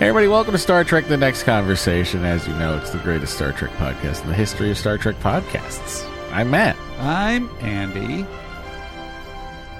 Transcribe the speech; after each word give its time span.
Everybody, 0.00 0.28
welcome 0.28 0.52
to 0.52 0.58
Star 0.58 0.84
Trek 0.84 1.06
The 1.06 1.16
Next 1.16 1.42
Conversation. 1.42 2.24
As 2.24 2.46
you 2.46 2.54
know, 2.54 2.76
it's 2.78 2.90
the 2.90 2.98
greatest 2.98 3.34
Star 3.34 3.52
Trek 3.52 3.72
podcast 3.72 4.22
in 4.22 4.28
the 4.28 4.34
history 4.34 4.70
of 4.70 4.78
Star 4.78 4.96
Trek 4.96 5.16
podcasts. 5.16 6.08
I'm 6.30 6.50
Matt. 6.50 6.76
I'm 7.00 7.50
Andy. 7.60 8.24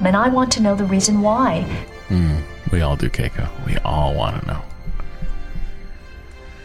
And 0.04 0.16
I 0.16 0.28
want 0.28 0.50
to 0.52 0.62
know 0.62 0.74
the 0.74 0.84
reason 0.84 1.20
why. 1.20 1.62
Hmm, 2.08 2.38
we 2.72 2.80
all 2.80 2.96
do, 2.96 3.08
Keiko. 3.08 3.48
We 3.64 3.76
all 3.78 4.14
want 4.14 4.40
to 4.40 4.46
know. 4.48 4.62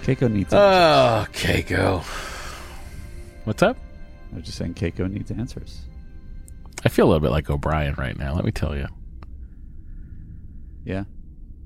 Keiko 0.01 0.31
needs 0.31 0.51
answers. 0.51 0.53
Oh, 0.53 1.27
Keiko. 1.31 2.03
What's 3.45 3.61
up? 3.61 3.77
I 4.31 4.37
was 4.37 4.45
just 4.45 4.57
saying 4.57 4.73
Keiko 4.73 5.09
needs 5.11 5.29
answers. 5.29 5.81
I 6.83 6.89
feel 6.89 7.05
a 7.05 7.09
little 7.09 7.21
bit 7.21 7.31
like 7.31 7.49
O'Brien 7.49 7.93
right 7.99 8.17
now, 8.17 8.33
let 8.33 8.45
me 8.45 8.51
tell 8.51 8.75
you. 8.75 8.87
Yeah. 10.85 11.03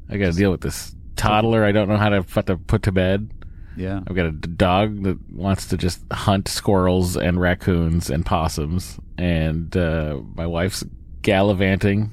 I 0.10 0.18
got 0.18 0.34
to 0.34 0.38
deal 0.38 0.52
with 0.52 0.62
this 0.62 0.94
toddler 1.18 1.64
I 1.64 1.72
don't 1.72 1.90
know 1.90 1.98
how 1.98 2.10
to 2.10 2.24
put 2.24 2.46
to, 2.48 2.58
put 2.58 2.84
to 2.84 2.92
bed. 2.92 3.32
Yeah. 3.76 4.02
I've 4.08 4.16
got 4.16 4.26
a 4.26 4.32
dog 4.32 5.04
that 5.04 5.18
wants 5.32 5.68
to 5.68 5.78
just 5.78 6.02
hunt 6.12 6.48
squirrels 6.48 7.16
and 7.16 7.40
raccoons 7.40 8.10
and 8.10 8.26
possums, 8.26 9.00
and 9.20 9.76
uh, 9.78 10.20
my 10.36 10.48
wife's 10.48 10.84
gallivanting 11.22 12.12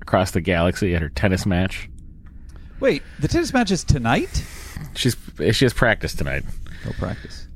across 0.00 0.30
the 0.30 0.40
galaxy 0.40 0.94
at 0.94 1.02
her 1.02 1.10
tennis 1.10 1.44
match. 1.44 1.90
Wait, 2.80 3.02
the 3.20 3.28
tennis 3.28 3.52
match 3.52 3.70
is 3.70 3.84
tonight? 3.84 4.44
She's 4.94 5.16
she 5.52 5.64
has 5.64 5.72
practice 5.72 6.14
tonight. 6.14 6.44
No 6.84 6.92
practice. 6.92 7.46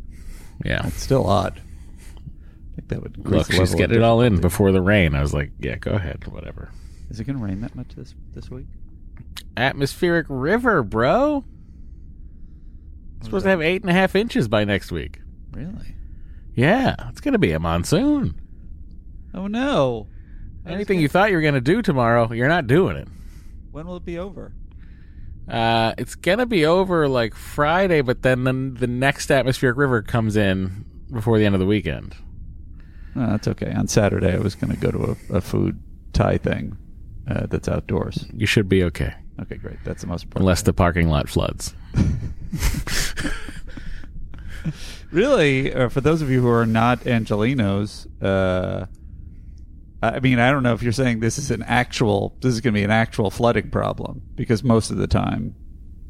Yeah, 0.64 0.86
It's 0.86 1.02
still 1.02 1.26
odd. 1.26 1.60
I 1.60 2.74
think 2.76 2.88
that 2.88 3.02
would 3.02 3.26
look, 3.28 3.50
she's 3.50 3.74
getting 3.74 3.96
it 3.98 4.02
all 4.02 4.20
in 4.20 4.40
before 4.40 4.72
the 4.72 4.82
rain. 4.82 5.14
I 5.14 5.20
was 5.20 5.32
like, 5.32 5.52
yeah, 5.60 5.76
go 5.76 5.92
ahead, 5.92 6.26
whatever. 6.28 6.70
Is 7.10 7.20
it 7.20 7.24
going 7.24 7.38
to 7.38 7.44
rain 7.44 7.60
that 7.60 7.74
much 7.74 7.94
this 7.94 8.14
this 8.34 8.50
week? 8.50 8.66
Atmospheric 9.56 10.26
river, 10.28 10.82
bro. 10.82 11.44
It's 13.16 13.26
supposed 13.26 13.44
to 13.44 13.50
have 13.50 13.60
eight 13.60 13.82
and 13.82 13.90
a 13.90 13.94
half 13.94 14.14
inches 14.14 14.48
by 14.48 14.64
next 14.64 14.92
week. 14.92 15.20
Really? 15.50 15.96
Yeah, 16.54 16.94
it's 17.08 17.20
gonna 17.20 17.38
be 17.38 17.52
a 17.52 17.58
monsoon. 17.58 18.40
Oh 19.34 19.46
no. 19.46 20.08
I 20.64 20.72
Anything 20.72 21.00
you 21.00 21.08
thought 21.08 21.30
you 21.30 21.36
were 21.36 21.42
gonna 21.42 21.60
do 21.60 21.82
tomorrow, 21.82 22.32
you're 22.32 22.48
not 22.48 22.66
doing 22.66 22.96
it. 22.96 23.08
When 23.72 23.86
will 23.86 23.96
it 23.96 24.04
be 24.04 24.18
over? 24.18 24.52
Uh, 25.48 25.94
it's 25.98 26.14
gonna 26.14 26.46
be 26.46 26.66
over 26.66 27.08
like 27.08 27.34
Friday, 27.34 28.02
but 28.02 28.22
then 28.22 28.44
the, 28.44 28.80
the 28.80 28.86
next 28.86 29.30
atmospheric 29.30 29.76
river 29.76 30.02
comes 30.02 30.36
in 30.36 30.84
before 31.12 31.38
the 31.38 31.46
end 31.46 31.54
of 31.54 31.60
the 31.60 31.66
weekend. 31.66 32.14
No, 33.14 33.30
that's 33.30 33.48
okay. 33.48 33.72
On 33.72 33.88
Saturday, 33.88 34.34
I 34.34 34.38
was 34.38 34.54
going 34.54 34.72
to 34.72 34.78
go 34.78 34.90
to 34.90 35.16
a, 35.32 35.38
a 35.38 35.40
food 35.40 35.82
Thai 36.12 36.38
thing 36.38 36.76
uh, 37.28 37.46
that's 37.46 37.68
outdoors. 37.68 38.26
You 38.32 38.46
should 38.46 38.68
be 38.68 38.82
okay, 38.84 39.14
Okay, 39.40 39.56
great. 39.56 39.76
That's 39.84 40.02
the 40.02 40.08
most 40.08 40.24
important. 40.24 40.42
unless 40.42 40.62
the 40.62 40.72
parking 40.72 41.08
lot 41.08 41.28
floods. 41.28 41.74
really, 45.12 45.72
uh, 45.72 45.88
for 45.88 46.00
those 46.00 46.22
of 46.22 46.30
you 46.30 46.40
who 46.40 46.48
are 46.48 46.66
not 46.66 47.00
Angelinos, 47.00 48.06
uh, 48.22 48.86
I 50.02 50.20
mean, 50.20 50.38
I 50.38 50.50
don't 50.50 50.62
know 50.62 50.74
if 50.74 50.82
you're 50.82 50.92
saying 50.92 51.20
this 51.20 51.38
is 51.38 51.50
an 51.50 51.62
actual, 51.62 52.36
this 52.40 52.52
is 52.52 52.60
going 52.60 52.74
to 52.74 52.80
be 52.80 52.84
an 52.84 52.90
actual 52.90 53.30
flooding 53.30 53.70
problem 53.70 54.22
because 54.34 54.62
most 54.62 54.90
of 54.90 54.96
the 54.96 55.06
time, 55.06 55.54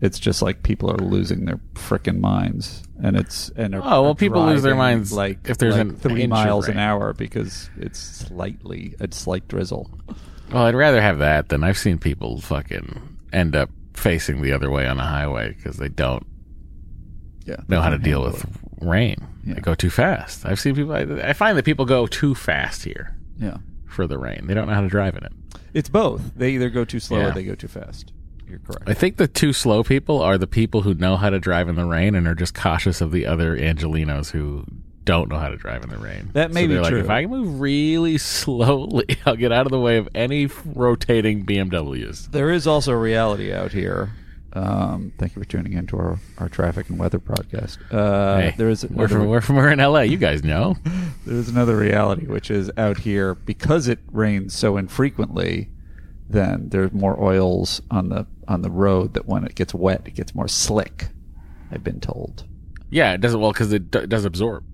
it's 0.00 0.18
just 0.18 0.42
like 0.42 0.62
people 0.62 0.90
are 0.90 0.98
losing 0.98 1.44
their 1.44 1.58
frickin' 1.74 2.20
minds, 2.20 2.84
and 3.02 3.16
it's 3.16 3.48
and 3.56 3.74
are, 3.74 3.80
Oh, 3.82 4.02
well, 4.02 4.14
people 4.14 4.44
lose 4.46 4.62
their 4.62 4.76
minds 4.76 5.12
like 5.12 5.48
if 5.48 5.58
there's 5.58 5.74
like 5.74 5.82
an 5.82 5.96
three 5.96 6.28
miles 6.28 6.68
an 6.68 6.78
hour 6.78 7.12
because 7.12 7.68
it's 7.76 7.98
slightly 7.98 8.94
a 9.00 9.08
slight 9.10 9.48
drizzle. 9.48 9.90
Well, 10.52 10.64
I'd 10.64 10.74
rather 10.74 11.00
have 11.00 11.18
that 11.18 11.48
than 11.48 11.62
I've 11.62 11.78
seen 11.78 11.98
people 11.98 12.40
fucking 12.40 13.18
end 13.32 13.54
up 13.54 13.70
facing 13.94 14.40
the 14.42 14.52
other 14.52 14.70
way 14.70 14.86
on 14.86 14.98
a 14.98 15.04
highway 15.04 15.52
because 15.52 15.76
they 15.76 15.88
don't 15.88 16.26
Yeah, 17.44 17.56
know 17.68 17.80
how 17.82 17.90
to 17.90 17.98
deal 17.98 18.22
with 18.22 18.44
rain. 18.80 19.26
Yeah. 19.44 19.54
They 19.54 19.60
go 19.60 19.74
too 19.74 19.90
fast. 19.90 20.46
I've 20.46 20.60
seen 20.60 20.74
people. 20.74 20.92
I, 20.92 21.00
I 21.28 21.32
find 21.32 21.56
that 21.58 21.64
people 21.64 21.84
go 21.84 22.06
too 22.06 22.34
fast 22.34 22.84
here. 22.84 23.14
Yeah, 23.38 23.58
for 23.86 24.06
the 24.06 24.18
rain. 24.18 24.46
They 24.46 24.54
don't 24.54 24.68
know 24.68 24.74
how 24.74 24.80
to 24.82 24.88
drive 24.88 25.16
in 25.16 25.24
it. 25.24 25.32
it's 25.74 25.88
both. 25.88 26.34
They 26.34 26.50
either 26.52 26.70
go 26.70 26.84
too 26.84 27.00
slow 27.00 27.18
Yeah. 27.20 27.28
or 27.28 27.32
they 27.32 27.44
go 27.44 27.54
too 27.54 27.68
fast. 27.68 28.12
You're 28.48 28.58
correct. 28.60 28.88
I 28.88 28.94
think 28.94 29.16
the 29.18 29.28
too 29.28 29.52
slow 29.52 29.82
people 29.84 30.22
are 30.22 30.38
the 30.38 30.46
people 30.46 30.80
who 30.82 30.94
know 30.94 31.16
how 31.16 31.28
to 31.30 31.38
drive 31.38 31.68
in 31.68 31.74
the 31.74 31.84
rain 31.84 32.14
and 32.14 32.26
are 32.26 32.34
just 32.34 32.54
cautious 32.54 33.00
of 33.02 33.12
the 33.12 33.26
other 33.26 33.56
Angelinos 33.56 34.30
who 34.30 34.64
don't 35.08 35.30
know 35.30 35.38
how 35.38 35.48
to 35.48 35.56
drive 35.56 35.82
in 35.82 35.88
the 35.88 35.96
rain. 35.96 36.28
That 36.34 36.52
may 36.52 36.64
so 36.64 36.68
be 36.68 36.74
they're 36.74 36.82
like, 36.82 36.90
true. 36.90 37.00
if 37.00 37.08
I 37.08 37.22
can 37.22 37.30
move 37.30 37.60
really 37.60 38.18
slowly, 38.42 39.06
I'll 39.24 39.36
get 39.36 39.52
out 39.52 39.64
of 39.66 39.72
the 39.72 39.80
way 39.80 39.96
of 39.96 40.06
any 40.14 40.50
rotating 40.66 41.46
BMWs. 41.46 42.30
There 42.30 42.50
is 42.50 42.66
also 42.66 42.92
reality 42.92 43.50
out 43.52 43.72
here. 43.72 44.10
Um, 44.52 45.12
thank 45.16 45.34
you 45.34 45.42
for 45.42 45.48
tuning 45.48 45.72
in 45.72 45.86
to 45.88 45.96
our, 45.96 46.18
our 46.36 46.48
traffic 46.50 46.90
and 46.90 46.98
weather 46.98 47.18
podcast. 47.18 47.78
Uh, 47.90 48.40
Hey, 48.40 48.54
there 48.58 48.68
is 48.68 48.82
we're 48.84 49.04
another, 49.06 49.08
from, 49.08 49.26
we're 49.28 49.40
from 49.40 49.56
we're 49.56 49.70
in 49.70 49.78
LA. 49.78 50.00
You 50.00 50.18
guys 50.18 50.44
know. 50.44 50.76
there 51.26 51.36
is 51.36 51.48
another 51.48 51.76
reality, 51.76 52.26
which 52.26 52.50
is 52.50 52.70
out 52.76 52.98
here 52.98 53.34
because 53.34 53.88
it 53.88 54.00
rains 54.12 54.54
so 54.54 54.76
infrequently. 54.76 55.70
Then 56.28 56.68
there's 56.68 56.92
more 56.92 57.18
oils 57.22 57.80
on 57.90 58.10
the 58.10 58.26
on 58.46 58.60
the 58.60 58.70
road 58.70 59.14
that 59.14 59.26
when 59.26 59.44
it 59.44 59.54
gets 59.54 59.72
wet, 59.72 60.02
it 60.06 60.14
gets 60.14 60.34
more 60.34 60.48
slick. 60.48 61.08
I've 61.70 61.82
been 61.84 62.00
told. 62.00 62.44
Yeah, 62.90 63.12
it 63.14 63.20
doesn't 63.22 63.40
well 63.40 63.52
because 63.52 63.72
it, 63.72 63.90
do- 63.90 64.00
it 64.00 64.08
does 64.10 64.24
absorb. 64.26 64.64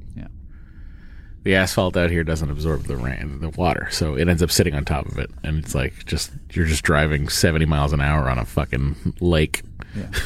Yeah. 1.44 1.50
The 1.50 1.54
asphalt 1.56 1.96
out 1.96 2.10
here 2.10 2.24
doesn't 2.24 2.50
absorb 2.50 2.84
the 2.84 2.96
rain, 2.96 3.40
the 3.40 3.50
water, 3.50 3.88
so 3.90 4.16
it 4.16 4.28
ends 4.28 4.42
up 4.42 4.50
sitting 4.50 4.74
on 4.74 4.84
top 4.84 5.06
of 5.06 5.18
it, 5.18 5.30
and 5.42 5.58
it's 5.62 5.74
like 5.74 6.06
just 6.06 6.30
you're 6.52 6.64
just 6.66 6.82
driving 6.84 7.28
seventy 7.28 7.66
miles 7.66 7.92
an 7.92 8.00
hour 8.00 8.30
on 8.30 8.38
a 8.38 8.44
fucking 8.44 9.14
lake. 9.20 9.62
Yeah. 9.94 10.06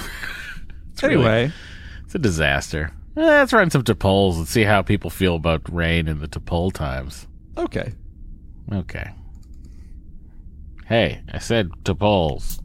It's 0.92 1.02
really- 1.04 1.14
anyway, 1.16 1.52
It's 2.04 2.14
a 2.16 2.18
disaster. 2.18 2.90
Eh, 3.16 3.20
let's 3.22 3.52
run 3.52 3.70
some 3.70 3.82
T'Pol's 3.84 4.36
and 4.38 4.48
see 4.48 4.62
how 4.64 4.82
people 4.82 5.10
feel 5.10 5.36
about 5.36 5.72
rain 5.72 6.08
in 6.08 6.18
the 6.18 6.26
Topol 6.28 6.72
times. 6.72 7.26
okay. 7.56 7.92
Okay. 8.72 9.10
Hey, 10.86 11.20
I 11.32 11.38
said 11.38 11.70
T'Pol's. 11.84 12.60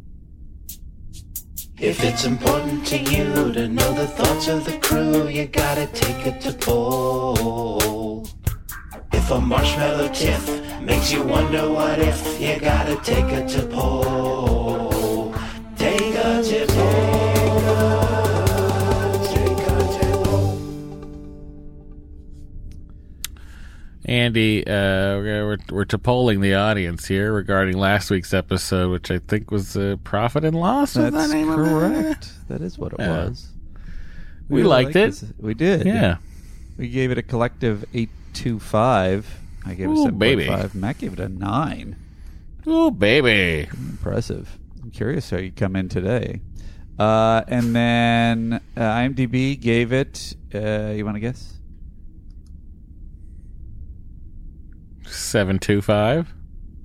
If 1.79 2.03
it's 2.03 2.25
important 2.25 2.85
to 2.87 2.97
you 2.97 3.51
to 3.53 3.67
know 3.67 3.93
the 3.93 4.07
thoughts 4.07 4.47
of 4.47 4.65
the 4.65 4.77
crew, 4.79 5.27
you 5.27 5.45
gotta 5.47 5.87
take 5.87 6.25
it 6.25 6.41
to 6.41 6.53
poll. 6.53 8.02
If 9.33 9.39
a 9.39 9.41
marshmallow 9.41 10.09
tiff 10.09 10.47
makes 10.81 11.11
you 11.11 11.23
wonder 11.23 11.67
what 11.71 11.97
if, 11.97 12.39
you 12.39 12.59
gotta 12.59 12.95
take 12.97 13.25
it 13.33 13.47
to 13.49 13.65
poll. 13.65 15.33
Take 15.75 16.13
a 16.13 16.43
to 16.43 16.65
poll. 16.67 18.13
Take 19.33 19.57
a 19.57 19.79
to 19.97 20.23
poll. 20.23 20.59
Andy, 24.05 24.67
uh, 24.67 24.71
we're, 25.17 25.57
we're 25.71 25.85
T'Poling 25.85 26.39
the 26.39 26.53
audience 26.53 27.07
here 27.07 27.33
regarding 27.33 27.75
last 27.79 28.11
week's 28.11 28.35
episode, 28.35 28.91
which 28.91 29.09
I 29.09 29.17
think 29.17 29.49
was 29.49 29.75
uh, 29.75 29.95
Profit 30.03 30.45
and 30.45 30.55
Loss. 30.55 30.93
That's 30.93 31.15
the 31.27 31.33
name 31.33 31.49
of 31.49 31.59
it? 31.59 31.63
correct. 31.69 32.33
That 32.49 32.61
is 32.61 32.77
what 32.77 32.93
it 32.93 32.99
Yeah. 32.99 33.25
was. 33.29 33.47
We 34.47 34.57
really 34.57 34.69
liked 34.69 34.87
like 34.89 34.95
it. 34.95 35.09
this. 35.09 35.25
We 35.39 35.55
did. 35.55 35.87
Yeah. 35.87 36.17
We 36.77 36.87
gave 36.89 37.09
it 37.09 37.17
a 37.17 37.23
collective 37.23 37.83
eight 37.95 38.09
two 38.33 38.59
five. 38.59 39.39
I 39.65 39.73
gave 39.75 39.87
it 39.87 39.89
a 39.89 39.93
Ooh, 39.93 40.03
seven 40.03 40.19
baby. 40.19 40.47
five. 40.47 40.75
Matt 40.75 40.97
gave 40.97 41.13
it 41.13 41.19
a 41.19 41.29
nine. 41.29 41.95
Oh, 42.65 42.91
baby. 42.91 43.67
Impressive. 43.73 44.57
I'm 44.81 44.91
curious 44.91 45.29
how 45.29 45.37
you 45.37 45.51
come 45.51 45.75
in 45.75 45.89
today. 45.89 46.41
Uh, 46.99 47.43
and 47.47 47.75
then 47.75 48.61
uh, 48.77 48.79
IMDb 48.79 49.59
gave 49.59 49.91
it. 49.93 50.35
Uh, 50.53 50.91
you 50.95 51.03
want 51.05 51.15
to 51.15 51.19
guess? 51.19 51.53
725. 55.05 56.33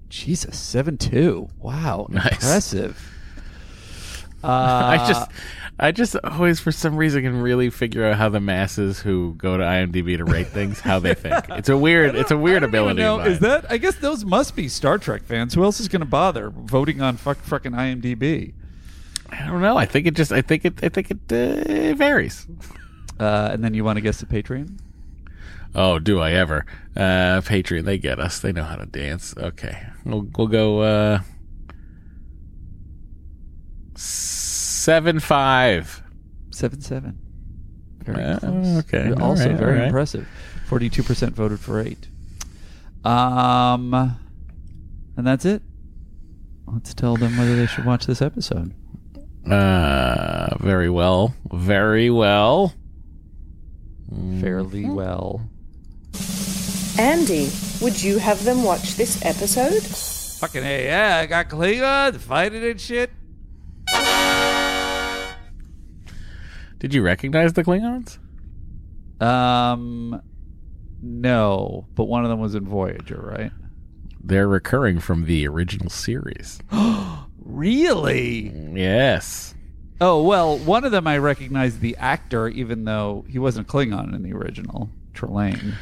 Jesus, 0.08 0.58
seven 0.58 0.96
two. 0.96 1.48
Wow, 1.58 2.06
Nice. 2.10 2.32
impressive. 2.32 3.12
Uh, 4.42 4.46
I 4.48 4.96
just, 5.06 5.30
I 5.80 5.92
just 5.92 6.16
always, 6.25 6.58
for 6.58 6.72
some 6.72 6.96
reason, 6.96 7.22
can 7.22 7.40
really 7.40 7.70
figure 7.70 8.04
out 8.04 8.16
how 8.16 8.28
the 8.28 8.40
masses 8.40 8.98
who 9.00 9.34
go 9.34 9.56
to 9.56 9.62
IMDb 9.62 10.16
to 10.16 10.25
rate 10.25 10.48
things 10.48 10.80
how 10.80 10.98
they 10.98 11.14
think. 11.14 11.36
It's 11.50 11.69
a 11.69 11.76
weird, 11.76 12.16
it's 12.16 12.32
a 12.32 12.36
weird 12.36 12.64
I 12.64 12.66
don't 12.66 12.75
even 12.75 12.90
ability. 12.90 13.02
know, 13.02 13.20
is 13.20 13.38
that? 13.40 13.70
I 13.70 13.76
guess 13.78 13.94
those 13.96 14.25
must 14.25 14.56
be 14.56 14.69
Star 14.69 14.98
Trek 14.98 15.22
fans. 15.22 15.54
Who 15.54 15.62
else 15.62 15.78
is 15.78 15.86
going 15.86 16.00
to 16.00 16.06
bother 16.06 16.50
voting 16.50 17.00
on 17.00 17.16
fuck 17.16 17.38
fucking 17.38 17.72
IMDb? 17.72 18.54
I 19.30 19.46
don't 19.46 19.60
know. 19.60 19.76
I 19.76 19.84
think 19.86 20.06
it 20.06 20.14
just. 20.14 20.32
I 20.32 20.40
think 20.42 20.64
it. 20.64 20.82
I 20.82 20.88
think 20.88 21.10
it 21.10 21.19
uh, 21.30 21.94
varies. 21.94 22.46
Uh, 23.20 23.50
and 23.52 23.62
then 23.62 23.74
you 23.74 23.84
want 23.84 23.98
to 23.98 24.00
guess 24.00 24.20
the 24.20 24.26
Patreon? 24.26 24.78
Oh, 25.74 25.98
do 25.98 26.19
I 26.19 26.32
ever? 26.32 26.64
Uh, 26.96 27.40
Patreon, 27.42 27.84
they 27.84 27.98
get 27.98 28.19
us. 28.19 28.40
They 28.40 28.52
know 28.52 28.64
how 28.64 28.76
to 28.76 28.86
dance. 28.86 29.34
Okay, 29.36 29.86
we'll 30.04 30.26
we'll 30.36 30.46
go 30.46 30.81
uh, 30.81 31.20
seven 34.88 35.20
five. 35.20 36.02
Seven 36.50 36.81
seven. 36.81 37.19
Very 38.05 38.23
Uh, 38.25 38.38
close. 38.38 38.79
okay. 38.79 39.12
All 39.12 39.23
Also 39.32 39.50
right, 39.50 39.58
very 39.58 39.73
all 39.73 39.79
right. 39.81 39.87
impressive. 39.88 40.26
Forty-two 40.67 41.02
percent 41.02 41.35
voted 41.37 41.61
for 41.61 41.79
eight. 41.81 42.08
Um, 43.05 43.93
and 43.94 45.26
that's 45.26 45.44
it. 45.44 45.61
Let's 46.67 46.94
tell 46.94 47.17
them 47.17 47.37
whether 47.37 47.55
they 47.55 47.67
should 47.67 47.85
watch 47.85 48.06
this 48.06 48.23
episode. 48.23 48.73
Uh, 49.50 50.56
very 50.61 50.88
well. 50.88 51.34
Very 51.52 52.08
well. 52.08 52.73
Fairly 54.41 54.87
well. 54.87 55.43
Andy, 56.99 57.50
would 57.82 58.02
you 58.02 58.17
have 58.19 58.43
them 58.43 58.62
watch 58.64 58.96
this 58.96 59.23
episode? 59.25 59.82
Fucking 60.41 60.62
hey, 60.62 60.87
yeah, 60.87 61.19
I 61.19 61.26
got 61.26 61.49
Klingons 61.50 62.17
fighting 62.17 62.64
and 62.64 62.81
shit. 62.81 63.11
Did 66.78 66.94
you 66.94 67.02
recognize 67.02 67.52
the 67.54 67.64
Klingons? 67.64 68.19
Um, 69.22 70.20
no, 71.02 71.86
but 71.94 72.04
one 72.04 72.25
of 72.25 72.30
them 72.30 72.40
was 72.40 72.54
in 72.54 72.64
Voyager, 72.66 73.20
right? 73.20 73.50
They're 74.22 74.48
recurring 74.48 75.00
from 75.00 75.25
the 75.25 75.46
original 75.48 75.90
series. 75.90 76.60
Really? 77.40 78.52
Yes. 78.75 79.54
Oh 80.02 80.22
well, 80.22 80.58
one 80.58 80.84
of 80.84 80.92
them 80.92 81.06
I 81.06 81.16
recognized 81.16 81.80
the 81.80 81.96
actor, 81.96 82.46
even 82.48 82.84
though 82.84 83.24
he 83.26 83.38
wasn't 83.38 83.69
Klingon 83.69 84.14
in 84.14 84.22
the 84.22 84.34
original. 84.34 84.90
Trelane. 85.14 85.72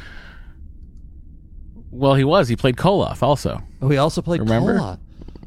Well, 1.91 2.15
he 2.15 2.23
was. 2.23 2.47
He 2.47 2.55
played 2.55 2.77
Koloth 2.77 3.21
also. 3.21 3.61
Oh, 3.81 3.89
he 3.89 3.97
also 3.97 4.21
played 4.21 4.39
Remember? 4.39 4.77
Koloth. 4.79 4.99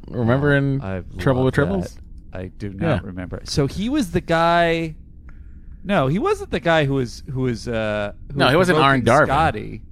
Remember 0.08 0.54
in 0.54 0.82
I 0.82 1.02
Trouble 1.18 1.42
with 1.44 1.54
Tribbles? 1.54 1.96
I 2.34 2.48
do 2.48 2.68
not 2.74 2.82
Yeah. 2.86 3.00
remember. 3.02 3.40
So 3.44 3.66
he 3.66 3.88
was 3.88 4.10
the 4.10 4.20
guy. 4.20 4.96
No, 5.82 6.08
he 6.08 6.18
wasn't 6.18 6.50
the 6.50 6.60
guy 6.60 6.84
who 6.84 6.94
was 6.94 7.22
who 7.30 7.40
was. 7.42 7.66
Uh, 7.66 8.12
who 8.32 8.38
No, 8.38 8.44
was 8.46 8.52
he 8.52 8.56
wasn't 8.56 8.78
Arne 8.78 9.02
Darvin. 9.02 9.26
Scotty. 9.26 9.82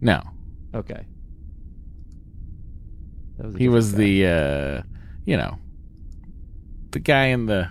No, 0.00 0.22
Okay. 0.74 1.04
That 3.38 3.46
was 3.46 3.56
he 3.56 3.68
was 3.68 3.92
guy. 3.92 3.98
the 3.98 4.26
uh, 4.26 4.82
you 5.24 5.36
know, 5.36 5.58
the 6.92 7.00
guy 7.00 7.26
in 7.26 7.46
the 7.46 7.70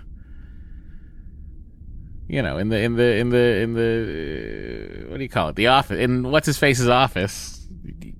you 2.28 2.42
know, 2.42 2.58
in 2.58 2.68
the 2.68 2.78
in 2.78 2.94
the 2.96 3.16
in 3.16 3.30
the 3.30 3.38
in 3.62 3.74
the 3.74 5.04
uh, 5.06 5.10
what 5.10 5.16
do 5.16 5.22
you 5.22 5.28
call 5.28 5.48
it? 5.48 5.56
The 5.56 5.66
office 5.68 5.98
in 5.98 6.30
what's 6.30 6.46
his 6.46 6.58
face's 6.58 6.88
office, 6.88 7.66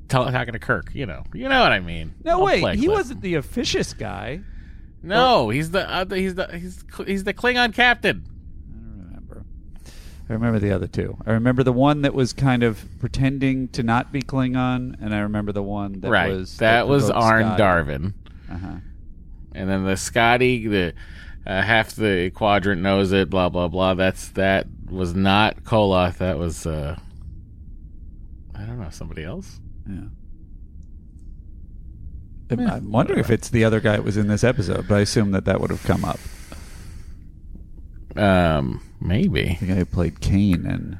talking 0.08 0.52
to 0.52 0.58
Kirk. 0.58 0.90
You 0.94 1.06
know, 1.06 1.22
you 1.34 1.48
know 1.48 1.60
what 1.60 1.72
I 1.72 1.80
mean. 1.80 2.14
No, 2.24 2.38
I'll 2.38 2.44
wait, 2.44 2.78
he 2.78 2.88
wasn't 2.88 3.20
the 3.20 3.34
officious 3.36 3.92
guy. 3.94 4.40
No, 5.02 5.48
he's 5.50 5.70
the 5.70 5.88
uh, 5.88 6.06
he's 6.06 6.34
the 6.34 6.46
he's 6.58 6.84
he's 7.06 7.24
the 7.24 7.34
Klingon 7.34 7.72
captain. 7.74 8.24
I 10.30 10.34
remember. 10.34 10.60
The 10.60 10.70
other 10.70 10.86
two. 10.86 11.16
I 11.26 11.32
remember 11.32 11.62
the 11.64 11.72
one 11.72 12.02
that 12.02 12.14
was 12.14 12.32
kind 12.32 12.62
of 12.62 12.84
pretending 13.00 13.68
to 13.68 13.82
not 13.82 14.12
be 14.12 14.22
Klingon, 14.22 14.96
and 15.02 15.12
I 15.14 15.18
remember 15.20 15.50
the 15.52 15.62
one 15.62 16.00
that 16.00 16.10
right, 16.10 16.30
was 16.30 16.56
that 16.58 16.86
was 16.86 17.04
provoked 17.06 17.24
Arn 17.24 17.42
Scotty. 17.56 17.62
Darvin. 17.62 18.14
Uh-huh. 18.50 18.74
And 19.52 19.68
then 19.68 19.84
the 19.84 19.96
Scotty, 19.96 20.68
the 20.68 20.94
uh, 21.44 21.62
half 21.62 21.96
the 21.96 22.30
quadrant 22.30 22.80
knows 22.80 23.10
it. 23.12 23.28
Blah 23.28 23.48
blah 23.48 23.66
blah. 23.68 23.94
That's 23.94 24.28
that 24.30 24.66
was 24.88 25.14
not 25.14 25.64
Koloth. 25.64 26.18
That 26.18 26.38
was 26.38 26.64
uh, 26.64 26.96
I 28.54 28.60
don't 28.64 28.80
know 28.80 28.90
somebody 28.90 29.24
else. 29.24 29.58
Yeah. 29.88 29.94
I'm- 32.50 32.68
I'm 32.68 32.90
wondering 32.90 33.18
if 33.20 33.30
it's 33.30 33.48
the 33.48 33.64
other 33.64 33.80
guy 33.80 33.92
that 33.92 34.04
was 34.04 34.16
in 34.16 34.26
this 34.26 34.42
episode, 34.42 34.86
but 34.88 34.96
I 34.96 35.00
assume 35.00 35.30
that 35.32 35.44
that 35.44 35.60
would 35.60 35.70
have 35.70 35.84
come 35.84 36.04
up. 36.04 36.18
Um, 38.16 38.80
maybe. 39.00 39.56
The 39.60 39.66
guy 39.66 39.74
who 39.74 39.84
played 39.84 40.20
Kane 40.20 40.66
and 40.66 40.98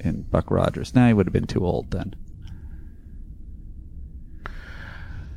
in 0.00 0.22
Buck 0.22 0.50
Rogers. 0.50 0.94
Nah, 0.94 1.08
he 1.08 1.12
would 1.12 1.26
have 1.26 1.32
been 1.32 1.46
too 1.46 1.64
old 1.64 1.90
then. 1.90 2.14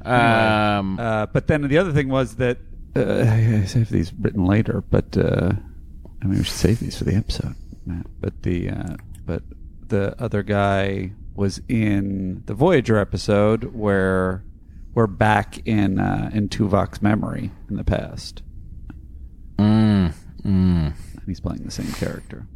Um, 0.04 1.00
Uh, 1.00 1.26
but 1.28 1.48
then 1.48 1.62
the 1.68 1.78
other 1.78 1.92
thing 1.92 2.10
was 2.10 2.36
that 2.36 2.58
uh, 2.96 3.26
I 3.28 3.66
saved 3.66 3.92
these 3.92 4.14
written 4.14 4.46
later, 4.46 4.84
but 4.90 5.16
uh, 5.18 5.52
I 6.22 6.26
mean 6.26 6.40
we 6.40 6.44
should 6.44 6.54
save 6.56 6.80
these 6.80 6.98
for 6.98 7.04
the 7.04 7.16
episode. 7.16 7.56
Matt. 7.86 8.06
But 8.20 8.44
the 8.44 8.70
uh, 8.70 8.96
but 9.26 9.44
the 9.88 10.16
other 10.22 10.44
guy 10.44 11.12
was 11.36 11.62
in 11.68 12.44
the 12.46 12.54
Voyager 12.54 12.98
episode 12.98 13.76
where 13.76 14.44
we're 14.94 15.08
back 15.08 15.66
in 15.68 16.00
uh, 16.00 16.32
in 16.34 16.50
Tuvok's 16.50 17.02
memory 17.02 17.52
in 17.70 17.76
the 17.76 17.84
past, 17.84 18.42
mm, 19.58 20.14
mm. 20.44 20.94
And 21.30 21.36
he's 21.36 21.40
playing 21.40 21.62
the 21.64 21.70
same 21.70 21.92
character. 21.94 22.48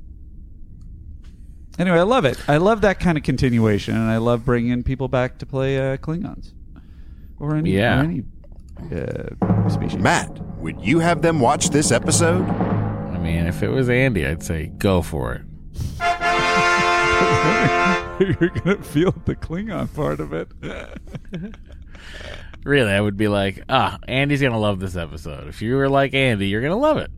Anyway, 1.78 1.98
I 2.00 2.02
love 2.04 2.26
it. 2.26 2.38
I 2.50 2.58
love 2.58 2.82
that 2.82 3.00
kind 3.00 3.20
of 3.20 3.24
continuation, 3.24 3.96
and 3.96 4.10
I 4.10 4.18
love 4.18 4.44
bringing 4.46 4.82
people 4.84 5.08
back 5.08 5.38
to 5.40 5.46
play 5.46 5.78
uh, 5.78 5.98
Klingons 5.98 6.54
or 7.40 7.56
any 7.56 7.72
Yeah. 7.72 8.00
or 8.00 8.04
any 8.04 8.24
uh, 8.92 9.70
species. 9.70 10.00
Matt, 10.00 10.40
would 10.58 10.82
you 10.82 10.98
have 11.00 11.22
them 11.22 11.40
watch 11.40 11.70
this 11.70 11.92
episode? 11.92 12.44
I 12.50 13.18
mean, 13.20 13.46
if 13.46 13.62
it 13.62 13.70
was 13.70 13.90
Andy, 13.90 14.26
I'd 14.26 14.42
say 14.42 14.68
go 14.78 15.02
for 15.04 15.34
it. 15.36 15.42
You're 18.20 18.50
gonna 18.50 18.82
feel 18.84 19.12
the 19.26 19.36
Klingon 19.36 19.94
part 19.94 20.20
of 20.20 20.34
it. 20.34 20.48
Really, 22.64 22.92
I 22.92 23.02
would 23.02 23.18
be 23.18 23.28
like, 23.28 23.64
ah, 23.70 23.98
Andy's 24.08 24.42
gonna 24.42 24.60
love 24.60 24.80
this 24.80 24.96
episode. 24.96 25.48
If 25.48 25.62
you 25.62 25.76
were 25.76 25.90
like 25.90 26.14
Andy, 26.14 26.48
you're 26.48 26.62
gonna 26.62 26.78
love 26.78 26.98
it. 26.98 27.12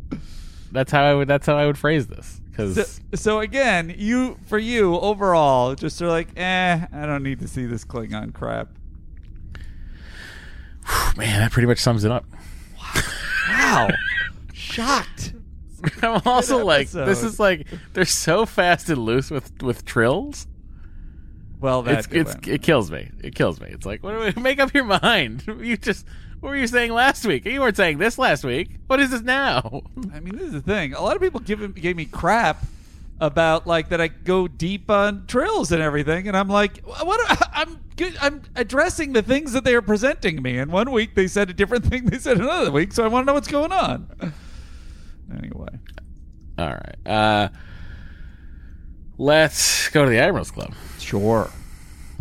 That's 0.71 0.91
how 0.91 1.03
I 1.03 1.13
would. 1.13 1.27
That's 1.27 1.45
how 1.45 1.57
I 1.57 1.65
would 1.65 1.77
phrase 1.77 2.07
this. 2.07 2.41
Because 2.49 2.75
so, 2.75 3.01
so 3.13 3.39
again, 3.39 3.93
you 3.97 4.37
for 4.45 4.57
you 4.57 4.97
overall, 4.99 5.75
just 5.75 6.01
are 6.01 6.07
like, 6.07 6.29
eh, 6.37 6.85
I 6.91 7.05
don't 7.05 7.23
need 7.23 7.39
to 7.39 7.47
see 7.47 7.65
this 7.65 7.83
Klingon 7.83 8.33
crap. 8.33 8.69
man, 11.17 11.39
that 11.39 11.51
pretty 11.51 11.67
much 11.67 11.79
sums 11.79 12.03
it 12.03 12.11
up. 12.11 12.25
Wow, 12.77 13.01
wow. 13.49 13.89
shocked. 14.53 15.33
I'm 16.01 16.21
also 16.25 16.65
like, 16.65 16.89
this 16.89 17.23
is 17.23 17.39
like 17.39 17.67
they're 17.93 18.05
so 18.05 18.45
fast 18.45 18.89
and 18.89 18.99
loose 18.99 19.29
with 19.29 19.61
with 19.61 19.85
trills. 19.85 20.47
Well, 21.59 21.87
It's 21.87 22.07
it's 22.11 22.35
it 22.47 22.61
kills 22.61 22.91
me. 22.91 23.11
It 23.23 23.35
kills 23.35 23.59
me. 23.59 23.67
It's 23.69 23.85
like, 23.85 24.03
what 24.03 24.11
do 24.11 24.19
we, 24.35 24.41
make 24.41 24.59
up 24.59 24.73
your 24.73 24.83
mind. 24.85 25.43
You 25.61 25.77
just 25.77 26.05
what 26.39 26.49
were 26.49 26.55
you 26.55 26.67
saying 26.67 26.91
last 26.91 27.25
week? 27.25 27.45
You 27.45 27.59
weren't 27.61 27.77
saying 27.77 27.97
this 27.97 28.17
last 28.17 28.43
week. 28.43 28.77
What 28.87 28.99
is 28.99 29.11
this 29.11 29.21
now? 29.21 29.81
I 30.13 30.19
mean, 30.19 30.35
this 30.35 30.47
is 30.47 30.53
the 30.53 30.61
thing. 30.61 30.93
A 30.93 31.01
lot 31.01 31.15
of 31.15 31.21
people 31.21 31.39
give 31.39 31.75
gave 31.75 31.95
me 31.95 32.05
crap 32.05 32.63
about 33.19 33.65
like 33.65 33.89
that 33.89 34.01
I 34.01 34.07
go 34.09 34.47
deep 34.47 34.89
on 34.91 35.25
trills 35.27 35.71
and 35.71 35.81
everything, 35.81 36.27
and 36.27 36.35
I'm 36.35 36.49
like, 36.49 36.79
what? 36.85 37.49
I'm 37.53 37.79
good. 37.95 38.15
I'm 38.21 38.41
addressing 38.55 39.13
the 39.13 39.21
things 39.21 39.53
that 39.53 39.63
they 39.63 39.73
are 39.75 39.81
presenting 39.81 40.41
me. 40.41 40.57
And 40.57 40.71
one 40.71 40.91
week 40.91 41.15
they 41.15 41.27
said 41.27 41.49
a 41.49 41.53
different 41.53 41.85
thing 41.89 42.05
they 42.05 42.19
said 42.19 42.37
another 42.37 42.71
week, 42.71 42.93
so 42.93 43.03
I 43.03 43.07
want 43.07 43.23
to 43.23 43.27
know 43.27 43.33
what's 43.33 43.47
going 43.47 43.71
on. 43.71 44.33
Anyway, 45.35 45.69
All 46.59 46.67
right. 46.69 46.95
Uh, 47.05 47.49
let's 49.17 49.89
go 49.89 50.03
to 50.03 50.09
the 50.09 50.19
Admirals 50.19 50.51
Club. 50.51 50.73
sure. 50.99 51.49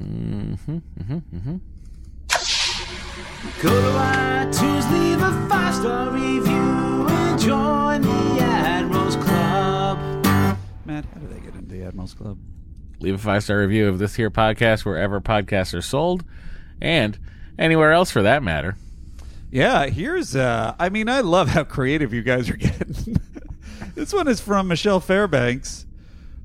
Mm-hmm, 0.00 0.78
mm-hmm, 0.78 1.14
mm-hmm. 1.36 1.56
Go 3.62 3.68
to 3.68 3.98
iTunes, 3.98 4.90
leave 4.90 5.20
a 5.20 5.48
five 5.48 5.74
star 5.74 6.10
review, 6.10 7.06
and 7.08 7.38
join 7.40 8.00
the 8.02 8.42
Admirals 8.42 9.16
Club. 9.16 9.98
Matt, 10.86 11.04
how 11.04 11.20
do 11.20 11.26
they 11.28 11.40
get 11.40 11.54
into 11.54 11.70
the 11.70 11.82
Admirals 11.84 12.14
Club? 12.14 12.38
Leave 13.00 13.14
a 13.14 13.18
five 13.18 13.42
star 13.42 13.58
review 13.58 13.88
of 13.88 13.98
this 13.98 14.14
here 14.14 14.30
podcast 14.30 14.84
wherever 14.84 15.20
podcasts 15.20 15.74
are 15.74 15.82
sold, 15.82 16.24
and 16.80 17.18
anywhere 17.58 17.92
else 17.92 18.10
for 18.10 18.22
that 18.22 18.42
matter. 18.42 18.76
Yeah, 19.50 19.86
here's. 19.86 20.34
Uh, 20.34 20.74
I 20.78 20.88
mean, 20.88 21.08
I 21.08 21.20
love 21.20 21.50
how 21.50 21.64
creative 21.64 22.12
you 22.12 22.22
guys 22.22 22.48
are 22.48 22.56
getting. 22.56 23.18
this 23.94 24.12
one 24.12 24.26
is 24.26 24.40
from 24.40 24.68
Michelle 24.68 25.00
Fairbanks, 25.00 25.86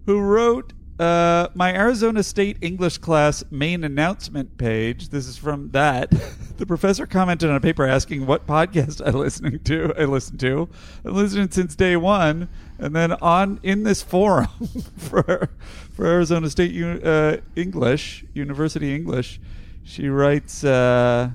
who 0.06 0.20
wrote 0.20 0.74
uh, 1.00 1.48
my 1.53 1.74
Arizona 1.74 2.22
State 2.24 2.58
English 2.62 2.98
class 2.98 3.44
main 3.50 3.84
announcement 3.84 4.58
page. 4.58 5.10
This 5.10 5.27
is 5.27 5.38
from 5.38 5.72
that. 5.72 6.12
the 6.58 6.65
professor 6.65 7.08
commented 7.08 7.50
on 7.50 7.56
a 7.56 7.62
paper 7.62 7.86
asking 7.86 8.25
what 8.25 8.46
podcast 8.46 9.06
I 9.06 9.12
listening 9.12 9.60
to. 9.60 9.94
I 9.98 10.03
listen 10.03 10.38
to. 10.39 10.68
I've 11.06 11.13
listened 11.13 11.53
since 11.53 11.75
day 11.75 11.96
one, 11.96 12.50
and 12.77 12.96
then 12.96 13.13
on 13.13 13.60
in 13.63 13.84
this 13.84 14.01
forum 14.01 14.50
for 14.98 15.50
for 15.91 16.06
Arizona 16.06 16.50
State 16.50 16.75
uh, 17.03 17.38
English 17.56 18.25
University 18.34 18.94
English, 18.94 19.39
she 19.84 20.10
writes. 20.10 20.63
Uh, 20.63 21.32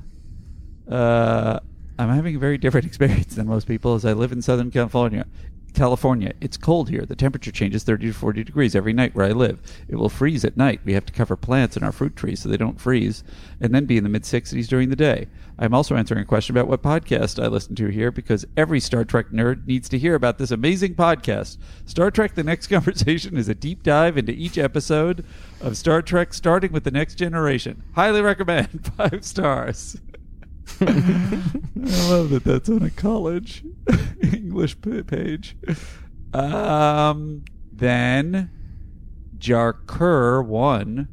uh, 0.90 1.60
I'm 1.98 2.08
having 2.08 2.36
a 2.36 2.38
very 2.38 2.58
different 2.58 2.86
experience 2.88 3.34
than 3.34 3.46
most 3.46 3.66
people 3.66 3.94
as 3.94 4.04
I 4.04 4.12
live 4.12 4.32
in 4.32 4.42
Southern 4.42 4.70
California. 4.70 5.26
California. 5.74 6.32
It's 6.40 6.56
cold 6.56 6.88
here. 6.88 7.04
The 7.04 7.16
temperature 7.16 7.50
changes 7.50 7.82
30 7.82 8.06
to 8.06 8.12
40 8.12 8.44
degrees 8.44 8.74
every 8.74 8.92
night 8.92 9.14
where 9.14 9.26
I 9.26 9.32
live. 9.32 9.60
It 9.88 9.96
will 9.96 10.08
freeze 10.08 10.44
at 10.44 10.56
night. 10.56 10.80
We 10.84 10.94
have 10.94 11.04
to 11.06 11.12
cover 11.12 11.36
plants 11.36 11.76
in 11.76 11.82
our 11.82 11.92
fruit 11.92 12.16
trees 12.16 12.40
so 12.40 12.48
they 12.48 12.56
don't 12.56 12.80
freeze, 12.80 13.22
and 13.60 13.74
then 13.74 13.84
be 13.84 13.96
in 13.96 14.04
the 14.04 14.10
mid 14.10 14.22
60s 14.22 14.68
during 14.68 14.88
the 14.88 14.96
day. 14.96 15.26
I'm 15.58 15.74
also 15.74 15.96
answering 15.96 16.20
a 16.22 16.26
question 16.26 16.56
about 16.56 16.68
what 16.68 16.82
podcast 16.82 17.42
I 17.42 17.46
listen 17.46 17.74
to 17.76 17.88
here 17.88 18.10
because 18.10 18.46
every 18.56 18.80
Star 18.80 19.04
Trek 19.04 19.30
nerd 19.30 19.66
needs 19.66 19.88
to 19.90 19.98
hear 19.98 20.14
about 20.14 20.38
this 20.38 20.50
amazing 20.50 20.94
podcast. 20.94 21.58
Star 21.86 22.10
Trek 22.10 22.34
The 22.34 22.42
Next 22.42 22.66
Conversation 22.68 23.36
is 23.36 23.48
a 23.48 23.54
deep 23.54 23.82
dive 23.82 24.16
into 24.16 24.32
each 24.32 24.58
episode 24.58 25.24
of 25.60 25.76
Star 25.76 26.02
Trek, 26.02 26.34
starting 26.34 26.72
with 26.72 26.84
The 26.84 26.90
Next 26.90 27.16
Generation. 27.16 27.82
Highly 27.94 28.20
recommend. 28.20 28.92
Five 28.96 29.24
stars. 29.24 29.96
I 30.80 32.08
love 32.08 32.30
that 32.30 32.42
that's 32.44 32.68
on 32.68 32.82
a 32.82 32.90
college 32.90 33.64
English 34.22 34.76
page. 35.06 35.56
Um, 36.32 37.44
then 37.72 38.50
Jarker1 39.38 41.08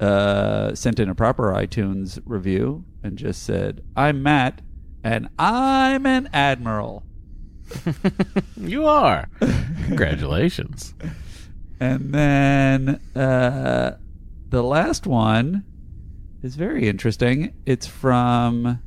uh, 0.00 0.74
sent 0.74 1.00
in 1.00 1.08
a 1.08 1.14
proper 1.14 1.52
iTunes 1.52 2.20
review 2.24 2.84
and 3.02 3.16
just 3.16 3.42
said, 3.42 3.82
I'm 3.96 4.22
Matt, 4.22 4.60
and 5.02 5.28
I'm 5.38 6.06
an 6.06 6.28
admiral. 6.32 7.04
You 8.56 8.86
are. 8.86 9.28
Congratulations. 9.86 10.94
And 11.80 12.14
then 12.14 13.00
uh, 13.14 13.96
the 14.48 14.62
last 14.62 15.06
one 15.06 15.64
is 16.44 16.56
very 16.56 16.88
interesting. 16.88 17.54
It's 17.64 17.86
from 17.86 18.80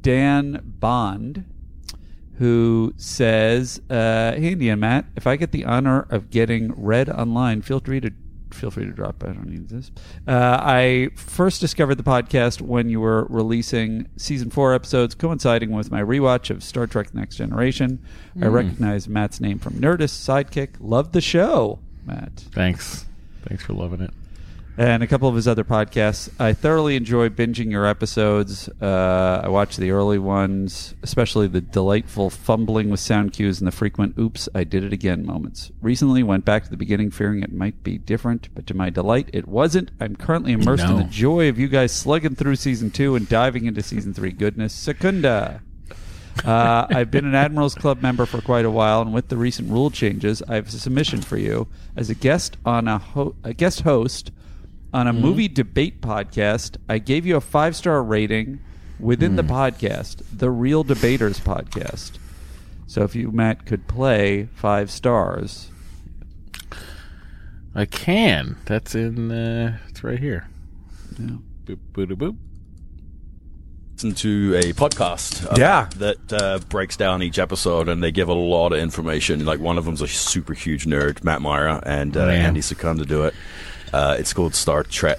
Dan 0.00 0.62
Bond, 0.64 1.44
who 2.38 2.94
says, 2.96 3.80
uh, 3.90 4.32
"Hey, 4.32 4.52
Andy 4.52 4.68
and 4.68 4.80
Matt, 4.80 5.06
if 5.16 5.26
I 5.26 5.36
get 5.36 5.50
the 5.50 5.64
honor 5.64 6.06
of 6.08 6.30
getting 6.30 6.72
read 6.76 7.10
online, 7.10 7.62
feel 7.62 7.80
free 7.80 8.00
to." 8.00 8.12
Feel 8.52 8.72
free 8.72 8.84
to 8.84 8.90
drop. 8.90 9.22
I 9.22 9.28
don't 9.28 9.46
need 9.46 9.68
this. 9.68 9.92
Uh, 10.26 10.58
I 10.60 11.10
first 11.14 11.60
discovered 11.60 11.94
the 11.94 12.02
podcast 12.02 12.60
when 12.60 12.88
you 12.88 12.98
were 12.98 13.26
releasing 13.26 14.08
season 14.16 14.50
four 14.50 14.74
episodes, 14.74 15.14
coinciding 15.14 15.70
with 15.70 15.92
my 15.92 16.02
rewatch 16.02 16.50
of 16.50 16.64
Star 16.64 16.88
Trek: 16.88 17.14
Next 17.14 17.36
Generation. 17.36 18.00
I 18.42 18.46
recognize 18.46 19.08
Matt's 19.08 19.40
name 19.40 19.60
from 19.60 19.74
Nerdist, 19.74 20.18
Sidekick. 20.18 20.70
Loved 20.80 21.12
the 21.12 21.20
show, 21.20 21.78
Matt 22.04 22.44
Thanks. 22.50 23.06
Thanks 23.44 23.62
for 23.62 23.72
loving 23.72 24.00
it. 24.00 24.10
And 24.80 25.02
a 25.02 25.06
couple 25.06 25.28
of 25.28 25.34
his 25.34 25.46
other 25.46 25.62
podcasts. 25.62 26.30
I 26.40 26.54
thoroughly 26.54 26.96
enjoy 26.96 27.28
binging 27.28 27.70
your 27.70 27.84
episodes. 27.84 28.66
Uh, 28.80 29.42
I 29.44 29.48
watch 29.48 29.76
the 29.76 29.90
early 29.90 30.18
ones, 30.18 30.94
especially 31.02 31.48
the 31.48 31.60
delightful 31.60 32.30
fumbling 32.30 32.88
with 32.88 32.98
sound 32.98 33.34
cues 33.34 33.60
and 33.60 33.68
the 33.68 33.72
frequent 33.72 34.16
"oops, 34.18 34.48
I 34.54 34.64
did 34.64 34.82
it 34.82 34.94
again" 34.94 35.26
moments. 35.26 35.70
Recently, 35.82 36.22
went 36.22 36.46
back 36.46 36.64
to 36.64 36.70
the 36.70 36.78
beginning, 36.78 37.10
fearing 37.10 37.42
it 37.42 37.52
might 37.52 37.82
be 37.82 37.98
different, 37.98 38.48
but 38.54 38.66
to 38.68 38.74
my 38.74 38.88
delight, 38.88 39.28
it 39.34 39.46
wasn't. 39.46 39.90
I'm 40.00 40.16
currently 40.16 40.52
immersed 40.52 40.84
in 40.84 40.96
the 40.96 41.04
joy 41.04 41.50
of 41.50 41.58
you 41.58 41.68
guys 41.68 41.92
slugging 41.92 42.34
through 42.34 42.56
season 42.56 42.90
two 42.90 43.16
and 43.16 43.28
diving 43.28 43.66
into 43.66 43.82
season 43.82 44.14
three 44.14 44.32
goodness. 44.32 44.72
Secunda. 44.72 45.60
Uh, 46.42 46.86
I've 46.88 47.10
been 47.10 47.26
an 47.26 47.34
Admirals 47.34 47.74
Club 47.74 48.00
member 48.00 48.24
for 48.24 48.40
quite 48.40 48.64
a 48.64 48.70
while, 48.70 49.02
and 49.02 49.12
with 49.12 49.28
the 49.28 49.36
recent 49.36 49.68
rule 49.68 49.90
changes, 49.90 50.42
I 50.48 50.54
have 50.54 50.68
a 50.68 50.70
submission 50.70 51.20
for 51.20 51.36
you 51.36 51.68
as 51.96 52.08
a 52.08 52.14
guest 52.14 52.56
on 52.64 52.88
a, 52.88 52.96
ho- 52.96 53.34
a 53.44 53.52
guest 53.52 53.82
host 53.82 54.30
on 54.92 55.06
a 55.06 55.12
movie 55.12 55.48
debate 55.48 56.00
podcast. 56.00 56.76
I 56.88 56.98
gave 56.98 57.26
you 57.26 57.36
a 57.36 57.40
five 57.40 57.76
star 57.76 58.02
rating 58.02 58.60
within 58.98 59.36
the 59.36 59.42
podcast, 59.42 60.22
the 60.36 60.50
Real 60.50 60.82
Debaters 60.84 61.38
podcast. 61.40 62.12
So 62.86 63.02
if 63.02 63.14
you 63.14 63.30
Matt 63.30 63.66
could 63.66 63.86
play 63.86 64.48
five 64.54 64.90
stars, 64.90 65.70
I 67.74 67.84
can. 67.84 68.56
That's 68.64 68.94
in. 68.94 69.30
Uh, 69.30 69.78
it's 69.88 70.02
right 70.02 70.18
here. 70.18 70.48
yeah. 71.18 71.36
Boop 71.66 71.78
boop 71.92 72.12
boop. 72.16 72.36
listen 73.94 74.12
to 74.14 74.56
a 74.56 74.72
podcast 74.72 75.46
uh, 75.46 75.54
Yeah. 75.56 75.88
that 75.98 76.32
uh, 76.32 76.58
breaks 76.68 76.96
down 76.96 77.22
each 77.22 77.38
episode 77.38 77.88
and 77.88 78.02
they 78.02 78.10
give 78.10 78.28
a 78.28 78.34
lot 78.34 78.72
of 78.72 78.78
information 78.80 79.44
like 79.44 79.60
one 79.60 79.78
of 79.78 79.84
them's 79.84 80.00
a 80.02 80.08
super 80.08 80.52
huge 80.54 80.84
nerd 80.86 81.22
matt 81.22 81.40
mira 81.42 81.80
and 81.86 82.16
uh, 82.16 82.22
Oh, 82.22 82.26
yeah. 82.26 82.32
andy 82.32 82.60
secunda 82.62 83.04
do 83.04 83.22
it 83.24 83.34
uh, 83.92 84.16
it's 84.18 84.32
called 84.32 84.54
star 84.54 84.82
trek 84.82 85.18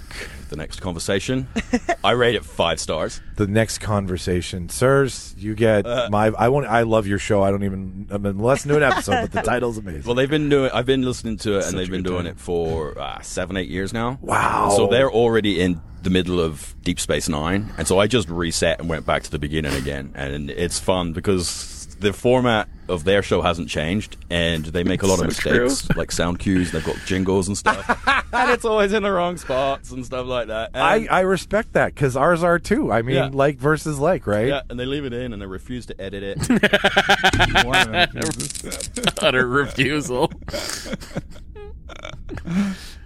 the 0.49 0.55
next 0.57 0.81
conversation 0.81 1.47
i 2.03 2.11
rate 2.11 2.35
it 2.35 2.43
five 2.43 2.77
stars 2.79 3.21
The 3.37 3.47
next 3.47 3.77
conversation, 3.79 4.67
sirs, 4.69 5.33
you 5.37 5.55
get 5.55 5.85
Uh, 5.87 6.09
my. 6.11 6.27
I 6.37 6.49
won't. 6.49 6.67
I 6.67 6.81
love 6.83 7.07
your 7.07 7.17
show. 7.17 7.41
I 7.41 7.49
don't 7.49 7.63
even. 7.63 8.07
I 8.11 8.17
mean, 8.19 8.37
let's 8.37 8.63
do 8.65 8.75
an 8.77 8.83
episode, 8.83 9.21
but 9.21 9.31
the 9.31 9.41
title's 9.51 9.77
amazing. 9.79 10.03
well 10.03 10.13
they've 10.13 10.29
been 10.29 10.49
doing 10.49 10.69
i've 10.73 10.85
been 10.85 11.01
listening 11.03 11.37
to 11.37 11.57
it 11.57 11.61
Such 11.63 11.71
and 11.71 11.79
they've 11.79 11.89
been 11.89 12.03
doing 12.03 12.25
time. 12.25 12.33
it 12.33 12.39
for 12.39 12.99
uh, 12.99 13.21
seven 13.21 13.55
eight 13.57 13.69
years 13.69 13.93
now 13.93 14.19
Wow. 14.21 14.73
so 14.75 14.87
they're 14.87 15.09
already 15.11 15.59
in 15.61 15.81
the 16.03 16.09
middle 16.09 16.39
of 16.39 16.75
deep 16.83 16.99
space 16.99 17.29
nine 17.29 17.71
and 17.77 17.87
so 17.87 17.97
i 17.99 18.05
just 18.07 18.27
reset 18.29 18.79
and 18.79 18.89
went 18.89 19.05
back 19.05 19.23
to 19.23 19.31
the 19.31 19.39
beginning 19.39 19.73
again 19.75 20.11
and 20.15 20.49
it's 20.51 20.79
fun 20.79 21.13
because 21.13 21.80
the 22.01 22.11
format 22.13 22.67
of 22.89 23.05
their 23.05 23.23
show 23.23 23.41
hasn't 23.41 23.69
changed 23.69 24.17
and 24.29 24.65
they 24.65 24.83
make 24.83 25.01
a 25.01 25.07
lot 25.07 25.23
of 25.23 25.33
So 25.33 25.49
true. 25.49 25.63
mistakes 25.65 25.95
like 25.97 26.11
sound 26.11 26.39
cues 26.39 26.71
they've 26.71 26.83
got 26.83 26.97
jingles 27.05 27.47
and 27.47 27.57
stuff 27.57 27.87
and 28.33 28.51
it's 28.51 28.65
always 28.65 28.91
in 28.91 29.03
the 29.03 29.11
wrong 29.11 29.37
spots 29.37 29.91
and 29.91 30.05
stuff 30.05 30.25
like 30.27 30.47
that 30.47 30.71
I, 30.73 31.07
I 31.09 31.21
respect 31.21 31.71
that 31.73 31.93
because 31.95 32.17
ours 32.17 32.43
are 32.43 32.59
too. 32.59 32.91
I 32.91 33.01
mean, 33.01 33.15
Yeah. 33.15 33.29
like 33.31 33.57
versus 33.59 33.97
like, 33.99 34.27
right? 34.27 34.47
yeah 34.47 34.61
and 34.69 34.77
they 34.79 34.85
leave 34.85 35.05
it 35.05 35.13
in 35.13 35.31
and 35.31 35.41
they 35.41 35.45
refuse 35.45 35.85
to 35.85 36.01
edit 36.01 36.23
it 36.23 36.39
Utter 39.23 39.47
refusal. 39.47 40.31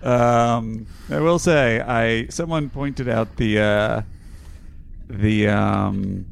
Um, 0.01 0.85
I 1.09 1.19
will 1.19 1.39
say, 1.39 1.81
I 1.81 2.27
someone 2.27 2.69
pointed 2.69 3.09
out 3.09 3.35
the 3.37 3.59
uh, 3.59 4.01
the 5.09 5.47
um, 5.49 6.25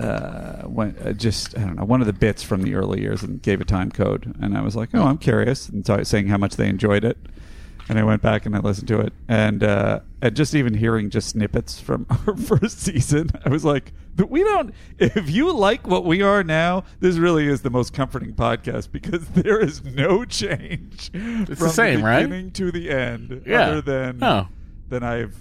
uh, 0.00 0.62
when, 0.62 0.96
uh, 1.04 1.12
just 1.12 1.56
I 1.56 1.60
don't 1.60 1.76
know 1.76 1.84
one 1.84 2.00
of 2.00 2.06
the 2.06 2.12
bits 2.12 2.42
from 2.42 2.62
the 2.62 2.74
early 2.74 3.00
years 3.00 3.22
and 3.22 3.40
gave 3.42 3.60
a 3.60 3.64
time 3.64 3.90
code, 3.90 4.34
and 4.40 4.56
I 4.56 4.62
was 4.62 4.74
like, 4.76 4.90
oh, 4.94 5.02
I'm 5.04 5.18
curious, 5.18 5.68
and 5.68 5.86
so 5.86 5.94
I 5.94 5.98
was 5.98 6.08
saying 6.08 6.28
how 6.28 6.38
much 6.38 6.56
they 6.56 6.68
enjoyed 6.68 7.04
it, 7.04 7.18
and 7.88 7.98
I 7.98 8.04
went 8.04 8.22
back 8.22 8.46
and 8.46 8.56
I 8.56 8.60
listened 8.60 8.88
to 8.88 9.00
it, 9.00 9.12
and 9.28 9.62
uh, 9.62 10.00
and 10.22 10.34
just 10.34 10.54
even 10.54 10.74
hearing 10.74 11.10
just 11.10 11.28
snippets 11.30 11.80
from 11.80 12.06
our 12.26 12.36
first 12.36 12.80
season, 12.80 13.30
I 13.44 13.48
was 13.50 13.64
like, 13.64 13.92
"But 14.16 14.30
we 14.30 14.42
don't. 14.42 14.72
If 14.98 15.28
you 15.30 15.52
like 15.52 15.86
what 15.86 16.04
we 16.04 16.22
are 16.22 16.42
now, 16.42 16.84
this 17.00 17.16
really 17.16 17.46
is 17.46 17.62
the 17.62 17.70
most 17.70 17.92
comforting 17.92 18.32
podcast 18.34 18.90
because 18.92 19.28
there 19.34 19.60
is 19.60 19.84
no 19.84 20.24
change 20.24 21.10
the 21.12 21.56
from 21.56 21.68
same, 21.68 22.00
the 22.00 22.06
right? 22.06 22.22
beginning 22.22 22.50
to 22.52 22.72
the 22.72 22.90
end, 22.90 23.42
Yeah. 23.46 23.62
other 23.68 23.80
than 23.82 24.22
Oh. 24.24 24.48
than 24.88 25.02
I've 25.02 25.36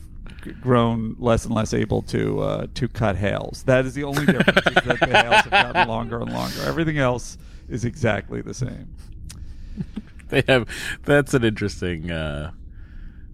grown 0.62 1.16
less 1.20 1.46
and 1.46 1.54
less 1.54 1.74
able 1.74 2.02
to 2.04 2.40
uh, 2.42 2.68
to 2.76 2.88
cut 2.88 3.16
hails. 3.16 3.64
That 3.64 3.86
is 3.86 3.94
the 3.94 4.04
only 4.04 4.26
difference. 4.26 4.58
is 4.68 4.84
that 4.86 5.00
the 5.00 5.06
hails 5.08 5.36
have 5.46 5.52
gotten 5.52 5.88
longer 5.96 6.20
and 6.22 6.32
longer. 6.32 6.62
Everything 6.66 6.98
else 6.98 7.38
is 7.68 7.86
exactly 7.86 8.42
the 8.42 8.54
same. 8.54 8.94
they 10.30 10.44
have 10.48 10.68
that's 11.06 11.34
an 11.34 11.44
interesting 11.44 12.12
uh 12.12 12.52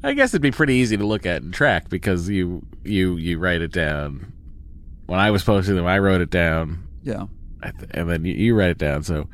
i 0.04 0.14
guess 0.14 0.30
it'd 0.32 0.42
be 0.42 0.52
pretty 0.52 0.76
easy 0.76 0.96
to 0.96 1.06
look 1.06 1.26
at 1.26 1.42
and 1.42 1.54
track 1.54 1.90
because 1.90 2.30
you 2.30 2.66
you 2.84 3.18
you 3.18 3.38
write 3.40 3.62
it 3.62 3.72
down 3.72 4.32
when 5.08 5.20
i 5.20 5.30
was 5.32 5.44
posting 5.44 5.76
them 5.76 5.86
i 5.86 5.98
wrote 6.00 6.22
it 6.22 6.30
down 6.30 6.84
Yeah. 7.04 7.26
I 7.64 7.72
th- 7.72 7.90
and 7.92 8.10
then 8.10 8.24
you, 8.24 8.34
you 8.34 8.56
write 8.56 8.70
it 8.70 8.78
down 8.78 9.04
so 9.04 9.28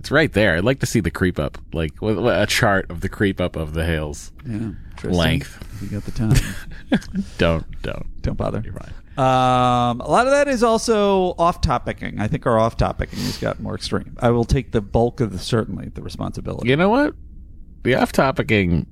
it's 0.00 0.10
right 0.10 0.32
there 0.32 0.56
i'd 0.56 0.64
like 0.64 0.80
to 0.80 0.86
see 0.86 1.00
the 1.00 1.10
creep 1.10 1.38
up 1.38 1.58
like 1.72 1.92
a 2.02 2.46
chart 2.46 2.90
of 2.90 3.00
the 3.00 3.08
creep 3.08 3.40
up 3.40 3.54
of 3.54 3.74
the 3.74 3.84
hails 3.84 4.32
Yeah. 4.46 4.70
Tristan, 4.96 5.18
Length. 5.18 5.82
You 5.82 5.88
got 5.88 6.04
the 6.04 6.10
time. 6.12 6.34
don't 7.38 7.82
don't 7.82 8.22
Don't 8.22 8.36
bother. 8.36 8.62
you're 8.64 8.72
fine 8.74 8.92
Um, 9.18 10.00
a 10.00 10.08
lot 10.10 10.26
of 10.26 10.32
that 10.32 10.48
is 10.48 10.62
also 10.62 11.34
off 11.38 11.60
topicing. 11.60 12.20
I 12.20 12.28
think 12.28 12.46
our 12.46 12.58
off 12.58 12.76
topicing 12.76 13.24
has 13.24 13.38
got 13.38 13.60
more 13.60 13.74
extreme. 13.74 14.16
I 14.20 14.30
will 14.30 14.44
take 14.44 14.72
the 14.72 14.80
bulk 14.80 15.20
of 15.20 15.32
the 15.32 15.38
certainly 15.38 15.88
the 15.90 16.02
responsibility. 16.02 16.68
you 16.70 16.76
know 16.76 16.88
what 16.88 17.14
the 17.82 17.94
off 17.94 18.10
topicing 18.12 18.86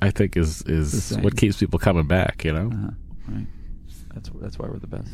i 0.00 0.10
think 0.10 0.36
is 0.36 0.62
is 0.62 1.16
what 1.18 1.36
keeps 1.36 1.58
people 1.58 1.78
coming 1.78 2.06
back 2.06 2.44
you 2.44 2.52
know 2.52 2.68
Uh-huh. 2.72 2.90
Right. 3.28 3.46
That's 4.14 4.30
that's 4.40 4.58
why 4.58 4.68
we're 4.68 4.78
the 4.78 4.86
best. 4.86 5.10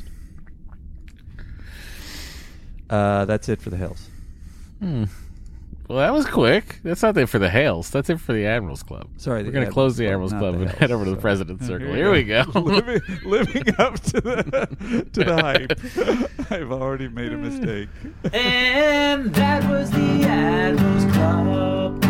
Uh, 2.90 3.25
that's 3.25 3.49
it 3.49 3.61
for 3.62 3.71
the 3.71 3.76
hills. 3.76 4.09
Well, 5.88 5.98
that 5.98 6.12
was 6.14 6.24
quick. 6.26 6.78
That's 6.84 7.02
not 7.02 7.16
it 7.18 7.26
for 7.28 7.38
the 7.38 7.50
Hales. 7.50 7.90
That's 7.90 8.08
it 8.08 8.20
for 8.20 8.32
the 8.32 8.46
Admirals 8.46 8.82
Club. 8.82 9.08
Sorry, 9.18 9.42
we're 9.42 9.50
going 9.50 9.66
to 9.66 9.72
close 9.72 9.96
the 9.96 10.06
Admirals 10.06 10.32
Club 10.32 10.54
and 10.54 10.70
head 10.70 10.90
over 10.90 11.04
to 11.04 11.10
the 11.10 11.16
President's 11.16 11.66
Circle. 11.68 11.92
Here, 11.92 12.10
we 12.10 12.22
go. 12.22 12.44
living, 12.54 13.00
living, 13.24 13.64
up 13.78 13.98
to 14.00 14.20
the 14.20 15.06
to 15.12 15.24
the 15.24 15.34
hype. 15.34 16.50
I've 16.52 16.72
already 16.72 17.08
made 17.08 17.32
a 17.32 17.36
mistake. 17.36 17.88
And 18.32 19.34
that 19.34 19.68
was 19.68 19.90
the 19.90 20.22
Admirals 20.24 21.04
Club. 21.12 22.00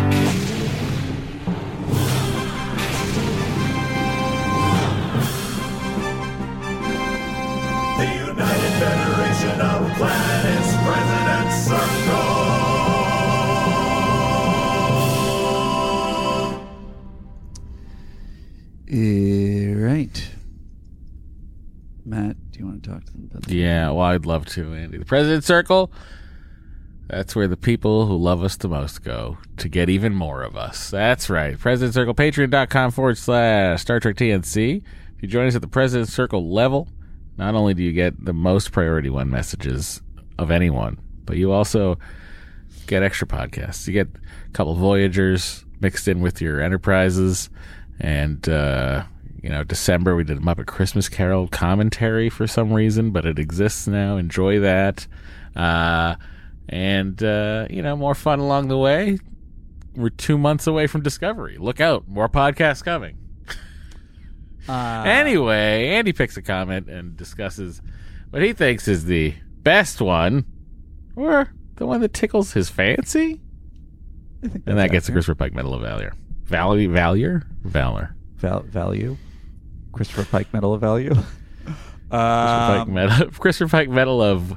The 7.97 8.05
United 8.05 8.73
Federation 8.79 9.61
of 9.61 9.97
Planets 9.97 10.73
President. 10.83 11.22
Uh, 18.93 19.75
right. 19.75 20.29
Matt, 22.05 22.51
do 22.51 22.59
you 22.59 22.65
want 22.65 22.83
to 22.83 22.89
talk 22.91 23.03
to 23.05 23.11
them 23.11 23.29
about 23.31 23.43
that? 23.43 23.53
Yeah, 23.53 23.89
well, 23.89 24.01
I'd 24.01 24.25
love 24.25 24.45
to, 24.47 24.73
Andy. 24.73 24.99
The 24.99 25.05
President's 25.05 25.47
Circle. 25.47 25.91
That's 27.07 27.35
where 27.35 27.47
the 27.47 27.57
people 27.57 28.05
who 28.05 28.15
love 28.15 28.43
us 28.43 28.55
the 28.55 28.67
most 28.67 29.03
go 29.03 29.37
to 29.57 29.69
get 29.69 29.89
even 29.89 30.13
more 30.13 30.43
of 30.43 30.55
us. 30.55 30.89
That's 30.89 31.29
right. 31.29 31.57
President 31.57 31.93
Circle, 31.93 32.13
patreon.com 32.13 32.91
forward 32.91 33.17
slash 33.17 33.81
Star 33.81 33.99
Trek 33.99 34.15
TNC. 34.15 34.83
If 35.15 35.21
you 35.21 35.27
join 35.27 35.47
us 35.47 35.55
at 35.55 35.61
the 35.61 35.67
President 35.67 36.09
Circle 36.09 36.51
level, 36.51 36.87
not 37.37 37.55
only 37.55 37.73
do 37.73 37.83
you 37.83 37.93
get 37.93 38.23
the 38.23 38.33
most 38.33 38.71
priority 38.71 39.09
one 39.09 39.29
messages 39.29 40.01
of 40.37 40.51
anyone, 40.51 40.99
but 41.25 41.37
you 41.37 41.51
also 41.51 41.97
get 42.87 43.03
extra 43.03 43.27
podcasts. 43.27 43.87
You 43.87 43.93
get 43.93 44.07
a 44.07 44.51
couple 44.51 44.75
Voyagers 44.75 45.65
mixed 45.79 46.07
in 46.07 46.21
with 46.21 46.41
your 46.41 46.61
Enterprises. 46.61 47.49
And, 47.99 48.47
uh, 48.49 49.03
you 49.41 49.49
know, 49.49 49.63
December 49.63 50.15
we 50.15 50.23
did 50.23 50.37
a 50.37 50.41
Muppet 50.41 50.67
Christmas 50.67 51.09
Carol 51.09 51.47
commentary 51.47 52.29
for 52.29 52.47
some 52.47 52.73
reason, 52.73 53.11
but 53.11 53.25
it 53.25 53.39
exists 53.39 53.87
now. 53.87 54.17
Enjoy 54.17 54.59
that. 54.59 55.07
Uh, 55.55 56.15
and, 56.69 57.21
uh, 57.21 57.67
you 57.69 57.81
know, 57.81 57.95
more 57.95 58.15
fun 58.15 58.39
along 58.39 58.67
the 58.69 58.77
way. 58.77 59.19
We're 59.95 60.09
two 60.09 60.37
months 60.37 60.65
away 60.65 60.87
from 60.87 61.01
Discovery. 61.01 61.57
Look 61.59 61.79
out. 61.79 62.07
More 62.07 62.27
podcasts 62.29 62.83
coming. 62.83 63.17
Uh, 64.67 65.03
Anyway, 65.05 65.89
Andy 65.89 66.13
picks 66.13 66.37
a 66.37 66.41
comment 66.41 66.87
and 66.87 67.17
discusses 67.17 67.81
what 68.29 68.41
he 68.41 68.53
thinks 68.53 68.87
is 68.87 69.05
the 69.05 69.35
best 69.61 70.01
one, 70.01 70.45
or 71.15 71.53
the 71.75 71.85
one 71.85 72.01
that 72.01 72.13
tickles 72.13 72.53
his 72.53 72.69
fancy. 72.69 73.41
And 74.41 74.77
that 74.77 74.89
gets 74.89 75.05
the 75.05 75.11
accurate. 75.11 75.13
Christopher 75.13 75.35
Pike 75.35 75.53
Medal 75.53 75.73
of 75.73 75.81
Valor. 75.81 76.13
Valor? 76.45 76.87
Valor? 76.87 77.43
Valor. 77.63 78.15
Val- 78.37 78.61
value. 78.63 79.17
Christopher 79.91 80.25
Pike 80.25 80.53
Medal 80.53 80.73
of 80.73 80.81
Value. 80.81 81.13
Christopher, 81.15 82.77
Pike 82.77 82.87
Um, 82.87 82.93
Medal, 82.93 83.31
Christopher 83.39 83.71
Pike 83.71 83.89
Medal 83.89 84.21
of 84.21 84.55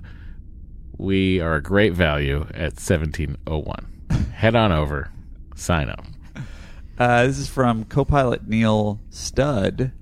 We 0.99 1.41
are 1.41 1.55
a 1.57 1.63
great 1.63 1.93
value 1.95 2.41
at 2.55 2.75
1701. 2.75 3.87
Head 4.33 4.55
on 4.57 4.73
over. 4.73 5.11
Sign 5.55 5.89
up. 5.89 6.05
Uh, 6.99 7.27
this 7.27 7.39
is 7.39 7.49
from 7.49 7.85
co-pilot 7.85 8.47
Neil 8.49 9.01
Stud, 9.11 9.93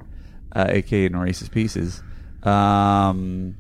uh, 0.53 0.67
aka 0.69 1.09
Norris's 1.09 1.49
Pieces, 1.49 2.03
um, 2.45 3.57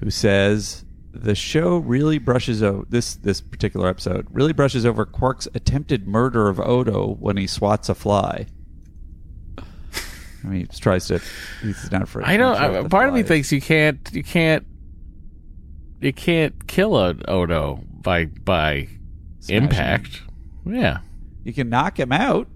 who 0.00 0.10
says 0.10 0.84
the 1.20 1.34
show 1.34 1.78
really 1.78 2.18
brushes 2.18 2.62
over 2.62 2.84
this 2.88 3.14
this 3.16 3.40
particular 3.40 3.88
episode 3.88 4.26
really 4.30 4.52
brushes 4.52 4.86
over 4.86 5.04
Quark's 5.04 5.48
attempted 5.54 6.06
murder 6.06 6.48
of 6.48 6.60
Odo 6.60 7.14
when 7.18 7.36
he 7.36 7.46
swats 7.46 7.88
a 7.88 7.94
fly. 7.94 8.46
I 9.58 10.46
mean, 10.46 10.60
he 10.60 10.66
just 10.66 10.82
tries 10.82 11.06
to. 11.08 11.20
He's 11.62 11.90
not 11.90 12.02
afraid. 12.02 12.26
I 12.26 12.36
know. 12.36 12.54
I, 12.54 12.86
part 12.86 13.08
of 13.08 13.14
me 13.14 13.22
thinks 13.24 13.50
you 13.50 13.60
can't. 13.60 13.98
You 14.12 14.22
can't. 14.22 14.64
You 16.00 16.12
can't 16.12 16.66
kill 16.68 16.96
a 16.96 17.16
Odo 17.26 17.82
by 17.90 18.26
by 18.26 18.88
Smash 19.40 19.48
him. 19.56 19.62
impact. 19.64 20.22
Yeah, 20.64 20.98
you 21.44 21.52
can 21.52 21.68
knock 21.68 21.98
him 21.98 22.12
out. 22.12 22.46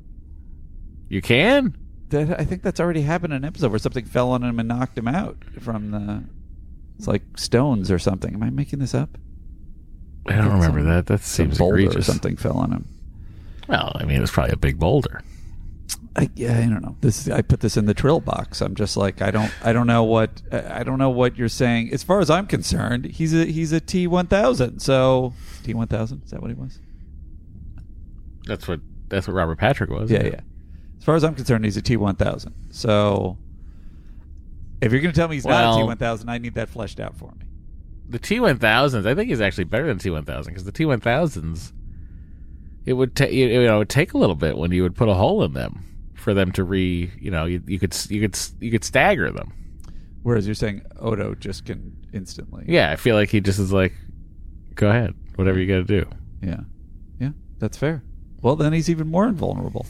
you 1.09 1.21
can. 1.21 1.77
That 2.11 2.39
I 2.39 2.45
think 2.45 2.63
that's 2.63 2.79
already 2.79 3.03
happened 3.03 3.33
in 3.33 3.39
an 3.39 3.45
episode 3.45 3.71
where 3.71 3.79
something 3.81 4.05
fell 4.05 4.31
on 4.31 4.45
him 4.45 4.59
and 4.61 4.69
knocked 4.69 4.97
him 4.97 5.09
out 5.09 5.39
from 5.61 5.91
the. 5.91 6.23
It's 6.99 7.07
like 7.09 7.23
stones 7.37 7.91
or 7.91 7.99
something. 7.99 8.35
Am 8.35 8.43
I 8.43 8.51
making 8.51 8.79
this 8.79 8.95
up? 8.95 9.19
I 10.27 10.37
don't 10.37 10.53
remember 10.53 10.81
some- 10.81 10.89
that. 10.89 11.07
That 11.07 11.21
seems 11.21 11.59
boulder 11.59 11.79
egregious. 11.79 11.97
or 12.09 12.13
something 12.13 12.37
fell 12.37 12.57
on 12.59 12.71
him. 12.73 12.89
Well, 13.69 13.93
I 13.97 14.05
mean, 14.05 14.17
it 14.17 14.21
was 14.21 14.31
probably 14.31 14.53
a 14.53 14.57
big 14.57 14.79
boulder. 14.79 15.23
I, 16.15 16.29
yeah, 16.37 16.59
I 16.59 16.63
don't 16.69 16.83
know. 16.83 16.97
This 17.01 17.29
I 17.29 17.41
put 17.43 17.61
this 17.61 17.77
in 17.79 17.87
the 17.87 17.95
trill 17.95 18.21
box. 18.21 18.61
I'm 18.61 18.75
just 18.75 18.97
like 18.99 19.23
I 19.23 19.31
don't 19.31 19.51
I 19.65 19.73
don't 19.73 19.87
know 19.87 20.05
what 20.05 20.43
I 20.53 20.81
I 20.81 20.83
don't 20.83 20.99
know 20.99 21.09
what 21.11 21.37
you're 21.39 21.49
saying. 21.49 21.91
As 21.93 22.03
far 22.03 22.21
as 22.21 22.29
I'm 22.29 22.47
concerned, 22.47 23.07
he's 23.07 23.33
a 23.35 23.47
he's 23.47 23.73
a 23.73 23.81
T 23.81 24.07
one 24.07 24.27
thousand. 24.27 24.81
So 24.81 25.33
T 25.65 25.73
one 25.73 25.89
thousand 25.89 26.23
is 26.25 26.31
that 26.33 26.43
what 26.43 26.51
he 26.51 26.55
was? 26.55 26.79
That's 28.45 28.69
what 28.69 28.81
that's 29.09 29.27
what 29.27 29.35
Robert 29.35 29.57
Patrick 29.59 29.89
was. 29.91 30.11
Yeah, 30.11 30.25
yeah. 30.25 30.41
As 30.99 31.05
far 31.05 31.15
as 31.17 31.25
I'm 31.25 31.35
concerned, 31.35 31.65
he's 31.65 31.77
a 31.79 31.83
T 31.83 31.97
one 31.97 32.17
thousand. 32.17 32.55
So 32.71 33.39
if 34.83 34.93
you're 34.93 35.01
going 35.01 35.13
to 35.13 35.19
tell 35.19 35.29
me 35.29 35.37
he's 35.37 35.47
not 35.47 35.81
a 35.81 35.85
T1000, 35.85 36.29
I 36.29 36.39
need 36.39 36.55
that 36.55 36.69
fleshed 36.69 37.01
out 37.01 37.17
for 37.17 37.33
me. 37.39 37.47
The 38.09 38.19
T 38.19 38.41
one 38.41 38.59
thousands, 38.59 39.07
I 39.07 39.15
think, 39.15 39.31
is 39.31 39.41
actually 39.41 39.65
better 39.65 39.87
than 39.87 39.99
T 39.99 40.11
one 40.11 40.25
thousand 40.25 40.53
because 40.53 40.65
the 40.65 40.73
T 40.73 40.85
one 40.85 41.01
thousands, 41.01 41.73
it 42.85 42.93
would 42.93 43.17
take 43.17 43.33
you 43.33 43.49
know 43.65 43.77
it 43.77 43.79
would 43.79 43.89
take 43.89 44.13
a 44.13 44.19
little 44.19 44.37
bit 44.37 44.59
when 44.59 44.73
you 44.73 44.83
would 44.83 44.97
put 44.97 45.09
a 45.09 45.15
hole 45.15 45.43
in 45.45 45.55
them 45.55 46.13
for 46.15 46.35
them 46.35 46.53
to 46.53 46.65
re 46.65 47.11
you 47.19 47.31
know 47.31 47.47
you, 47.47 47.63
you 47.67 47.79
could 47.79 47.97
you 48.11 48.21
could 48.21 48.39
you 48.61 48.71
could 48.71 48.85
stagger 48.85 49.31
them. 49.31 49.53
Whereas 50.23 50.47
you're 50.47 50.55
saying 50.55 50.83
Odo 51.01 51.35
just 51.35 51.65
can 51.65 51.97
instantly. 52.13 52.65
Yeah, 52.69 52.91
I 52.91 52.97
feel 52.97 53.17
like 53.17 53.31
he 53.31 53.41
just 53.41 53.59
is 53.59 53.73
like, 53.73 53.93
go 54.75 54.89
ahead, 54.89 55.15
whatever 55.37 55.59
you 55.59 55.67
got 55.67 55.87
to 55.87 56.01
do. 56.01 56.09
Yeah. 56.43 56.61
Yeah, 57.19 57.31
that's 57.59 57.77
fair. 57.77 58.03
Well, 58.41 58.57
then 58.57 58.73
he's 58.73 58.91
even 58.91 59.09
more 59.09 59.27
invulnerable. 59.27 59.87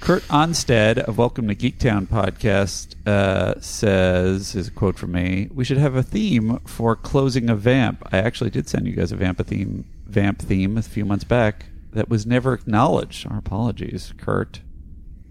Kurt 0.00 0.22
Onstead 0.30 1.00
of 1.00 1.18
Welcome 1.18 1.48
to 1.48 1.54
Geektown 1.54 2.06
podcast 2.06 2.94
uh, 3.06 3.60
says, 3.60 4.54
is 4.54 4.68
a 4.68 4.70
quote 4.70 4.98
from 4.98 5.12
me, 5.12 5.48
we 5.52 5.64
should 5.64 5.76
have 5.76 5.96
a 5.96 6.02
theme 6.02 6.60
for 6.60 6.96
closing 6.96 7.50
a 7.50 7.56
vamp. 7.56 8.06
I 8.12 8.18
actually 8.18 8.50
did 8.50 8.68
send 8.68 8.86
you 8.86 8.94
guys 8.94 9.12
a 9.12 9.16
vamp 9.16 9.44
theme, 9.46 9.84
vamp 10.06 10.40
theme 10.40 10.78
a 10.78 10.82
few 10.82 11.04
months 11.04 11.24
back 11.24 11.66
that 11.92 12.08
was 12.08 12.26
never 12.26 12.54
acknowledged. 12.54 13.26
Our 13.30 13.38
apologies, 13.38 14.14
Kurt. 14.16 14.60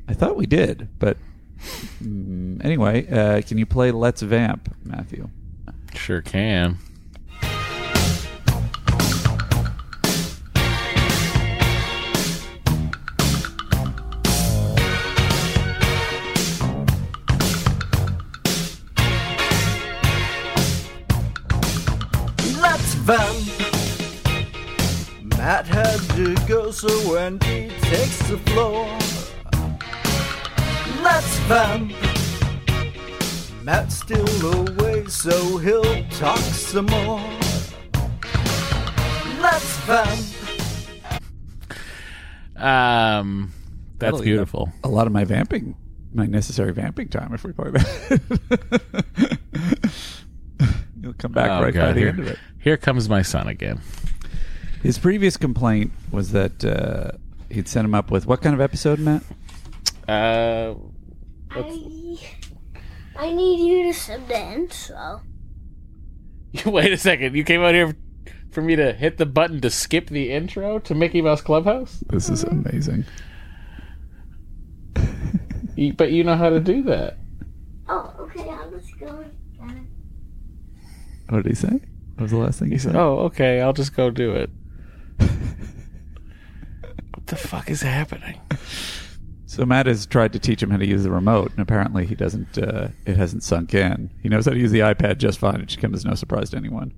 I 0.08 0.14
thought 0.14 0.36
we 0.36 0.46
did, 0.46 0.90
but 1.00 1.18
mm, 2.04 2.64
anyway, 2.64 3.08
uh, 3.10 3.42
can 3.42 3.58
you 3.58 3.66
play 3.66 3.92
Let's 3.92 4.22
Vamp, 4.22 4.76
Matthew? 4.84 5.30
Sure 5.96 6.22
can. 6.22 6.78
Let's 23.08 23.40
vamp. 23.40 25.38
Matt 25.38 25.66
had 25.66 26.00
to 26.16 26.36
go, 26.46 26.72
so 26.72 26.90
when 27.10 27.40
he 27.42 27.70
takes 27.82 28.20
the 28.28 28.38
floor, 28.48 28.86
let's 31.02 31.40
vamp. 31.48 31.94
Matt's 33.64 33.96
still 33.98 34.54
away, 34.54 35.06
so 35.06 35.58
he'll 35.58 36.04
talk 36.10 36.40
some 36.40 36.88
more. 36.88 37.22
Let's 39.40 39.78
vamp. 39.86 40.20
Um, 42.58 43.54
that's 44.00 44.12
That'll 44.12 44.22
beautiful. 44.22 44.70
A 44.84 44.90
lot 44.90 45.08
of 45.08 45.14
my 45.14 45.24
vamping, 45.24 45.76
my 46.14 46.26
necessary 46.26 46.74
vamping 46.74 47.08
time 47.08 47.34
if 47.34 47.44
we 47.46 47.54
play 47.54 47.70
that. 47.72 49.38
You'll 51.00 51.14
come 51.14 51.32
back 51.32 51.50
Oh, 51.52 51.62
right 51.64 51.74
by 51.74 51.80
God, 51.80 51.96
the 51.96 52.00
here, 52.00 52.10
end 52.10 52.20
of 52.20 52.28
it. 52.28 52.40
Here 52.68 52.76
comes 52.76 53.08
my 53.08 53.22
son 53.22 53.48
again. 53.48 53.80
His 54.84 54.98
previous 54.98 55.38
complaint 55.38 55.94
was 56.12 56.34
that 56.34 56.66
uh, 56.66 57.12
he'd 57.50 57.70
set 57.70 57.86
him 57.86 57.96
up 57.96 58.12
with 58.12 58.28
what 58.28 58.42
kind 58.42 58.54
of 58.54 58.60
episode, 58.60 59.00
Matt? 59.00 59.24
Uh, 60.06 60.74
I, 61.50 62.20
I 63.16 63.32
need 63.32 63.66
you 63.66 63.84
to 63.86 63.94
sub 63.98 64.28
the 64.28 64.38
intro. 64.38 65.22
wait 66.66 66.92
a 66.92 66.98
second. 66.98 67.38
You 67.38 67.46
came 67.46 67.62
out 67.62 67.74
here 67.74 67.96
for 68.52 68.62
me 68.62 68.76
to 68.76 68.92
hit 68.92 69.18
the 69.18 69.26
button 69.26 69.62
to 69.62 69.70
skip 69.70 70.08
the 70.10 70.34
intro 70.34 70.78
to 70.80 70.94
Mickey 70.94 71.22
Mouse 71.22 71.40
Clubhouse, 71.40 72.04
This 72.10 72.30
is 72.30 72.44
amazing. 72.44 73.06
You- 75.78 75.94
but 75.94 76.12
you 76.12 76.26
know 76.26 76.36
how 76.36 76.50
to 76.50 76.60
do 76.60 76.84
that. 76.84 77.18
Oh, 77.88 78.14
okay, 78.20 78.50
I'll 78.50 78.70
just 78.72 79.00
go. 79.00 79.24
and- 79.62 79.88
What 81.30 81.44
did 81.44 81.52
he 81.52 81.56
say? 81.56 81.80
What 82.18 82.24
was 82.24 82.32
the 82.32 82.38
last 82.38 82.60
thing 82.60 82.72
he 82.72 82.80
said? 82.80 82.96
Oh, 82.96 83.20
okay. 83.26 83.62
I'll 83.62 83.74
just 83.74 83.96
go 83.96 84.10
do 84.10 84.34
it. 84.34 84.50
what 87.14 87.28
the 87.28 87.36
fuck 87.36 87.70
is 87.70 87.84
happening? 87.84 88.42
So 89.46 89.66
Matt 89.66 89.86
has 89.86 90.06
tried 90.08 90.34
to 90.34 90.40
teach 90.40 90.62
him 90.64 90.72
how 90.72 90.78
to 90.78 90.86
use 90.86 91.04
the 91.04 91.12
remote, 91.12 91.52
and 91.52 91.60
apparently 91.60 92.06
he 92.08 92.16
doesn't. 92.16 92.58
Uh, 92.58 92.90
it 93.06 93.18
hasn't 93.18 93.44
sunk 93.44 93.74
in. 93.76 94.12
He 94.22 94.30
knows 94.30 94.46
how 94.46 94.52
to 94.52 94.58
use 94.60 94.72
the 94.72 94.80
iPad 94.80 95.20
just 95.20 95.38
fine. 95.38 95.62
It 95.62 95.70
should 95.70 95.80
come 95.80 95.94
as 95.94 96.06
no 96.06 96.16
surprise 96.16 96.50
to 96.50 96.58
anyone. 96.58 96.92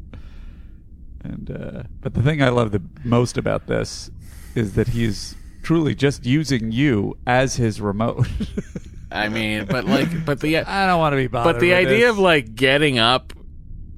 And 1.23 1.51
uh, 1.51 1.83
but 1.99 2.13
the 2.13 2.23
thing 2.23 2.41
I 2.41 2.49
love 2.49 2.71
the 2.71 2.81
most 3.03 3.37
about 3.37 3.67
this 3.67 4.09
is 4.55 4.75
that 4.75 4.87
he's 4.89 5.35
truly 5.63 5.95
just 5.95 6.25
using 6.25 6.71
you 6.71 7.17
as 7.27 7.57
his 7.57 7.81
remote. 7.81 8.27
I 9.11 9.27
mean, 9.27 9.65
but 9.65 9.85
like, 9.85 10.23
but 10.25 10.39
the 10.39 10.59
I 10.59 10.87
don't 10.87 10.99
want 10.99 11.13
to 11.13 11.17
be 11.17 11.27
bothered. 11.27 11.55
but 11.55 11.59
the 11.59 11.69
with 11.69 11.77
idea 11.87 11.97
this. 12.07 12.09
of 12.11 12.19
like 12.19 12.55
getting 12.55 12.99
up 12.99 13.33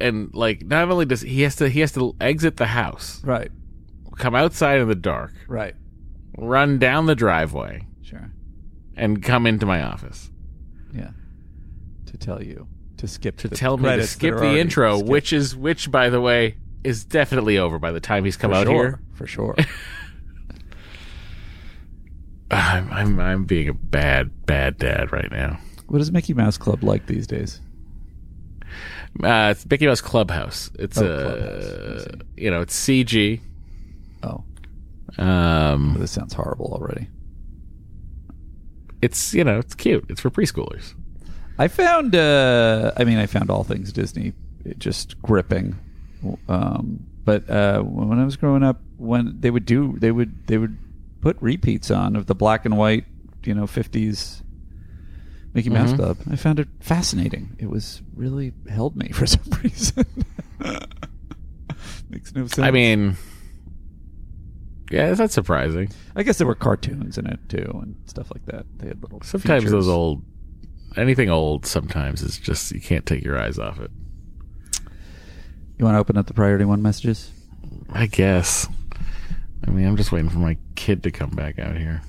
and 0.01 0.33
like 0.33 0.63
not 0.65 0.89
only 0.89 1.05
does 1.05 1.21
he 1.21 1.41
has 1.43 1.55
to 1.57 1.69
he 1.69 1.79
has 1.81 1.91
to 1.93 2.15
exit 2.19 2.57
the 2.57 2.65
house, 2.67 3.23
right, 3.23 3.51
come 4.17 4.35
outside 4.35 4.79
in 4.79 4.87
the 4.87 4.95
dark, 4.95 5.33
right, 5.47 5.75
run 6.37 6.77
down 6.79 7.05
the 7.05 7.15
driveway, 7.15 7.85
sure, 8.01 8.31
and 8.95 9.21
come 9.23 9.45
into 9.47 9.65
my 9.65 9.81
office 9.81 10.29
Yeah. 10.93 11.11
To 12.07 12.17
tell 12.17 12.43
you 12.43 12.67
to 12.97 13.07
skip 13.07 13.37
to 13.37 13.47
the 13.47 13.55
tell 13.55 13.77
me 13.77 13.83
to 13.83 13.87
credits 13.89 14.13
that 14.13 14.19
skip 14.19 14.33
are 14.33 14.39
the 14.39 14.45
already 14.45 14.59
intro, 14.59 14.95
skipped. 14.97 15.09
which 15.09 15.33
is 15.33 15.55
which, 15.55 15.89
by 15.91 16.09
the 16.09 16.19
way, 16.21 16.55
is 16.83 17.05
definitely 17.05 17.57
over 17.57 17.79
by 17.79 17.91
the 17.91 17.99
time 18.01 18.25
he's 18.25 18.35
come 18.37 18.51
for 18.51 18.57
out 18.57 18.67
sure, 18.67 18.73
here. 18.83 18.99
for 19.13 19.25
sure. 19.27 19.55
I'm, 22.51 22.91
I'm 22.91 23.19
I'm 23.19 23.45
being 23.45 23.69
a 23.69 23.73
bad 23.73 24.45
bad 24.45 24.77
dad 24.77 25.11
right 25.13 25.31
now. 25.31 25.57
what 25.87 26.01
is 26.01 26.11
Mickey 26.11 26.33
Mouse 26.33 26.57
Club 26.57 26.83
like 26.83 27.05
these 27.07 27.25
days? 27.27 27.61
Uh, 29.23 29.49
it's 29.51 29.69
Mickey 29.69 29.87
Mouse 29.87 30.01
Clubhouse. 30.01 30.71
It's 30.79 30.97
Oh, 30.97 31.05
a 31.05 31.21
Clubhouse. 31.21 32.07
You 32.37 32.49
know 32.51 32.61
it's 32.61 32.77
CG. 32.79 33.39
Oh, 34.23 34.43
Um, 35.17 35.95
this 35.99 36.11
sounds 36.11 36.33
horrible 36.33 36.67
already. 36.73 37.07
it's 39.01 39.33
you 39.33 39.43
know 39.43 39.59
it's 39.59 39.75
cute. 39.75 40.05
It's 40.09 40.21
for 40.21 40.29
preschoolers. 40.29 40.93
I 41.57 41.67
found, 41.67 42.15
uh, 42.15 42.91
I 42.97 43.03
mean, 43.03 43.17
I 43.17 43.25
found 43.27 43.51
all 43.51 43.63
things 43.63 43.91
Disney 43.91 44.33
just 44.79 45.21
gripping. 45.21 45.75
Um, 46.47 47.05
but 47.25 47.47
uh, 47.49 47.81
when 47.81 48.17
I 48.19 48.25
was 48.25 48.35
growing 48.37 48.63
up, 48.63 48.79
when 48.97 49.39
they 49.39 49.51
would 49.51 49.65
do, 49.65 49.95
they 49.99 50.11
would 50.11 50.47
they 50.47 50.57
would 50.57 50.77
put 51.21 51.37
repeats 51.41 51.91
on 51.91 52.15
of 52.15 52.25
the 52.27 52.33
black 52.35 52.65
and 52.65 52.77
white, 52.77 53.05
you 53.43 53.53
know, 53.53 53.67
fifties 53.67 54.41
Mickey 55.53 55.69
Mouse 55.69 55.91
Mhm. 55.91 55.95
Club. 55.97 56.17
I 56.29 56.35
found 56.35 56.59
it 56.59 56.67
fascinating. 56.79 57.55
It 57.59 57.69
was 57.69 58.01
really 58.15 58.53
held 58.69 58.95
me 58.95 59.09
for 59.13 59.25
some 59.25 59.43
reason. 59.63 60.05
Makes 62.09 62.33
no 62.35 62.47
sense. 62.47 62.59
I 62.59 62.71
mean, 62.71 63.17
yeah, 64.91 65.13
that's 65.13 65.33
surprising. 65.33 65.89
I 66.15 66.23
guess 66.23 66.37
there 66.37 66.47
were 66.47 66.55
cartoons 66.55 67.17
in 67.17 67.25
it 67.27 67.39
too 67.49 67.69
and 67.81 67.95
stuff 68.05 68.31
like 68.33 68.45
that. 68.47 68.65
They 68.77 68.87
had 68.87 69.01
little. 69.01 69.21
Sometimes 69.21 69.63
features. 69.63 69.71
those 69.71 69.87
old, 69.87 70.23
anything 70.97 71.29
old, 71.29 71.65
sometimes 71.65 72.21
is 72.21 72.37
just 72.37 72.71
you 72.71 72.81
can't 72.81 73.05
take 73.05 73.23
your 73.23 73.39
eyes 73.39 73.57
off 73.57 73.79
it. 73.79 73.91
You 75.77 75.85
want 75.85 75.95
to 75.95 75.99
open 75.99 76.17
up 76.17 76.27
the 76.27 76.33
priority 76.33 76.65
one 76.65 76.81
messages? 76.81 77.31
I 77.89 78.05
guess. 78.07 78.67
I 79.65 79.71
mean, 79.71 79.87
I'm 79.87 79.95
just 79.97 80.11
waiting 80.11 80.29
for 80.29 80.39
my 80.39 80.57
kid 80.75 81.03
to 81.03 81.11
come 81.11 81.29
back 81.31 81.59
out 81.59 81.77
here. 81.77 82.01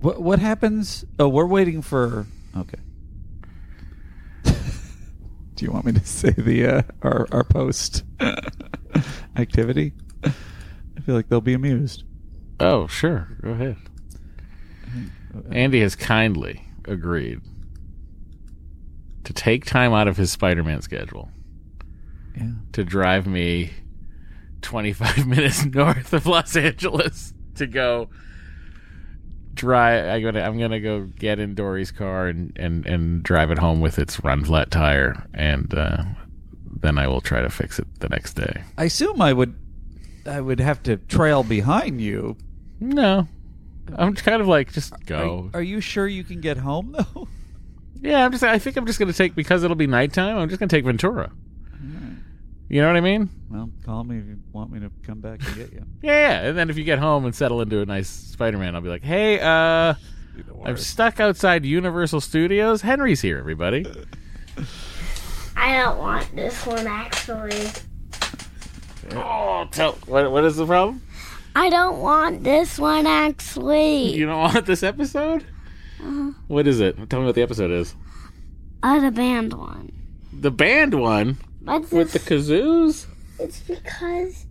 What 0.00 0.22
what 0.22 0.38
happens? 0.38 1.04
Oh, 1.18 1.28
we're 1.28 1.46
waiting 1.46 1.82
for. 1.82 2.26
Okay. 2.56 2.78
Do 5.54 5.64
you 5.64 5.70
want 5.72 5.84
me 5.86 5.92
to 5.92 6.04
say 6.04 6.30
the 6.30 6.66
uh, 6.66 6.82
our 7.02 7.26
our 7.32 7.44
post 7.44 8.04
activity? 9.36 9.92
I 10.24 11.00
feel 11.04 11.14
like 11.14 11.28
they'll 11.28 11.40
be 11.40 11.54
amused. 11.54 12.04
Oh, 12.58 12.86
sure. 12.86 13.28
Go 13.42 13.50
ahead. 13.50 13.76
Andy 15.52 15.80
has 15.80 15.94
kindly 15.96 16.64
agreed 16.86 17.40
to 19.24 19.32
take 19.32 19.64
time 19.64 19.92
out 19.92 20.08
of 20.08 20.16
his 20.16 20.32
Spider-Man 20.32 20.82
schedule 20.82 21.30
Yeah. 22.36 22.50
to 22.72 22.84
drive 22.84 23.26
me 23.26 23.70
25 24.62 25.26
minutes 25.28 25.64
north 25.64 26.12
of 26.12 26.26
Los 26.26 26.56
Angeles 26.56 27.32
to 27.54 27.66
go 27.66 28.08
drive 29.60 30.06
I 30.06 30.20
gonna 30.20 30.40
I'm 30.40 30.58
gonna 30.58 30.80
go 30.80 31.02
get 31.02 31.38
in 31.38 31.54
Dory's 31.54 31.90
car 31.90 32.28
and, 32.28 32.52
and, 32.56 32.86
and 32.86 33.22
drive 33.22 33.50
it 33.50 33.58
home 33.58 33.80
with 33.80 33.98
its 33.98 34.24
run 34.24 34.44
flat 34.44 34.70
tire 34.70 35.26
and 35.34 35.72
uh, 35.74 36.04
then 36.64 36.96
I 36.98 37.06
will 37.06 37.20
try 37.20 37.42
to 37.42 37.50
fix 37.50 37.78
it 37.78 37.86
the 38.00 38.08
next 38.08 38.34
day. 38.34 38.64
I 38.78 38.84
assume 38.84 39.20
I 39.20 39.32
would 39.32 39.54
I 40.26 40.40
would 40.40 40.60
have 40.60 40.82
to 40.84 40.96
trail 40.96 41.42
behind 41.42 42.00
you. 42.00 42.36
No. 42.80 43.28
I'm 43.96 44.14
kind 44.14 44.40
of 44.40 44.48
like 44.48 44.72
just 44.72 44.94
go. 45.04 45.50
Are, 45.52 45.60
are 45.60 45.62
you 45.62 45.80
sure 45.80 46.06
you 46.06 46.24
can 46.24 46.40
get 46.40 46.56
home 46.56 46.96
though? 46.96 47.28
Yeah, 48.02 48.24
I'm 48.24 48.32
just. 48.32 48.42
I 48.42 48.58
think 48.58 48.78
I'm 48.78 48.86
just 48.86 48.98
going 48.98 49.12
to 49.12 49.16
take 49.16 49.34
because 49.34 49.62
it'll 49.62 49.76
be 49.76 49.86
nighttime. 49.86 50.38
I'm 50.38 50.48
just 50.48 50.58
going 50.58 50.70
to 50.70 50.74
take 50.74 50.86
Ventura. 50.86 51.30
You 52.70 52.80
know 52.80 52.86
what 52.86 52.96
I 52.96 53.00
mean? 53.00 53.28
Well, 53.50 53.68
call 53.84 54.04
me 54.04 54.18
if 54.18 54.26
you 54.26 54.38
want 54.52 54.70
me 54.70 54.78
to 54.78 54.92
come 55.02 55.18
back 55.18 55.44
and 55.44 55.56
get 55.56 55.72
you. 55.72 55.84
Yeah, 56.02 56.12
yeah. 56.12 56.48
And 56.48 56.56
then 56.56 56.70
if 56.70 56.78
you 56.78 56.84
get 56.84 57.00
home 57.00 57.24
and 57.24 57.34
settle 57.34 57.60
into 57.60 57.80
a 57.80 57.84
nice 57.84 58.08
Spider-Man, 58.08 58.76
I'll 58.76 58.80
be 58.80 58.88
like, 58.88 59.02
"Hey, 59.02 59.40
uh, 59.40 59.94
I'm 60.64 60.76
stuck 60.76 61.18
outside 61.18 61.64
Universal 61.64 62.20
Studios. 62.20 62.82
Henry's 62.82 63.20
here, 63.20 63.38
everybody." 63.38 63.84
I 65.56 65.78
don't 65.78 65.98
want 65.98 66.34
this 66.36 66.64
one 66.64 66.86
actually. 66.86 67.66
Oh, 69.16 69.66
tell 69.72 69.92
what? 70.06 70.30
What 70.30 70.44
is 70.44 70.54
the 70.54 70.64
problem? 70.64 71.02
I 71.56 71.70
don't 71.70 71.98
want 71.98 72.44
this 72.44 72.78
one 72.78 73.04
actually. 73.04 74.14
You 74.14 74.26
don't 74.26 74.40
want 74.40 74.64
this 74.66 74.84
episode? 74.84 75.44
What 76.46 76.68
is 76.68 76.78
it? 76.78 77.10
Tell 77.10 77.18
me 77.18 77.26
what 77.26 77.34
the 77.34 77.42
episode 77.42 77.72
is. 77.72 77.96
Uh, 78.84 79.00
the 79.00 79.10
band 79.10 79.54
one. 79.54 79.90
The 80.32 80.52
band 80.52 80.94
one 80.94 81.36
But 81.62 81.90
with 81.92 82.12
the 82.12 82.18
kazoos. 82.18 83.06
it's 83.38 83.60
because 83.60 84.46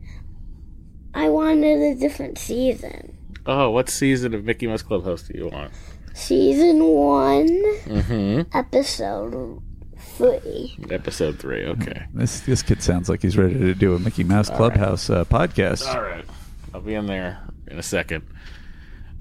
I 1.13 1.29
wanted 1.29 1.81
a 1.81 1.95
different 1.99 2.37
season. 2.37 3.17
Oh, 3.45 3.71
what 3.71 3.89
season 3.89 4.33
of 4.35 4.43
Mickey 4.45 4.67
Mouse 4.67 4.83
Clubhouse 4.83 5.23
do 5.23 5.37
you 5.37 5.47
want? 5.47 5.71
Season 6.13 6.83
one, 6.83 7.47
Mm-hmm. 7.47 8.41
episode 8.57 9.61
three. 9.97 10.75
Episode 10.91 11.39
three. 11.39 11.65
Okay. 11.65 12.03
This 12.13 12.41
this 12.41 12.61
kid 12.61 12.83
sounds 12.83 13.09
like 13.09 13.21
he's 13.21 13.37
ready 13.37 13.53
to 13.55 13.73
do 13.73 13.95
a 13.95 13.99
Mickey 13.99 14.23
Mouse 14.23 14.49
Clubhouse 14.49 15.09
uh, 15.09 15.23
podcast. 15.25 15.87
All 15.93 16.01
right. 16.01 16.25
I'll 16.73 16.81
be 16.81 16.93
in 16.93 17.05
there 17.07 17.39
in 17.67 17.79
a 17.79 17.83
second. 17.83 18.23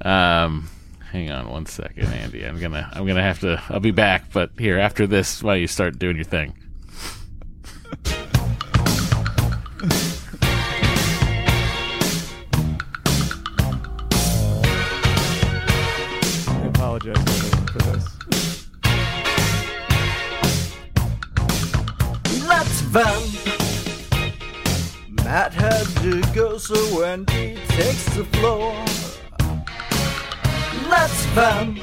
Um, 0.03 0.69
hang 1.13 1.31
on 1.31 1.49
one 1.49 1.67
second, 1.67 2.07
Andy. 2.13 2.45
I'm 2.45 2.59
gonna 2.61 2.89
I'm 2.93 3.07
gonna 3.07 3.23
have 3.23 3.41
to. 3.41 3.63
I'll 3.71 3.81
be 3.81 3.91
back, 3.93 4.33
but 4.33 4.51
here 4.59 4.79
after 4.79 5.07
this, 5.07 5.43
why 5.43 5.55
don't 5.55 5.61
you 5.63 5.67
start 5.69 5.99
doing 5.99 6.17
your 6.17 6.25
thing? 6.25 6.53
I 16.49 16.55
apologize 16.67 17.17
for 17.73 17.79
this. 17.79 18.05
Let's 22.47 22.81
vamp. 22.83 23.25
Matt 25.25 25.53
had 25.53 25.87
to 26.03 26.23
go, 26.35 26.59
so 26.59 27.05
Andy 27.05 27.59
takes 27.69 28.05
the 28.17 28.25
floor. 28.25 28.75
Let's 30.89 31.25
vamp. 31.35 31.79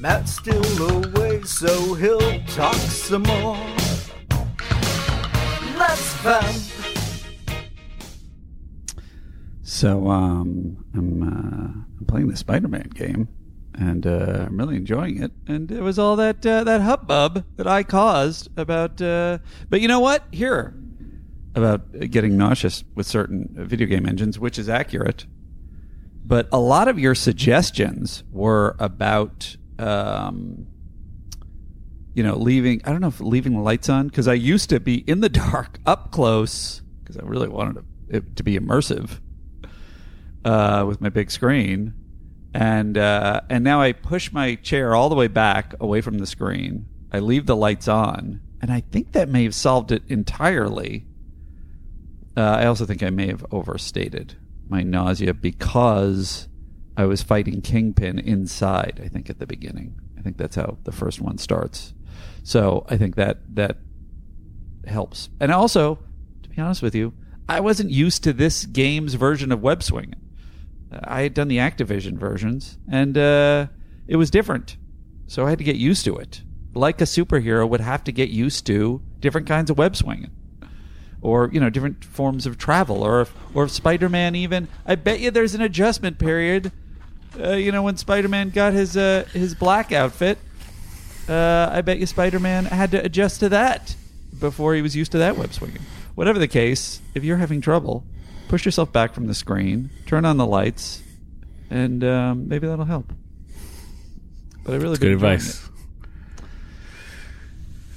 Matt's 0.00 0.34
still 0.36 0.64
away, 0.90 1.42
so 1.42 1.94
he'll 1.94 2.40
talk 2.46 2.74
some 2.76 3.22
more. 3.24 3.56
Let's 5.78 6.14
vamp. 6.14 6.56
So 9.62 10.08
um, 10.08 10.84
I'm 10.92 11.22
uh, 11.22 11.26
I'm 12.00 12.04
playing 12.08 12.26
the 12.28 12.36
Spider-Man 12.36 12.90
game, 12.94 13.28
and 13.74 14.04
uh, 14.04 14.46
I'm 14.46 14.58
really 14.58 14.74
enjoying 14.74 15.22
it. 15.22 15.30
And 15.46 15.70
it 15.70 15.82
was 15.82 15.96
all 15.96 16.16
that 16.16 16.44
uh, 16.44 16.64
that 16.64 16.80
hubbub 16.80 17.44
that 17.56 17.68
I 17.68 17.84
caused 17.84 18.48
about. 18.58 19.00
Uh, 19.00 19.38
but 19.70 19.80
you 19.80 19.86
know 19.86 20.00
what? 20.00 20.24
Here 20.32 20.74
about 21.54 21.92
getting 22.10 22.36
nauseous 22.36 22.82
with 22.96 23.06
certain 23.06 23.48
video 23.52 23.86
game 23.86 24.04
engines, 24.04 24.36
which 24.36 24.58
is 24.58 24.68
accurate. 24.68 25.26
But 26.24 26.48
a 26.50 26.58
lot 26.58 26.88
of 26.88 26.98
your 26.98 27.14
suggestions 27.14 28.24
were 28.32 28.74
about. 28.80 29.56
Um, 29.78 30.66
you 32.18 32.24
know, 32.24 32.36
leaving, 32.36 32.80
I 32.84 32.90
don't 32.90 33.00
know 33.00 33.06
if 33.06 33.20
leaving 33.20 33.52
the 33.52 33.60
lights 33.60 33.88
on, 33.88 34.08
because 34.08 34.26
I 34.26 34.34
used 34.34 34.70
to 34.70 34.80
be 34.80 35.08
in 35.08 35.20
the 35.20 35.28
dark, 35.28 35.78
up 35.86 36.10
close, 36.10 36.82
because 36.98 37.16
I 37.16 37.22
really 37.22 37.46
wanted 37.46 37.84
it 38.08 38.34
to 38.34 38.42
be 38.42 38.58
immersive 38.58 39.20
uh, 40.44 40.84
with 40.84 41.00
my 41.00 41.10
big 41.10 41.30
screen, 41.30 41.94
and 42.52 42.98
uh, 42.98 43.42
and 43.48 43.62
now 43.62 43.80
I 43.80 43.92
push 43.92 44.32
my 44.32 44.56
chair 44.56 44.96
all 44.96 45.08
the 45.08 45.14
way 45.14 45.28
back 45.28 45.74
away 45.78 46.00
from 46.00 46.18
the 46.18 46.26
screen. 46.26 46.86
I 47.12 47.20
leave 47.20 47.46
the 47.46 47.54
lights 47.54 47.86
on, 47.86 48.40
and 48.60 48.72
I 48.72 48.80
think 48.80 49.12
that 49.12 49.28
may 49.28 49.44
have 49.44 49.54
solved 49.54 49.92
it 49.92 50.02
entirely. 50.08 51.06
Uh, 52.36 52.40
I 52.40 52.66
also 52.66 52.84
think 52.84 53.04
I 53.04 53.10
may 53.10 53.28
have 53.28 53.46
overstated 53.52 54.36
my 54.68 54.82
nausea 54.82 55.34
because 55.34 56.48
I 56.96 57.04
was 57.04 57.22
fighting 57.22 57.62
Kingpin 57.62 58.18
inside. 58.18 59.00
I 59.04 59.06
think 59.06 59.30
at 59.30 59.38
the 59.38 59.46
beginning. 59.46 60.00
I 60.18 60.22
think 60.22 60.36
that's 60.36 60.56
how 60.56 60.78
the 60.82 60.90
first 60.90 61.20
one 61.20 61.38
starts. 61.38 61.94
So 62.48 62.86
I 62.88 62.96
think 62.96 63.16
that 63.16 63.40
that 63.56 63.76
helps. 64.86 65.28
And 65.38 65.52
also, 65.52 65.98
to 66.42 66.48
be 66.48 66.58
honest 66.58 66.80
with 66.80 66.94
you, 66.94 67.12
I 67.46 67.60
wasn't 67.60 67.90
used 67.90 68.24
to 68.24 68.32
this 68.32 68.64
game's 68.64 69.12
version 69.12 69.52
of 69.52 69.60
web 69.60 69.82
swinging. 69.82 70.14
I 70.90 71.20
had 71.20 71.34
done 71.34 71.48
the 71.48 71.58
Activision 71.58 72.16
versions, 72.16 72.78
and 72.90 73.18
uh, 73.18 73.66
it 74.06 74.16
was 74.16 74.30
different. 74.30 74.78
So 75.26 75.44
I 75.44 75.50
had 75.50 75.58
to 75.58 75.64
get 75.64 75.76
used 75.76 76.06
to 76.06 76.16
it. 76.16 76.40
Like 76.72 77.02
a 77.02 77.04
superhero 77.04 77.68
would 77.68 77.82
have 77.82 78.02
to 78.04 78.12
get 78.12 78.30
used 78.30 78.64
to 78.64 79.02
different 79.20 79.46
kinds 79.46 79.68
of 79.68 79.76
web 79.76 79.94
swinging, 79.94 80.30
or 81.20 81.50
you 81.52 81.60
know, 81.60 81.68
different 81.68 82.02
forms 82.02 82.46
of 82.46 82.56
travel, 82.56 83.02
or 83.02 83.28
or 83.52 83.68
Spider-Man 83.68 84.34
even. 84.34 84.68
I 84.86 84.94
bet 84.94 85.20
you 85.20 85.30
there's 85.30 85.54
an 85.54 85.60
adjustment 85.60 86.18
period 86.18 86.72
uh, 87.38 87.52
you 87.52 87.72
know, 87.72 87.82
when 87.82 87.96
Spider-Man 87.96 88.50
got 88.50 88.72
his 88.72 88.96
uh, 88.96 89.24
his 89.32 89.54
black 89.54 89.92
outfit, 89.92 90.38
uh, 91.28 91.70
I 91.72 91.82
bet 91.82 91.98
you 91.98 92.06
Spider-Man 92.06 92.66
had 92.66 92.90
to 92.92 93.04
adjust 93.04 93.40
to 93.40 93.48
that 93.50 93.94
before 94.38 94.74
he 94.74 94.82
was 94.82 94.96
used 94.96 95.12
to 95.12 95.18
that 95.18 95.36
web 95.36 95.52
swinging. 95.52 95.82
Whatever 96.14 96.38
the 96.38 96.48
case, 96.48 97.00
if 97.14 97.24
you're 97.24 97.36
having 97.36 97.60
trouble, 97.60 98.04
push 98.48 98.64
yourself 98.64 98.92
back 98.92 99.14
from 99.14 99.26
the 99.26 99.34
screen, 99.34 99.90
turn 100.06 100.24
on 100.24 100.36
the 100.36 100.46
lights, 100.46 101.02
and 101.70 102.02
um, 102.02 102.48
maybe 102.48 102.66
that'll 102.66 102.84
help. 102.84 103.12
But 104.64 104.74
I 104.74 104.76
really 104.78 104.98
good 104.98 105.12
advice. 105.12 105.68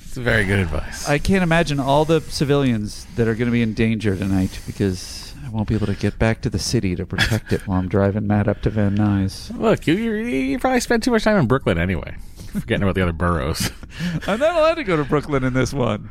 It's 0.04 0.18
very 0.18 0.46
good 0.46 0.60
advice. 0.60 1.08
I 1.08 1.20
can't 1.20 1.42
imagine 1.42 1.80
all 1.80 2.04
the 2.04 2.20
civilians 2.20 3.06
that 3.16 3.30
are 3.30 3.34
going 3.34 3.48
to 3.48 3.52
be 3.52 3.62
in 3.62 3.74
danger 3.74 4.16
tonight 4.16 4.60
because 4.68 5.34
I 5.46 5.50
won't 5.50 5.70
be 5.70 5.76
able 5.76 5.88
to 5.88 5.96
get 5.96 6.20
back 6.20 6.42
to 6.42 6.50
the 6.50 6.60
city 6.60 6.96
to 6.98 7.06
protect 7.06 7.54
it 7.54 7.66
while 7.66 7.80
I'm 7.80 7.88
driving 7.88 8.28
Matt 8.28 8.48
up 8.50 8.62
to 8.64 8.70
Van 8.70 8.98
Nuys. 8.98 9.58
Look, 9.58 9.88
you, 9.88 9.94
you 9.94 10.12
you 10.14 10.60
probably 10.60 10.82
spent 10.82 11.04
too 11.04 11.12
much 11.12 11.24
time 11.24 11.38
in 11.38 11.48
Brooklyn 11.48 11.78
anyway, 11.78 12.16
forgetting 12.60 12.84
about 12.84 12.96
the 12.96 13.02
other 13.04 13.12
boroughs. 13.14 13.72
I'm 14.28 14.40
not 14.40 14.56
allowed 14.56 14.76
to 14.76 14.84
go 14.84 14.98
to 14.98 15.04
Brooklyn 15.04 15.44
in 15.44 15.54
this 15.54 15.74
one. 15.74 16.10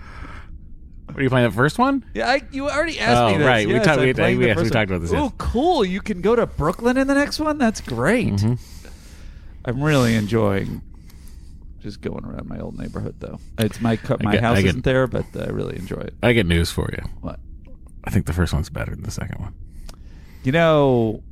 What 1.06 1.18
are 1.18 1.22
you 1.22 1.28
playing 1.28 1.48
the 1.50 1.54
first 1.56 1.78
one? 1.78 2.04
Yeah, 2.14 2.28
I, 2.28 2.42
you 2.52 2.68
already 2.68 2.98
asked 3.00 3.18
Oh, 3.20 3.32
me 3.32 3.38
this. 3.38 3.46
right. 3.46 3.66
We 3.66 3.74
Yes, 3.74 3.84
talked- 3.84 3.98
I'm 4.00 4.06
we- 4.06 4.14
playing 4.14 4.38
we 4.38 4.44
the 4.44 4.50
actually 4.50 4.64
first 4.64 4.72
talked 4.74 4.90
about 4.90 5.00
this, 5.02 5.12
yes. 5.12 5.20
Oh, 5.20 5.32
cool! 5.38 5.84
You 5.84 6.00
can 6.00 6.20
go 6.20 6.36
to 6.36 6.46
Brooklyn 6.46 6.96
in 6.96 7.06
the 7.08 7.14
next 7.14 7.40
one. 7.40 7.58
That's 7.58 7.80
great. 7.80 8.28
Mm-hmm. 8.34 8.54
I'm 9.64 9.82
really 9.82 10.14
enjoying 10.14 10.82
just 11.80 12.00
going 12.00 12.24
around 12.24 12.48
my 12.48 12.60
old 12.60 12.78
neighborhood, 12.78 13.16
though. 13.20 13.40
It's 13.58 13.80
my 13.80 13.96
cu- 13.96 14.18
my 14.22 14.32
get- 14.32 14.42
house 14.42 14.58
I 14.58 14.62
get- 14.62 14.68
isn't 14.68 14.84
there, 14.84 15.06
but 15.06 15.24
I 15.34 15.46
really 15.46 15.76
enjoy 15.76 15.98
it. 16.00 16.14
I 16.22 16.32
get 16.32 16.46
news 16.46 16.70
for 16.70 16.88
you. 16.92 17.02
What? 17.20 17.40
I 18.04 18.10
think 18.10 18.26
the 18.26 18.32
first 18.32 18.52
one's 18.52 18.70
better 18.70 18.92
than 18.94 19.02
the 19.02 19.10
second 19.10 19.40
one. 19.40 19.54
You 20.44 20.52
know, 20.52 21.22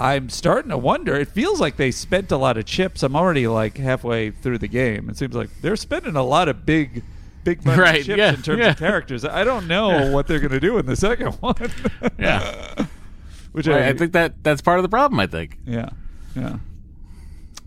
I'm 0.00 0.28
starting 0.28 0.70
to 0.70 0.78
wonder. 0.78 1.16
It 1.16 1.28
feels 1.28 1.60
like 1.60 1.76
they 1.76 1.90
spent 1.90 2.30
a 2.30 2.36
lot 2.36 2.56
of 2.56 2.64
chips. 2.66 3.02
I'm 3.02 3.16
already 3.16 3.48
like 3.48 3.76
halfway 3.78 4.30
through 4.30 4.58
the 4.58 4.68
game. 4.68 5.10
It 5.10 5.16
seems 5.16 5.34
like 5.34 5.50
they're 5.60 5.76
spending 5.76 6.14
a 6.14 6.22
lot 6.22 6.48
of 6.48 6.64
big, 6.64 7.02
big 7.44 7.64
money 7.64 7.80
Right, 7.80 8.04
chips 8.04 8.18
yeah, 8.18 8.34
in 8.34 8.42
terms 8.42 8.60
yeah. 8.60 8.70
of 8.70 8.78
characters. 8.78 9.24
I 9.24 9.42
don't 9.44 9.66
know 9.66 10.12
what 10.12 10.26
they're 10.26 10.38
going 10.38 10.52
to 10.52 10.60
do 10.60 10.78
in 10.78 10.86
the 10.86 10.96
second 10.96 11.32
one. 11.40 11.72
Yeah. 12.18 12.86
which 13.52 13.66
I, 13.66 13.80
I, 13.80 13.88
I 13.88 13.92
think 13.94 14.12
that 14.12 14.44
that's 14.44 14.60
part 14.60 14.78
of 14.78 14.82
the 14.84 14.88
problem. 14.88 15.18
I 15.18 15.26
think. 15.26 15.58
Yeah, 15.66 15.90
yeah. 16.36 16.58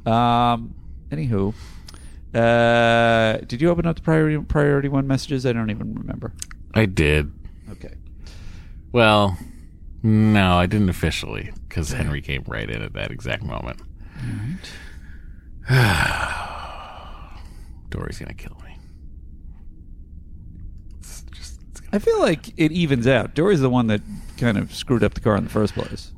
Um. 0.05 0.75
Anywho, 1.09 1.53
uh, 2.33 3.43
did 3.45 3.61
you 3.61 3.69
open 3.69 3.85
up 3.85 3.97
the 3.97 4.01
priority 4.01 4.37
priority 4.45 4.87
one 4.87 5.05
messages? 5.07 5.45
I 5.45 5.51
don't 5.51 5.69
even 5.69 5.93
remember. 5.95 6.33
I 6.73 6.85
did. 6.85 7.31
Okay. 7.71 7.95
Well, 8.93 9.37
no, 10.03 10.57
I 10.57 10.65
didn't 10.65 10.89
officially 10.89 11.51
because 11.67 11.91
Henry 11.91 12.21
came 12.21 12.43
right 12.47 12.69
in 12.69 12.81
at 12.81 12.93
that 12.93 13.11
exact 13.11 13.43
moment. 13.43 13.81
Dory's 17.89 18.19
gonna 18.19 18.33
kill 18.33 18.57
me. 18.65 18.77
It's 20.99 21.23
just, 21.31 21.59
it's 21.69 21.81
I 21.93 21.99
feel 21.99 22.19
like 22.19 22.49
it 22.57 22.71
evens 22.71 23.07
out. 23.07 23.35
Dory's 23.35 23.61
the 23.61 23.69
one 23.69 23.87
that 23.87 24.01
kind 24.37 24.57
of 24.57 24.73
screwed 24.73 25.03
up 25.03 25.13
the 25.13 25.21
car 25.21 25.35
in 25.35 25.43
the 25.43 25.49
first 25.49 25.73
place. 25.73 26.13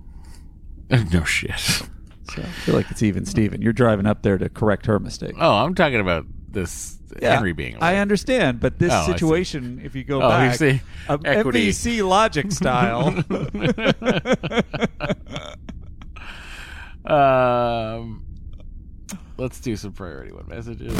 gonna, 0.90 1.04
no 1.12 1.24
shit. 1.24 1.60
So 1.60 2.42
I 2.42 2.46
feel 2.46 2.76
like 2.76 2.90
it's 2.90 3.04
even 3.04 3.26
Steven. 3.26 3.62
You're 3.62 3.74
driving 3.74 4.06
up 4.06 4.24
there 4.24 4.38
to 4.38 4.50
correct 4.50 4.86
her 4.86 5.00
mistake. 5.00 5.36
Oh, 5.40 5.56
I'm 5.58 5.76
talking 5.76 6.00
about 6.00 6.26
this 6.50 6.98
Henry 7.22 7.54
being. 7.54 7.78
I 7.82 7.98
understand, 7.98 8.60
but 8.60 8.80
this 8.80 8.92
Oh, 8.94 9.06
situation, 9.06 9.82
if 9.84 9.96
you 9.96 10.04
go 10.04 10.22
Oh, 10.22 10.28
you 10.44 10.50
back, 10.50 10.56
see. 10.56 10.82
um, 11.10 11.22
Equity. 11.26 11.70
MVC 11.70 12.08
logic 12.08 12.52
style. 12.60 13.24
Um, 17.06 18.24
let's 19.38 19.60
do 19.60 19.76
some 19.76 19.92
priority 19.92 20.32
one 20.32 20.48
messages. 20.48 20.96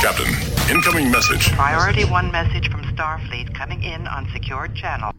Captain, 0.00 0.26
incoming 0.74 1.10
message. 1.10 1.50
Priority 1.52 2.04
one 2.06 2.30
message 2.32 2.70
from 2.70 2.82
Starfleet 2.84 3.54
coming 3.54 3.82
in 3.82 4.06
on 4.06 4.26
secured 4.32 4.74
channel. 4.74 5.12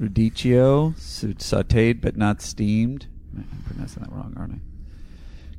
Radicchio, 0.00 0.96
sa- 0.98 1.26
sauteed 1.58 2.00
but 2.00 2.16
not 2.16 2.40
steamed. 2.40 3.08
I'm 3.36 3.64
pronouncing 3.66 4.04
that 4.04 4.12
wrong, 4.12 4.32
aren't 4.36 4.54
I? 4.54 4.58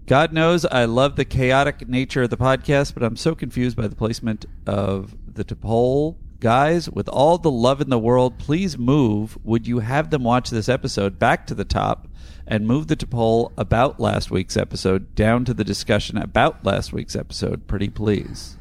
God 0.10 0.34
knows 0.34 0.66
I 0.66 0.86
love 0.86 1.18
the 1.18 1.24
chaotic 1.24 1.88
nature 1.88 2.24
of 2.24 2.32
the 2.32 2.36
podcast, 2.36 2.96
but 2.96 3.04
I'm 3.04 3.16
so 3.16 3.36
confused 3.36 3.78
by 3.78 3.88
the 3.88 3.96
placement 3.96 4.44
of 4.66 5.16
the 5.32 5.44
T'Pol. 5.44 6.16
Guys, 6.40 6.90
with 6.90 7.08
all 7.08 7.38
the 7.38 7.52
love 7.52 7.80
in 7.80 7.92
the 7.92 8.00
world, 8.00 8.40
please 8.40 8.76
move. 8.76 9.38
Would 9.44 9.68
you 9.68 9.80
have 9.80 10.10
them 10.10 10.24
watch 10.24 10.50
this 10.50 10.68
episode 10.68 11.20
back 11.20 11.46
to 11.46 11.54
the 11.54 11.64
top 11.64 12.08
and 12.48 12.66
move 12.66 12.88
the 12.88 12.96
T'Pol 12.96 13.52
about 13.56 14.00
last 14.00 14.32
week's 14.32 14.58
episode 14.58 15.14
down 15.14 15.46
to 15.46 15.54
the 15.54 15.64
discussion 15.64 16.18
about 16.18 16.66
last 16.66 16.92
week's 16.92 17.16
episode? 17.16 17.68
Pretty 17.68 17.90
please. 17.90 18.58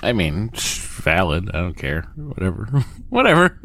I 0.00 0.12
mean, 0.12 0.50
valid. 0.54 1.50
I 1.52 1.58
don't 1.58 1.76
care. 1.76 2.02
Whatever. 2.14 2.66
Whatever. 3.08 3.58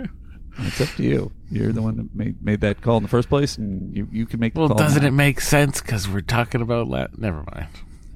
It's 0.58 0.82
up 0.82 0.90
to 0.96 1.04
you. 1.04 1.32
You're 1.52 1.72
the 1.72 1.82
one 1.82 1.98
that 1.98 2.16
made, 2.16 2.42
made 2.44 2.62
that 2.62 2.82
call 2.82 2.98
in 2.98 3.04
the 3.04 3.10
first 3.10 3.30
place, 3.30 3.58
and 3.58 3.96
you, 3.96 4.08
you 4.12 4.26
can 4.26 4.40
make 4.40 4.54
the 4.56 4.62
Well, 4.62 4.70
call. 4.70 4.78
doesn't 4.78 5.04
now. 5.04 5.08
it 5.10 5.12
make 5.12 5.40
sense? 5.42 5.80
Because 5.82 6.08
we're 6.10 6.22
talking 6.22 6.62
about 6.62 6.88
la- 6.88 7.08
Never 7.18 7.44
mind. 7.54 7.68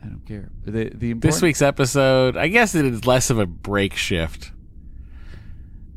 I 0.04 0.08
don't 0.08 0.26
care. 0.26 0.50
The, 0.66 0.72
the 0.72 1.12
important, 1.12 1.22
This 1.22 1.42
week's 1.42 1.62
episode, 1.62 2.36
I 2.38 2.48
guess 2.48 2.74
it 2.74 2.86
is 2.86 3.06
less 3.06 3.30
of 3.30 3.38
a 3.38 3.46
break 3.46 3.96
shift. 3.96 4.52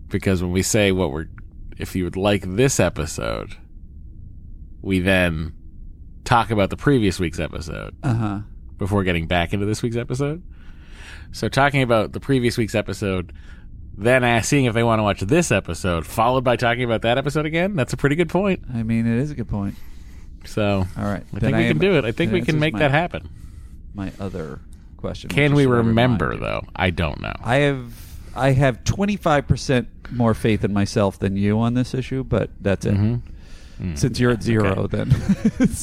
Because 0.09 0.42
when 0.42 0.53
we 0.53 0.62
say 0.62 0.92
what 0.92 1.11
we're, 1.12 1.29
if 1.79 1.97
you 1.97 2.05
would 2.05 2.16
like 2.16 2.42
this 2.57 2.79
episode, 2.79 3.57
we 4.83 4.99
then 5.01 5.55
talk 6.25 6.51
about 6.51 6.71
the 6.71 6.77
previous 6.77 7.18
week's 7.18 7.38
episode 7.40 7.97
Uh 8.03 8.14
huh. 8.14 8.38
before 8.77 9.05
getting 9.05 9.27
back 9.27 9.53
into 9.53 9.64
this 9.66 9.83
week's 9.83 9.97
episode. 9.97 10.42
So 11.33 11.49
talking 11.49 11.81
about 11.83 12.12
the 12.12 12.21
previous 12.21 12.59
week's 12.59 12.75
episode, 12.75 13.33
then 13.96 14.24
ask, 14.24 14.48
seeing 14.48 14.64
if 14.64 14.74
they 14.74 14.83
want 14.83 14.98
to 14.98 15.02
watch 15.02 15.20
this 15.20 15.50
episode, 15.52 16.07
followed 16.07 16.44
by 16.44 16.57
talking 16.57 16.85
about 16.85 17.02
that 17.02 17.18
episode 17.18 17.46
again. 17.46 17.74
That's 17.76 17.92
a 17.92 17.96
pretty 17.96 18.16
good 18.16 18.28
point. 18.28 18.64
I 18.72 18.83
mean, 18.83 19.07
it 19.07 19.18
is 19.18 19.31
a 19.31 19.35
good 19.35 19.48
point. 19.48 19.74
So 20.44 20.85
All 20.98 21.05
right. 21.05 21.24
I 21.35 21.38
think 21.40 21.57
we 21.57 21.62
am- 21.64 21.68
can 21.68 21.78
do 21.78 21.96
it. 21.98 22.05
I 22.05 22.12
think 22.12 22.33
we 22.33 22.40
can 22.42 22.59
make 22.59 22.72
my- 22.72 22.81
that 22.81 22.90
happen. 22.90 23.28
My 23.94 24.11
other 24.18 24.61
question. 24.96 25.28
Can 25.31 25.55
we 25.55 25.66
remember 25.66 26.37
though? 26.37 26.62
I 26.74 26.90
don't 26.90 27.20
know. 27.20 27.35
I 27.44 27.57
have 27.57 27.92
I 28.35 28.52
have 28.52 28.83
25 28.85 29.46
percent 29.46 29.88
more 30.11 30.33
faith 30.35 30.64
in 30.64 30.72
myself 30.72 31.18
than 31.18 31.37
you 31.37 31.59
on 31.61 31.74
this 31.74 31.92
issue, 31.94 32.24
but 32.24 32.50
that's 32.61 32.87
it. 32.87 32.94
Mm-hmm. 32.94 33.94
Since 33.94 34.18
you're 34.20 34.31
at 34.31 34.42
zero, 34.42 34.87
then 34.87 35.11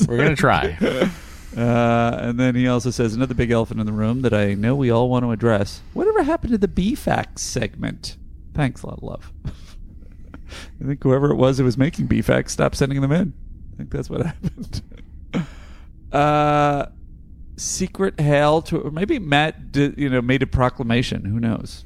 We're 0.07 0.17
gonna 0.17 0.35
try. 0.35 0.77
Uh, 1.57 2.17
and 2.21 2.39
then 2.39 2.55
he 2.55 2.67
also 2.67 2.91
says 2.91 3.15
another 3.15 3.33
big 3.33 3.51
elephant 3.51 3.79
in 3.79 3.85
the 3.85 3.91
room 3.93 4.21
that 4.21 4.33
I 4.33 4.53
know 4.53 4.75
we 4.75 4.91
all 4.91 5.09
want 5.09 5.25
to 5.25 5.31
address. 5.31 5.81
Whatever 5.93 6.23
happened 6.23 6.51
to 6.51 6.57
the 6.57 6.67
B 6.67 6.95
facts 6.95 7.41
segment? 7.41 8.17
Thanks 8.53 8.83
a 8.83 8.87
lot, 8.87 9.03
love. 9.03 9.31
I 9.45 10.85
think 10.85 11.03
whoever 11.03 11.31
it 11.31 11.35
was 11.35 11.57
who 11.57 11.63
was 11.63 11.77
making 11.77 12.07
B 12.07 12.21
facts 12.21 12.53
stopped 12.53 12.75
sending 12.75 13.01
them 13.01 13.11
in. 13.11 13.33
I 13.73 13.77
think 13.77 13.91
that's 13.91 14.09
what 14.09 14.25
happened. 14.25 14.81
uh, 16.11 16.85
secret 17.55 18.19
hail 18.19 18.61
to, 18.63 18.79
or 18.79 18.91
maybe 18.91 19.19
Matt, 19.19 19.71
did, 19.71 19.97
you 19.97 20.09
know, 20.09 20.21
made 20.21 20.41
a 20.43 20.47
proclamation. 20.47 21.25
Who 21.25 21.39
knows? 21.39 21.85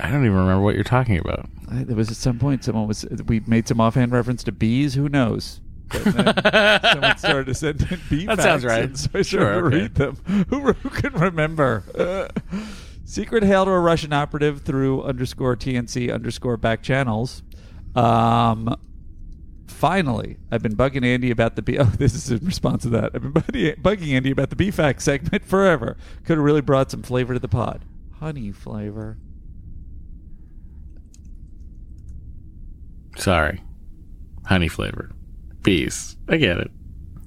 I 0.00 0.10
don't 0.10 0.24
even 0.24 0.36
remember 0.36 0.62
what 0.62 0.74
you're 0.74 0.84
talking 0.84 1.18
about. 1.18 1.48
I, 1.70 1.84
there 1.84 1.96
was 1.96 2.10
at 2.10 2.16
some 2.16 2.38
point 2.38 2.64
someone 2.64 2.88
was 2.88 3.04
we 3.26 3.40
made 3.40 3.68
some 3.68 3.80
offhand 3.80 4.12
reference 4.12 4.42
to 4.44 4.52
bees. 4.52 4.94
Who 4.94 5.08
knows? 5.08 5.60
But 6.04 6.42
then 6.42 6.80
someone 6.92 7.18
started 7.18 7.46
to 7.46 7.54
send 7.54 7.82
in 7.90 8.00
bee 8.10 8.26
That 8.26 8.40
sounds 8.40 8.64
right. 8.64 8.84
and 8.84 8.98
So 8.98 9.10
I 9.14 9.22
started 9.22 9.24
Sure, 9.26 9.60
to 9.60 9.66
okay. 9.66 9.76
read 9.82 9.94
them. 9.94 10.16
Who, 10.50 10.72
who 10.72 10.90
can 10.90 11.12
remember? 11.14 11.84
Uh, 11.96 12.28
secret 13.04 13.42
hail 13.44 13.64
to 13.64 13.70
a 13.70 13.80
Russian 13.80 14.12
operative 14.12 14.62
through 14.62 15.02
underscore 15.02 15.56
TNC 15.56 16.12
underscore 16.12 16.56
back 16.56 16.82
channels. 16.82 17.42
Um, 17.94 18.74
finally, 19.68 20.36
I've 20.50 20.62
been 20.62 20.76
bugging 20.76 21.04
Andy 21.04 21.30
about 21.30 21.56
the 21.56 21.62
B. 21.62 21.78
Oh, 21.80 21.84
this 21.84 22.14
is 22.14 22.30
in 22.30 22.44
response 22.44 22.82
to 22.82 22.88
that. 22.90 23.12
I've 23.14 23.22
been 23.22 23.32
bugging 23.32 23.80
bugging 23.80 24.12
Andy 24.14 24.30
about 24.30 24.50
the 24.50 24.56
B 24.56 24.70
facts 24.70 25.04
segment 25.04 25.44
forever. 25.44 25.96
Could 26.24 26.36
have 26.38 26.44
really 26.44 26.60
brought 26.60 26.90
some 26.90 27.02
flavor 27.02 27.34
to 27.34 27.40
the 27.40 27.48
pod. 27.48 27.84
Honey 28.18 28.50
flavor. 28.52 29.16
Sorry, 33.16 33.62
honey 34.46 34.66
flavor, 34.66 35.10
bees. 35.64 36.16
I 36.28 36.36
get 36.36 36.58
it. 36.58 36.70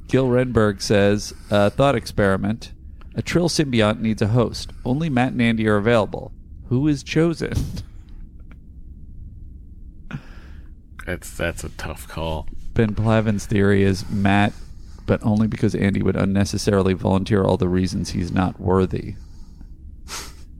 Gil 0.07 0.27
Renberg 0.27 0.81
says, 0.81 1.33
uh, 1.51 1.69
thought 1.69 1.95
experiment. 1.95 2.71
A 3.15 3.21
Trill 3.21 3.49
symbiote 3.49 3.99
needs 3.99 4.21
a 4.21 4.27
host. 4.27 4.71
Only 4.85 5.09
Matt 5.09 5.33
and 5.33 5.41
Andy 5.41 5.67
are 5.67 5.75
available. 5.75 6.31
Who 6.69 6.87
is 6.87 7.03
chosen? 7.03 7.53
That's 11.05 11.35
that's 11.35 11.63
a 11.63 11.69
tough 11.69 12.07
call. 12.07 12.47
ben 12.73 12.93
Plavin's 12.93 13.45
theory 13.45 13.83
is 13.83 14.09
Matt, 14.09 14.53
but 15.05 15.25
only 15.25 15.47
because 15.47 15.73
Andy 15.73 16.01
would 16.01 16.17
unnecessarily 16.17 16.93
volunteer 16.93 17.43
all 17.43 17.57
the 17.57 17.69
reasons 17.69 18.09
he's 18.11 18.31
not 18.31 18.59
worthy. 18.59 19.15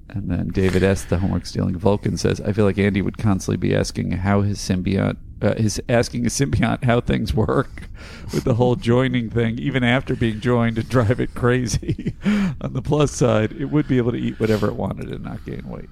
And 0.10 0.32
then 0.32 0.48
David 0.48 0.84
S., 0.84 1.04
the 1.04 1.20
homework 1.20 1.46
stealing 1.46 1.78
Vulcan, 1.78 2.18
says, 2.18 2.40
I 2.40 2.54
feel 2.54 2.64
like 2.64 2.78
Andy 2.78 3.02
would 3.02 3.18
constantly 3.18 3.58
be 3.58 3.76
asking 3.76 4.12
how 4.12 4.42
his 4.42 4.58
symbiote 4.58 5.18
uh, 5.42 5.54
is 5.58 5.82
asking 5.88 6.26
a 6.26 6.30
symbiont 6.30 6.84
how 6.84 7.00
things 7.00 7.34
work 7.34 7.90
with 8.34 8.44
the 8.44 8.56
whole 8.56 8.76
joining 8.76 9.30
thing, 9.30 9.60
even 9.60 9.84
after 9.84 10.16
being 10.16 10.40
joined 10.40 10.76
to 10.76 10.84
drive 10.84 11.20
it 11.20 11.34
crazy. 11.36 12.16
On 12.62 12.74
the 12.74 12.82
plus 12.82 13.12
side, 13.12 13.54
it 13.54 13.66
would 13.66 13.88
be 13.88 13.98
able 13.98 14.12
to 14.12 14.18
eat 14.18 14.40
whatever 14.40 14.68
it 14.68 14.76
wanted 14.76 15.10
and 15.12 15.24
not 15.24 15.46
gain 15.46 15.68
weight. 15.68 15.90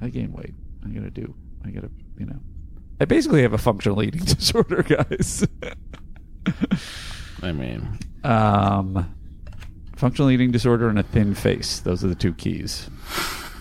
I 0.00 0.08
gain 0.08 0.32
weight. 0.32 0.54
I'm 0.84 0.92
gonna 0.92 1.10
do. 1.10 1.34
I 1.64 1.70
gotta, 1.70 1.90
you 2.18 2.26
know. 2.26 2.40
I 3.00 3.04
basically 3.04 3.42
have 3.42 3.52
a 3.52 3.58
functional 3.58 4.02
eating 4.02 4.24
disorder, 4.24 4.82
guys. 4.82 5.46
I 7.40 7.52
mean, 7.52 7.98
um, 8.24 9.14
functional 9.96 10.30
eating 10.30 10.50
disorder 10.50 10.88
and 10.88 10.98
a 10.98 11.04
thin 11.04 11.34
face. 11.34 11.78
Those 11.80 12.04
are 12.04 12.08
the 12.08 12.16
two 12.16 12.34
keys. 12.34 12.90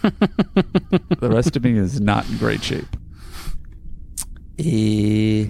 the 0.01 1.29
rest 1.29 1.55
of 1.55 1.63
me 1.63 1.77
is 1.77 2.01
not 2.01 2.27
in 2.27 2.37
great 2.37 2.63
shape. 2.63 2.97
Eh, 4.63 5.47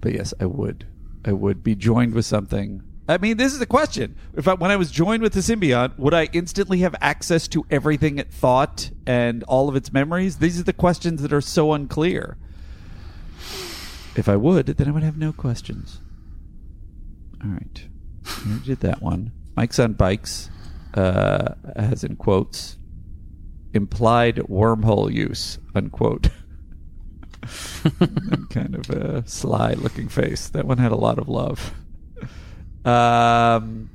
but 0.00 0.14
yes, 0.14 0.32
I 0.40 0.46
would. 0.46 0.86
I 1.24 1.32
would 1.32 1.62
be 1.62 1.74
joined 1.74 2.14
with 2.14 2.24
something. 2.24 2.82
I 3.06 3.18
mean, 3.18 3.36
this 3.36 3.54
is 3.54 3.60
a 3.60 3.66
question. 3.66 4.16
If 4.34 4.48
I, 4.48 4.54
when 4.54 4.70
I 4.70 4.76
was 4.76 4.90
joined 4.90 5.22
with 5.22 5.32
the 5.32 5.40
symbiont, 5.40 5.98
would 5.98 6.14
I 6.14 6.28
instantly 6.32 6.80
have 6.80 6.94
access 7.00 7.48
to 7.48 7.66
everything 7.70 8.18
it 8.18 8.30
thought 8.30 8.90
and 9.06 9.42
all 9.44 9.68
of 9.68 9.76
its 9.76 9.92
memories? 9.92 10.38
These 10.38 10.60
are 10.60 10.62
the 10.64 10.72
questions 10.72 11.22
that 11.22 11.32
are 11.32 11.40
so 11.40 11.72
unclear. 11.72 12.36
If 14.16 14.28
I 14.28 14.36
would, 14.36 14.66
then 14.66 14.88
I 14.88 14.90
would 14.90 15.02
have 15.02 15.16
no 15.16 15.32
questions. 15.32 16.00
All 17.42 17.50
right, 17.50 17.84
did 18.64 18.80
that 18.80 19.00
one. 19.00 19.32
Mike's 19.56 19.78
on 19.78 19.92
bikes 19.92 20.50
uh, 20.94 21.54
has 21.76 22.04
in 22.04 22.16
quotes 22.16 22.78
implied 23.74 24.36
wormhole 24.36 25.12
use 25.12 25.58
unquote. 25.74 26.28
kind 28.50 28.74
of 28.74 28.90
a 28.90 29.26
sly 29.26 29.74
looking 29.74 30.08
face. 30.08 30.48
That 30.48 30.66
one 30.66 30.78
had 30.78 30.92
a 30.92 30.96
lot 30.96 31.18
of 31.18 31.28
love. 31.28 31.72
Um, 32.84 33.90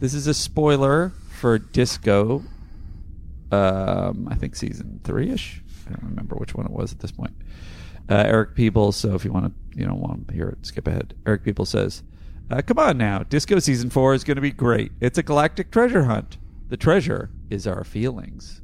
this 0.00 0.14
is 0.14 0.26
a 0.26 0.34
spoiler 0.34 1.12
for 1.38 1.58
Disco. 1.58 2.42
Um, 3.50 4.28
I 4.30 4.34
think 4.34 4.56
season 4.56 5.00
three 5.04 5.30
ish. 5.30 5.62
I 5.86 5.92
don't 5.92 6.10
remember 6.10 6.36
which 6.36 6.54
one 6.54 6.66
it 6.66 6.72
was 6.72 6.92
at 6.92 7.00
this 7.00 7.12
point. 7.12 7.34
Uh, 8.08 8.24
Eric 8.26 8.54
Peebles. 8.54 8.96
So 8.96 9.14
if 9.14 9.24
you 9.24 9.32
want 9.32 9.46
to, 9.46 9.78
you 9.78 9.86
know, 9.86 9.94
want 9.94 10.28
to 10.28 10.34
hear 10.34 10.48
it, 10.48 10.66
skip 10.66 10.86
ahead. 10.86 11.14
Eric 11.26 11.44
Peebles 11.44 11.70
says, 11.70 12.02
uh, 12.50 12.62
"Come 12.62 12.78
on 12.78 12.98
now, 12.98 13.22
Disco 13.22 13.58
season 13.58 13.90
four 13.90 14.14
is 14.14 14.24
going 14.24 14.36
to 14.36 14.42
be 14.42 14.50
great. 14.50 14.92
It's 15.00 15.18
a 15.18 15.22
galactic 15.22 15.70
treasure 15.70 16.04
hunt. 16.04 16.36
The 16.68 16.76
treasure 16.76 17.30
is 17.50 17.66
our 17.66 17.84
feelings." 17.84 18.60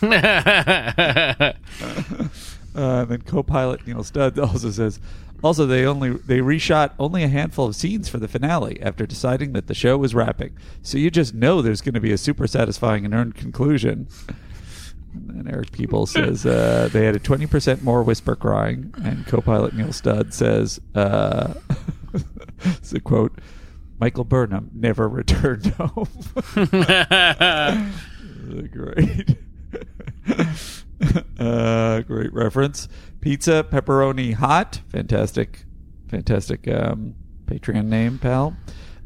uh, 2.74 3.04
then 3.04 3.22
co-pilot 3.22 3.86
Neil 3.86 4.02
Studd 4.02 4.38
also 4.38 4.70
says, 4.70 5.00
also 5.42 5.66
they 5.66 5.84
only 5.84 6.10
they 6.10 6.38
reshot 6.38 6.92
only 6.98 7.22
a 7.22 7.28
handful 7.28 7.66
of 7.66 7.76
scenes 7.76 8.08
for 8.08 8.18
the 8.18 8.28
finale 8.28 8.80
after 8.80 9.06
deciding 9.06 9.52
that 9.52 9.66
the 9.66 9.74
show 9.74 9.98
was 9.98 10.14
wrapping. 10.14 10.56
So 10.82 10.98
you 10.98 11.10
just 11.10 11.34
know 11.34 11.60
there's 11.60 11.80
going 11.80 11.94
to 11.94 12.00
be 12.00 12.12
a 12.12 12.18
super 12.18 12.46
satisfying 12.46 13.04
and 13.04 13.14
earned 13.14 13.34
conclusion. 13.34 14.08
And 15.14 15.50
Eric 15.50 15.72
Peebles 15.72 16.12
says 16.12 16.46
uh, 16.52 16.88
they 16.92 17.04
had 17.04 17.16
a 17.16 17.20
20% 17.20 17.82
more 17.82 18.02
whisper 18.02 18.36
crying, 18.36 18.94
and 19.04 19.26
co-pilot 19.26 19.74
Neil 19.74 19.92
Studd 19.92 20.32
says, 20.32 20.80
uh, 20.94 21.54
it's 22.64 22.92
a 22.92 23.00
quote, 23.00 23.38
Michael 23.98 24.24
Burnham 24.24 24.70
never 24.74 25.08
returned 25.08 25.66
home. 25.78 26.08
Great. 28.72 29.36
uh, 31.38 32.00
great 32.02 32.32
reference. 32.32 32.88
Pizza 33.20 33.64
pepperoni 33.68 34.34
hot. 34.34 34.80
Fantastic, 34.88 35.64
fantastic 36.08 36.68
um, 36.68 37.14
Patreon 37.46 37.86
name, 37.86 38.18
pal. 38.18 38.56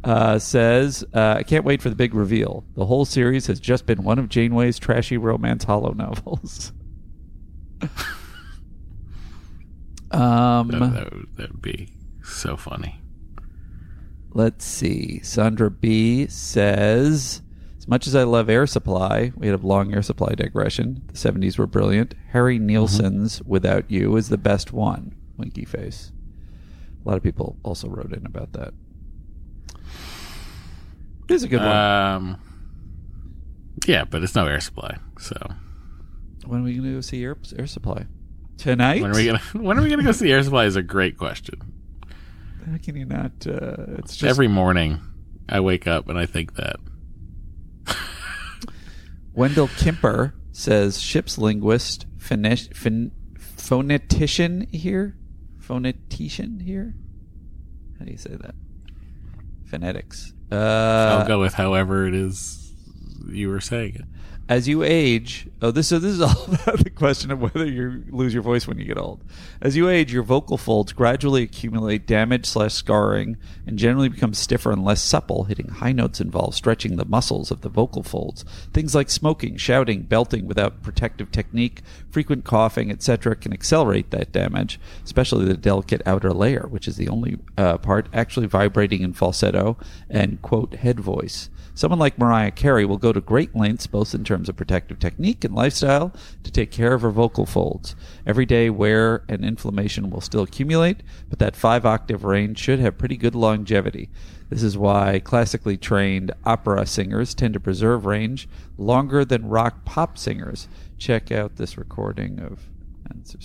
Uh, 0.04 0.38
says, 0.38 1.04
uh, 1.14 1.34
I 1.38 1.42
can't 1.42 1.64
wait 1.64 1.82
for 1.82 1.90
the 1.90 1.96
big 1.96 2.14
reveal. 2.14 2.64
The 2.74 2.86
whole 2.86 3.04
series 3.04 3.48
has 3.48 3.58
just 3.58 3.86
been 3.86 4.04
one 4.04 4.18
of 4.18 4.28
Janeway's 4.28 4.78
trashy 4.78 5.16
romance 5.16 5.64
holonovels. 5.64 6.70
um, 10.12 10.68
that, 10.68 10.78
that, 10.78 11.12
would, 11.12 11.28
that 11.36 11.52
would 11.52 11.62
be 11.62 11.88
so 12.22 12.56
funny. 12.56 13.00
Let's 14.30 14.64
see. 14.64 15.20
Sandra 15.22 15.70
B 15.70 16.26
says, 16.28 17.42
as 17.86 17.88
much 17.88 18.06
as 18.08 18.16
I 18.16 18.24
love 18.24 18.50
Air 18.50 18.66
Supply, 18.66 19.30
we 19.36 19.46
had 19.46 19.62
a 19.62 19.64
long 19.64 19.94
Air 19.94 20.02
Supply 20.02 20.34
digression. 20.34 21.02
The 21.06 21.12
70s 21.12 21.56
were 21.56 21.68
brilliant. 21.68 22.16
Harry 22.30 22.58
Nilsson's 22.58 23.40
Without 23.42 23.88
You 23.88 24.16
is 24.16 24.28
the 24.28 24.36
best 24.36 24.72
one. 24.72 25.14
Winky 25.36 25.64
face. 25.64 26.10
A 27.04 27.08
lot 27.08 27.16
of 27.16 27.22
people 27.22 27.56
also 27.62 27.88
wrote 27.88 28.12
in 28.12 28.26
about 28.26 28.54
that. 28.54 28.74
It 31.28 31.34
is 31.34 31.44
a 31.44 31.48
good 31.48 31.60
one. 31.60 31.68
Um, 31.68 32.40
yeah, 33.86 34.02
but 34.04 34.24
it's 34.24 34.34
no 34.34 34.46
Air 34.46 34.58
Supply. 34.58 34.96
So 35.20 35.36
when 36.44 36.62
are 36.62 36.64
we 36.64 36.72
going 36.72 36.88
to 36.88 36.94
go 36.94 37.00
see 37.00 37.22
Air, 37.22 37.36
Air 37.56 37.68
Supply? 37.68 38.06
Tonight? 38.58 39.00
When 39.00 39.12
are 39.12 39.14
we 39.14 39.26
gonna 39.26 39.38
When 39.52 39.78
are 39.78 39.82
we 39.82 39.90
gonna 39.90 40.02
go 40.02 40.10
see 40.10 40.32
Air 40.32 40.42
Supply? 40.42 40.64
Is 40.64 40.74
a 40.74 40.82
great 40.82 41.16
question. 41.18 41.60
How 42.68 42.78
can 42.78 42.96
you 42.96 43.04
not? 43.04 43.30
Uh, 43.46 43.94
it's 43.98 44.16
just 44.16 44.24
Every 44.28 44.48
morning, 44.48 44.98
I 45.48 45.60
wake 45.60 45.86
up 45.86 46.08
and 46.08 46.18
I 46.18 46.26
think 46.26 46.56
that. 46.56 46.76
Wendell 49.36 49.68
Kimper 49.68 50.32
says 50.50 50.98
ship's 51.00 51.36
linguist, 51.38 52.06
phone- 52.18 52.56
phon- 52.74 53.12
phonetician 53.38 54.74
here, 54.74 55.14
phonetician 55.60 56.62
here. 56.62 56.94
How 57.98 58.06
do 58.06 58.10
you 58.10 58.16
say 58.16 58.34
that? 58.34 58.54
Phonetics. 59.66 60.32
Uh, 60.50 61.18
I'll 61.20 61.26
go 61.28 61.40
with 61.40 61.54
however 61.54 62.06
it 62.06 62.14
is 62.14 62.72
you 63.28 63.48
were 63.50 63.60
saying 63.60 63.96
it. 63.96 64.04
As 64.48 64.68
you 64.68 64.84
age, 64.84 65.48
oh, 65.60 65.72
this 65.72 65.88
so 65.88 65.98
this 65.98 66.12
is 66.12 66.20
all 66.22 66.44
about 66.44 66.78
the 66.84 66.90
question 66.90 67.32
of 67.32 67.40
whether 67.40 67.66
you 67.66 68.04
lose 68.10 68.32
your 68.32 68.44
voice 68.44 68.68
when 68.68 68.78
you 68.78 68.84
get 68.84 68.96
old. 68.96 69.24
As 69.60 69.76
you 69.76 69.88
age, 69.88 70.12
your 70.12 70.22
vocal 70.22 70.56
folds 70.56 70.92
gradually 70.92 71.42
accumulate 71.42 72.06
damage 72.06 72.46
slash 72.46 72.74
scarring 72.74 73.38
and 73.66 73.76
generally 73.76 74.08
become 74.08 74.34
stiffer 74.34 74.70
and 74.70 74.84
less 74.84 75.02
supple. 75.02 75.44
Hitting 75.44 75.68
high 75.68 75.90
notes 75.90 76.20
involves 76.20 76.56
stretching 76.56 76.94
the 76.94 77.04
muscles 77.04 77.50
of 77.50 77.62
the 77.62 77.68
vocal 77.68 78.04
folds. 78.04 78.44
Things 78.72 78.94
like 78.94 79.10
smoking, 79.10 79.56
shouting, 79.56 80.02
belting 80.02 80.46
without 80.46 80.80
protective 80.80 81.32
technique, 81.32 81.82
frequent 82.08 82.44
coughing, 82.44 82.92
etc., 82.92 83.34
can 83.34 83.52
accelerate 83.52 84.12
that 84.12 84.30
damage, 84.30 84.78
especially 85.02 85.46
the 85.46 85.56
delicate 85.56 86.02
outer 86.06 86.32
layer, 86.32 86.68
which 86.68 86.86
is 86.86 86.96
the 86.96 87.08
only 87.08 87.38
uh, 87.58 87.78
part 87.78 88.08
actually 88.12 88.46
vibrating 88.46 89.02
in 89.02 89.12
falsetto 89.12 89.76
and 90.08 90.40
quote 90.40 90.74
head 90.76 91.00
voice. 91.00 91.50
Someone 91.76 91.98
like 91.98 92.18
Mariah 92.18 92.52
Carey 92.52 92.86
will 92.86 92.96
go 92.96 93.12
to 93.12 93.20
great 93.20 93.54
lengths, 93.54 93.86
both 93.86 94.14
in 94.14 94.24
terms 94.24 94.48
of 94.48 94.56
protective 94.56 94.98
technique 94.98 95.44
and 95.44 95.54
lifestyle, 95.54 96.10
to 96.42 96.50
take 96.50 96.70
care 96.70 96.94
of 96.94 97.02
her 97.02 97.10
vocal 97.10 97.44
folds. 97.44 97.94
Every 98.26 98.46
day, 98.46 98.70
wear 98.70 99.24
and 99.28 99.44
inflammation 99.44 100.08
will 100.08 100.22
still 100.22 100.44
accumulate, 100.44 101.02
but 101.28 101.38
that 101.38 101.54
five 101.54 101.84
octave 101.84 102.24
range 102.24 102.58
should 102.58 102.78
have 102.78 102.96
pretty 102.96 103.18
good 103.18 103.34
longevity. 103.34 104.08
This 104.48 104.62
is 104.62 104.78
why 104.78 105.18
classically 105.18 105.76
trained 105.76 106.32
opera 106.46 106.86
singers 106.86 107.34
tend 107.34 107.52
to 107.52 107.60
preserve 107.60 108.06
range 108.06 108.48
longer 108.78 109.22
than 109.22 109.50
rock 109.50 109.84
pop 109.84 110.16
singers. 110.16 110.68
Check 110.96 111.30
out 111.30 111.56
this 111.56 111.76
recording 111.76 112.40
of 112.40 112.70
answer 113.10 113.38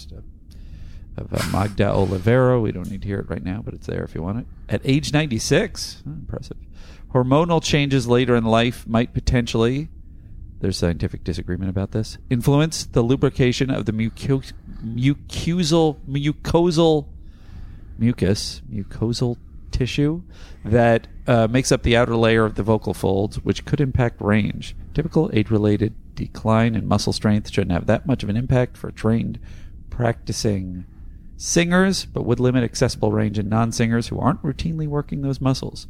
of 1.17 1.34
uh, 1.34 1.45
Magda 1.51 1.86
Olivero. 1.86 2.61
We 2.61 2.71
don't 2.71 2.89
need 2.89 3.01
to 3.01 3.07
hear 3.09 3.19
it 3.19 3.29
right 3.29 3.43
now, 3.43 3.61
but 3.61 3.73
it's 3.73 3.88
there 3.88 4.03
if 4.03 4.15
you 4.15 4.23
want 4.23 4.39
it. 4.39 4.45
At 4.69 4.82
age 4.86 5.11
96, 5.11 6.03
oh, 6.07 6.11
impressive. 6.11 6.57
Hormonal 7.14 7.62
changes 7.62 8.07
later 8.07 8.36
in 8.36 8.45
life 8.45 8.88
might 8.88 9.14
potentially, 9.14 9.89
there's 10.59 10.78
scientific 10.78 11.24
disagreement 11.24 11.70
about 11.70 11.91
this, 11.91 12.18
influence 12.30 12.86
the 12.86 13.01
lubrication 13.01 13.70
of 13.70 13.86
the 13.86 13.91
muco- 13.91 14.41
mucosal, 14.86 15.99
mucosal 16.07 17.07
mucus, 17.97 18.62
mucosal 18.72 19.38
tissue 19.72 20.22
that 20.64 21.07
uh, 21.28 21.47
makes 21.47 21.72
up 21.72 21.84
the 21.84 21.97
outer 21.97 22.16
layer 22.16 22.45
of 22.45 22.55
the 22.55 22.64
vocal 22.64 22.93
folds, 22.93 23.38
which 23.43 23.66
could 23.66 23.82
impact 23.82 24.22
range. 24.22 24.76
Typical 24.93 25.30
age-related 25.34 25.93
decline 26.16 26.76
in 26.76 26.88
muscle 26.88 27.14
strength 27.14 27.51
shouldn't 27.51 27.72
have 27.72 27.88
that 27.88 28.05
much 28.05 28.24
of 28.24 28.30
an 28.30 28.38
impact 28.38 28.78
for 28.78 28.91
trained 28.91 29.39
practicing 29.89 30.86
singers, 31.38 32.05
but 32.05 32.26
would 32.26 32.39
limit 32.39 32.64
accessible 32.64 33.12
range 33.12 33.39
in 33.39 33.49
non-singers 33.49 34.07
who 34.07 34.20
aren't 34.20 34.43
routinely 34.43 34.88
working 34.88 35.22
those 35.22 35.41
muscles. 35.41 35.88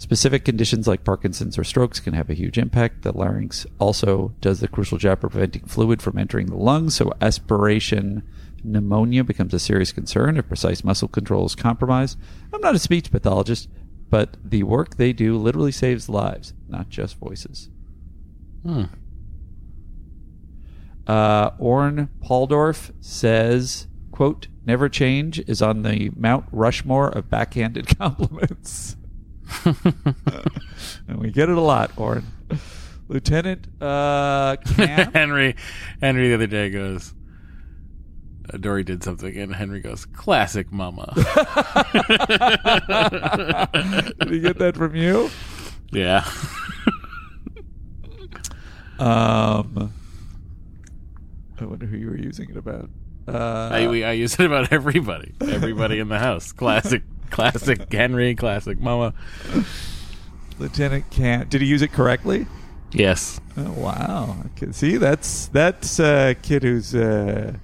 Specific 0.00 0.46
conditions 0.46 0.88
like 0.88 1.04
Parkinson's 1.04 1.58
or 1.58 1.62
strokes 1.62 2.00
can 2.00 2.14
have 2.14 2.30
a 2.30 2.34
huge 2.34 2.56
impact. 2.56 3.02
The 3.02 3.12
larynx 3.12 3.66
also 3.78 4.32
does 4.40 4.60
the 4.60 4.66
crucial 4.66 4.96
job 4.96 5.22
of 5.22 5.32
preventing 5.32 5.66
fluid 5.66 6.00
from 6.00 6.16
entering 6.16 6.46
the 6.46 6.56
lungs, 6.56 6.94
so 6.94 7.12
aspiration 7.20 8.22
pneumonia 8.64 9.22
becomes 9.24 9.52
a 9.52 9.58
serious 9.58 9.92
concern 9.92 10.38
if 10.38 10.48
precise 10.48 10.82
muscle 10.82 11.06
control 11.06 11.44
is 11.44 11.54
compromised. 11.54 12.18
I'm 12.50 12.62
not 12.62 12.74
a 12.74 12.78
speech 12.78 13.10
pathologist, 13.10 13.68
but 14.08 14.38
the 14.42 14.62
work 14.62 14.96
they 14.96 15.12
do 15.12 15.36
literally 15.36 15.70
saves 15.70 16.08
lives, 16.08 16.54
not 16.66 16.88
just 16.88 17.18
voices. 17.18 17.68
Hmm. 18.62 18.84
Uh, 21.06 21.50
Orn 21.58 22.08
Paldorf 22.22 22.90
says, 23.02 23.86
quote, 24.12 24.48
never 24.64 24.88
change 24.88 25.40
is 25.40 25.60
on 25.60 25.82
the 25.82 26.10
Mount 26.16 26.46
Rushmore 26.52 27.10
of 27.10 27.28
backhanded 27.28 27.98
compliments. 27.98 28.96
and 31.08 31.18
we 31.18 31.30
get 31.30 31.48
it 31.48 31.56
a 31.56 31.60
lot, 31.60 31.90
Orrin. 31.96 32.26
Lieutenant 33.08 33.66
uh, 33.82 34.56
Camp. 34.56 35.14
Henry, 35.16 35.56
Henry 36.00 36.28
the 36.28 36.34
other 36.34 36.46
day 36.46 36.70
goes. 36.70 37.12
Uh, 38.52 38.56
Dory 38.56 38.84
did 38.84 39.02
something, 39.02 39.36
and 39.36 39.54
Henry 39.54 39.80
goes, 39.80 40.04
"Classic, 40.06 40.70
Mama." 40.72 41.12
Did 44.20 44.30
he 44.30 44.40
get 44.40 44.58
that 44.58 44.74
from 44.76 44.94
you? 44.94 45.30
yeah. 45.92 46.24
Um, 49.00 49.92
I 51.58 51.64
wonder 51.64 51.86
who 51.86 51.96
you 51.96 52.08
were 52.08 52.18
using 52.18 52.50
it 52.50 52.56
about. 52.56 52.90
Uh, 53.26 53.70
I, 53.72 53.86
we, 53.88 54.04
I 54.04 54.12
use 54.12 54.34
it 54.34 54.44
about 54.46 54.72
everybody. 54.72 55.32
Everybody 55.40 55.98
in 55.98 56.08
the 56.08 56.18
house. 56.18 56.52
Classic, 56.52 57.02
classic 57.30 57.92
Henry, 57.92 58.34
classic 58.34 58.80
Mama. 58.80 59.14
Lieutenant 60.58 61.10
Camp. 61.10 61.48
Did 61.48 61.62
he 61.62 61.66
use 61.66 61.82
it 61.82 61.92
correctly? 61.92 62.46
Yes. 62.92 63.40
Oh, 63.56 63.72
wow. 63.72 64.36
Okay. 64.56 64.72
See, 64.72 64.96
that's 64.96 65.46
that's 65.46 65.98
a 65.98 66.36
kid 66.42 66.62
who's 66.62 66.94
uh, 66.94 67.54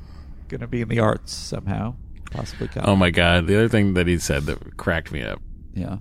going 0.49 0.61
to 0.61 0.67
be 0.67 0.81
in 0.81 0.89
the 0.89 1.01
arts 1.01 1.33
somehow, 1.33 1.95
possibly. 2.31 2.69
Comedy. 2.69 2.91
Oh 2.91 2.97
my 2.97 3.11
God! 3.11 3.47
The 3.47 3.57
other 3.57 3.69
thing 3.69 3.95
that 3.95 4.07
he 4.07 4.19
said 4.19 4.45
that 4.45 4.77
cracked 4.77 5.13
me 5.13 5.23
up. 5.23 5.41
Yeah. 5.75 5.99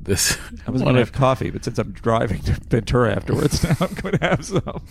This 0.00 0.38
I 0.66 0.70
was 0.70 0.82
going 0.82 0.94
to 0.94 1.00
have 1.00 1.12
coffee, 1.12 1.50
but 1.50 1.64
since 1.64 1.78
I'm 1.78 1.92
driving 1.92 2.42
to 2.42 2.52
Ventura 2.68 3.14
afterwards, 3.14 3.62
now 3.64 3.76
I'm 3.80 3.94
going 3.94 4.18
to 4.18 4.24
have 4.26 4.44
some. 4.44 4.84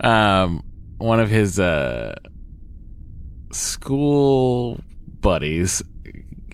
um, 0.00 0.64
one 0.98 1.20
of 1.20 1.30
his 1.30 1.58
uh, 1.60 2.14
school 3.52 4.80
buddies 5.20 5.82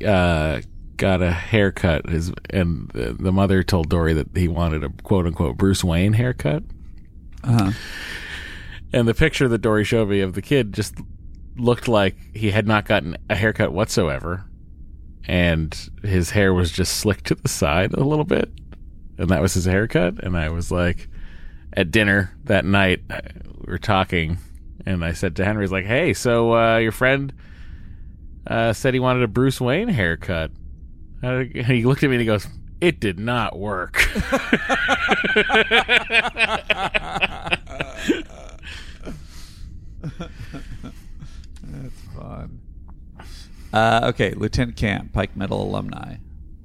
uh, 0.05 0.61
got 0.97 1.23
a 1.23 1.31
haircut. 1.31 2.09
His 2.09 2.33
and 2.51 2.91
the, 2.91 3.15
the 3.15 3.33
mother 3.33 3.63
told 3.63 3.89
Dory 3.89 4.13
that 4.15 4.29
he 4.37 4.49
wanted 4.49 4.85
a 4.85 4.91
quote 5.03 5.27
unquote 5.27 5.57
Bruce 5.57 5.83
Wayne 5.83 6.13
haircut. 6.13 6.63
Uh-huh. 7.43 7.73
And 8.93 9.09
the 9.09 9.15
picture 9.15 9.49
that 9.49 9.59
Dory 9.59 9.85
showed 9.85 10.09
me 10.09 10.21
of 10.21 10.35
the 10.35 10.43
kid 10.43 10.75
just 10.75 10.95
looked 11.57 11.89
like 11.89 12.17
he 12.35 12.51
had 12.51 12.67
not 12.67 12.85
gotten 12.85 13.17
a 13.31 13.35
haircut 13.35 13.73
whatsoever, 13.73 14.45
and 15.25 15.91
his 16.03 16.31
hair 16.31 16.53
was 16.53 16.71
just 16.71 16.97
slicked 16.99 17.27
to 17.27 17.35
the 17.35 17.49
side 17.49 17.93
a 17.95 18.05
little 18.05 18.25
bit, 18.25 18.51
and 19.19 19.29
that 19.31 19.41
was 19.41 19.55
his 19.55 19.65
haircut. 19.67 20.23
And 20.23 20.37
I 20.37 20.49
was 20.51 20.71
like, 20.71 21.09
at 21.73 21.91
dinner 21.91 22.35
that 22.45 22.65
night, 22.65 23.03
we 23.09 23.71
were 23.73 23.79
talking, 23.79 24.39
and 24.87 25.05
I 25.05 25.13
said 25.13 25.37
to 25.37 25.45
Henry, 25.45 25.65
"He's 25.65 25.73
like, 25.73 25.87
hey, 25.87 26.13
so 26.15 26.55
uh, 26.55 26.79
your 26.79 26.93
friend 26.93 27.33
uh, 28.49 28.73
said 28.73 28.95
he 28.95 29.01
wanted 29.01 29.23
a 29.23 29.29
Bruce 29.29 29.61
Wayne 29.61 29.89
haircut." 29.89 30.51
And 31.23 31.55
he 31.55 31.85
looked 31.85 32.03
at 32.03 32.11
me 32.11 32.17
and 32.17 32.21
he 32.21 32.27
goes, 32.27 32.47
"It 32.81 33.01
did 33.01 33.19
not 33.19 33.59
work." 33.59 34.03
That's 41.63 42.01
fun. 42.17 42.61
Uh, 43.73 44.01
okay, 44.05 44.33
Lieutenant 44.35 44.77
Camp, 44.77 45.13
Pike 45.13 45.37
Medal 45.37 45.63
alumni, 45.63 46.17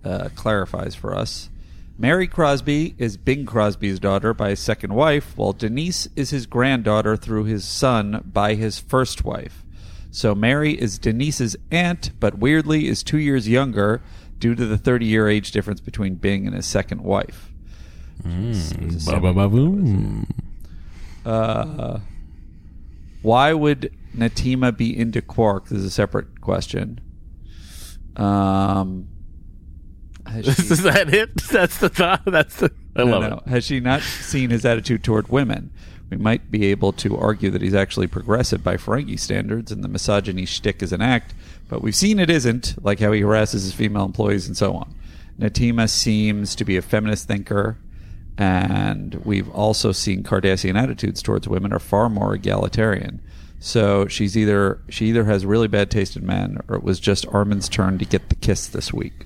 uh, 0.03 0.29
clarifies 0.35 0.95
for 0.95 1.15
us. 1.15 1.49
Mary 1.97 2.27
Crosby 2.27 2.95
is 2.97 3.17
Bing 3.17 3.45
Crosby's 3.45 3.99
daughter 3.99 4.33
by 4.33 4.49
his 4.49 4.59
second 4.59 4.93
wife, 4.93 5.37
while 5.37 5.53
Denise 5.53 6.07
is 6.15 6.31
his 6.31 6.47
granddaughter 6.47 7.15
through 7.15 7.43
his 7.43 7.65
son 7.65 8.23
by 8.25 8.55
his 8.55 8.79
first 8.79 9.23
wife. 9.23 9.62
So 10.15 10.35
Mary 10.35 10.73
is 10.79 10.99
Denise's 10.99 11.55
aunt, 11.71 12.11
but 12.19 12.37
weirdly 12.37 12.87
is 12.87 13.01
two 13.01 13.17
years 13.17 13.49
younger 13.49 13.99
due 14.37 14.53
to 14.53 14.63
the 14.65 14.77
30 14.77 15.07
year 15.07 15.27
age 15.27 15.51
difference 15.51 15.81
between 15.81 16.15
Bing 16.15 16.45
and 16.45 16.55
his 16.55 16.67
second 16.67 17.01
wife. 17.01 17.51
Mm. 18.23 18.55
Uh, 21.25 21.99
why 23.23 23.53
would 23.53 23.91
Natima 24.15 24.75
be 24.77 24.95
into 24.95 25.19
Quark? 25.21 25.69
This 25.69 25.79
is 25.79 25.85
a 25.85 25.89
separate 25.89 26.41
question. 26.41 26.99
Um, 28.15 29.07
she- 30.43 30.49
Is 30.49 30.83
that 30.83 31.11
it? 31.11 31.35
That's 31.51 31.79
the 31.79 31.89
thought. 31.89 32.21
That's 32.25 32.57
the. 32.57 32.71
I 32.95 33.03
No, 33.03 33.19
love 33.19 33.29
no. 33.31 33.37
it. 33.45 33.49
Has 33.49 33.63
she 33.65 33.79
not 33.79 34.01
seen 34.01 34.51
his 34.51 34.63
attitude 34.63 35.03
toward 35.03 35.29
women? 35.29 35.71
We 36.13 36.21
might 36.21 36.51
be 36.51 36.65
able 36.65 36.93
to 36.93 37.17
argue 37.17 37.49
that 37.49 37.63
he's 37.63 37.73
actually 37.73 38.05
progressive 38.05 38.63
by 38.63 38.77
Ferengi 38.77 39.19
standards, 39.19 39.71
and 39.71 39.83
the 39.83 39.87
misogyny 39.87 40.45
shtick 40.45 40.83
is 40.83 40.93
an 40.93 41.01
act, 41.01 41.33
but 41.67 41.81
we've 41.81 41.95
seen 41.95 42.19
it 42.19 42.29
isn't, 42.29 42.75
like 42.83 42.99
how 42.99 43.11
he 43.11 43.21
harasses 43.21 43.63
his 43.63 43.73
female 43.73 44.05
employees 44.05 44.45
and 44.45 44.55
so 44.55 44.75
on. 44.75 44.93
Natima 45.39 45.89
seems 45.89 46.53
to 46.53 46.65
be 46.65 46.77
a 46.77 46.83
feminist 46.83 47.27
thinker, 47.27 47.79
and 48.37 49.15
we've 49.25 49.49
also 49.49 49.91
seen 49.91 50.21
Cardassian 50.21 50.79
attitudes 50.79 51.23
towards 51.23 51.47
women 51.47 51.73
are 51.73 51.79
far 51.79 52.09
more 52.09 52.35
egalitarian. 52.35 53.19
So 53.59 54.07
she's 54.07 54.37
either 54.37 54.81
she 54.89 55.07
either 55.07 55.23
has 55.23 55.47
really 55.47 55.67
bad 55.67 55.89
taste 55.89 56.15
in 56.15 56.27
men, 56.27 56.59
or 56.67 56.75
it 56.75 56.83
was 56.83 56.99
just 56.99 57.25
Armin's 57.29 57.67
turn 57.67 57.97
to 57.97 58.05
get 58.05 58.29
the 58.29 58.35
kiss 58.35 58.67
this 58.67 58.93
week. 58.93 59.25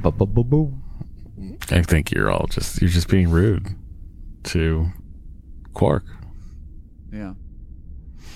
Ba-ba-ba-boo. 0.00 0.72
I 1.70 1.82
think 1.82 2.10
you're 2.10 2.30
all 2.30 2.46
just 2.46 2.80
you're 2.80 2.88
just 2.88 3.08
being 3.08 3.28
rude 3.30 3.76
to 4.44 4.86
Quark. 5.72 6.04
Yeah. 7.12 7.34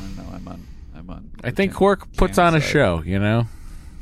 I 0.01 0.03
don't 0.03 0.17
know. 0.17 0.35
I'm 0.35 0.49
on. 0.49 0.67
I'm 0.95 1.11
on. 1.11 1.31
I 1.45 1.51
think 1.51 1.75
Quark 1.75 2.13
puts 2.17 2.39
on 2.39 2.55
a 2.55 2.61
show. 2.61 3.03
You 3.05 3.19
know. 3.19 3.47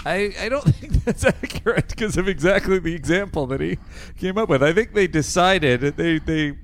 I, 0.05 0.33
I 0.41 0.49
don't 0.49 0.63
think 0.75 1.05
that's 1.05 1.25
accurate 1.25 1.89
because 1.89 2.17
of 2.17 2.29
exactly 2.29 2.79
the 2.79 2.95
example 2.95 3.47
that 3.49 3.61
he 3.61 3.79
came 4.19 4.39
up 4.39 4.49
with. 4.49 4.63
I 4.63 4.73
think 4.73 4.95
they 4.95 5.07
decided 5.07 5.81
they 5.81 6.19
they 6.19 6.57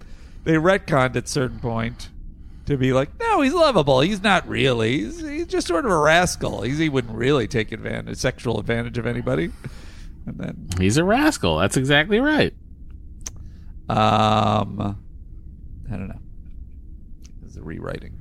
they 0.45 0.55
retconned 0.55 1.17
at 1.17 1.29
certain 1.29 1.59
point 1.59 2.11
to 2.67 2.77
be 2.77 2.93
like, 2.93 3.11
no, 3.19 3.41
he's 3.41 3.53
lovable. 3.53 4.01
He's 4.01 4.23
not 4.23 4.47
really. 4.49 4.99
He's, 4.99 5.21
he's 5.21 5.47
just 5.47 5.67
sort 5.67 5.85
of 5.85 5.91
a 5.91 5.99
rascal. 5.99 6.63
He's, 6.63 6.79
he 6.79 6.89
wouldn't 6.89 7.17
really 7.17 7.49
take 7.49 7.73
advantage, 7.73 8.19
sexual 8.19 8.61
advantage 8.61 8.99
of 8.99 9.07
anybody. 9.07 9.51
And 10.27 10.39
then, 10.39 10.69
He's 10.79 10.97
a 10.97 11.05
rascal. 11.05 11.59
That's 11.59 11.77
exactly 11.77 12.21
right. 12.21 12.55
um, 13.89 15.03
I 15.93 15.97
don't 15.97 16.09
know. 16.09 16.21
This 17.43 17.53
is 17.53 17.57
a 17.59 17.63
rewriting. 17.63 18.19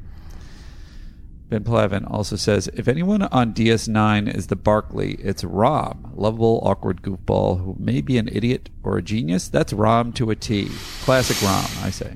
Ben 1.49 1.63
Plavin 1.65 2.09
also 2.09 2.35
says, 2.37 2.69
if 2.73 2.87
anyone 2.87 3.23
on 3.23 3.53
DS9 3.53 4.33
is 4.33 4.47
the 4.47 4.55
Barkley, 4.55 5.15
it's 5.15 5.43
Rom, 5.43 6.11
lovable, 6.15 6.61
awkward 6.63 7.01
goofball 7.01 7.61
who 7.63 7.75
may 7.77 7.99
be 7.99 8.17
an 8.17 8.29
idiot 8.29 8.69
or 8.83 8.97
a 8.97 9.01
genius. 9.01 9.49
That's 9.49 9.73
Rom 9.73 10.13
to 10.13 10.31
a 10.31 10.35
T. 10.35 10.69
Classic 11.01 11.41
Rom, 11.41 11.65
I 11.85 11.89
say. 11.89 12.15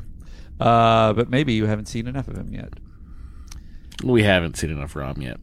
Uh, 0.57 1.11
but 1.11 1.29
maybe 1.29 1.51
you 1.53 1.65
haven't 1.65 1.87
seen 1.87 2.07
enough 2.07 2.29
of 2.29 2.37
him 2.37 2.53
yet. 2.53 2.73
We 4.03 4.23
haven't 4.23 4.55
seen 4.55 4.69
enough 4.69 4.95
Rom 4.95 5.21
yet. 5.21 5.37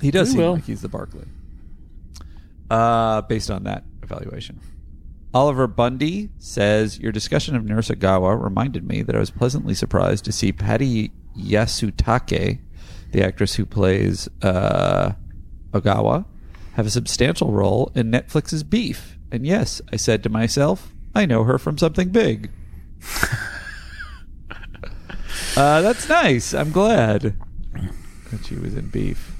He 0.00 0.12
does 0.12 0.28
We 0.28 0.32
seem 0.34 0.40
will. 0.40 0.52
like 0.54 0.64
he's 0.64 0.82
the 0.82 0.88
Barkley. 0.88 1.26
Uh, 2.70 3.20
based 3.22 3.50
on 3.50 3.64
that 3.64 3.82
evaluation. 4.02 4.60
Oliver 5.34 5.66
Bundy 5.66 6.30
says 6.38 7.00
your 7.00 7.10
discussion 7.10 7.56
of 7.56 7.64
Nurse 7.64 7.88
Ogawa 7.88 8.40
reminded 8.40 8.86
me 8.86 9.02
that 9.02 9.16
I 9.16 9.18
was 9.18 9.32
pleasantly 9.32 9.74
surprised 9.74 10.24
to 10.26 10.32
see 10.32 10.52
Patty 10.52 11.10
Yasutake, 11.36 12.60
the 13.10 13.24
actress 13.24 13.56
who 13.56 13.66
plays 13.66 14.28
uh, 14.42 15.12
Ogawa, 15.72 16.24
have 16.74 16.86
a 16.86 16.90
substantial 16.90 17.50
role 17.50 17.90
in 17.96 18.12
Netflix's 18.12 18.62
Beef. 18.62 19.18
And 19.32 19.44
yes, 19.44 19.82
I 19.92 19.96
said 19.96 20.22
to 20.22 20.28
myself, 20.28 20.94
I 21.16 21.26
know 21.26 21.42
her 21.42 21.58
from 21.58 21.78
something 21.78 22.10
big. 22.10 22.52
uh, 25.56 25.82
that's 25.82 26.08
nice. 26.08 26.54
I'm 26.54 26.70
glad 26.70 27.36
that 28.30 28.46
she 28.46 28.54
was 28.54 28.76
in 28.76 28.86
Beef. 28.88 29.32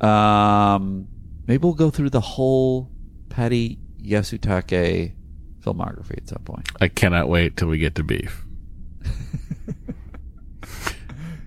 Um, 0.00 1.06
maybe 1.46 1.62
we'll 1.62 1.74
go 1.74 1.90
through 1.90 2.10
the 2.10 2.22
whole 2.22 2.90
Patty 3.28 3.78
Yasutake 4.08 5.12
filmography 5.60 6.16
at 6.18 6.28
some 6.28 6.42
point. 6.44 6.68
I 6.80 6.88
cannot 6.88 7.28
wait 7.28 7.56
till 7.56 7.68
we 7.68 7.78
get 7.78 7.94
to 7.96 8.02
beef. 8.02 8.44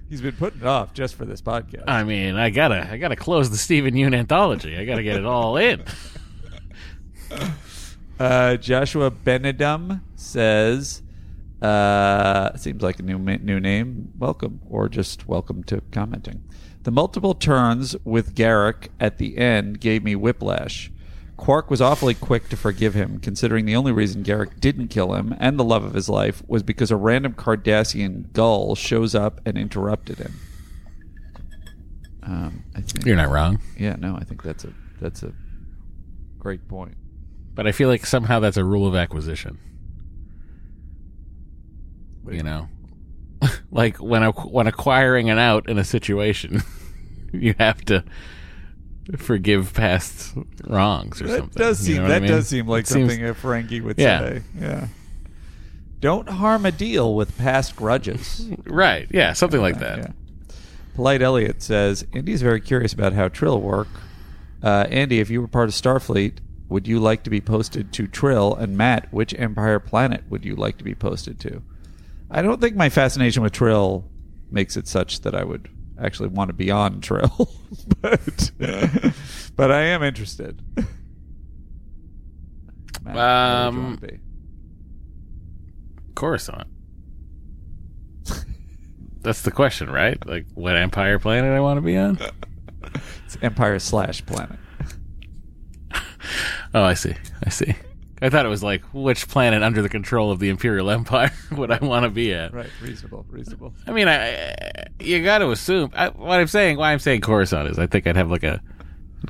He's 0.10 0.22
been 0.22 0.36
putting 0.36 0.62
it 0.62 0.68
off 0.68 0.94
just 0.94 1.16
for 1.16 1.26
this 1.26 1.42
podcast. 1.42 1.86
I 1.88 2.04
mean, 2.04 2.36
I 2.36 2.50
gotta, 2.50 2.90
I 2.92 2.98
gotta 2.98 3.16
close 3.16 3.50
the 3.50 3.58
Steven 3.58 3.94
Yeun 3.94 4.14
anthology. 4.14 4.78
I 4.78 4.86
gotta 4.86 5.04
get 5.04 5.18
it 5.18 5.26
all 5.26 5.58
in. 5.58 5.84
Uh, 8.20 8.56
Joshua 8.56 9.10
Benedum 9.10 10.02
says, 10.16 11.02
uh, 11.60 12.56
seems 12.56 12.84
like 12.84 13.00
a 13.00 13.02
new 13.02 13.18
new 13.18 13.60
name. 13.60 14.12
Welcome, 14.20 14.62
or 14.70 14.88
just 14.90 15.28
welcome 15.28 15.64
to 15.64 15.82
commenting. 15.92 16.44
The 16.84 16.92
multiple 16.92 17.34
turns 17.34 17.96
with 18.04 18.36
Garak 18.36 18.90
at 19.00 19.18
the 19.18 19.40
end 19.40 19.80
gave 19.80 20.04
me 20.04 20.16
whiplash. 20.16 20.92
Quark 21.42 21.72
was 21.72 21.82
awfully 21.82 22.14
quick 22.14 22.50
to 22.50 22.56
forgive 22.56 22.94
him, 22.94 23.18
considering 23.18 23.66
the 23.66 23.76
only 23.76 23.92
reason 23.92 24.24
Garak 24.24 24.60
didn't 24.60 24.90
kill 24.90 25.16
him 25.16 25.36
and 25.40 25.58
the 25.58 25.64
love 25.64 25.84
of 25.84 25.96
his 25.96 26.08
life 26.08 26.44
was 26.48 26.62
because 26.62 26.92
a 26.92 26.96
random 26.96 27.34
Cardassian 27.34 28.32
Gul 28.32 28.76
shows 28.76 29.16
up 29.16 29.42
and 29.44 29.58
interrupted 29.58 30.20
him. 30.20 30.40
Um, 32.22 32.64
I 32.76 32.82
think, 32.82 33.08
You're 33.08 33.16
not 33.16 33.32
wrong. 33.32 33.60
Yeah, 33.76 33.96
no, 33.96 34.16
I 34.16 34.24
think 34.24 34.44
that's 34.44 34.66
a 34.66 34.74
that's 35.02 35.24
a 35.24 35.34
great 36.38 36.68
point. 36.68 36.96
But 37.56 37.66
I 37.66 37.72
feel 37.72 37.90
like 37.90 38.06
somehow 38.06 38.40
that's 38.40 38.58
a 38.58 38.64
rule 38.64 38.88
of 38.88 38.94
acquisition. 38.94 39.58
You 42.30 42.44
know, 42.44 42.70
like 43.72 43.98
when 43.98 44.22
when 44.22 44.68
acquiring 44.68 45.32
an 45.32 45.40
out 45.40 45.68
in 45.68 45.80
a 45.80 45.84
situation, 45.84 46.62
you 47.34 47.56
have 47.58 47.84
to 47.86 48.04
forgive 49.18 49.74
past 49.74 50.34
wrongs 50.68 51.22
or 51.22 51.28
That 51.28 51.38
something. 51.40 51.62
does 51.62 51.88
You 51.88 51.96
seem 51.96 51.96
know 51.98 52.04
what 52.04 52.12
I 52.12 52.14
that 52.16 52.22
mean? 52.24 52.32
does 52.32 52.48
seem 52.48 52.68
like 52.68 52.82
It 52.82 52.88
seems- 52.88 53.12
something 53.12 53.28
a 53.28 53.34
Ferengi 53.34 53.82
would 53.84 53.98
Yeah. 53.98 54.20
say. 54.20 54.42
Yeah. 54.60 54.88
Don't 56.00 56.30
harm 56.30 56.66
a 56.66 56.72
deal 56.72 57.14
with 57.16 57.38
past 57.38 57.76
grudges. 57.76 58.48
right? 58.66 59.08
Yeah, 59.12 59.34
something 59.34 59.62
like 59.62 59.80
that. 59.80 59.98
Yeah. 60.00 60.08
Polite 60.96 61.22
Elliot 61.22 61.62
says 61.62 62.06
Andy's 62.14 62.42
very 62.42 62.60
curious 62.60 62.92
about 62.94 63.14
how 63.14 63.28
Trill 63.28 63.62
work. 63.62 63.88
Uh, 64.64 64.86
Andy, 64.90 65.20
if 65.20 65.30
you 65.30 65.42
were 65.42 65.48
part 65.48 65.70
of 65.70 65.76
Starfleet, 65.76 66.34
would 66.70 66.88
you 66.88 67.00
like 67.00 67.24
to 67.24 67.30
be 67.30 67.42
posted 67.42 67.92
to 67.94 68.08
Trill? 68.08 68.56
And 68.56 68.78
Matt, 68.78 69.12
which 69.14 69.34
Empire 69.38 69.80
planet 69.80 70.24
would 70.30 70.44
you 70.46 70.56
like 70.56 70.78
to 70.78 70.84
be 70.84 70.96
posted 70.96 71.40
to? 71.42 71.62
I 72.30 72.42
don't 72.42 72.62
think 72.62 72.76
my 72.76 72.90
fascination 72.90 73.44
with 73.44 73.52
Trill 73.54 74.06
makes 74.50 74.76
it 74.78 74.88
such 74.88 75.22
that 75.22 75.36
I 75.36 75.44
would 75.44 75.70
actually 76.02 76.30
want 76.30 76.50
to 76.50 76.54
be 76.54 76.72
on 76.72 77.00
Trill, 77.02 77.52
but 78.02 78.52
but 79.56 79.72
I 79.72 79.82
am 79.82 80.04
interested. 80.04 80.62
Matt, 83.04 83.16
where 83.16 83.66
would 83.66 83.74
you 83.74 83.80
Um, 83.80 83.84
want 83.84 84.02
to 84.02 84.08
be? 84.08 84.20
Coruscant. 86.16 86.68
That's 89.22 89.44
the 89.44 89.52
question, 89.52 89.90
right? 89.90 90.18
Like, 90.26 90.46
what 90.56 90.76
Empire 90.76 91.20
planet 91.20 91.52
I 91.52 91.60
want 91.60 91.78
to 91.78 91.82
be 91.82 91.96
on? 91.96 92.18
It's 93.26 93.38
Empire 93.42 93.80
slash 93.80 94.26
planet. 94.26 94.58
Oh, 96.74 96.84
I 96.84 96.94
see. 96.94 97.14
I 97.46 97.50
see. 97.50 97.76
I 98.24 98.30
thought 98.30 98.46
it 98.46 98.50
was 98.50 98.62
like 98.62 98.84
which 98.94 99.28
planet 99.28 99.64
under 99.64 99.82
the 99.82 99.90
control 99.90 100.32
of 100.32 100.40
the 100.40 100.50
Imperial 100.50 100.92
Empire 100.92 101.32
would 101.54 101.72
I 101.72 101.84
want 101.84 102.04
to 102.04 102.10
be 102.10 102.34
at? 102.34 102.54
Right, 102.54 102.70
reasonable, 102.82 103.26
reasonable. 103.30 103.74
I 103.88 103.92
mean, 103.92 104.08
I, 104.08 104.56
you 105.00 105.24
got 105.24 105.40
to 105.40 105.50
assume. 105.50 105.92
I, 105.96 106.10
what 106.10 106.40
I'm 106.40 106.48
saying, 106.48 106.78
why 106.78 106.92
I'm 106.94 107.00
saying 107.00 107.22
Coruscant 107.22 107.70
is, 107.70 107.80
I 107.80 107.88
think 107.88 108.06
I'd 108.06 108.16
have 108.16 108.30
like 108.30 108.44
a 108.44 108.62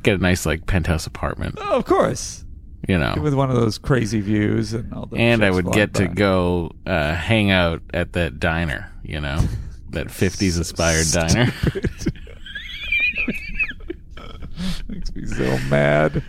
get 0.03 0.15
a 0.15 0.17
nice 0.21 0.45
like 0.45 0.65
penthouse 0.65 1.07
apartment, 1.07 1.55
Oh, 1.59 1.77
of 1.77 1.85
course. 1.85 2.43
you 2.87 2.97
know, 2.97 3.13
With 3.21 3.33
one 3.33 3.49
of 3.49 3.55
those 3.55 3.77
crazy 3.77 4.19
views 4.21 4.73
and 4.73 4.93
all 4.93 5.05
the 5.05 5.17
and 5.17 5.43
I 5.43 5.51
would 5.51 5.71
get 5.71 5.93
to 5.95 6.07
go 6.07 6.71
uh, 6.85 7.13
hang 7.13 7.51
out 7.51 7.81
at 7.93 8.13
that 8.13 8.39
diner, 8.39 8.91
you 9.03 9.21
know, 9.21 9.39
that 9.91 10.07
50s 10.07 10.57
inspired 10.57 11.07
diner. 11.13 11.51
Makes 14.87 15.15
me 15.15 15.25
so 15.25 15.57
mad. 15.69 16.23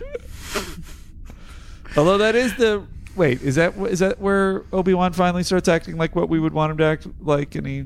Although 1.97 2.17
that 2.19 2.35
is 2.35 2.55
the 2.55 2.85
wait, 3.15 3.41
is 3.41 3.55
that 3.55 3.75
is 3.77 3.99
that 3.99 4.19
where 4.19 4.63
Obi 4.73 4.93
Wan 4.93 5.13
finally 5.13 5.43
starts 5.43 5.67
acting 5.67 5.97
like 5.97 6.15
what 6.15 6.29
we 6.29 6.39
would 6.39 6.53
want 6.53 6.71
him 6.71 6.77
to 6.79 6.83
act 6.85 7.07
like, 7.19 7.55
and 7.55 7.67
he 7.67 7.85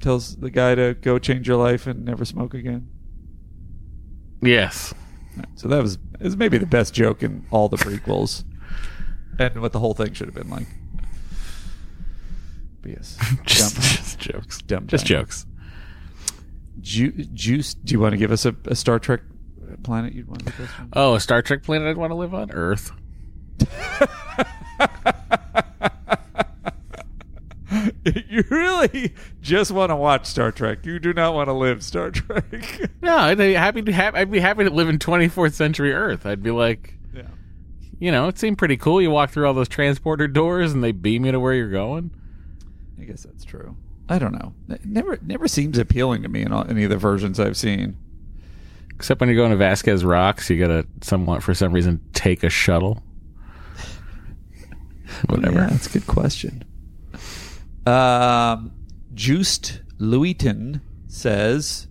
tells 0.00 0.36
the 0.36 0.50
guy 0.50 0.74
to 0.74 0.94
go 1.00 1.18
change 1.18 1.46
your 1.48 1.56
life 1.56 1.86
and 1.86 2.04
never 2.04 2.24
smoke 2.24 2.54
again. 2.54 2.88
yes. 4.42 4.92
So 5.56 5.66
that 5.68 5.82
was 5.82 5.98
is 6.20 6.36
maybe 6.36 6.58
the 6.58 6.66
best 6.66 6.94
joke 6.94 7.22
in 7.22 7.44
all 7.50 7.68
the 7.68 7.76
prequels, 7.76 8.44
and 9.38 9.60
what 9.60 9.72
the 9.72 9.80
whole 9.80 9.94
thing 9.94 10.12
should 10.12 10.26
have 10.28 10.34
been 10.34 10.50
like. 10.50 10.66
But 12.82 12.92
yes, 12.92 13.18
Just, 13.44 13.74
dumb, 13.74 13.82
just 13.82 14.18
jokes. 14.18 14.58
dumb 14.62 14.86
Just 14.86 15.06
jokes. 15.06 15.46
Ju- 16.80 17.12
Juice, 17.32 17.74
do 17.74 17.92
you 17.92 18.00
want 18.00 18.12
to 18.12 18.16
give 18.18 18.30
us 18.30 18.44
a, 18.44 18.54
a 18.66 18.74
Star 18.74 18.98
Trek 18.98 19.22
planet 19.82 20.12
you'd 20.12 20.28
want 20.28 20.44
to 20.46 20.52
be 20.52 20.64
on? 20.78 20.88
Oh, 20.92 21.14
a 21.14 21.20
Star 21.20 21.40
Trek 21.42 21.62
planet 21.62 21.88
I'd 21.88 21.96
want 21.96 22.10
to 22.10 22.14
live 22.14 22.34
on? 22.34 22.50
Earth. 22.50 22.92
you 28.04 28.44
really 28.50 29.14
just 29.40 29.70
want 29.70 29.90
to 29.90 29.96
watch 29.96 30.26
Star 30.26 30.52
Trek. 30.52 30.84
You 30.84 30.98
do 30.98 31.12
not 31.12 31.34
want 31.34 31.48
to 31.48 31.52
live 31.52 31.82
Star 31.82 32.10
Trek. 32.10 32.90
No, 33.02 33.18
I'd 33.18 33.36
be 33.36 33.52
happy 33.52 33.82
to 33.82 33.92
have. 33.92 34.14
I'd 34.14 34.30
be 34.30 34.40
happy 34.40 34.64
to 34.64 34.70
live 34.70 34.88
in 34.88 34.98
24th 34.98 35.52
century 35.52 35.92
Earth. 35.92 36.24
I'd 36.24 36.42
be 36.42 36.50
like, 36.50 36.94
yeah. 37.12 37.28
you 37.98 38.10
know, 38.10 38.28
it 38.28 38.38
seemed 38.38 38.56
pretty 38.56 38.78
cool. 38.78 39.02
You 39.02 39.10
walk 39.10 39.28
through 39.28 39.46
all 39.46 39.52
those 39.52 39.68
transporter 39.68 40.26
doors 40.26 40.72
and 40.72 40.82
they 40.82 40.92
beam 40.92 41.26
you 41.26 41.32
to 41.32 41.38
where 41.38 41.52
you're 41.52 41.70
going. 41.70 42.10
I 42.98 43.04
guess 43.04 43.24
that's 43.24 43.44
true. 43.44 43.76
I 44.08 44.18
don't 44.18 44.32
know. 44.32 44.54
It 44.70 44.86
never 44.86 45.18
never 45.20 45.48
seems 45.48 45.76
appealing 45.76 46.22
to 46.22 46.28
me 46.28 46.42
in 46.42 46.52
all, 46.52 46.66
any 46.66 46.84
of 46.84 46.90
the 46.90 46.96
versions 46.96 47.38
I've 47.38 47.58
seen. 47.58 47.98
Except 48.94 49.20
when 49.20 49.28
you're 49.28 49.36
going 49.36 49.50
to 49.50 49.56
Vasquez 49.56 50.02
Rocks, 50.02 50.48
you 50.48 50.58
gotta 50.58 50.86
somewhat 51.02 51.42
for 51.42 51.52
some 51.52 51.72
reason 51.72 52.00
take 52.14 52.42
a 52.42 52.48
shuttle. 52.48 53.02
Whatever. 55.28 55.60
Yeah, 55.60 55.66
that's 55.68 55.86
a 55.86 55.98
good 55.98 56.06
question. 56.06 56.64
Um, 57.86 58.72
Juiced 59.14 59.82
Louiton 59.98 60.80
says, 61.06 61.86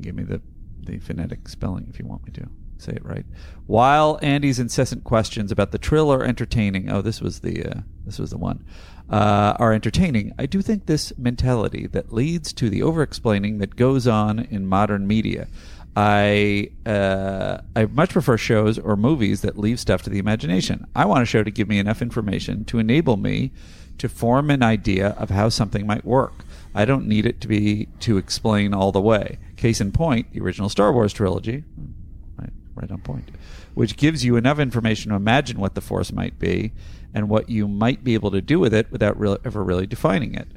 give 0.00 0.14
me 0.14 0.24
the, 0.24 0.40
the 0.80 0.98
phonetic 0.98 1.48
spelling 1.48 1.86
if 1.88 1.98
you 1.98 2.06
want 2.06 2.24
me 2.26 2.32
to 2.32 2.48
say 2.78 2.92
it 2.92 3.04
right. 3.04 3.24
While 3.66 4.18
Andy's 4.22 4.58
incessant 4.58 5.04
questions 5.04 5.52
about 5.52 5.70
the 5.70 5.78
trill 5.78 6.12
are 6.12 6.24
entertaining, 6.24 6.90
oh, 6.90 7.00
this 7.00 7.20
was 7.20 7.40
the 7.40 7.64
uh, 7.64 7.80
this 8.04 8.18
was 8.18 8.30
the 8.30 8.38
one, 8.38 8.64
uh, 9.08 9.54
are 9.58 9.72
entertaining. 9.72 10.32
I 10.38 10.46
do 10.46 10.60
think 10.60 10.86
this 10.86 11.16
mentality 11.16 11.86
that 11.86 12.12
leads 12.12 12.52
to 12.54 12.68
the 12.68 12.82
over-explaining 12.82 13.58
that 13.58 13.76
goes 13.76 14.08
on 14.08 14.40
in 14.40 14.66
modern 14.66 15.06
media. 15.06 15.46
I 15.94 16.70
uh, 16.86 17.58
I 17.76 17.84
much 17.86 18.10
prefer 18.10 18.38
shows 18.38 18.78
or 18.78 18.96
movies 18.96 19.42
that 19.42 19.58
leave 19.58 19.78
stuff 19.78 20.02
to 20.02 20.10
the 20.10 20.18
imagination. 20.18 20.86
I 20.96 21.04
want 21.04 21.22
a 21.22 21.26
show 21.26 21.42
to 21.42 21.50
give 21.50 21.68
me 21.68 21.78
enough 21.78 22.00
information 22.00 22.64
to 22.66 22.78
enable 22.78 23.16
me 23.16 23.52
to 23.98 24.08
form 24.08 24.50
an 24.50 24.62
idea 24.62 25.10
of 25.18 25.30
how 25.30 25.50
something 25.50 25.86
might 25.86 26.04
work. 26.04 26.44
I 26.74 26.86
don't 26.86 27.06
need 27.06 27.26
it 27.26 27.40
to 27.42 27.48
be 27.48 27.88
to 28.00 28.16
explain 28.16 28.72
all 28.72 28.90
the 28.90 29.00
way. 29.00 29.38
Case 29.56 29.80
in 29.80 29.92
point, 29.92 30.32
the 30.32 30.40
original 30.40 30.70
Star 30.70 30.92
Wars 30.92 31.12
trilogy, 31.12 31.64
right, 32.38 32.52
right 32.74 32.90
on 32.90 33.02
point, 33.02 33.30
which 33.74 33.98
gives 33.98 34.24
you 34.24 34.36
enough 34.36 34.58
information 34.58 35.10
to 35.10 35.16
imagine 35.16 35.60
what 35.60 35.74
the 35.74 35.82
Force 35.82 36.10
might 36.10 36.38
be 36.38 36.72
and 37.12 37.28
what 37.28 37.50
you 37.50 37.68
might 37.68 38.02
be 38.02 38.14
able 38.14 38.30
to 38.30 38.40
do 38.40 38.58
with 38.58 38.72
it 38.72 38.90
without 38.90 39.20
real 39.20 39.36
ever 39.44 39.62
really 39.62 39.86
defining 39.86 40.34
it. 40.34 40.48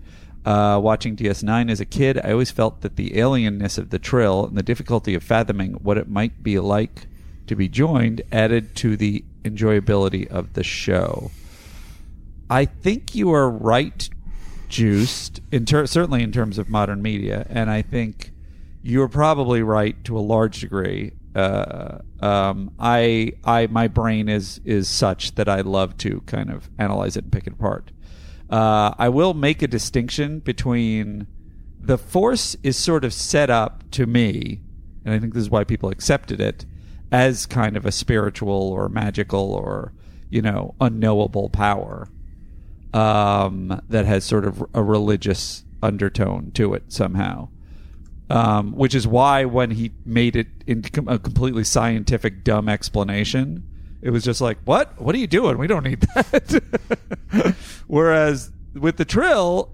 Uh, 0.45 0.79
watching 0.79 1.15
DS9 1.15 1.71
as 1.71 1.79
a 1.79 1.85
kid, 1.85 2.19
I 2.23 2.31
always 2.31 2.51
felt 2.51 2.81
that 2.81 2.97
the 2.97 3.09
alienness 3.11 3.79
of 3.79 3.89
the 3.89 3.97
trill 3.97 4.45
and 4.45 4.55
the 4.55 4.61
difficulty 4.61 5.15
of 5.15 5.23
fathoming 5.23 5.73
what 5.73 5.97
it 5.97 6.07
might 6.07 6.43
be 6.43 6.59
like 6.59 7.07
to 7.47 7.55
be 7.55 7.67
joined 7.67 8.21
added 8.31 8.75
to 8.75 8.95
the 8.95 9.25
enjoyability 9.43 10.27
of 10.27 10.53
the 10.53 10.63
show. 10.63 11.31
I 12.47 12.65
think 12.65 13.15
you 13.15 13.33
are 13.33 13.49
right, 13.49 14.07
Juiced, 14.69 15.41
in 15.51 15.65
ter- 15.65 15.87
certainly 15.87 16.21
in 16.21 16.31
terms 16.31 16.59
of 16.59 16.69
modern 16.69 17.01
media, 17.01 17.47
and 17.49 17.71
I 17.71 17.81
think 17.81 18.31
you're 18.83 19.07
probably 19.07 19.63
right 19.63 20.01
to 20.03 20.17
a 20.17 20.21
large 20.21 20.61
degree. 20.61 21.13
Uh, 21.33 21.99
um, 22.19 22.71
I, 22.79 23.33
I, 23.43 23.67
my 23.67 23.87
brain 23.87 24.29
is 24.29 24.61
is 24.63 24.87
such 24.87 25.35
that 25.35 25.49
I 25.49 25.61
love 25.61 25.97
to 25.97 26.21
kind 26.27 26.51
of 26.51 26.69
analyze 26.77 27.17
it 27.17 27.23
and 27.23 27.33
pick 27.33 27.47
it 27.47 27.53
apart. 27.53 27.91
Uh, 28.49 28.93
I 28.97 29.09
will 29.09 29.33
make 29.33 29.61
a 29.61 29.67
distinction 29.67 30.39
between 30.39 31.27
the 31.79 31.97
force 31.97 32.55
is 32.63 32.77
sort 32.77 33.03
of 33.03 33.13
set 33.13 33.49
up 33.49 33.83
to 33.91 34.05
me, 34.05 34.61
and 35.03 35.13
I 35.13 35.19
think 35.19 35.33
this 35.33 35.41
is 35.41 35.49
why 35.49 35.63
people 35.63 35.89
accepted 35.89 36.41
it 36.41 36.65
as 37.11 37.45
kind 37.45 37.77
of 37.77 37.85
a 37.85 37.91
spiritual 37.91 38.71
or 38.71 38.89
magical 38.89 39.53
or 39.53 39.93
you 40.29 40.41
know 40.41 40.75
unknowable 40.81 41.49
power 41.49 42.07
um, 42.93 43.81
that 43.89 44.05
has 44.05 44.23
sort 44.23 44.45
of 44.45 44.63
a 44.73 44.81
religious 44.81 45.63
undertone 45.83 46.51
to 46.51 46.73
it 46.73 46.91
somehow. 46.91 47.49
Um, 48.27 48.71
which 48.71 48.95
is 48.95 49.05
why 49.05 49.45
when 49.45 49.69
he 49.69 49.91
made 50.03 50.35
it 50.35 50.47
into 50.65 51.03
a 51.07 51.19
completely 51.19 51.63
scientific 51.63 52.43
dumb 52.43 52.67
explanation, 52.67 53.67
it 54.05 54.11
was 54.11 54.23
just 54.23 54.39
like, 54.39 54.59
"What? 54.65 55.01
What 55.01 55.15
are 55.15 55.17
you 55.17 55.25
doing? 55.25 55.57
We 55.57 55.65
don't 55.65 55.83
need 55.83 56.01
that." 56.01 57.55
Whereas 57.87 58.51
with 58.75 58.97
the 58.97 59.03
Trill 59.03 59.71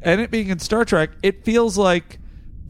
and 0.00 0.22
it 0.22 0.30
being 0.30 0.48
in 0.48 0.58
Star 0.58 0.86
Trek, 0.86 1.10
it 1.22 1.44
feels 1.44 1.76
like 1.76 2.18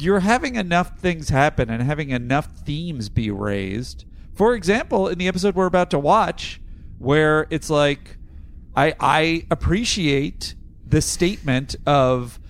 you're 0.01 0.20
having 0.20 0.57
enough 0.57 0.99
things 0.99 1.28
happen 1.28 1.70
and 1.70 1.85
having 1.85 2.11
enough 2.11 2.47
themes 2.66 3.09
be 3.09 3.30
raised. 3.30 4.05
For 4.35 4.55
example, 4.57 5.07
in 5.07 5.18
the 5.18 5.28
episode 5.28 5.55
we're 5.55 5.66
about 5.66 5.89
to 5.91 6.01
watch, 6.01 6.61
where 6.99 7.47
it's 7.49 7.70
like, 7.70 8.16
I 8.74 8.93
I 8.99 9.47
appreciate 9.53 10.57
the 10.85 11.01
statement 11.01 11.76
of 11.87 12.41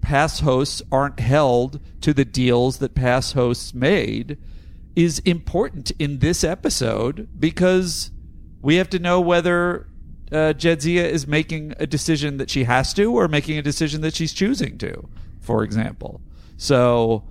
past 0.00 0.40
hosts 0.40 0.80
aren't 0.90 1.20
held 1.20 1.78
to 2.00 2.14
the 2.14 2.24
deals 2.24 2.78
that 2.78 2.94
past 2.94 3.34
hosts 3.34 3.74
made 3.74 4.38
is 4.96 5.18
important 5.20 5.90
in 5.98 6.18
this 6.20 6.44
episode 6.44 7.28
because 7.38 8.10
we 8.62 8.76
have 8.76 8.88
to 8.90 8.98
know 8.98 9.20
whether 9.20 9.88
uh, 10.32 10.54
Jadzia 10.54 11.04
is 11.04 11.26
making 11.26 11.74
a 11.78 11.86
decision 11.86 12.38
that 12.38 12.50
she 12.50 12.64
has 12.64 12.94
to 12.94 13.12
or 13.12 13.28
making 13.28 13.58
a 13.58 13.62
decision 13.62 14.00
that 14.02 14.14
she's 14.14 14.32
choosing 14.32 14.78
to, 14.78 15.08
for 15.40 15.62
example. 15.62 16.20
So 16.56 17.24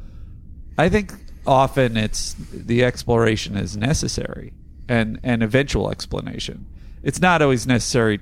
I 0.78 0.90
think 0.90 1.14
often 1.46 1.98
it's 1.98 2.36
the 2.52 2.84
exploration 2.84 3.58
is 3.58 3.76
necessary 3.76 4.54
and 4.88 5.20
and 5.24 5.44
eventual 5.44 5.90
explanation. 5.90 6.66
It's 7.02 7.20
not 7.20 7.42
always 7.42 7.66
necessary 7.68 8.20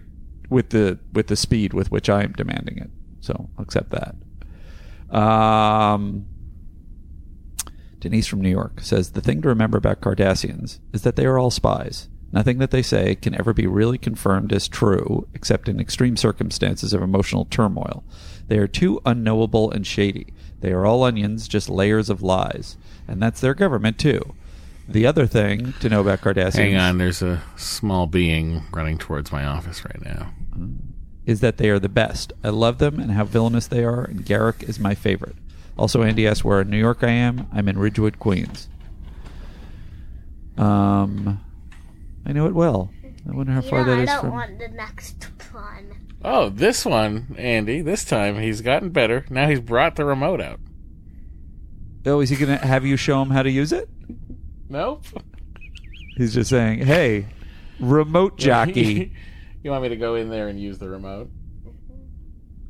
with 0.49 0.69
the 0.69 0.99
with 1.13 1.27
the 1.27 1.35
speed 1.35 1.73
with 1.73 1.91
which 1.91 2.09
I 2.09 2.23
am 2.23 2.33
demanding 2.33 2.77
it. 2.77 2.89
So 3.21 3.49
accept 3.57 3.91
that. 3.91 4.15
Um, 5.15 6.25
Denise 8.01 8.27
from 8.27 8.41
New 8.41 8.49
York 8.49 8.81
says 8.81 9.11
the 9.11 9.21
thing 9.21 9.41
to 9.43 9.47
remember 9.47 9.77
about 9.77 10.01
Cardassians 10.01 10.79
is 10.91 11.03
that 11.03 11.15
they 11.15 11.25
are 11.25 11.37
all 11.39 11.51
spies. 11.51 12.09
Nothing 12.33 12.57
that 12.57 12.71
they 12.71 12.81
say 12.81 13.15
can 13.15 13.35
ever 13.35 13.53
be 13.53 13.67
really 13.67 13.97
confirmed 13.97 14.51
as 14.53 14.67
true, 14.67 15.27
except 15.33 15.69
in 15.69 15.79
extreme 15.79 16.17
circumstances 16.17 16.93
of 16.93 17.01
emotional 17.01 17.45
turmoil. 17.45 18.03
They 18.47 18.57
are 18.57 18.67
too 18.67 19.01
unknowable 19.05 19.69
and 19.69 19.85
shady. 19.85 20.33
They 20.61 20.71
are 20.71 20.85
all 20.85 21.03
onions, 21.03 21.47
just 21.47 21.69
layers 21.69 22.09
of 22.09 22.21
lies. 22.21 22.77
And 23.07 23.21
that's 23.21 23.41
their 23.41 23.53
government, 23.53 23.99
too. 23.99 24.33
The 24.87 25.05
other 25.05 25.27
thing 25.27 25.73
to 25.81 25.89
know 25.89 26.01
about 26.01 26.21
Cardassians 26.21 26.53
Hang 26.55 26.77
on, 26.77 26.97
there's 26.97 27.21
a 27.21 27.43
small 27.55 28.07
being 28.07 28.63
running 28.71 28.97
towards 28.97 29.31
my 29.31 29.45
office 29.45 29.85
right 29.85 30.01
now. 30.03 30.33
is 31.25 31.41
that 31.41 31.57
they 31.57 31.69
are 31.69 31.79
the 31.79 31.89
best. 31.89 32.33
I 32.43 32.49
love 32.49 32.77
them 32.79 32.99
and 32.99 33.11
how 33.11 33.25
villainous 33.25 33.67
they 33.67 33.83
are, 33.83 34.03
and 34.03 34.25
Garak 34.25 34.63
is 34.67 34.79
my 34.79 34.95
favorite. 34.95 35.35
Also, 35.81 36.03
Andy 36.03 36.27
asks 36.27 36.45
where 36.45 36.61
in 36.61 36.69
New 36.69 36.77
York 36.77 36.99
I 37.01 37.09
am. 37.09 37.47
I'm 37.51 37.67
in 37.67 37.75
Ridgewood, 37.75 38.19
Queens. 38.19 38.69
Um, 40.55 41.43
I 42.23 42.33
know 42.33 42.45
it 42.45 42.53
well. 42.53 42.91
I 43.27 43.35
wonder 43.35 43.51
how 43.51 43.61
far 43.61 43.79
yeah, 43.79 43.85
that 43.85 43.97
I 43.97 44.01
is 44.03 44.09
don't 44.09 44.31
want 44.31 44.59
the 44.59 44.67
next 44.67 45.27
one. 45.51 46.07
Oh, 46.23 46.49
this 46.49 46.85
one, 46.85 47.35
Andy. 47.35 47.81
This 47.81 48.05
time 48.05 48.39
he's 48.39 48.61
gotten 48.61 48.91
better. 48.91 49.25
Now 49.31 49.47
he's 49.47 49.59
brought 49.59 49.95
the 49.95 50.05
remote 50.05 50.39
out. 50.39 50.59
Oh, 52.05 52.19
is 52.19 52.29
he 52.29 52.35
going 52.35 52.59
to 52.59 52.63
have 52.63 52.85
you 52.85 52.95
show 52.95 53.19
him 53.19 53.31
how 53.31 53.41
to 53.41 53.49
use 53.49 53.71
it? 53.71 53.89
Nope. 54.69 55.03
He's 56.15 56.35
just 56.35 56.51
saying, 56.51 56.85
"Hey, 56.85 57.25
remote 57.79 58.37
jockey." 58.37 59.13
you 59.63 59.71
want 59.71 59.81
me 59.81 59.89
to 59.89 59.97
go 59.97 60.13
in 60.13 60.29
there 60.29 60.47
and 60.47 60.61
use 60.61 60.77
the 60.77 60.89
remote? 60.89 61.31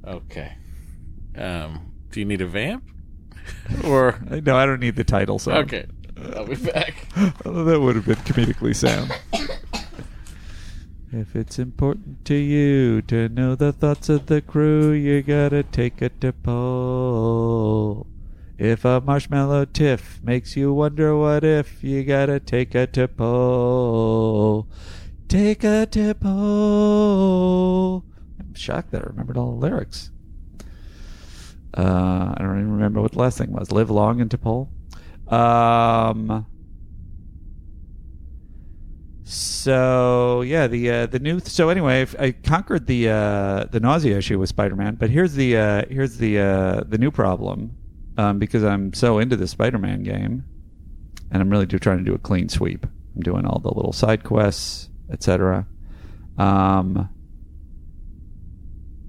Okay. 0.08 0.54
Um, 1.36 1.92
do 2.10 2.22
you 2.22 2.26
need 2.26 2.40
a 2.40 2.48
vamp? 2.48 2.86
or 3.84 4.20
no, 4.44 4.58
I 4.58 4.66
don't 4.66 4.80
need 4.80 4.96
the 4.96 5.04
title 5.04 5.40
song. 5.40 5.56
Okay, 5.56 5.86
I'll 6.36 6.46
be 6.46 6.56
back. 6.56 7.08
Although 7.46 7.66
that 7.66 7.80
would 7.80 7.96
have 7.96 8.06
been 8.06 8.16
comedically 8.18 8.76
sound. 8.76 9.12
If 11.14 11.36
it's 11.36 11.60
important 11.60 12.24
to 12.24 12.36
you 12.36 13.02
to 13.02 13.28
know 13.28 13.54
the 13.56 13.74
thoughts 13.74 14.08
of 14.08 14.28
the 14.28 14.42
crew, 14.42 14.92
you 14.92 15.22
gotta 15.22 15.62
take 15.62 16.02
it 16.02 16.22
T'Pol. 16.22 18.08
If 18.58 18.86
a 18.86 19.02
marshmallow 19.02 19.66
tiff 19.66 20.22
makes 20.24 20.56
you 20.56 20.72
wonder 20.72 21.18
what 21.18 21.44
if, 21.44 21.84
you 21.84 22.06
gotta 22.06 22.40
take 22.40 22.74
a 22.76 22.88
T'Pol. 22.88 24.68
Take 25.28 25.66
a 25.66 25.86
T'Pol. 25.86 26.24
I'm 28.40 28.54
shocked 28.54 28.92
that 28.92 29.02
I 29.02 29.08
remembered 29.08 29.36
all 29.36 29.60
the 29.60 29.68
lyrics. 29.68 30.12
Uh, 31.76 32.34
I 32.36 32.38
don't 32.40 32.60
even 32.60 32.72
remember 32.74 33.02
what 33.02 33.14
the 33.14 33.20
last 33.20 33.38
thing 33.38 33.52
was. 33.52 33.72
Live 33.72 33.90
long 33.90 34.20
into 34.20 34.38
poll. 34.38 34.70
Um. 35.28 36.46
So 39.24 40.42
yeah, 40.42 40.68
the 40.68 40.90
uh, 40.90 41.06
the 41.06 41.20
new. 41.20 41.40
So 41.40 41.70
anyway, 41.70 42.06
I 42.20 42.32
conquered 42.32 42.88
the 42.88 43.10
uh, 43.10 43.64
the 43.72 43.80
nausea 43.80 44.18
issue 44.18 44.38
with 44.40 44.50
Spider-Man, 44.50 44.96
but 44.96 45.10
here's 45.10 45.34
the 45.34 45.56
uh, 45.56 45.84
here's 45.90 46.18
the 46.18 46.40
uh, 46.40 46.84
the 46.86 46.98
new 46.98 47.12
problem 47.12 47.78
um, 48.18 48.40
because 48.40 48.64
I'm 48.64 48.94
so 48.94 49.20
into 49.20 49.38
the 49.38 49.48
Spider-Man 49.48 50.04
game, 50.04 50.44
and 51.32 51.42
I'm 51.42 51.50
really 51.50 51.66
do, 51.66 51.80
trying 51.80 52.00
to 52.00 52.04
do 52.04 52.14
a 52.14 52.18
clean 52.18 52.50
sweep. 52.50 52.86
I'm 53.16 53.22
doing 53.22 53.46
all 53.46 53.60
the 53.60 53.72
little 53.72 53.94
side 53.94 54.24
quests, 54.24 54.90
etc. 55.10 55.66
Um, 56.38 57.10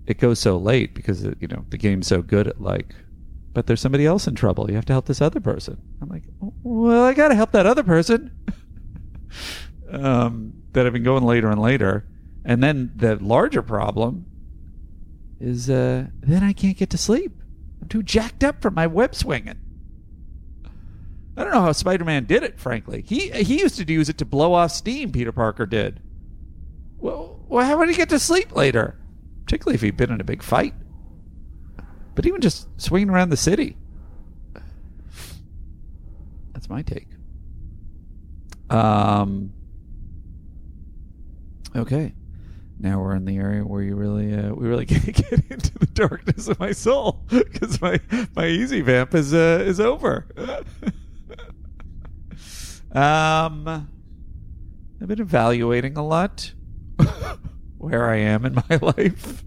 it 0.07 0.18
goes 0.18 0.38
so 0.38 0.57
late 0.57 0.94
because 0.94 1.22
you 1.22 1.48
know 1.48 1.64
the 1.70 1.78
game's 1.78 2.07
so 2.07 2.22
good 2.22 2.46
at 2.46 2.61
like 2.61 2.94
but 3.55 3.66
there's 3.66 3.82
somebody 3.82 4.07
else 4.07 4.26
in 4.26 4.34
trouble. 4.34 4.70
You 4.70 4.76
have 4.76 4.86
to 4.86 4.94
help 4.94 5.05
this 5.05 5.20
other 5.20 5.40
person. 5.40 5.76
I'm 6.00 6.09
like 6.09 6.24
well 6.62 7.05
i 7.05 7.14
gotta 7.14 7.34
help 7.34 7.53
that 7.53 7.66
other 7.66 7.82
person. 7.82 8.32
Um, 9.90 10.55
that 10.72 10.84
have 10.86 10.94
been 10.94 11.03
going 11.03 11.22
later 11.22 11.50
and 11.50 11.61
later. 11.61 12.07
And 12.46 12.62
then 12.62 12.92
the 12.96 13.16
larger 13.16 13.61
problem 13.61 14.24
is 15.38 15.68
uh, 15.68 16.07
then 16.20 16.42
i 16.42 16.55
can't 16.55 16.78
get 16.78 16.88
to 16.90 16.98
sleep. 16.98 17.32
I'm 17.82 17.88
too 17.88 18.03
jacked 18.03 18.42
up 18.42 18.62
from 18.62 18.72
my 18.72 18.86
web 18.86 19.14
swinging. 19.14 19.59
I 21.36 21.44
don't 21.44 21.53
know 21.53 21.61
how 21.61 21.72
spider-man 21.72 22.24
did 22.24 22.42
it 22.42 22.59
frankly. 22.59 23.05
He 23.07 23.28
he 23.30 23.61
used 23.61 23.76
to 23.76 23.92
use 23.92 24.09
it 24.09 24.16
to 24.18 24.24
blow 24.24 24.55
off 24.55 24.70
steam 24.70 25.12
peter 25.12 25.32
parker 25.32 25.66
did. 25.66 26.00
Well, 26.98 27.40
well 27.48 27.66
how 27.66 27.76
would 27.78 27.90
he 27.90 27.94
get 27.94 28.09
to 28.11 28.18
sleep 28.18 28.57
later 28.57 28.98
particularly 29.53 29.74
if 29.74 29.82
he'd 29.82 29.98
been 29.98 30.11
in 30.11 30.18
a 30.18 30.24
big 30.24 30.42
fight. 30.42 30.72
But 32.14 32.24
even 32.24 32.40
just 32.40 32.68
swinging 32.80 33.11
around 33.11 33.28
the 33.28 33.36
city. 33.36 33.76
That's 36.55 36.70
my 36.70 36.80
take. 36.80 37.09
Um. 38.70 39.53
Okay, 41.76 42.14
now 42.78 43.03
we're 43.03 43.14
in 43.14 43.26
the 43.26 43.36
area 43.36 43.62
where 43.62 43.82
you 43.82 43.94
really, 43.94 44.34
uh, 44.34 44.55
we 44.55 44.66
really 44.66 44.84
get, 44.86 45.05
get 45.05 45.50
into 45.50 45.78
the 45.78 45.86
darkness 45.92 46.48
of 46.48 46.59
my 46.59 46.72
soul 46.72 47.22
because 47.28 47.78
my 47.82 48.00
my 48.34 48.46
easy 48.46 48.80
vamp 48.80 49.14
is 49.14 49.34
uh, 49.34 49.62
is 49.66 49.80
over. 49.80 50.28
um, 52.92 53.68
I've 53.68 55.09
been 55.09 55.20
evaluating 55.20 55.98
a 55.98 56.07
lot 56.07 56.55
where 57.82 58.08
I 58.08 58.16
am 58.16 58.46
in 58.46 58.54
my 58.70 58.76
life. 58.80 59.42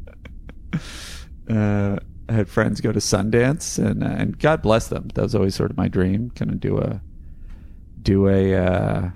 uh, 1.50 1.98
I 2.28 2.34
had 2.34 2.50
friends 2.50 2.82
go 2.82 2.92
to 2.92 3.00
Sundance, 3.00 3.84
and 3.84 4.04
uh, 4.04 4.08
and 4.08 4.38
God 4.38 4.62
bless 4.62 4.88
them. 4.88 5.10
That 5.14 5.22
was 5.22 5.36
always 5.36 5.56
sort 5.56 5.72
of 5.72 5.78
my 5.78 5.88
dream. 5.88 6.32
Kind 6.32 6.52
of 6.52 6.60
do 6.60 6.78
a 6.78 7.02
do 8.02 8.28
a 8.28 8.56
uh, 8.56 9.10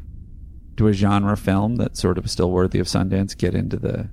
do 0.75 0.87
a 0.87 0.93
genre 0.93 1.35
film 1.35 1.75
that's 1.75 1.99
sort 1.99 2.17
of 2.17 2.29
still 2.29 2.51
worthy 2.51 2.79
of 2.79 2.87
Sundance. 2.87 3.37
Get 3.37 3.55
into 3.55 3.77
the 3.77 4.09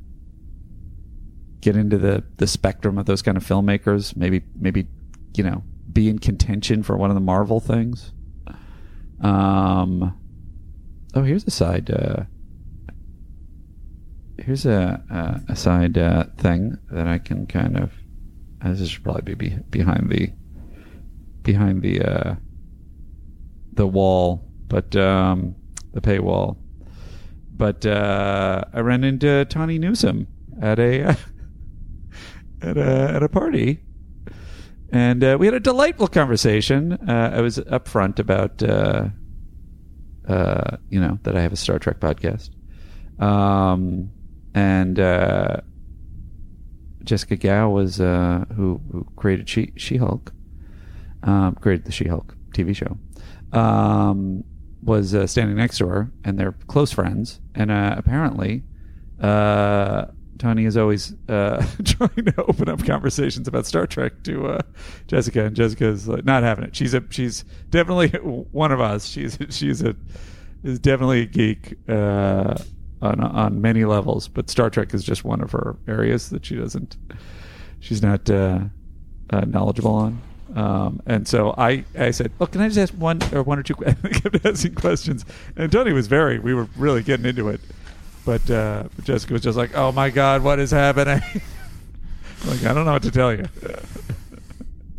get 1.61 1.77
into 1.77 1.99
the 1.99 2.25
the 2.39 2.47
spectrum 2.47 2.99
of 2.99 3.07
those 3.07 3.23
kind 3.23 3.37
of 3.37 3.45
filmmakers. 3.45 4.17
Maybe 4.17 4.43
maybe 4.59 4.89
you 5.37 5.45
know 5.45 5.63
be 5.93 6.09
in 6.09 6.19
contention 6.19 6.83
for 6.83 6.97
one 6.97 7.11
of 7.11 7.15
the 7.15 7.21
Marvel 7.21 7.61
things. 7.61 8.13
Um. 9.21 10.19
Oh, 11.15 11.23
here's 11.23 11.45
a 11.47 11.51
side. 11.51 11.91
Uh, 11.91 12.25
here's 14.39 14.67
a 14.67 15.45
a, 15.49 15.57
side 15.57 15.99
uh, 15.99 16.25
thing 16.37 16.79
that 16.91 17.07
I 17.07 17.19
can 17.19 17.47
kind 17.47 17.77
of. 17.77 17.93
Uh, 18.63 18.73
this 18.73 18.89
should 18.89 19.05
probably 19.05 19.35
be, 19.35 19.51
be 19.51 19.79
behind 19.79 20.11
the 20.11 20.33
behind 21.43 21.83
the 21.83 22.03
uh, 22.03 22.35
the 23.73 23.87
wall, 23.87 24.45
but 24.69 24.95
um, 24.97 25.55
the 25.93 26.01
paywall. 26.01 26.57
But 27.57 27.87
uh, 27.87 28.65
I 28.73 28.81
ran 28.81 29.05
into 29.05 29.45
Tawny 29.47 29.79
Newsome 29.79 30.27
at 30.61 30.79
a 30.79 31.03
at 32.63 32.77
a 32.77 33.11
at 33.15 33.23
a 33.23 33.29
party, 33.29 33.81
and 34.91 35.23
uh, 35.23 35.37
we 35.39 35.47
had 35.47 35.55
a 35.55 35.61
delightful 35.61 36.09
conversation. 36.09 36.93
Uh, 36.93 37.33
I 37.35 37.41
was 37.41 37.59
upfront 37.59 38.19
about 38.19 38.63
uh, 38.63 39.09
uh, 40.29 40.77
you 40.91 41.01
know 41.01 41.19
that 41.23 41.37
I 41.37 41.41
have 41.41 41.53
a 41.53 41.57
Star 41.57 41.79
Trek 41.79 42.01
podcast. 42.01 42.51
Um, 43.23 44.11
and 44.57 44.99
uh, 44.99 45.59
Jessica 47.05 47.37
Gao 47.37 47.69
was 47.69 48.01
uh, 48.01 48.47
who, 48.57 48.81
who 48.91 49.07
created 49.15 49.49
she 49.49 49.73
She 49.77 49.99
Hulk, 49.99 50.33
um, 51.23 51.55
created 51.57 51.85
the 51.85 51.93
She 51.93 52.09
Hulk 52.09 52.35
TV 52.53 52.75
show, 52.75 52.97
um, 53.57 54.43
was 54.83 55.15
uh, 55.15 55.27
standing 55.27 55.57
next 55.57 55.77
to 55.79 55.87
her, 55.89 56.11
and 56.25 56.39
they're 56.39 56.57
close 56.69 56.91
friends. 56.91 57.39
And 57.55 57.71
uh, 57.71 57.97
apparently, 57.99 58.63
uh, 59.21 60.07
Tawny 60.39 60.65
is 60.65 60.79
always 60.79 61.15
uh, 61.29 61.65
trying 61.85 62.25
to 62.25 62.45
open 62.49 62.71
up 62.71 62.83
conversations 62.87 63.47
about 63.47 63.67
Star 63.67 63.87
Trek 63.87 64.23
to 64.23 64.59
Jessica, 65.07 65.45
and 65.45 65.55
Jessica's 65.55 66.09
like, 66.09 66.25
not 66.25 66.43
having 66.43 66.65
it. 66.65 66.75
She's 66.75 66.95
a 66.95 67.05
she's 67.11 67.45
definitely 67.69 68.09
one 68.53 68.73
of 68.73 68.81
us. 68.81 69.07
She's 69.07 69.37
she's 69.51 69.83
a 69.83 69.95
is 70.65 70.79
definitely 70.79 71.21
a 71.21 71.27
geek 71.27 71.77
on 73.03 73.21
on 73.21 73.61
many 73.61 73.85
levels, 73.85 74.29
but 74.29 74.49
Star 74.51 74.71
Trek 74.71 74.95
is 74.95 75.05
just 75.05 75.25
one 75.25 75.41
of 75.41 75.53
her 75.53 75.77
areas 75.87 76.31
that 76.31 76.47
she 76.47 76.57
doesn't 76.57 76.97
she's 77.81 78.03
not 78.03 78.29
uh, 78.29 78.61
uh, 79.31 79.41
knowledgeable 79.41 79.95
on. 79.95 80.23
Um, 80.55 81.03
and 81.07 81.27
so 81.27 81.55
I, 81.59 81.85
I 81.99 82.11
said, 82.13 82.33
"Oh, 82.41 82.47
can 82.47 82.61
I 82.61 82.69
just 82.69 82.79
ask 82.79 82.95
one 82.95 83.21
or 83.33 83.43
one 83.43 83.59
or 83.59 83.63
two?" 83.63 83.75
I 83.87 83.93
kept 83.93 84.45
asking 84.47 84.75
questions, 84.75 85.25
and 85.57 85.71
Tawny 85.71 85.93
was 85.93 86.07
very. 86.07 86.39
We 86.39 86.55
were 86.55 86.69
really 86.77 87.03
getting 87.03 87.27
into 87.27 87.49
it, 87.49 87.61
but 88.25 88.49
uh, 88.51 88.85
Jessica 89.03 89.33
was 89.33 89.43
just 89.43 89.59
like, 89.59 89.77
"Oh 89.77 89.93
my 89.93 90.11
God, 90.11 90.43
what 90.43 90.59
is 90.59 90.71
happening?" 90.71 91.21
like 92.47 92.65
I 92.65 92.73
don't 92.73 92.85
know 92.85 92.93
what 92.93 93.03
to 93.03 93.11
tell 93.11 93.33
you. 93.33 93.47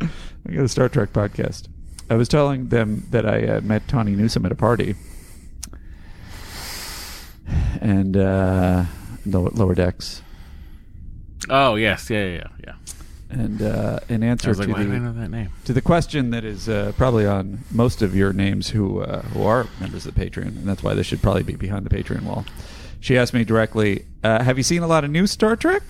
I 0.00 0.52
got 0.52 0.64
a 0.64 0.68
Star 0.68 0.88
Trek 0.88 1.12
podcast. 1.12 1.68
I 2.10 2.14
was 2.14 2.28
telling 2.28 2.68
them 2.68 3.06
that 3.10 3.26
I 3.26 3.46
uh, 3.46 3.60
met 3.60 3.86
Tawny 3.88 4.12
Newsome 4.12 4.46
at 4.46 4.52
a 4.52 4.54
party, 4.54 4.94
and 7.80 8.16
uh, 8.16 8.84
lower, 9.26 9.50
lower 9.50 9.74
decks, 9.74 10.22
Oh 11.48 11.76
yes, 11.76 12.10
yeah, 12.10 12.24
yeah, 12.24 12.34
yeah. 12.34 12.48
yeah. 12.66 12.74
and 13.30 13.62
uh, 13.62 14.00
in 14.08 14.22
answer 14.22 14.52
like, 14.54 14.68
to 14.68 14.74
the 14.74 14.80
I 14.80 14.98
know 14.98 15.12
that 15.12 15.30
name? 15.30 15.50
to 15.64 15.72
the 15.72 15.80
question 15.80 16.30
that 16.30 16.44
is 16.44 16.68
uh, 16.68 16.92
probably 16.96 17.26
on 17.26 17.60
most 17.70 18.02
of 18.02 18.14
your 18.14 18.32
names 18.32 18.70
who 18.70 19.00
uh, 19.00 19.22
who 19.22 19.44
are 19.44 19.66
members 19.80 20.06
of 20.06 20.14
the 20.14 20.20
Patreon, 20.20 20.48
and 20.48 20.66
that's 20.68 20.82
why 20.82 20.94
they 20.94 21.02
should 21.02 21.22
probably 21.22 21.42
be 21.42 21.54
behind 21.56 21.86
the 21.86 21.90
Patreon 21.94 22.22
wall. 22.22 22.44
She 23.00 23.16
asked 23.16 23.32
me 23.32 23.44
directly, 23.44 24.06
uh, 24.24 24.42
"Have 24.42 24.58
you 24.58 24.64
seen 24.64 24.82
a 24.82 24.86
lot 24.86 25.04
of 25.04 25.10
new 25.10 25.26
Star 25.26 25.56
Trek?" 25.56 25.82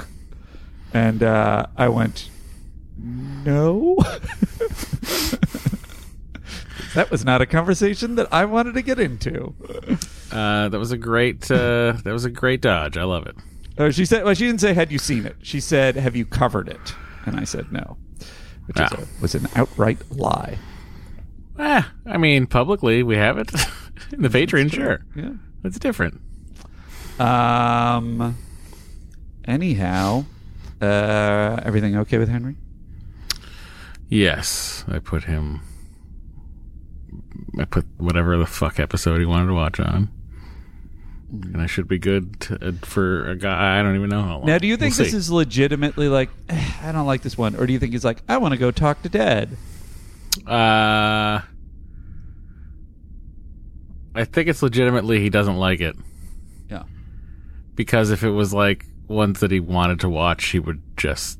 And 0.93 1.23
uh, 1.23 1.67
I 1.77 1.89
went, 1.89 2.29
"No." 2.97 3.97
that 6.95 7.11
was 7.11 7.25
not 7.25 7.41
a 7.41 7.47
conversation 7.47 8.15
that 8.17 8.29
I 8.33 8.45
wanted 8.45 8.75
to 8.75 8.83
get 8.83 8.99
into. 8.99 9.55
Uh, 10.33 10.69
that 10.69 10.79
was 10.79 10.93
a 10.93 10.97
great. 10.99 11.51
Uh, 11.51 11.93
that 12.05 12.13
was 12.13 12.25
a 12.25 12.31
great 12.31 12.61
dodge. 12.61 12.97
I 12.97 13.05
love 13.05 13.27
it. 13.27 13.37
Oh, 13.79 13.91
she 13.91 14.05
said, 14.05 14.25
"Well, 14.25 14.35
she 14.35 14.47
didn't 14.47 14.61
say 14.61 14.75
had 14.75 14.91
you 14.93 14.99
seen 14.99 15.25
it. 15.27 15.37
She 15.43 15.61
said, 15.61 15.97
have 15.97 16.17
you 16.17 16.25
covered 16.27 16.69
it?" 16.69 16.95
And 17.27 17.39
I 17.39 17.45
said, 17.45 17.71
"No," 17.73 17.97
which 18.67 18.77
is 18.81 18.89
Ah. 18.93 18.97
a, 19.01 19.23
was 19.23 19.35
an 19.35 19.47
outright 19.55 19.99
lie. 20.11 20.59
Eh, 21.59 21.83
I 22.07 22.17
mean, 22.19 22.47
publicly 22.47 23.03
we 23.03 23.17
have 23.17 23.39
it 23.39 23.53
in 24.13 24.23
the 24.23 24.29
Patreon. 24.29 24.73
Sure, 24.73 25.05
Yeah. 25.15 25.33
it's 25.65 25.79
different. 25.79 26.21
Um. 27.19 28.37
Anyhow, 29.45 30.25
uh, 30.83 31.61
everything 31.65 31.97
okay 31.97 32.19
with 32.19 32.29
Henry? 32.29 32.57
Yes, 34.09 34.85
I 34.89 34.99
put 34.99 35.25
him. 35.25 35.61
I 37.59 37.65
put 37.65 37.87
whatever 37.99 38.37
the 38.37 38.47
fuck 38.47 38.79
episode 38.79 39.19
he 39.21 39.27
wanted 39.27 39.47
to 39.49 39.55
watch 39.55 39.81
on, 39.81 40.09
and 41.31 41.61
I 41.61 41.67
should 41.67 41.89
be 41.89 41.99
good 41.99 42.39
to, 42.43 42.69
uh, 42.69 42.73
for 42.83 43.29
a 43.31 43.37
guy. 43.37 43.79
I 43.79 43.83
don't 43.83 43.97
even 43.97 44.09
know 44.11 44.23
how 44.23 44.37
long. 44.39 44.47
Now, 44.47 44.59
do 44.59 44.67
you 44.67 44.77
think 44.77 44.95
We'll 44.97 45.05
this 45.05 45.13
see. 45.13 45.17
is 45.19 45.31
legitimately 45.31 46.09
like, 46.09 46.31
"Eh, 46.49 46.73
I 46.83 46.93
don't 46.93 47.07
like 47.07 47.23
this 47.23 47.37
one, 47.37 47.57
or 47.57 47.67
do 47.67 47.73
you 47.73 47.79
think 47.79 47.93
he's 47.93 48.05
like, 48.05 48.23
I 48.29 48.37
want 48.39 48.53
to 48.53 48.59
go 48.59 48.71
talk 48.71 49.03
to 49.03 49.09
Dad? 49.09 49.51
Uh, 50.47 51.41
I 54.15 54.25
think 54.25 54.49
it's 54.49 54.63
legitimately 54.63 55.21
he 55.21 55.31
doesn't 55.31 55.57
like 55.57 55.81
it 55.81 55.97
Yeah. 56.71 56.85
because 57.75 58.11
if 58.11 58.23
it 58.25 58.31
was 58.31 58.53
like 58.55 58.85
ones 59.09 59.41
that 59.41 59.51
he 59.51 59.61
wanted 59.61 60.01
to 60.01 60.09
watch, 60.09 60.47
he 60.47 60.59
would 60.59 60.81
just 60.97 61.39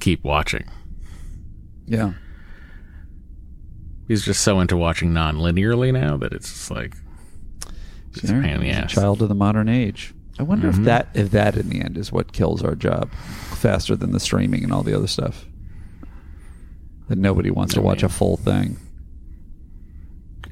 keep 0.00 0.24
watching. 0.24 0.64
Yeah. 1.86 2.12
He's 4.10 4.24
just 4.24 4.40
so 4.40 4.58
into 4.58 4.76
watching 4.76 5.12
non-linearly 5.12 5.92
now 5.92 6.16
that 6.16 6.32
it's 6.32 6.48
just 6.48 6.68
like 6.72 6.96
it's 8.12 8.24
a 8.24 8.32
pain 8.32 8.44
in 8.44 8.60
the 8.60 8.66
He's 8.66 8.74
a 8.74 8.78
ass. 8.80 8.90
child 8.92 9.22
of 9.22 9.28
the 9.28 9.36
modern 9.36 9.68
age. 9.68 10.12
I 10.36 10.42
wonder 10.42 10.68
if 10.68 10.74
Mhm. 10.78 10.84
that 10.86 11.10
if 11.14 11.30
that 11.30 11.56
in 11.56 11.68
the 11.68 11.80
end 11.80 11.96
is 11.96 12.10
what 12.10 12.32
kills 12.32 12.60
our 12.64 12.74
job 12.74 13.12
faster 13.52 13.94
than 13.94 14.10
the 14.10 14.18
streaming 14.18 14.64
and 14.64 14.72
all 14.72 14.82
the 14.82 14.94
other 14.96 15.06
stuff. 15.06 15.46
That 17.06 17.18
nobody 17.18 17.52
wants 17.52 17.74
to 17.74 17.80
I 17.80 17.84
watch 17.84 18.02
a 18.02 18.08
full 18.08 18.36
thing. 18.36 18.78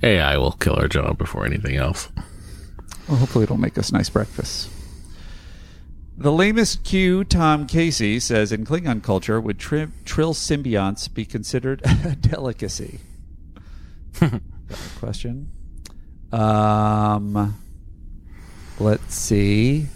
AI 0.04 0.36
will 0.36 0.52
kill 0.52 0.76
our 0.76 0.86
job 0.86 1.18
before 1.18 1.44
anything 1.44 1.74
else. 1.74 2.10
Well, 3.08 3.18
hopefully 3.18 3.42
it'll 3.42 3.56
make 3.56 3.76
us 3.76 3.90
nice 3.90 4.08
breakfasts. 4.08 4.68
The 6.16 6.30
lamest 6.30 6.84
Q, 6.84 7.24
Tom 7.24 7.66
Casey, 7.66 8.20
says 8.20 8.52
in 8.52 8.64
Klingon 8.64 9.02
culture, 9.02 9.40
would 9.40 9.58
tri- 9.58 9.88
trill 10.04 10.32
symbionts 10.32 11.12
be 11.12 11.24
considered 11.24 11.82
a 12.04 12.14
delicacy? 12.14 13.00
Question. 14.98 15.50
Um, 16.32 17.58
let's 18.78 19.14
see. 19.14 19.86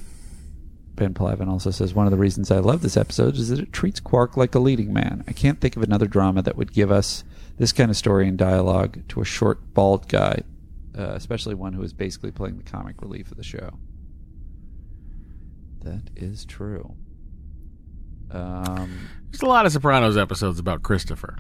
Ben 0.95 1.15
Plavin 1.15 1.49
also 1.49 1.71
says 1.71 1.95
one 1.95 2.07
of 2.07 2.11
the 2.11 2.19
reasons 2.19 2.51
I 2.51 2.59
love 2.59 2.83
this 2.83 2.97
episode 2.97 3.37
is 3.37 3.49
that 3.49 3.59
it 3.59 3.73
treats 3.73 3.99
Quark 4.01 4.37
like 4.37 4.55
a 4.55 4.59
leading 4.59 4.93
man. 4.93 5.25
I 5.27 5.33
can't 5.33 5.61
think 5.61 5.77
of 5.77 5.83
another 5.83 6.07
drama 6.07 6.43
that 6.43 6.57
would 6.57 6.73
give 6.73 6.91
us 6.91 7.25
this 7.59 7.73
kind 7.73 7.91
of 7.91 7.97
story 7.97 8.29
and 8.29 8.39
dialogue 8.39 9.03
to 9.09 9.21
a 9.21 9.25
short, 9.25 9.75
bald 9.75 10.09
guy, 10.09 10.43
uh, 10.97 11.13
especially 11.15 11.55
one 11.55 11.73
who 11.73 11.83
is 11.83 11.93
basically 11.93 12.31
playing 12.31 12.59
the 12.59 12.63
comic 12.65 13.01
relief 13.03 13.31
of 13.31 13.37
the 13.37 13.43
show. 13.43 13.79
That 15.81 16.11
is 16.15 16.45
true. 16.45 16.95
Um, 18.31 19.09
There's 19.31 19.43
a 19.43 19.47
lot 19.47 19.67
of 19.67 19.73
Sopranos 19.73 20.17
episodes 20.17 20.59
about 20.59 20.83
Christopher. 20.83 21.37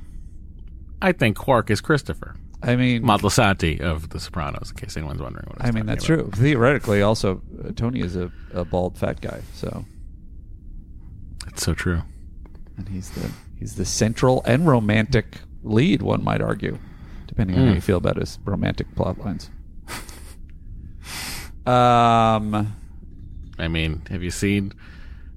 I 1.00 1.12
think 1.12 1.36
Quark 1.36 1.70
is 1.70 1.80
Christopher. 1.80 2.34
I 2.62 2.76
mean, 2.76 3.02
Moltisanti 3.02 3.80
of 3.80 4.10
The 4.10 4.20
Sopranos, 4.20 4.70
in 4.70 4.76
case 4.76 4.96
anyone's 4.96 5.20
wondering 5.20 5.46
what 5.48 5.60
I 5.60 5.68
I 5.68 5.70
mean, 5.72 5.86
that's 5.86 6.04
about. 6.08 6.18
true. 6.18 6.30
Theoretically, 6.34 7.02
also, 7.02 7.42
uh, 7.64 7.72
Tony 7.74 8.00
is 8.00 8.14
a, 8.16 8.30
a 8.54 8.64
bald 8.64 8.96
fat 8.96 9.20
guy, 9.20 9.40
so 9.52 9.84
It's 11.48 11.64
so 11.64 11.74
true. 11.74 12.02
and 12.76 12.88
he's 12.88 13.10
the 13.10 13.30
he's 13.58 13.74
the 13.74 13.84
central 13.84 14.42
and 14.46 14.66
romantic 14.66 15.38
lead. 15.64 16.02
One 16.02 16.22
might 16.22 16.40
argue, 16.40 16.78
depending 17.26 17.56
on 17.58 17.66
how 17.66 17.72
Mm. 17.72 17.74
you 17.76 17.80
feel 17.80 17.96
about 17.98 18.16
his 18.16 18.38
romantic 18.44 18.94
plot 18.94 19.18
lines. 19.18 19.50
Um, 21.66 22.74
I 23.58 23.68
mean, 23.68 24.02
have 24.10 24.22
you 24.22 24.30
seen 24.30 24.72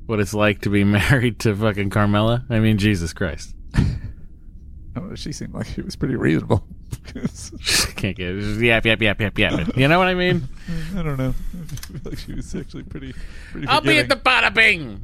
what 0.07 0.19
it's 0.19 0.33
like 0.33 0.61
to 0.61 0.69
be 0.69 0.83
married 0.99 1.39
to 1.39 1.55
fucking 1.55 1.89
Carmela? 1.91 2.45
I 2.49 2.59
mean, 2.59 2.77
Jesus 2.77 3.13
Christ. 3.13 3.53
oh, 4.95 5.13
she 5.15 5.31
seemed 5.31 5.53
like 5.53 5.67
she 5.67 5.81
was 5.81 5.95
pretty 5.95 6.15
reasonable. 6.15 6.65
Can't 7.95 8.15
get 8.15 8.29
it. 8.29 8.39
Just 8.41 8.59
yap, 8.59 8.85
yap, 8.85 9.01
yap, 9.01 9.21
yap, 9.21 9.37
yap. 9.37 9.77
You 9.77 9.87
know 9.87 9.97
what 9.97 10.07
I 10.07 10.13
mean? 10.13 10.47
I 10.95 11.01
don't 11.01 11.17
know. 11.17 11.33
I 11.33 11.75
feel 11.75 12.11
like 12.11 12.19
she 12.19 12.33
was 12.33 12.53
actually 12.55 12.83
pretty. 12.83 13.13
pretty 13.51 13.67
I'll 13.67 13.81
be 13.81 13.97
at 13.99 14.09
the 14.09 14.15
bada 14.15 14.53
bing. 14.53 15.01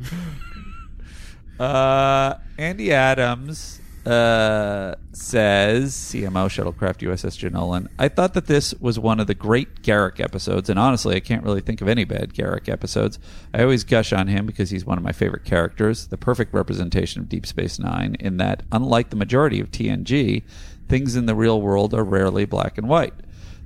Uh, 1.60 2.38
Andy 2.58 2.92
Adams 2.92 3.82
uh, 4.06 4.96
says, 5.12 5.94
CMO 5.94 6.48
Shuttlecraft 6.48 7.08
USS 7.08 7.38
Jenolan, 7.38 7.88
I 8.00 8.08
thought 8.08 8.34
that 8.34 8.48
this 8.48 8.74
was 8.76 8.98
one 8.98 9.20
of 9.20 9.28
the 9.28 9.36
great 9.36 9.84
Garak 9.84 10.20
episodes, 10.20 10.70
and 10.70 10.80
honestly, 10.80 11.16
I 11.16 11.20
can't 11.20 11.44
really 11.44 11.62
think 11.62 11.82
of 11.82 11.88
any 11.88 12.04
bad 12.04 12.34
Garak 12.34 12.68
episodes. 12.68 13.20
I 13.54 13.62
always 13.62 13.84
gush 13.84 14.12
on 14.12 14.28
him 14.28 14.46
because 14.46 14.72
he's 14.72 14.86
one 14.86 14.98
of 14.98 15.04
my 15.04 15.12
favorite 15.12 15.46
characters, 15.46 16.08
the 16.08 16.18
perfect 16.18 16.54
representation 16.54 17.22
of 17.22 17.30
Deep 17.30 17.46
Space 17.46 17.78
Nine, 17.78 18.16
in 18.20 18.38
that, 18.38 18.64
unlike 18.72 19.12
the 19.12 19.16
majority 19.16 19.60
of 19.60 19.70
TNG, 19.70 20.44
things 20.92 21.16
in 21.16 21.26
the 21.26 21.34
real 21.34 21.62
world 21.62 21.94
are 21.94 22.04
rarely 22.04 22.44
black 22.44 22.78
and 22.78 22.88
white. 22.88 23.14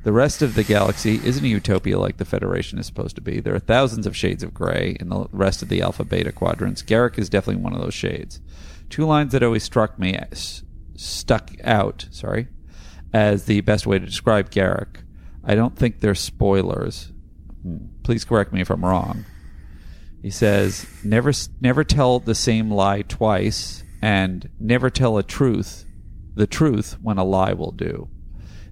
The 0.04 0.14
rest 0.14 0.44
of 0.44 0.54
the 0.54 0.64
galaxy 0.64 1.20
isn't 1.24 1.44
a 1.44 1.48
utopia 1.48 1.98
like 1.98 2.18
the 2.18 2.24
Federation 2.24 2.78
is 2.78 2.86
supposed 2.86 3.16
to 3.16 3.22
be. 3.22 3.40
There 3.40 3.56
are 3.56 3.60
thousands 3.60 4.06
of 4.06 4.16
shades 4.16 4.44
of 4.44 4.54
gray 4.54 4.96
in 5.00 5.10
the 5.10 5.26
rest 5.32 5.64
of 5.64 5.70
the 5.70 5.82
Alpha 5.82 6.06
Beta 6.06 6.32
quadrants. 6.32 6.84
Garak 6.84 7.18
is 7.18 7.28
definitely 7.28 7.64
one 7.64 7.74
of 7.74 7.82
those 7.82 7.96
shades. 7.96 8.40
Two 8.92 9.08
lines 9.08 9.32
that 9.32 9.42
always 9.42 9.64
struck 9.64 9.98
me 9.98 10.14
as 10.14 10.64
stuck 10.96 11.50
out, 11.64 12.08
sorry, 12.12 12.48
as 13.12 13.46
the 13.46 13.62
best 13.62 13.88
way 13.88 13.98
to 13.98 14.06
describe 14.06 14.52
Garak. 14.52 14.98
I 15.44 15.56
don't 15.56 15.76
think 15.76 16.00
they're 16.00 16.14
spoilers. 16.14 17.12
Please 18.04 18.24
correct 18.24 18.54
me 18.54 18.62
if 18.62 18.70
I'm 18.70 18.86
wrong. 18.86 19.26
He 20.22 20.30
says, 20.30 20.86
"Never, 21.04 21.32
never 21.60 21.84
tell 21.84 22.20
the 22.20 22.36
same 22.36 22.70
lie 22.70 23.02
twice, 23.02 23.84
and 24.00 24.48
never 24.60 24.92
tell 24.92 25.18
a 25.18 25.24
truth, 25.24 25.85
the 26.36 26.48
truth 26.48 26.98
when 27.02 27.18
a 27.18 27.24
lie 27.24 27.54
will 27.54 27.72
do." 27.72 28.10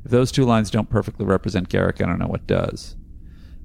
If 0.05 0.11
those 0.11 0.31
two 0.31 0.45
lines 0.45 0.69
don't 0.69 0.89
perfectly 0.89 1.25
represent 1.25 1.69
Garak, 1.69 2.01
I 2.01 2.05
don't 2.05 2.19
know 2.19 2.27
what 2.27 2.45
does. 2.45 2.95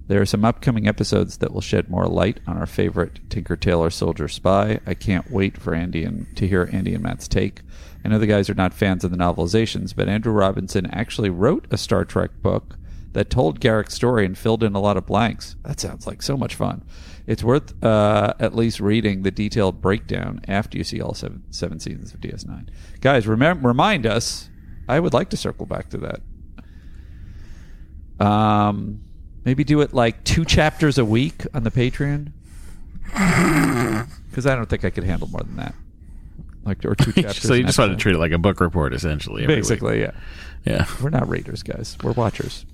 There 0.06 0.22
are 0.22 0.26
some 0.26 0.44
upcoming 0.44 0.88
episodes 0.88 1.36
that 1.36 1.52
will 1.52 1.60
shed 1.60 1.90
more 1.90 2.06
light 2.06 2.40
on 2.46 2.56
our 2.56 2.64
favorite 2.64 3.20
Tinker 3.28 3.56
Tailor 3.56 3.90
Soldier 3.90 4.26
Spy. 4.26 4.80
I 4.86 4.94
can't 4.94 5.30
wait 5.30 5.58
for 5.58 5.74
Andy 5.74 6.02
and 6.02 6.26
to 6.36 6.48
hear 6.48 6.70
Andy 6.72 6.94
and 6.94 7.02
Matt's 7.02 7.28
take. 7.28 7.60
I 8.02 8.08
know 8.08 8.18
the 8.18 8.26
guys 8.26 8.48
are 8.48 8.54
not 8.54 8.72
fans 8.72 9.04
of 9.04 9.10
the 9.10 9.18
novelizations, 9.18 9.94
but 9.94 10.08
Andrew 10.08 10.32
Robinson 10.32 10.86
actually 10.86 11.28
wrote 11.28 11.66
a 11.70 11.76
Star 11.76 12.06
Trek 12.06 12.30
book 12.40 12.78
that 13.12 13.28
told 13.28 13.60
Garak's 13.60 13.94
story 13.94 14.24
and 14.24 14.38
filled 14.38 14.62
in 14.62 14.74
a 14.74 14.80
lot 14.80 14.96
of 14.96 15.04
blanks. 15.04 15.56
That 15.64 15.80
sounds 15.80 16.06
like 16.06 16.22
so 16.22 16.36
much 16.36 16.54
fun. 16.54 16.84
It's 17.28 17.44
worth 17.44 17.84
uh, 17.84 18.32
at 18.40 18.56
least 18.56 18.80
reading 18.80 19.22
the 19.22 19.30
detailed 19.30 19.82
breakdown 19.82 20.40
after 20.48 20.78
you 20.78 20.82
see 20.82 20.98
all 20.98 21.12
seven, 21.12 21.42
seven 21.50 21.78
seasons 21.78 22.14
of 22.14 22.20
DS9. 22.20 22.68
Guys, 23.02 23.26
remem- 23.26 23.62
remind 23.62 24.06
us. 24.06 24.48
I 24.88 24.98
would 24.98 25.12
like 25.12 25.28
to 25.30 25.36
circle 25.36 25.66
back 25.66 25.90
to 25.90 25.98
that. 28.18 28.24
Um, 28.26 29.02
maybe 29.44 29.62
do 29.62 29.82
it 29.82 29.92
like 29.92 30.24
two 30.24 30.46
chapters 30.46 30.96
a 30.96 31.04
week 31.04 31.42
on 31.54 31.62
the 31.64 31.70
Patreon. 31.70 32.32
Because 34.30 34.46
I 34.46 34.54
don't 34.54 34.68
think 34.68 34.84
I 34.84 34.90
could 34.90 35.02
handle 35.04 35.26
more 35.28 35.40
than 35.40 35.56
that. 35.56 35.74
Like 36.64 36.84
or 36.84 36.94
two 36.94 37.10
chapters. 37.22 37.42
so 37.42 37.54
you 37.54 37.64
just 37.64 37.78
want 37.78 37.90
to 37.90 37.96
treat 37.96 38.14
it 38.14 38.18
like 38.18 38.30
a 38.30 38.38
book 38.38 38.60
report, 38.60 38.94
essentially. 38.94 39.42
every 39.42 39.56
week. 39.56 39.64
Basically, 39.64 40.00
yeah. 40.00 40.12
Yeah. 40.64 40.86
We're 41.02 41.10
not 41.10 41.28
readers, 41.28 41.64
guys. 41.64 41.96
We're 42.02 42.12
watchers. 42.12 42.64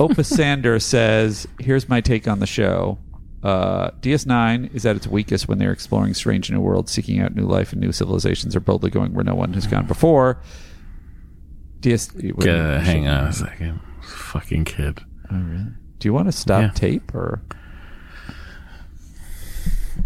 Opus 0.00 0.28
Sander 0.28 0.80
says, 0.80 1.46
"Here's 1.60 1.88
my 1.88 2.00
take 2.00 2.26
on 2.26 2.40
the 2.40 2.46
show. 2.48 2.98
Uh, 3.42 3.90
DS9 4.00 4.72
is 4.74 4.86
at 4.86 4.94
its 4.96 5.06
weakest 5.06 5.48
when 5.48 5.58
they're 5.58 5.72
exploring 5.72 6.14
strange 6.14 6.50
new 6.50 6.60
worlds, 6.60 6.92
seeking 6.92 7.20
out 7.20 7.34
new 7.34 7.44
life 7.44 7.72
and 7.72 7.80
new 7.80 7.90
civilizations, 7.92 8.54
or 8.54 8.60
boldly 8.60 8.90
going 8.90 9.12
where 9.14 9.24
no 9.24 9.34
one 9.34 9.52
has 9.54 9.66
gone 9.66 9.86
before. 9.86 10.40
DS, 11.80 12.14
wait, 12.14 12.48
Uh, 12.48 12.78
hang 12.78 13.08
on 13.08 13.26
a 13.26 13.32
second. 13.32 13.80
Fucking 14.02 14.64
kid. 14.64 15.00
Oh, 15.30 15.36
really? 15.38 15.64
Do 15.98 16.08
you 16.08 16.12
want 16.12 16.28
to 16.28 16.32
stop 16.32 16.62
Yeah. 16.62 16.70
tape 16.70 17.12
or? 17.14 17.42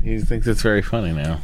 He 0.02 0.18
thinks 0.20 0.46
it's 0.46 0.62
very 0.62 0.82
funny 0.82 1.12
now. 1.12 1.40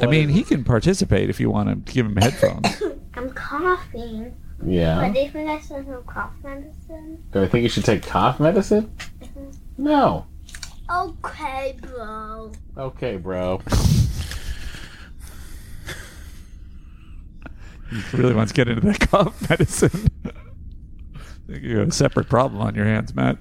I 0.00 0.06
mean, 0.06 0.28
he 0.28 0.42
can 0.42 0.64
participate 0.64 1.30
if 1.30 1.40
you 1.40 1.50
want 1.50 1.68
to 1.86 1.92
give 1.92 2.06
him 2.06 2.16
headphones. 2.16 2.82
I'm 3.14 3.30
coughing. 3.30 4.34
Yeah. 4.64 5.00
But 5.00 5.14
do 5.14 5.20
you 5.20 5.30
think 5.30 5.48
I 5.48 5.58
should 5.60 5.86
have 5.86 6.06
cough 6.06 6.32
medicine? 6.42 7.22
Do 7.32 7.42
I 7.42 7.48
think 7.48 7.62
you 7.62 7.68
should 7.68 7.84
take 7.84 8.02
cough 8.02 8.38
medicine? 8.40 8.90
No. 9.78 10.26
Okay, 10.90 11.76
bro. 11.80 12.52
Okay, 12.76 13.16
bro. 13.16 13.60
He 17.90 18.16
really 18.16 18.34
wants 18.34 18.52
to 18.52 18.56
get 18.56 18.68
into 18.68 18.80
that 18.86 19.00
cough 19.10 19.48
medicine. 19.48 20.08
I 20.24 21.20
think 21.52 21.62
you 21.62 21.76
got 21.76 21.88
a 21.88 21.92
separate 21.92 22.28
problem 22.28 22.60
on 22.60 22.74
your 22.74 22.84
hands, 22.84 23.14
Matt. 23.14 23.38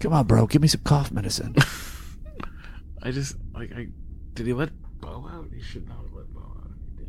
Come 0.00 0.12
on, 0.12 0.26
bro. 0.26 0.46
Give 0.46 0.62
me 0.62 0.68
some 0.68 0.82
cough 0.82 1.10
medicine. 1.12 1.54
I 3.02 3.10
just 3.10 3.36
like 3.54 3.72
I 3.72 3.88
did 4.34 4.46
he 4.46 4.52
let 4.52 4.70
Bo 5.00 5.28
out? 5.30 5.48
He 5.52 5.60
should 5.60 5.88
not 5.88 5.96
have 5.98 6.12
let 6.12 6.32
Bo 6.32 6.40
out. 6.40 6.70
He 6.96 7.04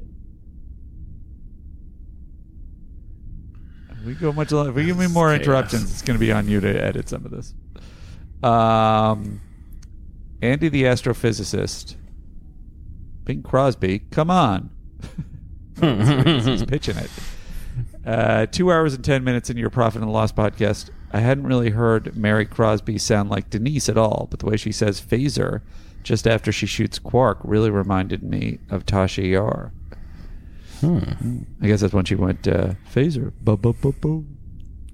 did. 3.95 4.07
we 4.07 4.13
go 4.15 4.31
much. 4.33 4.51
lo- 4.51 4.69
If 4.69 4.75
we 4.75 4.85
give 4.85 4.97
me 4.97 5.07
more 5.07 5.29
Chaos. 5.29 5.41
interruptions, 5.41 5.91
it's 5.91 6.01
going 6.01 6.17
to 6.17 6.25
be 6.25 6.31
on 6.31 6.47
you 6.47 6.59
to 6.61 6.67
edit 6.83 7.09
some 7.09 7.25
of 7.25 7.31
this. 7.31 7.53
Um, 8.43 9.41
Andy 10.41 10.69
the 10.69 10.83
astrophysicist, 10.83 11.95
Bing 13.23 13.43
Crosby. 13.43 13.99
Come 14.11 14.29
on. 14.29 14.69
he's, 15.79 16.45
he's 16.45 16.65
pitching 16.65 16.97
it. 16.97 17.09
Uh, 18.05 18.45
two 18.47 18.71
hours 18.71 18.93
and 18.93 19.03
ten 19.03 19.23
minutes 19.23 19.49
in 19.49 19.57
your 19.57 19.69
Profit 19.69 20.01
and 20.01 20.11
Loss 20.11 20.33
podcast. 20.33 20.89
I 21.11 21.19
hadn't 21.19 21.45
really 21.45 21.69
heard 21.69 22.17
Mary 22.17 22.45
Crosby 22.45 22.97
sound 22.97 23.29
like 23.29 23.49
Denise 23.49 23.87
at 23.87 23.97
all, 23.97 24.27
but 24.29 24.39
the 24.39 24.47
way 24.47 24.57
she 24.57 24.71
says 24.71 24.99
phaser 24.99 25.61
just 26.03 26.27
after 26.27 26.51
she 26.51 26.65
shoots 26.65 26.99
Quark 26.99 27.39
really 27.43 27.69
reminded 27.69 28.23
me 28.23 28.59
of 28.69 28.85
Tasha 28.85 29.29
Yar. 29.29 29.71
I 30.83 31.67
guess 31.67 31.79
that's 31.79 31.93
when 31.93 32.03
she 32.03 32.15
went 32.15 32.45
uh, 32.47 32.73
phaser. 32.93 33.31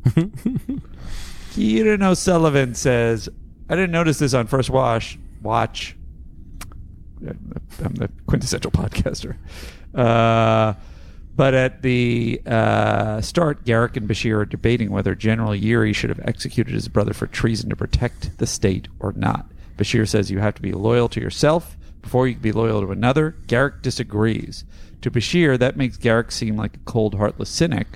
Kieran 1.54 2.04
O'Sullivan 2.04 2.76
says, 2.76 3.30
"I 3.70 3.76
didn't 3.76 3.92
notice 3.92 4.20
this 4.20 4.34
on 4.34 4.48
first 4.48 4.70
wash 4.70 5.18
watch. 5.42 5.96
I'm 7.26 7.94
the 7.96 8.10
quintessential 8.28 8.72
podcaster." 8.72 9.36
Uh, 9.94 10.74
but 11.36 11.54
at 11.54 11.82
the 11.82 12.42
uh, 12.46 13.22
start, 13.22 13.64
Garak 13.64 13.96
and 13.96 14.10
Bashir 14.10 14.40
are 14.40 14.46
debating 14.46 14.92
whether 14.92 15.16
General 15.16 15.56
Yuri 15.56 15.94
should 15.94 16.10
have 16.10 16.20
executed 16.28 16.74
his 16.74 16.90
brother 16.90 17.14
for 17.14 17.28
treason 17.28 17.70
to 17.70 17.76
protect 17.76 18.38
the 18.40 18.46
state 18.46 18.90
or 19.00 19.14
not. 19.14 19.50
Bashir 19.78 20.06
says 20.06 20.30
you 20.30 20.40
have 20.40 20.56
to 20.56 20.62
be 20.62 20.74
loyal 20.74 21.08
to 21.08 21.22
yourself 21.22 21.78
before 22.02 22.28
you 22.28 22.34
can 22.34 22.42
be 22.42 22.52
loyal 22.52 22.82
to 22.82 22.92
another. 22.92 23.36
Garak 23.48 23.82
disagrees. 23.82 24.66
To 25.02 25.10
Bashir, 25.10 25.58
that 25.58 25.78
makes 25.78 25.98
Garak 25.98 26.32
seem 26.32 26.58
like 26.58 26.76
a 26.76 26.80
cold, 26.80 27.16
heartless 27.16 27.50
cynic. 27.50 27.88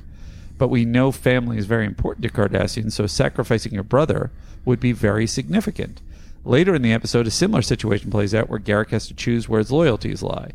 But 0.58 0.68
we 0.68 0.86
know 0.86 1.12
family 1.12 1.58
is 1.58 1.66
very 1.66 1.86
important 1.86 2.24
to 2.24 2.32
Cardassians, 2.32 2.94
so 2.94 3.08
sacrificing 3.08 3.74
your 3.74 3.84
brother 3.84 4.32
would 4.66 4.80
be 4.80 4.92
very 4.92 5.28
significant. 5.28 6.02
Later 6.46 6.76
in 6.76 6.82
the 6.82 6.94
episode, 6.94 7.26
a 7.26 7.32
similar 7.32 7.62
situation 7.62 8.12
plays 8.12 8.36
out 8.36 8.50
where 8.50 8.60
Garak 8.60 8.90
has 8.90 9.08
to 9.08 9.14
choose 9.14 9.48
where 9.48 9.60
his 9.60 9.72
loyalties 9.72 10.22
lie. 10.22 10.52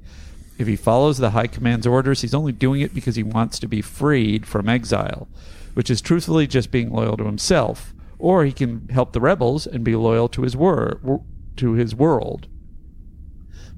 If 0.58 0.66
he 0.66 0.76
follows 0.76 1.18
the 1.18 1.30
High 1.30 1.46
Command's 1.46 1.86
orders, 1.86 2.20
he's 2.20 2.34
only 2.34 2.52
doing 2.52 2.80
it 2.80 2.94
because 2.94 3.16
he 3.16 3.22
wants 3.22 3.58
to 3.60 3.68
be 3.68 3.80
freed 3.80 4.44
from 4.46 4.68
exile, 4.68 5.28
which 5.74 5.88
is 5.88 6.00
truthfully 6.00 6.46
just 6.46 6.70
being 6.70 6.90
loyal 6.90 7.16
to 7.16 7.24
himself. 7.24 7.94
Or 8.18 8.44
he 8.44 8.52
can 8.52 8.88
help 8.88 9.12
the 9.12 9.20
rebels 9.20 9.66
and 9.66 9.84
be 9.84 9.94
loyal 9.94 10.28
to 10.30 10.42
his 10.42 10.56
wor- 10.56 11.22
to 11.56 11.72
his 11.72 11.94
world. 11.94 12.48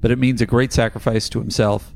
But 0.01 0.11
it 0.11 0.17
means 0.17 0.41
a 0.41 0.47
great 0.47 0.73
sacrifice 0.73 1.29
to 1.29 1.39
himself 1.39 1.93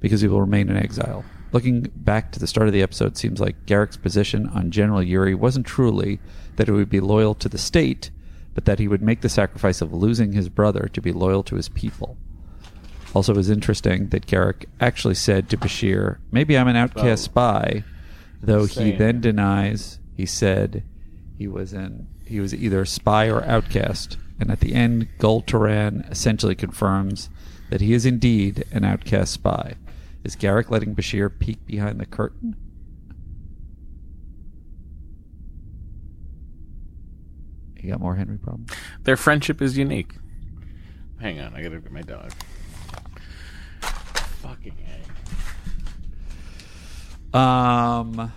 because 0.00 0.22
he 0.22 0.28
will 0.28 0.40
remain 0.40 0.70
in 0.70 0.76
exile. 0.76 1.24
Looking 1.52 1.90
back 1.94 2.32
to 2.32 2.40
the 2.40 2.46
start 2.46 2.66
of 2.66 2.72
the 2.72 2.82
episode, 2.82 3.16
seems 3.16 3.38
like 3.38 3.66
Garak's 3.66 3.98
position 3.98 4.46
on 4.48 4.70
General 4.70 5.02
Yuri 5.02 5.34
wasn't 5.34 5.66
truly 5.66 6.18
that 6.56 6.66
he 6.66 6.72
would 6.72 6.88
be 6.88 7.00
loyal 7.00 7.34
to 7.34 7.48
the 7.48 7.58
state, 7.58 8.10
but 8.54 8.64
that 8.64 8.78
he 8.78 8.88
would 8.88 9.02
make 9.02 9.20
the 9.20 9.28
sacrifice 9.28 9.82
of 9.82 9.92
losing 9.92 10.32
his 10.32 10.48
brother 10.48 10.88
to 10.92 11.02
be 11.02 11.12
loyal 11.12 11.42
to 11.44 11.56
his 11.56 11.68
people. 11.68 12.16
Also, 13.14 13.34
it 13.34 13.36
was 13.36 13.50
interesting 13.50 14.08
that 14.08 14.26
Garak 14.26 14.64
actually 14.80 15.14
said 15.14 15.50
to 15.50 15.58
Bashir, 15.58 16.16
"Maybe 16.30 16.56
I'm 16.56 16.68
an 16.68 16.76
outcast 16.76 17.24
spy," 17.24 17.84
though 18.42 18.64
he 18.64 18.74
Same. 18.74 18.98
then 18.98 19.20
denies. 19.20 19.98
He 20.16 20.24
said 20.24 20.82
he 21.36 21.46
was 21.46 21.74
an 21.74 22.06
he 22.24 22.40
was 22.40 22.54
either 22.54 22.80
a 22.80 22.86
spy 22.86 23.28
or 23.28 23.44
outcast, 23.44 24.16
and 24.40 24.50
at 24.50 24.60
the 24.60 24.74
end, 24.74 25.08
Gul 25.18 25.42
Toran 25.42 26.10
essentially 26.10 26.54
confirms 26.54 27.28
that 27.68 27.82
he 27.82 27.92
is 27.92 28.06
indeed 28.06 28.64
an 28.72 28.84
outcast 28.84 29.34
spy. 29.34 29.74
Is 30.24 30.36
Garak 30.36 30.70
letting 30.70 30.94
Bashir 30.94 31.36
peek 31.36 31.64
behind 31.66 32.00
the 32.00 32.06
curtain? 32.06 32.56
You 37.76 37.90
got 37.90 38.00
more 38.00 38.14
Henry 38.14 38.38
problems? 38.38 38.70
Their 39.02 39.16
friendship 39.16 39.60
is 39.60 39.76
unique. 39.76 40.14
Hang 41.20 41.40
on, 41.40 41.54
I 41.54 41.62
gotta 41.62 41.80
get 41.80 41.90
my 41.90 42.02
dog. 42.02 42.32
Fucking 43.80 44.76
A. 47.34 47.38
Um. 47.38 48.32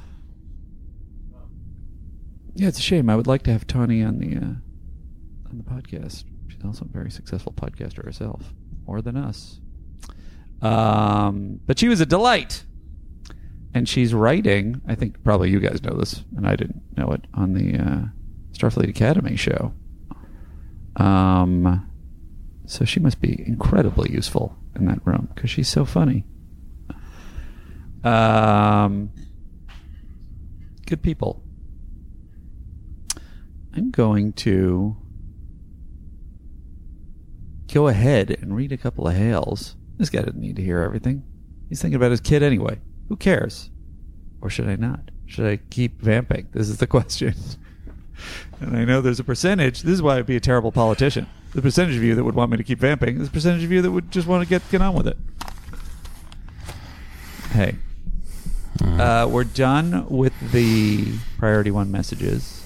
Yeah, 2.56 2.70
it's 2.70 2.80
a 2.80 2.82
shame. 2.82 3.10
I 3.10 3.16
would 3.16 3.28
like 3.28 3.44
to 3.44 3.52
have 3.52 3.68
Tawny 3.68 4.02
on 4.02 4.18
the 4.20 4.36
uh, 4.38 5.50
on 5.50 5.58
the 5.58 5.64
podcast. 5.64 6.24
She's 6.48 6.64
also 6.64 6.86
a 6.86 6.88
very 6.88 7.12
successful 7.12 7.54
podcaster 7.54 8.04
herself, 8.04 8.54
more 8.88 9.02
than 9.02 9.18
us. 9.18 9.60
Um, 10.66 11.59
but 11.68 11.78
she 11.78 11.88
was 11.88 12.01
a 12.01 12.07
delight, 12.07 12.63
and 13.74 13.88
she's 13.88 14.13
writing. 14.13 14.82
I 14.88 14.95
think 14.95 15.24
probably 15.24 15.51
you 15.51 15.59
guys 15.59 15.84
know 15.84 15.95
this, 15.95 16.24
and 16.36 16.47
I 16.47 16.55
didn't 16.55 16.82
know 16.97 17.11
it 17.11 17.26
on 17.36 17.53
the 17.53 17.78
uh, 17.78 18.05
Starfleet 18.51 18.89
Academy 18.89 19.36
show. 19.36 19.74
Um, 20.95 21.88
so 22.66 22.84
she 22.84 22.99
must 22.99 23.22
be 23.22 23.43
incredibly 23.45 24.11
useful 24.11 24.57
in 24.76 24.86
that 24.86 25.05
room 25.05 25.30
because 25.36 25.51
she's 25.51 25.70
so 25.70 25.86
funny. 25.86 26.26
Um, 28.03 29.11
good 30.88 31.03
people. 31.03 31.43
I'm 33.76 33.91
going 33.91 34.34
to 34.34 34.97
go 37.72 37.88
ahead 37.88 38.32
and 38.32 38.55
read 38.55 38.72
a 38.72 38.78
couple 38.78 39.07
of 39.07 39.16
hails. 39.16 39.76
This 39.98 40.10
guy 40.10 40.20
doesn't 40.20 40.39
need 40.39 40.56
to 40.58 40.62
hear 40.62 40.80
everything. 40.82 41.24
He's 41.70 41.82
thinking 41.82 41.96
about 41.96 42.12
his 42.12 42.22
kid 42.22 42.43
anyway. 42.43 42.80
Who 43.10 43.16
cares? 43.16 43.70
Or 44.41 44.50
should 44.50 44.68
I 44.68 44.76
not? 44.76 45.12
Should 45.26 45.48
I 45.48 45.58
keep 45.70 46.02
vamping? 46.02 46.50
This 46.52 46.70
is 46.70 46.78
the 46.78 46.88
question. 46.98 47.34
and 48.60 48.78
I 48.78 48.86
know 48.86 49.02
there's 49.02 49.20
a 49.20 49.24
percentage. 49.24 49.82
This 49.82 49.93
is 49.93 50.02
why 50.02 50.18
I'd 50.18 50.26
be 50.26 50.36
a 50.36 50.41
terrible 50.41 50.72
politician. 50.72 51.28
The 51.54 51.62
percentage 51.62 51.96
of 51.96 52.04
you 52.04 52.16
that 52.16 52.24
would 52.24 52.36
want 52.36 52.52
me 52.52 52.58
to 52.58 52.64
keep 52.64 52.80
vamping. 52.80 53.16
There's 53.16 53.30
a 53.30 53.32
percentage 53.32 53.64
of 53.64 53.72
you 53.72 53.82
that 53.82 53.91
would 53.91 54.12
just 54.12 54.28
want 54.28 54.43
to 54.43 54.50
get 54.50 54.62
get 54.70 54.82
on 54.82 54.93
with 54.93 55.08
it. 55.08 55.18
Hey, 57.52 57.76
uh, 58.84 59.28
we're 59.32 59.46
done 59.46 60.06
with 60.10 60.34
the 60.52 61.14
priority 61.38 61.72
one 61.72 61.91
messages. 61.91 62.62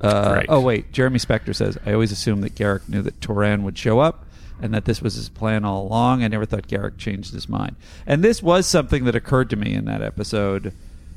Uh, 0.00 0.42
oh 0.48 0.60
wait, 0.60 0.92
Jeremy 0.92 1.18
Spector 1.18 1.54
says 1.54 1.76
I 1.84 1.92
always 1.92 2.10
assumed 2.10 2.42
that 2.44 2.54
Garak 2.54 2.88
knew 2.88 3.02
that 3.02 3.20
Toran 3.20 3.62
would 3.62 3.76
show 3.76 4.00
up, 4.00 4.24
and 4.60 4.72
that 4.74 4.84
this 4.84 5.02
was 5.02 5.14
his 5.14 5.28
plan 5.28 5.64
all 5.64 5.86
along. 5.86 6.22
I 6.22 6.28
never 6.28 6.44
thought 6.44 6.68
Garak 6.68 6.98
changed 6.98 7.32
his 7.32 7.48
mind. 7.48 7.76
And 8.06 8.22
this 8.22 8.42
was 8.42 8.66
something 8.66 9.04
that 9.04 9.16
occurred 9.16 9.50
to 9.50 9.56
me 9.56 9.74
in 9.74 9.84
that 9.86 10.02
episode. 10.02 10.74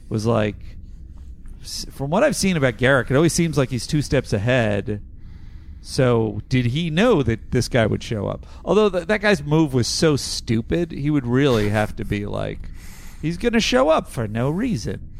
Was 0.10 0.26
like, 0.26 0.56
from 1.92 2.10
what 2.12 2.24
I've 2.24 2.36
seen 2.36 2.58
about 2.58 2.78
Garak, 2.78 3.10
it 3.10 3.16
always 3.16 3.34
seems 3.34 3.58
like 3.58 3.70
he's 3.70 3.88
two 3.88 4.02
steps 4.02 4.34
ahead. 4.34 5.02
So 5.82 6.42
did 6.50 6.68
he 6.68 6.90
know 6.90 7.22
that 7.22 7.52
this 7.52 7.68
guy 7.68 7.86
would 7.86 8.02
show 8.02 8.28
up? 8.28 8.46
Although 8.64 8.90
th- 8.90 9.08
that 9.08 9.22
guy's 9.22 9.44
move 9.44 9.74
was 9.74 9.88
so 9.88 10.16
stupid, 10.16 10.92
he 10.92 11.12
would 11.12 11.28
really 11.28 11.70
have 11.70 11.96
to 11.98 12.06
be 12.06 12.26
like, 12.26 12.60
he's 13.22 13.38
going 13.38 13.54
to 13.54 13.60
show 13.60 13.90
up 13.90 14.08
for 14.08 14.28
no 14.28 14.50
reason. 14.50 15.12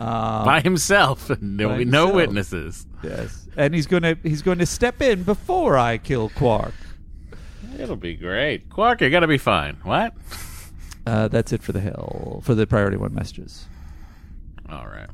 Um, 0.00 0.44
By 0.44 0.60
himself. 0.60 1.30
No, 1.40 1.68
by 1.68 1.76
no 1.76 1.78
himself. 2.06 2.14
witnesses. 2.14 2.86
Yes, 3.02 3.46
and 3.56 3.74
he's 3.74 3.86
going 3.86 4.02
to 4.02 4.16
he's 4.22 4.42
going 4.42 4.58
to 4.58 4.66
step 4.66 5.00
in 5.00 5.22
before 5.22 5.76
I 5.78 5.98
kill 5.98 6.30
Quark. 6.30 6.74
It'll 7.78 7.96
be 7.96 8.14
great. 8.14 8.70
Quark, 8.70 9.00
you're 9.00 9.10
gonna 9.10 9.26
be 9.28 9.38
fine. 9.38 9.76
What? 9.82 10.14
Uh, 11.06 11.28
that's 11.28 11.52
it 11.52 11.62
for 11.62 11.72
the 11.72 11.80
hill 11.80 12.40
for 12.44 12.54
the 12.54 12.66
priority 12.66 12.96
one 12.96 13.14
messages. 13.14 13.66
All 14.70 14.86
right. 14.86 15.10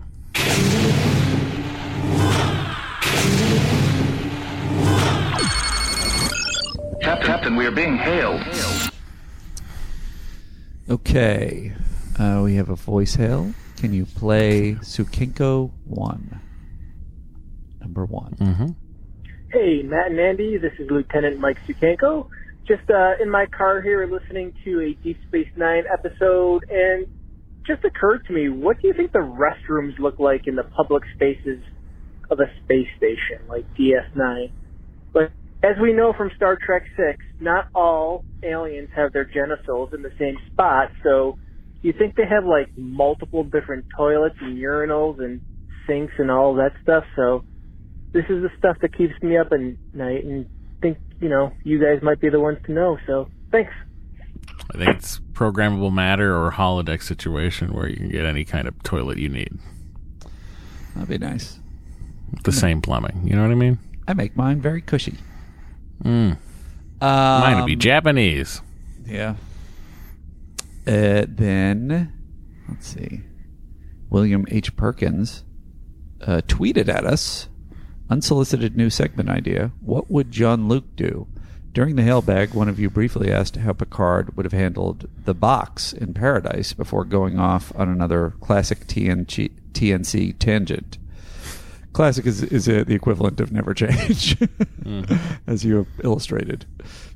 Cap- 7.00 7.22
Captain, 7.22 7.56
we 7.56 7.64
are 7.66 7.70
being 7.70 7.96
hailed. 7.96 8.42
Okay. 10.88 11.72
Uh, 12.18 12.42
we 12.44 12.56
have 12.56 12.68
a 12.68 12.76
voice 12.76 13.14
hail. 13.14 13.54
Can 13.80 13.94
you 13.94 14.04
play 14.04 14.74
Sukinko 14.82 15.70
1? 15.86 16.40
Number 17.80 18.04
one. 18.04 18.34
Mm-hmm. 18.34 18.66
Hey, 19.50 19.82
Matt 19.82 20.10
and 20.10 20.20
Andy, 20.20 20.58
this 20.58 20.72
is 20.78 20.90
Lieutenant 20.90 21.40
Mike 21.40 21.56
Sukanko. 21.66 22.28
Just 22.68 22.90
uh, 22.90 23.12
in 23.22 23.30
my 23.30 23.46
car 23.46 23.80
here 23.80 24.06
listening 24.06 24.52
to 24.64 24.82
a 24.82 24.92
Deep 25.02 25.16
Space 25.28 25.48
Nine 25.56 25.84
episode, 25.90 26.68
and 26.68 27.06
just 27.66 27.82
occurred 27.82 28.26
to 28.26 28.34
me, 28.34 28.50
what 28.50 28.78
do 28.82 28.88
you 28.88 28.92
think 28.92 29.12
the 29.12 29.18
restrooms 29.20 29.98
look 29.98 30.18
like 30.18 30.46
in 30.46 30.56
the 30.56 30.64
public 30.64 31.02
spaces 31.14 31.62
of 32.30 32.38
a 32.38 32.52
space 32.62 32.88
station 32.98 33.48
like 33.48 33.64
DS9? 33.76 34.52
But 35.14 35.32
as 35.62 35.76
we 35.80 35.94
know 35.94 36.12
from 36.12 36.30
Star 36.36 36.58
Trek 36.62 36.82
6, 36.98 37.18
not 37.40 37.68
all 37.74 38.26
aliens 38.42 38.90
have 38.94 39.14
their 39.14 39.24
genitals 39.24 39.94
in 39.94 40.02
the 40.02 40.12
same 40.18 40.36
spot, 40.52 40.90
so 41.02 41.38
do 41.82 41.88
you 41.88 41.94
think 41.96 42.16
they 42.16 42.26
have 42.26 42.44
like 42.44 42.68
multiple 42.76 43.44
different 43.44 43.86
toilets 43.96 44.36
and 44.40 44.58
urinals 44.58 45.18
and 45.18 45.40
sinks 45.86 46.12
and 46.18 46.30
all 46.30 46.54
that 46.54 46.72
stuff? 46.82 47.04
So 47.16 47.44
this 48.12 48.24
is 48.28 48.42
the 48.42 48.50
stuff 48.58 48.76
that 48.82 48.96
keeps 48.96 49.14
me 49.22 49.36
up 49.36 49.48
at 49.52 49.60
night 49.94 50.24
and 50.24 50.46
think, 50.82 50.98
you 51.20 51.28
know, 51.28 51.52
you 51.64 51.80
guys 51.80 52.02
might 52.02 52.20
be 52.20 52.28
the 52.28 52.40
ones 52.40 52.58
to 52.66 52.72
know. 52.72 52.98
So 53.06 53.28
thanks. 53.50 53.72
I 54.74 54.78
think 54.78 54.96
it's 54.96 55.18
programmable 55.32 55.92
matter 55.92 56.36
or 56.36 56.52
holodeck 56.52 57.02
situation 57.02 57.72
where 57.72 57.88
you 57.88 57.96
can 57.96 58.08
get 58.08 58.24
any 58.24 58.44
kind 58.44 58.68
of 58.68 58.80
toilet 58.82 59.18
you 59.18 59.28
need. 59.28 59.58
That'd 60.94 61.08
be 61.08 61.18
nice. 61.18 61.58
The 62.44 62.52
same 62.52 62.80
plumbing. 62.80 63.22
You 63.24 63.34
know 63.36 63.42
what 63.42 63.50
I 63.50 63.56
mean? 63.56 63.78
I 64.06 64.14
make 64.14 64.36
mine 64.36 64.60
very 64.60 64.80
cushy. 64.80 65.16
Mm. 66.04 66.36
Mine 67.00 67.56
would 67.56 67.66
be 67.66 67.72
Um, 67.74 67.78
Japanese. 67.78 68.60
Yeah. 69.06 69.34
Uh, 70.86 71.26
then, 71.28 72.12
let's 72.68 72.86
see. 72.86 73.22
William 74.08 74.46
H. 74.50 74.76
Perkins 74.76 75.44
uh, 76.22 76.40
tweeted 76.46 76.88
at 76.88 77.06
us 77.06 77.48
unsolicited 78.08 78.76
new 78.76 78.90
segment 78.90 79.28
idea. 79.28 79.72
What 79.80 80.10
would 80.10 80.32
Jean-Luc 80.32 80.96
do? 80.96 81.28
During 81.72 81.94
the 81.94 82.02
hailbag, 82.02 82.52
one 82.52 82.68
of 82.68 82.80
you 82.80 82.90
briefly 82.90 83.32
asked 83.32 83.54
how 83.54 83.72
Picard 83.72 84.36
would 84.36 84.44
have 84.44 84.52
handled 84.52 85.08
the 85.24 85.34
box 85.34 85.92
in 85.92 86.12
Paradise 86.12 86.72
before 86.72 87.04
going 87.04 87.38
off 87.38 87.72
on 87.76 87.88
another 87.88 88.34
classic 88.40 88.88
TNG, 88.88 89.52
TNC 89.72 90.36
tangent. 90.40 90.98
Classic 91.92 92.26
is, 92.26 92.42
is 92.42 92.68
uh, 92.68 92.82
the 92.84 92.94
equivalent 92.94 93.40
of 93.40 93.52
never 93.52 93.72
change, 93.72 94.36
as 95.46 95.64
you 95.64 95.76
have 95.76 95.88
illustrated 96.02 96.66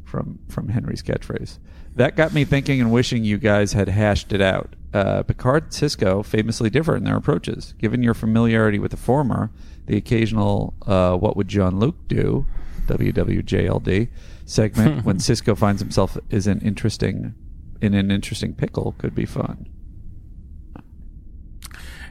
from 0.04 0.38
from 0.48 0.68
Henry's 0.68 1.02
catchphrase. 1.02 1.58
That 1.96 2.16
got 2.16 2.32
me 2.32 2.44
thinking 2.44 2.80
and 2.80 2.90
wishing 2.90 3.24
you 3.24 3.38
guys 3.38 3.72
had 3.72 3.88
hashed 3.88 4.32
it 4.32 4.40
out. 4.40 4.74
Uh, 4.92 5.22
Picard 5.22 5.64
and 5.64 5.72
Sisko 5.72 6.24
famously 6.24 6.70
differ 6.70 6.96
in 6.96 7.04
their 7.04 7.16
approaches. 7.16 7.74
Given 7.78 8.02
your 8.02 8.14
familiarity 8.14 8.78
with 8.78 8.90
the 8.90 8.96
former, 8.96 9.50
the 9.86 9.96
occasional 9.96 10.74
uh, 10.86 11.16
"What 11.16 11.36
would 11.36 11.48
Jean-Luc 11.48 12.08
do?" 12.08 12.46
WWJLD 12.86 14.08
segment 14.44 15.04
when 15.06 15.16
Sisko 15.18 15.56
finds 15.56 15.80
himself 15.80 16.18
is 16.30 16.46
an 16.46 16.60
interesting 16.60 17.34
in 17.80 17.94
an 17.94 18.10
interesting 18.10 18.54
pickle 18.54 18.94
could 18.98 19.14
be 19.14 19.26
fun. 19.26 19.66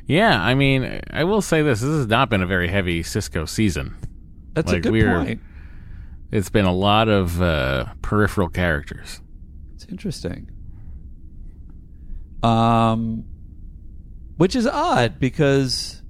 Yeah, 0.05 0.41
I 0.41 0.53
mean, 0.53 0.99
I 1.09 1.23
will 1.23 1.41
say 1.41 1.61
this: 1.61 1.81
this 1.81 1.89
has 1.89 2.07
not 2.07 2.29
been 2.29 2.41
a 2.41 2.47
very 2.47 2.67
heavy 2.67 3.03
Sisko 3.03 3.47
season. 3.47 3.95
That's 4.53 4.71
a 4.71 4.79
good 4.79 4.91
we're- 4.91 5.25
point. 5.25 5.41
It's 6.31 6.49
been 6.49 6.65
a 6.65 6.73
lot 6.73 7.09
of 7.09 7.41
uh, 7.43 7.86
peripheral 8.01 8.49
characters. 8.49 9.21
It's 9.84 9.91
interesting. 9.91 10.49
Um, 12.41 13.25
which 14.38 14.55
is 14.55 14.65
odd 14.65 15.19
because 15.19 16.01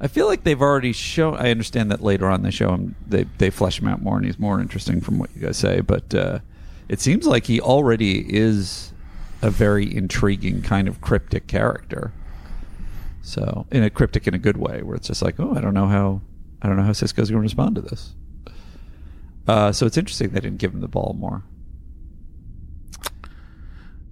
I 0.00 0.08
feel 0.08 0.26
like 0.26 0.44
they've 0.44 0.60
already 0.60 0.92
shown. 0.92 1.36
I 1.36 1.50
understand 1.50 1.90
that 1.90 2.02
later 2.02 2.28
on 2.28 2.42
they 2.42 2.50
show 2.50 2.72
him 2.72 2.96
they 3.06 3.24
they 3.38 3.50
flesh 3.50 3.80
him 3.80 3.88
out 3.88 4.02
more, 4.02 4.16
and 4.16 4.24
he's 4.24 4.38
more 4.38 4.60
interesting 4.60 5.00
from 5.00 5.18
what 5.18 5.30
you 5.34 5.42
guys 5.42 5.56
say. 5.56 5.80
But 5.80 6.14
uh, 6.14 6.40
it 6.88 7.00
seems 7.00 7.26
like 7.26 7.44
he 7.44 7.60
already 7.60 8.34
is 8.34 8.92
a 9.42 9.50
very 9.50 9.94
intriguing 9.94 10.62
kind 10.62 10.88
of 10.88 11.00
cryptic 11.00 11.46
character. 11.46 12.12
So 13.22 13.66
in 13.70 13.82
a 13.82 13.90
cryptic 13.90 14.26
in 14.26 14.34
a 14.34 14.38
good 14.38 14.56
way, 14.56 14.82
where 14.82 14.96
it's 14.96 15.08
just 15.08 15.22
like, 15.22 15.38
oh, 15.38 15.54
I 15.54 15.60
don't 15.60 15.74
know 15.74 15.86
how 15.86 16.22
I 16.62 16.68
don't 16.68 16.76
know 16.76 16.84
how 16.84 16.92
Sisko's 16.92 17.30
going 17.30 17.32
to 17.32 17.38
respond 17.40 17.74
to 17.76 17.82
this. 17.82 18.14
Uh, 19.46 19.72
so 19.72 19.86
it's 19.86 19.96
interesting 19.96 20.30
they 20.30 20.40
didn't 20.40 20.58
give 20.58 20.72
him 20.72 20.80
the 20.80 20.88
ball 20.88 21.14
more. 21.18 21.42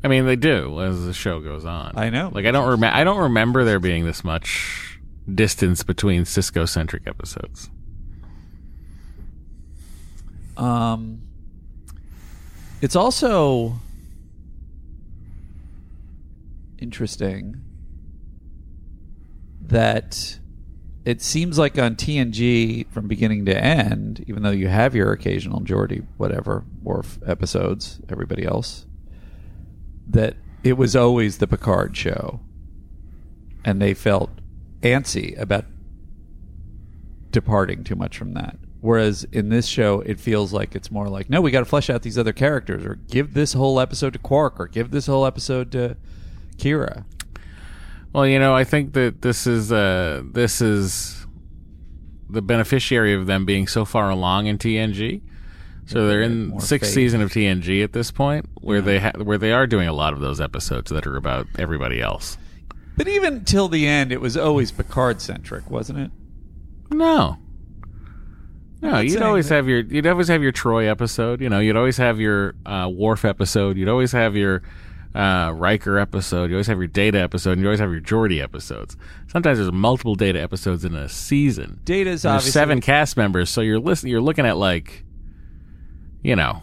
I 0.04 0.08
mean, 0.08 0.26
they 0.26 0.36
do 0.36 0.82
as 0.82 1.06
the 1.06 1.14
show 1.14 1.40
goes 1.40 1.64
on. 1.64 1.94
I 1.96 2.10
know. 2.10 2.30
Like 2.30 2.44
I 2.44 2.50
don't 2.50 2.68
remember. 2.68 2.94
I 2.94 3.04
don't 3.04 3.22
remember 3.22 3.64
there 3.64 3.80
being 3.80 4.04
this 4.04 4.22
much 4.22 5.00
distance 5.32 5.82
between 5.82 6.24
Sisko 6.24 6.68
centric 6.68 7.06
episodes. 7.06 7.70
Um, 10.58 11.22
it's 12.82 12.94
also 12.94 13.76
interesting 16.78 17.62
that 19.62 20.38
it 21.06 21.22
seems 21.22 21.58
like 21.58 21.78
on 21.78 21.96
TNG 21.96 22.86
from 22.90 23.08
beginning 23.08 23.46
to 23.46 23.56
end, 23.56 24.22
even 24.28 24.42
though 24.42 24.50
you 24.50 24.68
have 24.68 24.94
your 24.94 25.12
occasional 25.12 25.62
Geordi, 25.62 26.04
whatever, 26.18 26.64
Worf 26.82 27.18
episodes, 27.26 28.00
everybody 28.10 28.44
else, 28.44 28.84
that 30.06 30.36
it 30.62 30.74
was 30.74 30.94
always 30.96 31.38
the 31.38 31.46
Picard 31.46 31.96
show. 31.96 32.40
And 33.64 33.80
they 33.80 33.94
felt 33.94 34.30
antsy 34.82 35.38
about 35.40 35.64
departing 37.30 37.84
too 37.84 37.96
much 37.96 38.16
from 38.16 38.34
that. 38.34 38.58
Whereas 38.80 39.24
in 39.32 39.48
this 39.48 39.66
show, 39.66 40.00
it 40.00 40.20
feels 40.20 40.52
like 40.52 40.74
it's 40.74 40.90
more 40.90 41.08
like, 41.08 41.30
no, 41.30 41.40
we 41.40 41.50
got 41.50 41.60
to 41.60 41.64
flesh 41.64 41.88
out 41.88 42.02
these 42.02 42.18
other 42.18 42.34
characters, 42.34 42.84
or 42.84 42.96
give 42.96 43.32
this 43.32 43.54
whole 43.54 43.80
episode 43.80 44.12
to 44.12 44.18
Quark, 44.18 44.60
or 44.60 44.68
give 44.68 44.90
this 44.90 45.06
whole 45.06 45.24
episode 45.24 45.72
to 45.72 45.96
Kira. 46.58 47.06
Well, 48.12 48.26
you 48.26 48.38
know, 48.38 48.54
I 48.54 48.64
think 48.64 48.92
that 48.92 49.22
this 49.22 49.46
is 49.46 49.72
uh 49.72 50.22
this 50.24 50.60
is 50.60 51.26
the 52.28 52.42
beneficiary 52.42 53.14
of 53.14 53.26
them 53.26 53.44
being 53.44 53.66
so 53.66 53.84
far 53.84 54.10
along 54.10 54.46
in 54.46 54.58
TNG. 54.58 55.22
So 55.86 56.06
they're 56.08 56.22
in 56.22 56.58
sixth 56.60 56.88
faith. 56.88 56.94
season 56.94 57.20
of 57.20 57.30
TNG 57.30 57.84
at 57.84 57.92
this 57.92 58.10
point, 58.10 58.48
where 58.60 58.80
they 58.80 59.00
ha- 59.00 59.12
where 59.22 59.38
they 59.38 59.52
are 59.52 59.66
doing 59.66 59.86
a 59.88 59.92
lot 59.92 60.12
of 60.14 60.20
those 60.20 60.40
episodes 60.40 60.90
that 60.90 61.06
are 61.06 61.16
about 61.16 61.46
everybody 61.58 62.00
else. 62.00 62.38
But 62.96 63.08
even 63.08 63.44
till 63.44 63.68
the 63.68 63.86
end, 63.86 64.12
it 64.12 64.20
was 64.20 64.36
always 64.36 64.70
Picard 64.72 65.20
centric, 65.20 65.68
wasn't 65.70 65.98
it? 65.98 66.10
No. 66.90 67.38
No, 68.80 68.98
you'd 69.00 69.22
always 69.22 69.48
that- 69.48 69.54
have 69.56 69.68
your 69.68 69.80
you'd 69.80 70.06
always 70.06 70.28
have 70.28 70.42
your 70.42 70.52
Troi 70.52 70.86
episode. 70.88 71.40
You 71.40 71.48
know, 71.48 71.58
you'd 71.58 71.76
always 71.76 71.96
have 71.96 72.20
your 72.20 72.54
uh, 72.66 72.88
Worf 72.92 73.24
episode. 73.24 73.76
You'd 73.76 73.88
always 73.88 74.12
have 74.12 74.36
your 74.36 74.62
uh, 75.14 75.52
Riker 75.54 75.98
episode. 75.98 76.50
You 76.50 76.56
always 76.56 76.66
have 76.66 76.78
your 76.78 76.86
Data 76.88 77.18
episode. 77.18 77.52
And 77.52 77.60
you 77.62 77.66
always 77.68 77.80
have 77.80 77.90
your 77.92 78.00
Geordi 78.00 78.42
episodes. 78.42 78.96
Sometimes 79.28 79.58
there's 79.58 79.72
multiple 79.72 80.14
Data 80.16 80.40
episodes 80.40 80.84
in 80.84 80.94
a 80.94 81.08
season. 81.08 81.80
Data's 81.84 82.24
And 82.24 82.32
obviously 82.34 82.52
seven 82.52 82.80
cast 82.80 83.16
members, 83.16 83.48
so 83.48 83.60
you're 83.62 83.78
listening. 83.80 84.10
You're 84.12 84.20
looking 84.20 84.44
at 84.44 84.56
like, 84.58 85.04
you 86.24 86.34
know, 86.34 86.62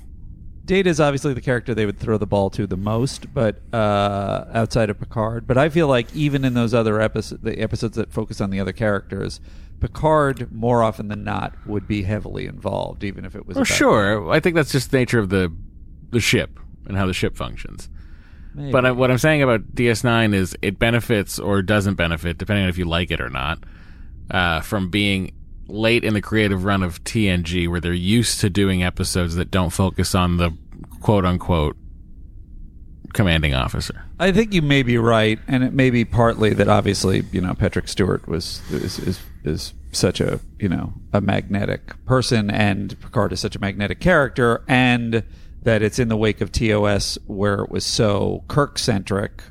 Data 0.65 0.89
is 0.89 0.99
obviously 0.99 1.33
the 1.33 1.41
character 1.41 1.73
they 1.73 1.85
would 1.85 1.99
throw 1.99 2.17
the 2.17 2.27
ball 2.27 2.49
to 2.51 2.67
the 2.67 2.77
most, 2.77 3.33
but 3.33 3.61
uh, 3.73 4.45
outside 4.53 4.89
of 4.89 4.99
Picard. 4.99 5.47
But 5.47 5.57
I 5.57 5.69
feel 5.69 5.87
like 5.87 6.13
even 6.15 6.43
in 6.45 6.53
those 6.53 6.73
other 6.73 6.99
episodes, 7.01 7.41
the 7.41 7.59
episodes 7.59 7.95
that 7.97 8.11
focus 8.11 8.41
on 8.41 8.49
the 8.51 8.59
other 8.59 8.71
characters, 8.73 9.39
Picard 9.79 10.51
more 10.51 10.83
often 10.83 11.07
than 11.07 11.23
not 11.23 11.55
would 11.65 11.87
be 11.87 12.03
heavily 12.03 12.45
involved, 12.45 13.03
even 13.03 13.25
if 13.25 13.35
it 13.35 13.45
was. 13.47 13.57
about- 13.57 13.67
sure. 13.67 14.29
I 14.31 14.39
think 14.39 14.55
that's 14.55 14.71
just 14.71 14.91
the 14.91 14.97
nature 14.97 15.19
of 15.19 15.29
the 15.29 15.51
the 16.11 16.19
ship 16.19 16.59
and 16.85 16.97
how 16.97 17.05
the 17.07 17.13
ship 17.13 17.35
functions. 17.37 17.89
Maybe. 18.53 18.71
But 18.71 18.85
I, 18.85 18.91
what 18.91 19.09
I'm 19.09 19.17
saying 19.17 19.41
about 19.41 19.73
DS9 19.75 20.33
is 20.33 20.55
it 20.61 20.77
benefits 20.77 21.39
or 21.39 21.61
doesn't 21.61 21.95
benefit, 21.95 22.37
depending 22.37 22.63
on 22.63 22.69
if 22.69 22.77
you 22.77 22.85
like 22.85 23.11
it 23.11 23.21
or 23.21 23.29
not, 23.29 23.63
uh, 24.29 24.59
from 24.59 24.89
being 24.89 25.31
late 25.71 26.03
in 26.03 26.13
the 26.13 26.21
creative 26.21 26.63
run 26.63 26.83
of 26.83 27.03
TNG, 27.03 27.67
where 27.67 27.79
they're 27.79 27.93
used 27.93 28.39
to 28.41 28.49
doing 28.49 28.83
episodes 28.83 29.35
that 29.35 29.51
don't 29.51 29.71
focus 29.71 30.13
on 30.15 30.37
the 30.37 30.51
quote 31.01 31.25
unquote 31.25 31.77
commanding 33.13 33.53
officer. 33.53 34.05
I 34.19 34.31
think 34.31 34.53
you 34.53 34.61
may 34.61 34.83
be 34.83 34.97
right, 34.97 35.39
and 35.47 35.63
it 35.63 35.73
may 35.73 35.89
be 35.89 36.05
partly 36.05 36.53
that 36.53 36.67
obviously 36.67 37.23
you 37.31 37.41
know 37.41 37.53
Patrick 37.53 37.87
Stewart 37.87 38.27
was 38.27 38.61
is 38.71 38.99
is, 38.99 39.19
is 39.43 39.73
such 39.91 40.21
a 40.21 40.39
you 40.59 40.69
know 40.69 40.93
a 41.13 41.21
magnetic 41.21 41.93
person, 42.05 42.49
and 42.49 42.99
Picard 43.01 43.33
is 43.33 43.39
such 43.39 43.55
a 43.55 43.59
magnetic 43.59 43.99
character, 43.99 44.63
and 44.67 45.23
that 45.63 45.81
it's 45.81 45.99
in 45.99 46.07
the 46.07 46.17
wake 46.17 46.41
of 46.41 46.51
TOS 46.51 47.17
where 47.27 47.61
it 47.61 47.69
was 47.69 47.85
so 47.85 48.43
Kirk 48.47 48.79
centric. 48.79 49.43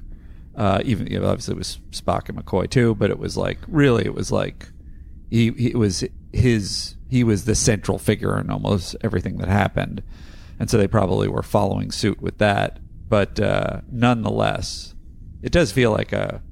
Uh, 0.57 0.81
even 0.85 1.07
you 1.07 1.18
know, 1.18 1.29
obviously 1.29 1.53
it 1.53 1.59
was 1.59 1.79
Spock 1.91 2.29
and 2.29 2.39
McCoy 2.39 2.68
too, 2.68 2.95
but 2.95 3.11
it 3.11 3.18
was 3.18 3.37
like 3.37 3.59
really 3.68 4.05
it 4.05 4.14
was 4.14 4.33
like 4.33 4.66
he, 5.31 5.72
was 5.74 6.05
his 6.33 6.97
he 7.09 7.24
was 7.24 7.45
the 7.45 7.55
central 7.55 7.99
figure 7.99 8.39
in 8.39 8.51
almost 8.51 8.97
everything 9.01 9.39
that 9.39 9.49
happened, 9.49 10.03
and 10.59 10.68
so 10.68 10.76
they 10.76 10.89
probably 10.89 11.28
were 11.28 11.43
following 11.43 11.91
suit 11.91 12.20
with 12.20 12.39
that. 12.39 12.78
But 13.09 13.41
uh, 13.41 13.81
nonetheless, 13.91 14.95
it 15.43 15.53
does 15.53 15.72
feel 15.72 15.91
like 15.91 16.12
a. 16.12 16.43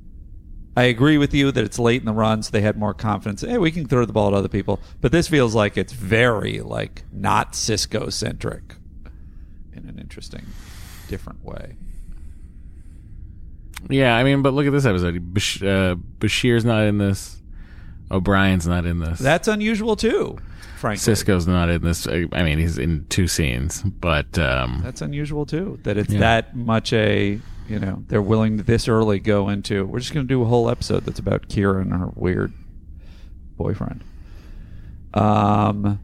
I 0.76 0.85
agree 0.85 1.18
with 1.18 1.35
you 1.35 1.51
that 1.51 1.64
it's 1.64 1.79
late 1.79 2.01
in 2.01 2.07
the 2.07 2.12
run, 2.12 2.43
so 2.43 2.53
they 2.53 2.61
had 2.61 2.76
more 2.76 2.95
confidence. 2.95 3.41
Hey, 3.41 3.59
we 3.59 3.72
can 3.72 3.89
throw 3.89 4.05
the 4.05 4.12
ball 4.12 4.29
at 4.29 4.35
other 4.35 4.49
people, 4.49 4.81
but 5.01 5.11
this 5.11 5.26
feels 5.26 5.55
like 5.55 5.76
it's 5.76 5.93
very 5.93 6.61
like 6.61 7.03
not 7.12 7.55
Sisko 7.55 8.12
centric 8.12 8.76
in 9.72 9.89
an 9.89 9.99
interesting, 9.99 10.47
different 11.09 11.45
way. 11.45 11.76
Yeah, 13.89 14.16
I 14.16 14.24
mean, 14.24 14.43
but 14.43 14.55
look 14.55 14.66
at 14.66 14.72
this 14.72 14.85
episode. 14.85 15.35
Bash- 15.35 15.62
uh, 15.62 15.97
Bashir's 16.18 16.64
not 16.64 16.85
in 16.85 16.99
this. 16.99 17.41
O'Brien's 18.11 18.67
not 18.67 18.87
in 18.87 19.01
this. 19.01 19.19
That's 19.19 19.49
unusual 19.49 19.97
too. 19.97 20.39
Frankly, 20.77 21.13
Sisko's 21.13 21.47
not 21.47 21.69
in 21.71 21.83
this. 21.83 22.07
I 22.07 22.25
mean, 22.45 22.59
he's 22.59 22.79
in 22.79 23.05
two 23.09 23.27
scenes, 23.27 23.83
but 23.83 24.39
um, 24.39 24.81
that's 24.85 25.01
unusual 25.03 25.45
too. 25.45 25.79
That 25.83 25.97
it's 25.99 26.11
Yeah. 26.13 26.21
that 26.21 26.57
much 26.57 26.93
a 26.93 27.41
you 27.69 27.79
know 27.79 28.03
they're 28.07 28.23
willing 28.23 28.59
to 28.59 28.63
this 28.63 28.87
early 28.89 29.19
go 29.19 29.49
into. 29.49 29.85
We're 29.85 29.99
just 29.99 30.15
going 30.15 30.27
to 30.27 30.29
do 30.33 30.41
a 30.43 30.47
whole 30.47 30.71
episode 30.71 31.05
that's 31.05 31.19
about 31.19 31.49
Kira 31.49 31.81
and 31.83 31.93
her 31.93 32.11
weird 32.15 32.53
boyfriend. 33.57 34.05
Um, 35.15 35.99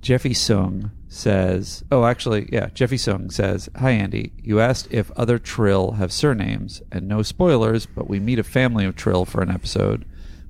Jeffy 0.00 0.34
Sung 0.34 0.90
says, 1.12 1.84
"Oh, 1.90 2.04
actually, 2.04 2.48
yeah." 2.50 2.68
Jeffy 2.74 2.96
Sung 2.96 3.30
says, 3.30 3.68
"Hi, 3.76 3.90
Andy. 3.90 4.32
You 4.42 4.60
asked 4.60 4.88
if 4.90 5.10
other 5.12 5.38
Trill 5.38 5.92
have 5.92 6.10
surnames, 6.12 6.82
and 6.90 7.06
no 7.06 7.22
spoilers, 7.22 7.86
but 7.86 8.08
we 8.08 8.18
meet 8.18 8.38
a 8.38 8.44
family 8.44 8.84
of 8.86 8.96
Trill 8.96 9.24
for 9.24 9.42
an 9.42 9.50
episode 9.50 10.04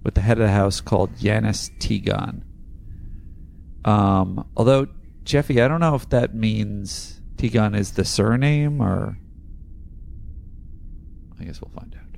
with 0.04 0.14
the 0.14 0.20
head 0.20 0.38
of 0.38 0.46
the 0.46 0.52
house 0.52 0.80
called 0.80 1.14
Yanas 1.16 1.70
Tigan. 1.78 2.42
Um, 3.84 4.46
although 4.56 4.86
Jeffy, 5.24 5.60
I 5.60 5.68
don't 5.68 5.80
know 5.80 5.96
if 5.96 6.08
that 6.10 6.34
means 6.34 7.20
Tigon 7.36 7.76
is 7.76 7.92
the 7.92 8.04
surname 8.04 8.80
or. 8.80 9.18
I 11.40 11.44
guess 11.44 11.60
we'll 11.60 11.72
find 11.74 11.94
out. 11.94 11.98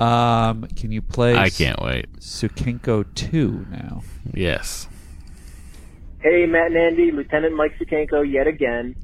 Um, 0.00 0.66
can 0.68 0.92
you 0.92 1.02
play? 1.02 1.36
I 1.36 1.50
can't 1.50 1.78
wait. 1.82 2.10
Sukenko 2.20 3.04
two 3.14 3.66
now. 3.70 4.02
Yes. 4.32 4.88
Hey, 6.22 6.44
Matt 6.44 6.66
and 6.66 6.76
Andy, 6.76 7.12
Lieutenant 7.12 7.56
Mike 7.56 7.72
Sukanko 7.80 8.30
yet 8.30 8.46
again. 8.46 8.94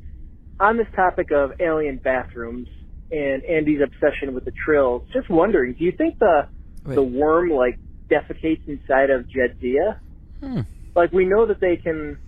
On 0.61 0.77
this 0.77 0.87
topic 0.95 1.31
of 1.31 1.53
alien 1.61 1.97
bathrooms 1.97 2.69
and 3.11 3.43
Andy's 3.43 3.81
obsession 3.83 4.35
with 4.35 4.45
the 4.45 4.53
trills, 4.64 5.03
just 5.14 5.31
wondering, 5.31 5.75
do 5.79 5.85
you 5.85 5.93
think 5.93 6.19
the 6.19 6.47
the 6.85 7.03
worm 7.03 7.51
like 7.51 7.79
defecates 8.11 8.69
inside 8.69 9.09
of 9.09 9.25
Jadzia? 9.27 9.97
Hmm. 10.41 10.61
Like 10.95 11.11
we 11.12 11.25
know 11.25 11.47
that 11.47 11.59
they 11.59 11.77
can 11.77 12.19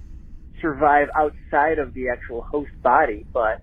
survive 0.62 1.08
outside 1.14 1.78
of 1.78 1.92
the 1.92 2.08
actual 2.08 2.40
host 2.40 2.70
body, 2.82 3.26
but 3.30 3.60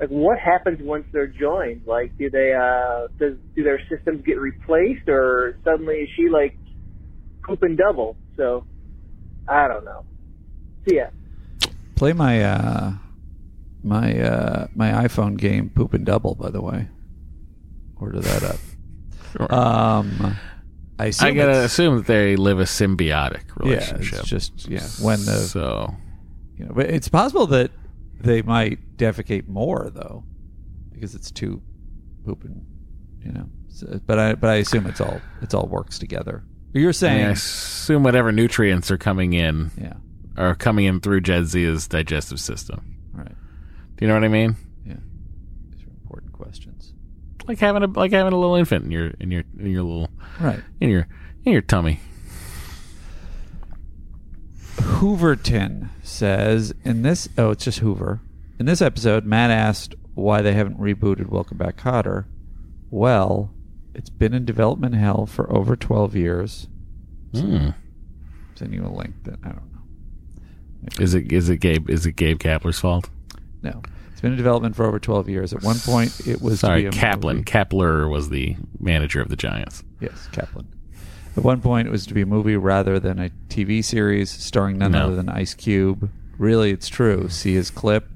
like 0.00 0.08
what 0.08 0.40
happens 0.40 0.80
once 0.82 1.04
they're 1.12 1.28
joined? 1.28 1.82
Like 1.86 2.18
do 2.18 2.28
they 2.28 2.54
uh 2.54 3.06
does 3.20 3.36
do 3.54 3.62
their 3.62 3.80
systems 3.88 4.24
get 4.26 4.40
replaced 4.40 5.08
or 5.08 5.56
suddenly 5.64 5.94
is 5.94 6.08
she 6.16 6.28
like 6.28 6.58
pooping 7.44 7.76
double? 7.76 8.16
So 8.36 8.66
I 9.46 9.68
don't 9.68 9.84
know. 9.84 10.04
See 10.88 10.96
ya. 10.96 11.06
Play 11.96 12.12
my 12.12 12.42
uh, 12.42 12.92
my 13.82 14.18
uh, 14.20 14.66
my 14.74 14.90
iPhone 15.06 15.36
game 15.36 15.70
Poop 15.70 15.94
and 15.94 16.04
Double. 16.04 16.34
By 16.34 16.50
the 16.50 16.60
way, 16.60 16.88
order 17.96 18.20
that 18.20 18.42
up. 18.42 19.52
Um, 19.52 20.36
I, 20.98 21.12
I 21.20 21.32
gotta 21.32 21.64
assume 21.64 21.96
that 21.96 22.06
they 22.06 22.36
live 22.36 22.60
a 22.60 22.64
symbiotic 22.64 23.42
relationship. 23.56 24.12
Yeah, 24.12 24.18
it's 24.20 24.28
just 24.28 24.68
yeah. 24.68 24.86
When 25.00 25.24
the 25.24 25.38
so 25.38 25.94
you 26.56 26.66
know, 26.66 26.72
but 26.74 26.86
it's 26.86 27.08
possible 27.08 27.46
that 27.48 27.70
they 28.20 28.42
might 28.42 28.96
defecate 28.96 29.48
more 29.48 29.90
though, 29.92 30.24
because 30.92 31.14
it's 31.14 31.30
too 31.30 31.62
pooping. 32.24 32.64
You 33.24 33.32
know, 33.32 33.46
so, 33.68 34.00
but 34.06 34.18
I 34.18 34.34
but 34.34 34.50
I 34.50 34.54
assume 34.56 34.86
it's 34.86 35.00
all 35.00 35.20
it's 35.42 35.54
all 35.54 35.66
works 35.66 35.98
together. 35.98 36.44
You're 36.72 36.92
saying 36.92 37.20
I 37.20 37.22
saying 37.22 37.32
assume 37.32 38.02
whatever 38.02 38.32
nutrients 38.32 38.90
are 38.90 38.98
coming 38.98 39.32
in, 39.32 39.70
Yeah. 39.80 39.94
Are 40.36 40.54
coming 40.54 40.86
in 40.86 41.00
through 41.00 41.20
Jadzia's 41.20 41.86
digestive 41.86 42.40
system. 42.40 42.96
Right. 43.12 43.28
Do 43.28 44.04
you 44.04 44.08
know 44.08 44.14
what 44.14 44.24
I 44.24 44.28
mean? 44.28 44.56
Yeah. 44.84 44.96
These 45.70 45.84
are 45.86 45.90
important 46.02 46.32
questions. 46.32 46.92
Like 47.46 47.58
having 47.60 47.82
a 47.82 47.86
like 47.86 48.10
having 48.12 48.32
a 48.32 48.36
little 48.38 48.56
infant 48.56 48.84
in 48.84 48.90
your 48.90 49.12
in 49.20 49.30
your 49.30 49.44
in 49.58 49.70
your 49.70 49.82
little 49.82 50.10
Right. 50.40 50.60
in 50.80 50.88
your 50.90 51.06
in 51.44 51.52
your 51.52 51.62
tummy. 51.62 52.00
Hooverton 54.76 55.90
says 56.02 56.74
in 56.84 57.02
this 57.02 57.28
oh 57.38 57.50
it's 57.50 57.64
just 57.64 57.78
Hoover. 57.78 58.20
In 58.58 58.66
this 58.66 58.82
episode, 58.82 59.24
Matt 59.24 59.50
asked 59.50 59.94
why 60.14 60.42
they 60.42 60.52
haven't 60.52 60.78
rebooted 60.80 61.28
Welcome 61.28 61.58
Back 61.58 61.76
Kotter. 61.76 62.24
Well, 62.90 63.50
it's 63.94 64.10
been 64.10 64.32
in 64.34 64.44
development 64.44 64.94
hell 64.94 65.26
for 65.26 65.52
over 65.54 65.76
twelve 65.76 66.16
years. 66.16 66.68
Hmm. 67.34 67.70
Send 68.54 68.72
you 68.74 68.84
a 68.84 68.88
link 68.88 69.14
that 69.24 69.38
I 69.44 69.48
don't 69.48 69.72
know. 69.72 69.73
Is 71.00 71.14
it 71.14 71.32
is 71.32 71.48
it 71.48 71.58
Gabe 71.58 71.88
is 71.90 72.06
it 72.06 72.12
Gabe 72.12 72.38
Kapler's 72.38 72.78
fault? 72.78 73.08
No. 73.62 73.82
It's 74.12 74.20
been 74.20 74.32
in 74.32 74.36
development 74.38 74.76
for 74.76 74.84
over 74.86 74.98
twelve 74.98 75.28
years. 75.28 75.52
At 75.52 75.62
one 75.62 75.78
point 75.78 76.26
it 76.26 76.40
was 76.42 76.54
to 76.60 76.66
Sorry, 76.66 76.82
be 76.82 76.86
a 76.88 76.90
Kaplan. 76.92 77.36
movie. 77.38 77.44
Kapler 77.44 78.10
was 78.10 78.28
the 78.30 78.56
manager 78.80 79.20
of 79.20 79.28
the 79.28 79.36
Giants. 79.36 79.82
Yes, 80.00 80.28
Kaplan. 80.32 80.66
At 81.36 81.42
one 81.42 81.60
point, 81.60 81.88
it 81.88 81.90
was 81.90 82.06
to 82.06 82.14
be 82.14 82.20
a 82.22 82.26
movie 82.26 82.56
rather 82.56 83.00
than 83.00 83.18
a 83.18 83.28
TV 83.48 83.82
series 83.82 84.30
starring 84.30 84.78
none 84.78 84.92
No. 84.92 85.06
other 85.06 85.16
than 85.16 85.28
Ice 85.28 85.52
Cube. 85.52 86.08
Really, 86.38 86.70
it's 86.70 86.86
true. 86.88 87.28
See 87.28 87.54
his 87.54 87.70
clip. 87.70 88.06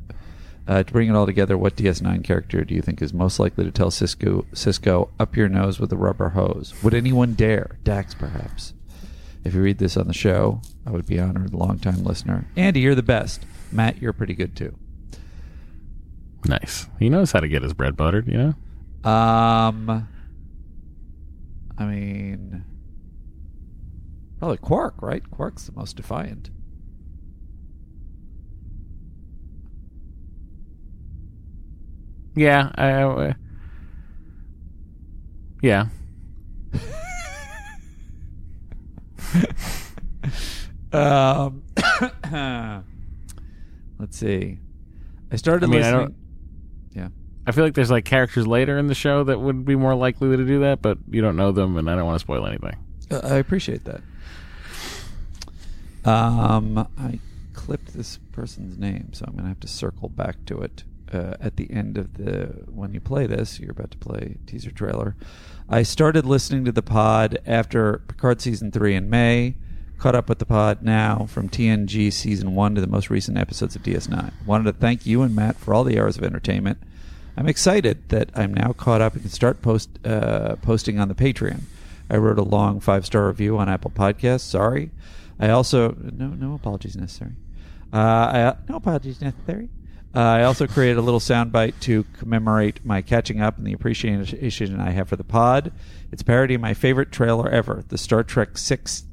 Uh, 0.69 0.85
to 0.85 0.93
bring 0.93 1.09
it 1.09 1.17
all 1.17 1.27
together, 1.27 1.59
what 1.59 1.75
DS9 1.75 2.23
character 2.23 2.63
do 2.63 2.75
you 2.77 2.81
think 2.83 3.03
is 3.03 3.13
most 3.13 3.41
likely 3.41 3.65
to 3.65 3.73
tell 3.73 3.91
Sisko, 3.91 4.45
Sisko 4.53 5.09
up 5.19 5.35
your 5.37 5.49
nose 5.49 5.81
with 5.81 5.91
a 5.93 5.97
rubber 5.97 6.29
hose? 6.29 6.75
Would 6.85 6.95
anyone 6.95 7.35
dare? 7.35 7.79
Dax, 7.83 8.15
perhaps. 8.15 8.73
If 9.49 9.55
you 9.55 9.63
read 9.63 9.79
this 9.79 9.97
on 9.97 10.07
the 10.07 10.13
show, 10.13 10.61
I 10.87 10.91
would 10.91 11.07
be 11.07 11.19
honored. 11.19 11.55
Longtime 11.55 12.05
listener. 12.05 12.47
Andy, 12.55 12.81
you're 12.81 12.95
the 12.95 13.03
best. 13.03 13.47
Matt, 13.73 13.97
you're 14.03 14.13
pretty 14.13 14.35
good 14.35 14.55
too. 14.55 14.77
Nice. 16.45 16.87
He 16.99 17.09
knows 17.09 17.33
how 17.33 17.41
to 17.41 17.49
get 17.49 17.63
his 17.63 17.73
bread 17.73 17.97
buttered. 17.97 18.29
You 18.29 18.55
know. 19.05 19.11
Um, 19.11 20.07
I 21.79 21.85
mean, 21.87 22.63
probably 24.39 24.59
Quark, 24.59 25.01
right? 25.01 25.23
Quark's 25.31 25.65
the 25.65 25.73
most 25.73 25.97
defiant. 25.97 26.51
Yeah. 32.37 32.71
I, 32.75 32.91
uh, 33.03 33.33
yeah. 35.63 35.87
Um, 40.93 41.63
let's 43.99 44.17
see. 44.17 44.59
I 45.31 45.37
started 45.37 45.69
I 45.69 45.73
mean, 45.73 45.83
I 45.83 45.91
don't- 45.91 46.15
yeah. 46.95 47.09
I 47.47 47.53
feel 47.53 47.65
like 47.65 47.75
there's 47.75 47.91
like 47.91 48.05
characters 48.05 48.47
later 48.47 48.79
in 48.79 48.87
the 48.87 48.95
show 48.95 49.25
that 49.25 49.39
would 49.41 49.65
be 49.65 49.77
more 49.77 49.95
likely 49.95 50.35
to 50.37 50.45
do 50.45 50.61
that, 50.61 50.81
but 50.83 50.99
you 51.11 51.21
don't 51.23 51.37
know 51.37 51.53
them, 51.53 51.77
and 51.77 51.91
I 51.91 51.95
don't 51.97 52.05
want 52.07 52.17
to 52.17 52.21
spoil 52.21 52.47
anything. 52.47 52.77
Uh, 53.11 53.21
I 53.23 53.37
appreciate 53.37 53.85
that. 53.85 54.01
Um, 56.05 56.79
I 56.99 57.19
clipped 57.55 57.95
this 57.95 58.19
person's 58.33 58.79
name, 58.79 59.11
so 59.13 59.25
I'm 59.27 59.33
going 59.33 59.45
to 59.45 59.49
have 59.49 59.61
to 59.61 59.69
circle 59.69 60.09
back 60.09 60.45
to 60.47 60.61
it 60.63 60.85
uh, 61.13 61.35
at 61.41 61.57
the 61.57 61.71
end 61.71 61.99
of 61.99 62.15
the. 62.15 62.65
When 62.67 62.95
you 62.95 63.01
play 63.01 63.27
this, 63.27 63.59
you're 63.61 63.73
about 63.73 63.91
to 63.93 63.99
play 63.99 64.37
teaser 64.47 64.71
trailer. 64.71 65.17
I 65.69 65.83
started 65.83 66.25
listening 66.25 66.65
to 66.65 66.73
the 66.73 66.83
pod 66.83 67.39
after 67.47 67.99
Picard 68.09 68.41
season 68.41 68.71
three 68.71 68.95
in 68.95 69.11
May. 69.11 69.57
Caught 69.99 70.15
up 70.15 70.29
with 70.29 70.39
the 70.39 70.47
pod 70.47 70.83
now 70.83 71.27
from 71.29 71.49
TNG 71.49 72.13
season 72.13 72.55
one 72.55 72.75
to 72.77 72.81
the 72.81 72.87
most 72.87 73.11
recent 73.11 73.37
episodes 73.37 73.75
of 73.75 73.83
DS9. 73.83 74.33
Wanted 74.47 74.65
to 74.65 74.73
thank 74.73 75.05
you 75.05 75.23
and 75.23 75.35
Matt 75.35 75.57
for 75.57 75.75
all 75.75 75.83
the 75.83 75.99
hours 75.99 76.17
of 76.17 76.23
entertainment. 76.23 76.79
I'm 77.37 77.49
excited 77.49 78.09
that 78.11 78.31
I'm 78.35 78.55
now 78.55 78.73
caught 78.73 79.01
up 79.01 79.15
and 79.15 79.23
can 79.23 79.31
start 79.31 79.61
post 79.61 79.91
uh, 80.07 80.57
posting 80.57 81.01
on 81.01 81.09
the 81.09 81.15
Patreon. 81.15 81.63
I 82.09 82.17
wrote 82.17 82.39
a 82.39 82.43
long 82.43 82.81
five 82.81 83.05
star 83.05 83.27
review 83.27 83.59
on 83.59 83.69
Apple 83.69 83.91
Podcasts. 83.91 84.41
Sorry. 84.41 84.91
I 85.39 85.51
also 85.51 85.95
no 86.01 86.29
no 86.29 86.55
apologies 86.55 86.97
necessary. 86.97 87.33
Uh, 87.93 87.97
I, 87.97 88.57
no 88.69 88.77
apologies 88.77 89.21
necessary. 89.21 89.69
Uh, 90.15 90.21
I 90.21 90.43
also 90.45 90.67
created 90.67 90.97
a 90.97 91.03
little 91.03 91.21
soundbite 91.21 91.79
to 91.81 92.05
commemorate 92.19 92.85
my 92.85 93.03
catching 93.03 93.41
up 93.41 93.59
and 93.59 93.67
the 93.67 93.75
appreciation 93.75 94.81
I 94.81 94.91
have 94.91 95.09
for 95.09 95.17
the 95.17 95.25
pod. 95.25 95.71
It's 96.11 96.23
a 96.23 96.25
parody 96.25 96.55
of 96.55 96.61
my 96.61 96.75
favorite 96.75 97.13
trailer 97.13 97.49
ever, 97.49 97.85
the 97.89 97.99
Star 97.99 98.25
Trek 98.25 98.57
Six 98.57 99.05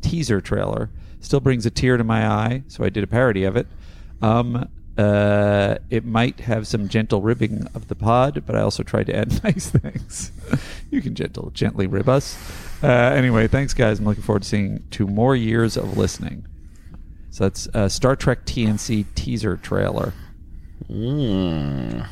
teaser 0.00 0.40
trailer. 0.40 0.90
Still 1.20 1.40
brings 1.40 1.66
a 1.66 1.70
tear 1.70 1.96
to 1.96 2.04
my 2.04 2.26
eye, 2.26 2.62
so 2.68 2.84
I 2.84 2.88
did 2.88 3.04
a 3.04 3.06
parody 3.06 3.44
of 3.44 3.56
it. 3.56 3.66
Um, 4.22 4.68
uh, 4.96 5.76
it 5.90 6.04
might 6.04 6.40
have 6.40 6.66
some 6.66 6.88
gentle 6.88 7.22
ribbing 7.22 7.66
of 7.74 7.86
the 7.88 7.94
pod, 7.94 8.42
but 8.46 8.56
I 8.56 8.62
also 8.62 8.82
tried 8.82 9.06
to 9.06 9.16
add 9.16 9.44
nice 9.44 9.70
things. 9.70 10.32
you 10.90 11.02
can 11.02 11.14
gentle, 11.14 11.50
gently 11.50 11.86
rib 11.86 12.08
us. 12.08 12.36
Uh, 12.82 12.86
anyway, 12.86 13.46
thanks, 13.46 13.74
guys. 13.74 13.98
I'm 13.98 14.06
looking 14.06 14.22
forward 14.22 14.42
to 14.42 14.48
seeing 14.48 14.84
two 14.90 15.06
more 15.06 15.36
years 15.36 15.76
of 15.76 15.96
listening. 15.96 16.46
So 17.30 17.44
that's 17.44 17.68
uh, 17.74 17.88
Star 17.88 18.16
Trek 18.16 18.44
TNC 18.44 19.06
teaser 19.14 19.56
trailer. 19.56 20.14
Mm. 20.90 22.08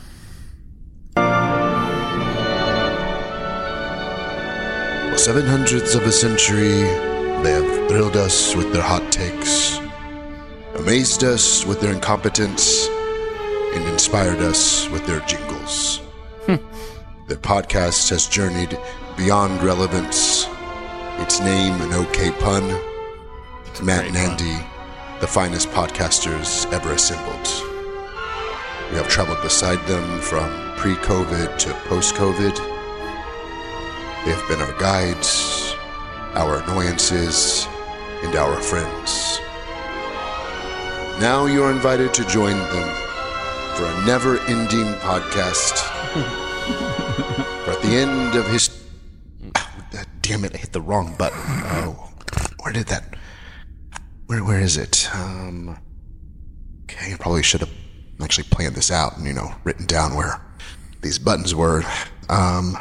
Seven 5.16 5.46
hundredths 5.46 5.94
of 5.94 6.02
a 6.02 6.12
century, 6.12 6.82
they 7.42 7.52
have 7.52 7.88
thrilled 7.88 8.16
us 8.16 8.54
with 8.54 8.70
their 8.74 8.82
hot 8.82 9.10
takes, 9.10 9.78
amazed 10.74 11.24
us 11.24 11.64
with 11.64 11.80
their 11.80 11.94
incompetence, 11.94 12.86
and 13.74 13.88
inspired 13.88 14.40
us 14.40 14.90
with 14.90 15.06
their 15.06 15.20
jingles. 15.20 16.02
Hmm. 16.44 16.56
their 17.28 17.38
podcast 17.38 18.10
has 18.10 18.28
journeyed 18.28 18.78
beyond 19.16 19.62
relevance. 19.62 20.46
Its 21.18 21.40
name, 21.40 21.80
an 21.80 21.94
okay 21.94 22.30
pun. 22.30 22.62
It's 23.64 23.80
Matt 23.80 24.04
and 24.04 24.16
Andy, 24.18 24.66
the 25.20 25.26
finest 25.26 25.68
podcasters 25.70 26.70
ever 26.74 26.92
assembled. 26.92 27.65
We 28.90 28.96
have 28.96 29.08
traveled 29.08 29.42
beside 29.42 29.84
them 29.86 30.20
from 30.20 30.48
pre 30.76 30.94
COVID 30.96 31.58
to 31.58 31.74
post 31.88 32.14
COVID. 32.14 32.54
They 34.24 34.32
have 34.32 34.48
been 34.48 34.60
our 34.60 34.72
guides, 34.78 35.74
our 36.34 36.62
annoyances, 36.62 37.66
and 38.22 38.34
our 38.36 38.56
friends. 38.60 39.40
Now 41.20 41.46
you're 41.46 41.70
invited 41.70 42.14
to 42.14 42.24
join 42.26 42.56
them 42.56 42.88
for 43.74 43.84
a 43.86 44.06
never 44.06 44.38
ending 44.46 44.92
podcast. 45.00 45.78
for 47.64 47.70
at 47.72 47.82
the 47.82 47.88
end 47.96 48.34
of 48.36 48.46
his. 48.46 48.70
Ah, 49.56 50.04
damn 50.22 50.44
it, 50.44 50.54
I 50.54 50.58
hit 50.58 50.72
the 50.72 50.80
wrong 50.80 51.14
button. 51.16 51.38
Oh, 51.40 52.10
where 52.62 52.72
did 52.72 52.86
that. 52.86 53.16
Where, 54.26 54.44
where 54.44 54.60
is 54.60 54.76
it? 54.76 55.08
Um. 55.14 55.78
Okay, 56.84 57.14
I 57.14 57.16
probably 57.16 57.42
should 57.42 57.60
have 57.60 57.70
actually 58.20 58.44
planned 58.44 58.74
this 58.74 58.90
out 58.90 59.16
and, 59.16 59.26
you 59.26 59.32
know, 59.32 59.54
written 59.64 59.86
down 59.86 60.14
where 60.14 60.40
these 61.02 61.18
buttons 61.18 61.54
were. 61.54 61.82
Um, 62.28 62.76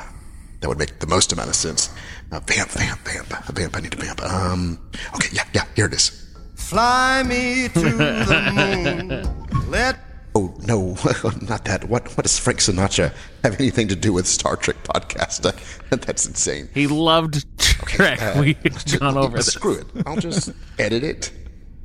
that 0.61 0.69
would 0.69 0.79
make 0.79 0.99
the 0.99 1.07
most 1.07 1.31
amount 1.33 1.49
of 1.49 1.55
sense. 1.55 1.89
Uh, 2.31 2.39
vamp, 2.39 2.69
vamp, 2.71 2.99
vamp, 3.01 3.27
vamp. 3.53 3.77
I 3.77 3.81
need 3.81 3.91
to 3.91 3.97
vamp. 3.97 4.23
Um, 4.23 4.79
okay, 5.15 5.29
yeah, 5.31 5.43
yeah, 5.53 5.65
here 5.75 5.85
it 5.85 5.93
is. 5.93 6.33
Fly 6.55 7.21
me 7.23 7.67
to 7.69 7.79
the 7.79 8.51
moon. 8.55 9.69
Let 9.69 9.99
Oh 10.37 10.53
no, 10.67 10.97
not 11.47 11.63
that. 11.65 11.85
What? 11.87 12.09
What 12.17 12.23
does 12.23 12.37
Frank 12.37 12.59
Sinatra 12.59 13.13
have 13.43 13.57
anything 13.57 13.87
to 13.87 13.95
do 13.95 14.11
with 14.11 14.27
Star 14.27 14.57
Trek 14.57 14.75
podcast? 14.83 15.41
That's 15.89 16.25
insane. 16.25 16.67
He 16.73 16.87
loved 16.87 17.45
Trek. 17.57 18.21
uh, 18.21 18.41
We've 18.41 18.99
gone 18.99 19.17
over 19.17 19.37
this. 19.37 19.53
Screw 19.53 19.75
it. 19.75 19.85
I'll 20.05 20.17
just 20.17 20.51
edit 20.77 21.05
it 21.05 21.31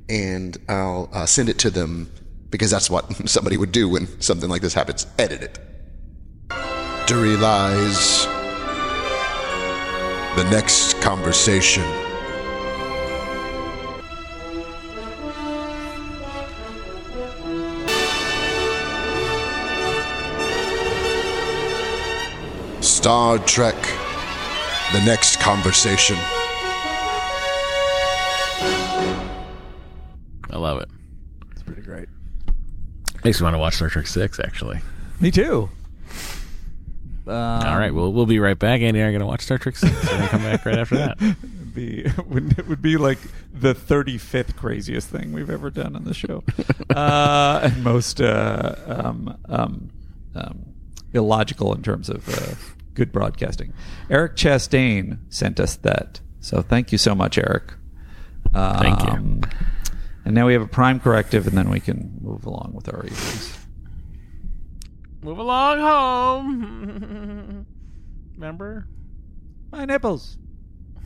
and 0.08 0.58
I'll 0.68 1.08
uh, 1.12 1.26
send 1.26 1.48
it 1.48 1.58
to 1.60 1.70
them 1.70 2.10
because 2.50 2.70
that's 2.70 2.90
what 2.90 3.28
somebody 3.28 3.56
would 3.56 3.72
do 3.72 3.88
when 3.88 4.20
something 4.20 4.50
like 4.50 4.62
this 4.62 4.74
happens. 4.74 5.06
Edit 5.18 5.42
it. 5.42 5.58
Dury 7.06 7.40
lies. 7.40 8.26
The 10.36 10.48
next 10.50 11.00
conversation. 11.00 11.84
Star 22.80 23.38
Trek. 23.38 23.74
The 24.92 25.02
next 25.04 25.40
conversation. 25.40 26.16
I 30.52 30.56
love 30.56 30.80
it. 30.80 30.88
It's 31.52 31.62
pretty 31.62 31.82
great. 31.82 32.08
Makes 33.24 33.40
me 33.40 33.44
want 33.44 33.54
to 33.54 33.58
watch 33.58 33.74
Star 33.74 33.88
Trek 33.88 34.06
Six. 34.06 34.40
Actually. 34.40 34.80
Me 35.20 35.30
too. 35.30 35.68
Um, 37.26 37.36
All 37.36 37.78
right, 37.78 37.94
well, 37.94 38.12
we'll 38.12 38.26
be 38.26 38.40
right 38.40 38.58
back. 38.58 38.80
Andy 38.80 38.98
and 38.98 39.06
I 39.06 39.08
are 39.08 39.12
going 39.12 39.20
to 39.20 39.26
watch 39.26 39.42
Star 39.42 39.56
Trek 39.58 39.76
Six. 39.76 39.92
We're 39.92 40.10
going 40.10 40.22
to 40.22 40.28
come 40.28 40.42
back 40.42 40.66
right 40.66 40.78
after 40.78 40.96
that. 40.96 41.18
Be 41.74 42.00
it 42.00 42.66
would 42.66 42.82
be 42.82 42.96
like 42.96 43.20
the 43.54 43.76
35th 43.76 44.56
craziest 44.56 45.08
thing 45.08 45.32
we've 45.32 45.50
ever 45.50 45.70
done 45.70 45.94
on 45.94 46.02
the 46.02 46.12
show, 46.12 46.42
uh, 46.90 47.60
and 47.62 47.84
most 47.84 48.20
uh, 48.20 48.74
um, 48.88 49.38
um, 49.48 49.90
um, 50.34 50.66
illogical 51.12 51.72
in 51.72 51.80
terms 51.84 52.08
of 52.08 52.28
uh, 52.28 52.56
good 52.94 53.12
broadcasting. 53.12 53.72
Eric 54.10 54.34
Chastain 54.34 55.18
sent 55.28 55.60
us 55.60 55.76
that, 55.76 56.18
so 56.40 56.60
thank 56.60 56.90
you 56.90 56.98
so 56.98 57.14
much, 57.14 57.38
Eric. 57.38 57.74
Thank 58.52 59.04
you. 59.04 59.42
And 60.24 60.34
now 60.34 60.46
we 60.46 60.52
have 60.52 60.62
a 60.62 60.68
prime 60.68 61.00
corrective, 61.00 61.46
and 61.46 61.56
then 61.56 61.70
we 61.70 61.80
can 61.80 62.18
move 62.20 62.44
along 62.44 62.72
with 62.74 62.92
our 62.92 63.04
evenings. 63.04 63.58
Move 65.22 65.38
along 65.38 65.78
home. 65.80 67.66
Remember? 68.36 68.86
My 69.70 69.84
nipples. 69.84 70.38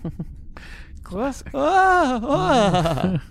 Classic. 1.02 1.48
Ah, 1.54 2.20
ah. 2.22 3.22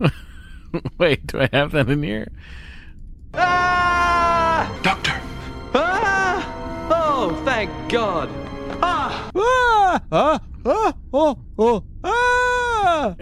Wait, 0.98 1.26
do 1.26 1.40
I 1.40 1.48
have 1.52 1.72
that 1.72 1.88
in 1.88 2.02
here? 2.02 2.28
Doctor. 4.82 5.18
Ah! 5.74 6.88
Oh, 6.90 7.42
thank 7.44 7.70
God. 7.90 8.28
Ah! 8.82 9.30
Ah! 9.34 10.00
Ah! 10.12 10.40
Ah! 10.66 10.94
Oh! 11.12 11.38
Oh! 11.58 11.84
Ah! 12.02 13.14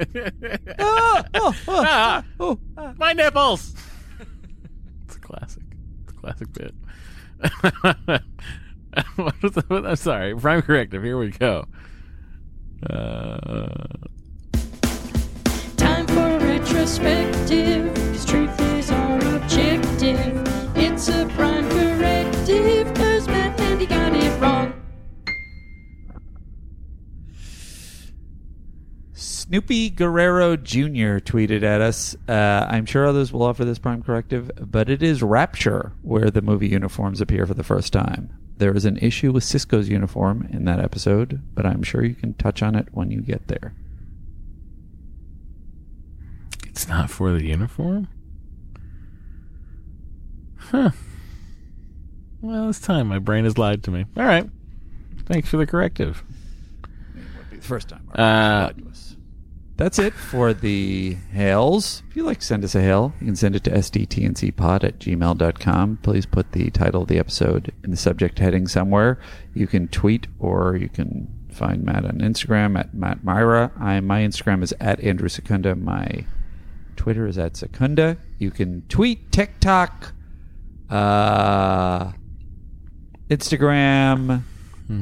Ah! 0.78 1.24
Oh! 1.34 1.54
Ah, 1.68 2.24
Oh! 2.40 2.58
my 2.98 3.12
nipples. 3.12 3.74
it's 5.06 5.16
a 5.16 5.20
classic. 5.20 5.62
It's 6.04 6.12
a 6.12 6.16
classic 6.16 6.52
bit. 6.52 6.74
what 9.16 9.42
was 9.42 9.52
the, 9.52 9.64
I'm 9.86 9.96
sorry. 9.96 10.36
Prime 10.36 10.62
corrective. 10.62 11.02
Here 11.02 11.18
we 11.18 11.30
go. 11.30 11.64
Uh, 12.88 13.86
Time 15.76 16.06
for 16.06 16.38
retrospective, 16.38 17.84
retrospective, 17.86 17.94
'cause 17.94 18.24
truth 18.24 18.60
is 18.78 18.90
our 18.90 19.18
objective. 19.36 20.51
Snoopy 29.52 29.90
Guerrero 29.90 30.56
Jr. 30.56 31.18
tweeted 31.20 31.62
at 31.62 31.82
us. 31.82 32.16
Uh, 32.26 32.66
I'm 32.70 32.86
sure 32.86 33.06
others 33.06 33.34
will 33.34 33.42
offer 33.42 33.66
this 33.66 33.78
prime 33.78 34.02
corrective, 34.02 34.50
but 34.58 34.88
it 34.88 35.02
is 35.02 35.22
Rapture 35.22 35.92
where 36.00 36.30
the 36.30 36.40
movie 36.40 36.68
uniforms 36.68 37.20
appear 37.20 37.44
for 37.44 37.52
the 37.52 37.62
first 37.62 37.92
time. 37.92 38.34
There 38.56 38.74
is 38.74 38.86
an 38.86 38.96
issue 38.96 39.30
with 39.30 39.44
Sisko's 39.44 39.90
uniform 39.90 40.48
in 40.50 40.64
that 40.64 40.80
episode, 40.80 41.42
but 41.54 41.66
I'm 41.66 41.82
sure 41.82 42.02
you 42.02 42.14
can 42.14 42.32
touch 42.32 42.62
on 42.62 42.74
it 42.74 42.88
when 42.92 43.10
you 43.10 43.20
get 43.20 43.48
there. 43.48 43.74
it's 46.66 46.88
not 46.88 47.10
for 47.10 47.30
the 47.32 47.44
uniform? 47.44 48.08
Huh. 50.56 50.92
Well, 52.40 52.70
it's 52.70 52.80
time. 52.80 53.08
My 53.08 53.18
brain 53.18 53.44
has 53.44 53.58
lied 53.58 53.82
to 53.82 53.90
me. 53.90 54.06
All 54.16 54.24
right. 54.24 54.48
Thanks 55.26 55.50
for 55.50 55.58
the 55.58 55.66
corrective. 55.66 56.24
It 57.14 57.20
would 57.36 57.50
be 57.50 57.56
The 57.58 57.62
first 57.62 57.90
time. 57.90 58.08
Uh, 58.14 58.70
That's 59.76 59.98
it 59.98 60.12
for 60.12 60.52
the 60.52 61.14
hails. 61.32 62.02
If 62.10 62.16
you'd 62.16 62.24
like 62.24 62.40
to 62.40 62.46
send 62.46 62.62
us 62.62 62.74
a 62.74 62.80
hail, 62.82 63.14
you 63.20 63.26
can 63.26 63.36
send 63.36 63.56
it 63.56 63.64
to 63.64 63.70
sdtncpod 63.70 64.84
at 64.84 64.98
gmail.com. 64.98 65.98
Please 66.02 66.26
put 66.26 66.52
the 66.52 66.70
title 66.70 67.02
of 67.02 67.08
the 67.08 67.18
episode 67.18 67.72
in 67.82 67.90
the 67.90 67.96
subject 67.96 68.38
heading 68.38 68.68
somewhere. 68.68 69.18
You 69.54 69.66
can 69.66 69.88
tweet 69.88 70.26
or 70.38 70.76
you 70.76 70.88
can 70.88 71.28
find 71.50 71.84
Matt 71.84 72.04
on 72.04 72.18
Instagram 72.18 72.78
at 72.78 72.94
Matt 72.94 73.24
Mira. 73.24 73.72
I, 73.78 74.00
my 74.00 74.20
Instagram 74.20 74.62
is 74.62 74.74
at 74.78 75.00
Andrew 75.00 75.28
Secunda. 75.28 75.74
My 75.74 76.26
Twitter 76.96 77.26
is 77.26 77.38
at 77.38 77.56
Secunda. 77.56 78.18
You 78.38 78.50
can 78.50 78.82
tweet, 78.88 79.32
TikTok, 79.32 80.12
uh, 80.90 82.12
Instagram. 83.28 84.42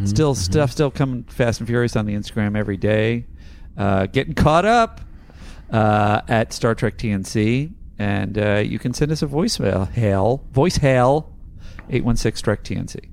Still 0.07 0.37
stuff 0.37 0.71
still 0.71 0.91
coming 0.93 1.25
fast 1.25 1.59
and 1.61 1.67
furious 1.67 1.97
on 1.97 2.07
the 2.07 2.15
Instagram 2.15 2.57
every 2.57 2.77
day. 2.77 3.27
Uh, 3.77 4.07
getting 4.07 4.35
caught 4.35 4.65
up 4.65 5.01
uh, 5.71 6.21
at 6.29 6.53
Star 6.53 6.75
Trek 6.75 6.99
TNC, 6.99 7.73
and 7.99 8.39
uh, 8.39 8.57
you 8.57 8.79
can 8.79 8.93
send 8.93 9.11
us 9.13 9.23
a 9.23 9.27
voicemail, 9.27 9.91
hail, 9.91 10.45
voice 10.53 10.77
hail, 10.77 11.33
eight 11.89 12.05
one 12.05 12.17
six 12.17 12.41
Trek 12.41 12.63
TNC. 12.65 13.09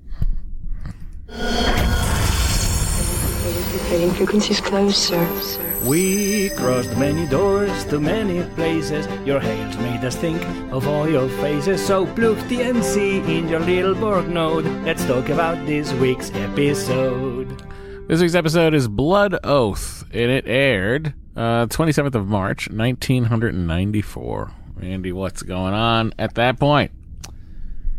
Trading 3.87 4.11
frequencies 4.11 4.59
closed, 4.59 4.97
sir. 4.97 5.25
We 5.85 6.49
crossed 6.57 6.97
many 6.97 7.25
doors 7.27 7.85
to 7.85 7.99
many 8.01 8.43
places. 8.55 9.07
Your 9.25 9.39
hails 9.39 9.77
made 9.77 10.03
us 10.03 10.15
think 10.17 10.41
of 10.73 10.85
all 10.87 11.07
your 11.07 11.29
faces. 11.39 11.85
So 11.85 12.05
plug 12.07 12.35
TNC 12.49 13.25
in 13.29 13.47
your 13.47 13.61
little 13.61 13.95
Borg 13.95 14.27
node. 14.27 14.65
Let's 14.83 15.05
talk 15.05 15.29
about 15.29 15.65
this 15.65 15.93
week's 15.93 16.31
episode. 16.33 17.63
This 18.09 18.19
week's 18.19 18.35
episode 18.35 18.73
is 18.73 18.89
Blood 18.89 19.37
Oath, 19.45 19.96
and 20.11 20.31
it 20.31 20.47
aired 20.47 21.13
uh, 21.35 21.67
27th 21.67 22.15
of 22.15 22.27
March, 22.27 22.67
1994. 22.69 24.51
Andy, 24.81 25.11
what's 25.11 25.43
going 25.43 25.73
on 25.73 26.13
at 26.17 26.35
that 26.35 26.59
point? 26.59 26.91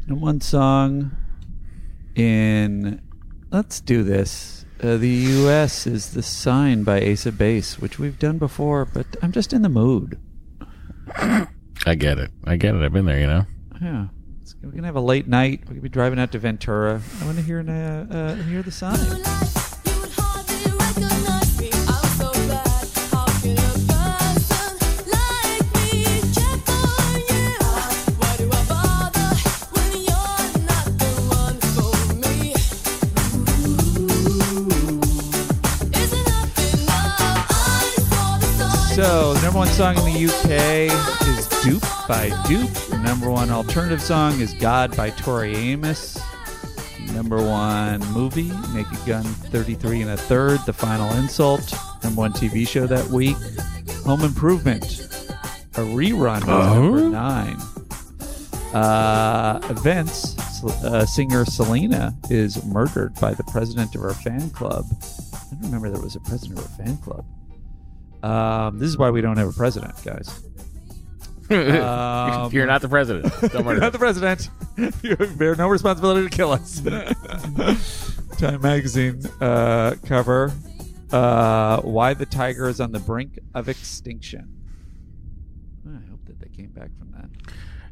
In 0.08 0.20
one 0.20 0.40
song, 0.40 1.12
in. 2.14 3.00
Let's 3.50 3.80
do 3.80 4.02
this. 4.02 4.66
Uh, 4.82 4.96
the 4.96 5.08
U.S. 5.08 5.86
is 5.86 6.12
the 6.12 6.22
sign 6.22 6.84
by 6.84 7.00
Ace 7.00 7.26
of 7.26 7.38
Base, 7.38 7.78
which 7.78 7.98
we've 7.98 8.18
done 8.18 8.38
before, 8.38 8.84
but 8.84 9.06
I'm 9.22 9.32
just 9.32 9.52
in 9.52 9.62
the 9.62 9.68
mood. 9.68 10.18
I 11.16 11.94
get 11.94 12.18
it. 12.18 12.30
I 12.44 12.56
get 12.56 12.74
it. 12.74 12.82
I've 12.82 12.92
been 12.92 13.06
there, 13.06 13.18
you 13.18 13.26
know. 13.26 13.46
Yeah. 13.80 14.06
We're 14.62 14.70
going 14.70 14.82
to 14.82 14.86
have 14.86 14.96
a 14.96 15.00
late 15.00 15.28
night. 15.28 15.60
We're 15.62 15.66
going 15.66 15.76
to 15.76 15.82
be 15.82 15.88
driving 15.88 16.18
out 16.18 16.32
to 16.32 16.38
Ventura. 16.38 17.00
I 17.20 17.24
want 17.24 17.38
to 17.38 17.42
hear 17.42 17.60
uh, 17.60 18.14
uh, 18.14 18.34
hear 18.34 18.62
the 18.62 18.72
sign. 18.72 18.98
So, 38.98 39.32
the 39.34 39.42
number 39.42 39.60
one 39.60 39.68
song 39.68 39.96
in 39.96 40.04
the 40.06 40.24
UK 40.24 40.90
is 41.28 41.46
Doop 41.62 42.08
by 42.08 42.30
Doop. 42.48 42.90
The 42.90 42.98
number 42.98 43.30
one 43.30 43.48
alternative 43.48 44.02
song 44.02 44.40
is 44.40 44.52
God 44.54 44.96
by 44.96 45.10
Tori 45.10 45.54
Amos. 45.54 46.18
Number 47.12 47.36
one 47.40 48.00
movie, 48.12 48.50
Naked 48.74 48.98
Gun 49.06 49.22
33 49.22 50.02
and 50.02 50.10
a 50.10 50.16
third, 50.16 50.58
The 50.66 50.72
Final 50.72 51.12
Insult. 51.12 51.72
Number 52.02 52.18
one 52.22 52.32
TV 52.32 52.66
show 52.66 52.88
that 52.88 53.06
week, 53.06 53.36
Home 54.04 54.22
Improvement. 54.22 54.84
A 55.76 55.80
rerun 55.80 56.44
was 56.44 56.66
Oh. 56.66 56.82
number 56.82 57.08
nine. 57.08 57.56
Uh, 58.74 59.60
events, 59.70 60.36
uh, 60.82 61.06
singer 61.06 61.44
Selena 61.44 62.16
is 62.30 62.64
murdered 62.64 63.14
by 63.20 63.32
the 63.32 63.44
president 63.44 63.94
of 63.94 64.00
her 64.00 64.12
fan 64.14 64.50
club. 64.50 64.86
I 64.92 65.54
don't 65.54 65.62
remember 65.70 65.88
there 65.88 66.02
was 66.02 66.16
a 66.16 66.20
president 66.20 66.58
of 66.58 66.66
her 66.66 66.84
fan 66.84 66.96
club. 66.96 67.24
Um, 68.22 68.78
this 68.78 68.88
is 68.88 68.98
why 68.98 69.10
we 69.10 69.20
don't 69.20 69.36
have 69.36 69.48
a 69.48 69.52
president, 69.52 69.94
guys. 70.04 70.42
Um, 71.50 72.52
You're 72.52 72.66
not 72.66 72.82
the 72.82 72.88
president. 72.88 73.32
Don't 73.52 73.64
worry. 73.64 73.76
You're 73.76 73.80
not 73.80 73.92
the 73.92 73.98
president. 73.98 74.50
You 75.02 75.16
bear 75.16 75.56
no 75.56 75.66
responsibility 75.66 76.28
to 76.28 76.36
kill 76.36 76.52
us. 76.52 76.80
Time 78.38 78.60
magazine 78.62 79.20
uh, 79.40 79.96
cover. 80.06 80.52
Uh, 81.10 81.80
why 81.80 82.14
the 82.14 82.26
tiger 82.26 82.68
is 82.68 82.80
on 82.80 82.92
the 82.92 83.00
brink 83.00 83.40
of 83.54 83.68
extinction. 83.68 84.54
I 85.84 86.08
hope 86.10 86.24
that 86.26 86.38
they 86.38 86.48
came 86.48 86.70
back 86.70 86.90
from 86.96 87.10
that. 87.10 87.28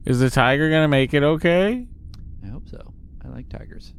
Is 0.04 0.20
the 0.20 0.30
tiger 0.30 0.70
gonna 0.70 0.86
make 0.86 1.12
it 1.12 1.24
okay? 1.24 1.88
I 2.44 2.46
hope 2.46 2.68
so. 2.68 2.94
I 3.24 3.28
like 3.28 3.48
tigers. 3.48 3.92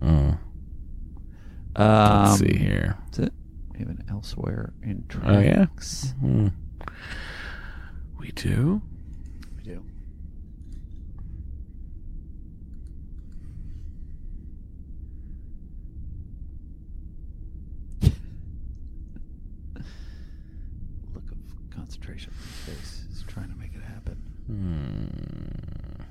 Mm. 0.00 0.38
Um, 1.76 2.24
Let's 2.24 2.38
see 2.40 2.56
here. 2.56 2.98
That's 3.04 3.18
it. 3.20 3.32
An 3.74 4.04
elsewhere 4.08 4.72
in 4.82 5.04
tracks. 5.08 5.28
Oh 5.28 5.40
yeah. 5.40 5.66
Hmm. 6.20 6.48
We 8.18 8.30
do. 8.32 8.80
We 9.56 9.62
do. 9.64 9.84
Look 21.14 21.24
of 21.30 21.38
concentration 21.74 22.32
on 22.32 22.38
his 22.46 22.56
face. 22.78 23.04
He's 23.08 23.22
trying 23.24 23.50
to 23.50 23.56
make 23.56 23.74
it 23.74 23.82
happen. 23.82 24.16
Hmm. 24.46 26.02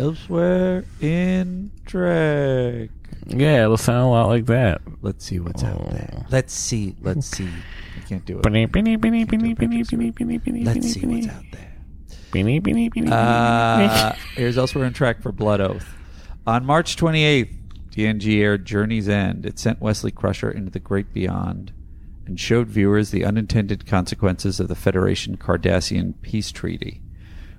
Elsewhere 0.00 0.84
in 1.00 1.70
Trek. 1.86 2.90
Yeah, 3.30 3.64
it'll 3.64 3.76
sound 3.76 4.02
a 4.04 4.08
lot 4.08 4.26
like 4.28 4.46
that. 4.46 4.80
Let's 5.02 5.24
see 5.24 5.38
what's 5.40 5.62
out 5.64 5.90
there. 5.90 6.26
Let's 6.30 6.52
see. 6.52 6.96
Let's 7.00 7.26
see. 7.26 7.48
I 7.96 8.00
can't 8.08 8.24
do 8.24 8.38
it. 8.38 8.42
Let's 10.64 10.92
see 10.94 11.00
what's 11.06 11.26
out 11.28 11.44
there. 11.52 11.66
Uh, 13.12 14.14
here's 14.36 14.58
elsewhere 14.58 14.84
in 14.84 14.92
Trek 14.92 15.22
for 15.22 15.32
Blood 15.32 15.60
Oath. 15.60 15.94
On 16.46 16.64
March 16.64 16.96
28th, 16.96 17.56
TNG 17.90 18.40
aired 18.40 18.64
Journey's 18.64 19.08
End. 19.08 19.44
It 19.46 19.58
sent 19.58 19.80
Wesley 19.80 20.10
Crusher 20.12 20.50
into 20.50 20.70
the 20.70 20.78
great 20.80 21.12
beyond 21.12 21.72
and 22.26 22.38
showed 22.38 22.68
viewers 22.68 23.10
the 23.10 23.24
unintended 23.24 23.84
consequences 23.86 24.60
of 24.60 24.68
the 24.68 24.74
Federation 24.76 25.36
Cardassian 25.36 26.14
peace 26.22 26.52
treaty. 26.52 27.02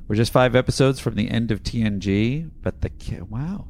We're 0.08 0.16
just 0.16 0.32
five 0.32 0.56
episodes 0.56 1.00
from 1.00 1.16
the 1.16 1.30
end 1.30 1.52
of 1.52 1.64
TNG, 1.64 2.50
but 2.62 2.82
the 2.82 2.92
wow, 3.30 3.68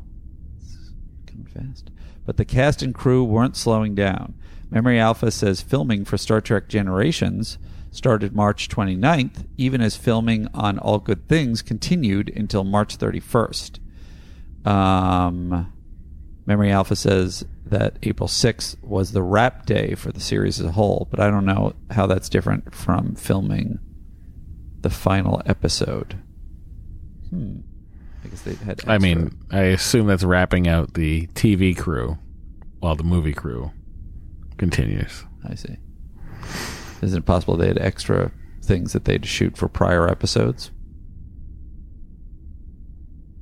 fast. 1.54 1.90
But 2.26 2.38
the 2.38 2.46
cast 2.46 2.82
and 2.82 2.94
crew 2.94 3.24
weren't 3.24 3.56
slowing 3.56 3.96
down. 3.96 4.36
Memory 4.70 5.00
Alpha 5.00 5.32
says 5.32 5.62
filming 5.62 6.06
for 6.06 6.18
Star 6.18 6.40
Trek 6.42 6.70
Generations 6.70 7.58
started 7.92 8.34
March 8.36 8.70
29th, 8.70 9.46
even 9.58 9.82
as 9.82 9.98
filming 9.98 10.48
on 10.54 10.80
All 10.80 11.00
Good 11.00 11.28
Things 11.28 11.62
continued 11.62 12.32
until 12.36 12.64
March 12.64 12.98
31st. 12.98 13.80
Um, 14.66 15.74
Memory 16.46 16.72
Alpha 16.72 16.96
says 16.96 17.46
that 17.66 17.98
April 18.04 18.30
6th 18.30 18.82
was 18.84 19.12
the 19.12 19.22
wrap 19.22 19.66
day 19.66 19.96
for 19.96 20.12
the 20.12 20.20
series 20.20 20.60
as 20.60 20.66
a 20.68 20.72
whole, 20.72 21.08
but 21.12 21.20
I 21.20 21.30
don't 21.30 21.46
know 21.46 21.74
how 21.92 22.08
that's 22.08 22.30
different 22.30 22.74
from 22.74 23.16
filming 23.16 23.80
the 24.82 24.90
final 24.90 25.42
episode. 25.46 26.18
Hmm. 27.30 27.60
I 28.24 28.28
guess 28.28 28.42
they 28.42 28.54
had. 28.56 28.82
I 28.88 28.98
mean, 28.98 29.38
I 29.52 29.62
assume 29.64 30.08
that's 30.08 30.24
wrapping 30.24 30.68
out 30.68 30.94
the 30.94 31.28
TV 31.28 31.78
crew 31.78 32.18
while 32.80 32.96
the 32.96 33.04
movie 33.04 33.34
crew 33.34 33.72
continues. 34.58 35.26
I 35.48 35.56
see. 35.56 35.78
Is 37.02 37.14
it 37.14 37.26
possible 37.26 37.58
they 37.58 37.68
had 37.68 37.80
extra 37.80 38.32
things 38.64 38.94
that 38.94 39.06
they'd 39.06 39.26
shoot 39.26 39.58
for 39.58 39.68
prior 39.68 40.08
episodes? 40.08 40.72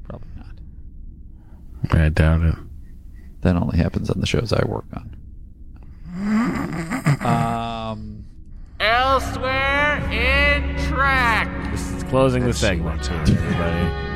Probably 0.08 0.30
not. 0.38 0.56
I 1.92 2.10
doubt 2.10 2.42
it. 2.42 2.56
That 3.42 3.56
only 3.56 3.78
happens 3.78 4.10
on 4.10 4.20
the 4.22 4.28
shows 4.28 4.54
I 4.54 4.66
work 4.66 4.86
on. 4.94 5.16
Um, 7.20 8.24
Elsewhere 8.80 9.98
in 10.10 10.78
Trek. 10.88 11.50
This 11.72 11.92
is 11.92 12.04
closing 12.04 12.46
the 12.46 12.54
segment 12.54 13.06
here, 13.06 13.18
everybody. 13.20 14.09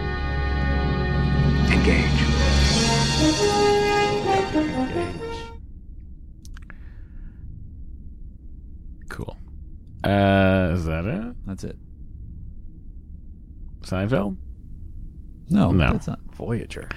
Cool. 9.10 9.38
Uh, 10.04 10.72
is 10.74 10.86
that 10.86 11.06
it? 11.06 11.36
that's 11.46 11.64
it. 11.64 11.78
Seinfeld? 13.82 14.38
No, 15.50 15.72
No. 15.72 15.92
that's 15.94 16.08
not 16.08 16.20
Voyager. 16.34 16.90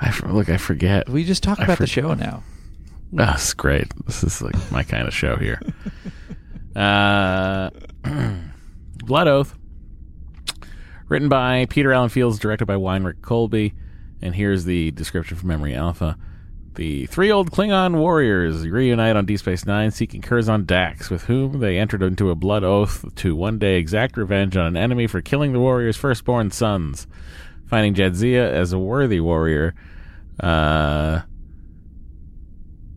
I 0.00 0.08
f- 0.08 0.22
look. 0.24 0.48
I 0.48 0.56
forget. 0.58 1.08
We 1.08 1.24
just 1.24 1.42
talk 1.42 1.58
I 1.60 1.64
about 1.64 1.78
the 1.78 1.86
show 1.86 2.14
now. 2.14 2.42
That's 3.12 3.54
great. 3.54 3.86
This 4.06 4.22
is 4.22 4.42
like 4.42 4.54
my 4.70 4.82
kind 4.84 5.08
of 5.08 5.14
show 5.14 5.36
here. 5.36 5.60
Uh, 6.76 7.70
Blood 9.04 9.26
Oath, 9.26 9.58
written 11.08 11.28
by 11.28 11.66
Peter 11.70 11.92
Allan 11.92 12.08
Fields, 12.10 12.38
directed 12.38 12.66
by 12.66 12.74
Winrich 12.76 13.20
Kolbe, 13.20 13.72
and 14.20 14.34
here's 14.34 14.64
the 14.64 14.90
description 14.92 15.36
from 15.36 15.48
Memory 15.48 15.74
Alpha. 15.74 16.16
The 16.74 17.06
three 17.06 17.32
old 17.32 17.50
Klingon 17.50 17.96
warriors 17.96 18.66
reunite 18.68 19.16
on 19.16 19.26
D 19.26 19.36
Space 19.36 19.66
Nine, 19.66 19.90
seeking 19.90 20.22
Curzon 20.22 20.64
Dax, 20.64 21.10
with 21.10 21.24
whom 21.24 21.58
they 21.58 21.76
entered 21.76 22.02
into 22.02 22.30
a 22.30 22.36
blood 22.36 22.62
oath 22.62 23.04
to 23.16 23.34
one 23.34 23.58
day 23.58 23.78
exact 23.78 24.16
revenge 24.16 24.56
on 24.56 24.66
an 24.66 24.76
enemy 24.76 25.08
for 25.08 25.20
killing 25.20 25.52
the 25.52 25.58
warriors' 25.58 25.96
firstborn 25.96 26.52
sons. 26.52 27.08
Finding 27.66 27.94
Jadzia 27.94 28.48
as 28.48 28.72
a 28.72 28.78
worthy 28.78 29.20
warrior, 29.20 29.74
uh, 30.40 31.22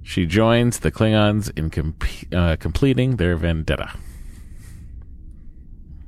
she 0.03 0.25
joins 0.25 0.79
the 0.79 0.91
Klingons 0.91 1.51
in 1.57 1.95
uh, 2.37 2.55
completing 2.57 3.15
their 3.15 3.35
vendetta. 3.35 3.91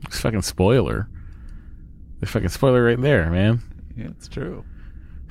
It's 0.05 0.19
fucking 0.19 0.43
spoiler. 0.43 1.09
The 2.19 2.27
fucking 2.27 2.49
spoiler 2.49 2.83
right 2.83 3.01
there, 3.01 3.31
man. 3.31 3.61
Yeah, 3.97 4.09
it's 4.09 4.27
true. 4.27 4.63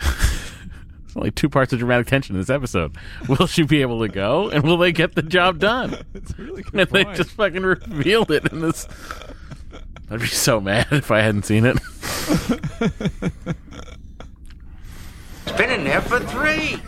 There's 0.03 1.17
only 1.17 1.31
two 1.31 1.49
parts 1.49 1.73
of 1.73 1.79
dramatic 1.79 2.07
tension 2.07 2.35
in 2.35 2.41
this 2.41 2.51
episode. 2.51 2.97
Will 3.29 3.47
she 3.47 3.63
be 3.63 3.83
able 3.83 4.01
to 4.01 4.09
go, 4.09 4.51
and 4.51 4.65
will 4.65 4.77
they 4.79 4.93
get 4.93 5.15
the 5.15 5.23
job 5.23 5.59
done? 5.59 5.97
It's 6.15 6.39
really 6.39 6.63
good 6.63 6.75
and 6.75 6.91
they 6.91 7.05
just 7.15 7.31
fucking 7.31 7.63
revealed 7.63 8.31
it 8.31 8.51
in 8.53 8.61
this. 8.61 8.87
I'd 10.11 10.21
be 10.21 10.27
so 10.27 10.61
mad 10.61 10.87
if 10.91 11.11
I 11.11 11.21
hadn't 11.21 11.45
seen 11.45 11.65
it. 11.65 11.79
It's 15.47 15.57
been 15.57 15.71
in 15.71 15.85
there 15.85 16.01
for 16.01 16.21
three. 16.21 16.81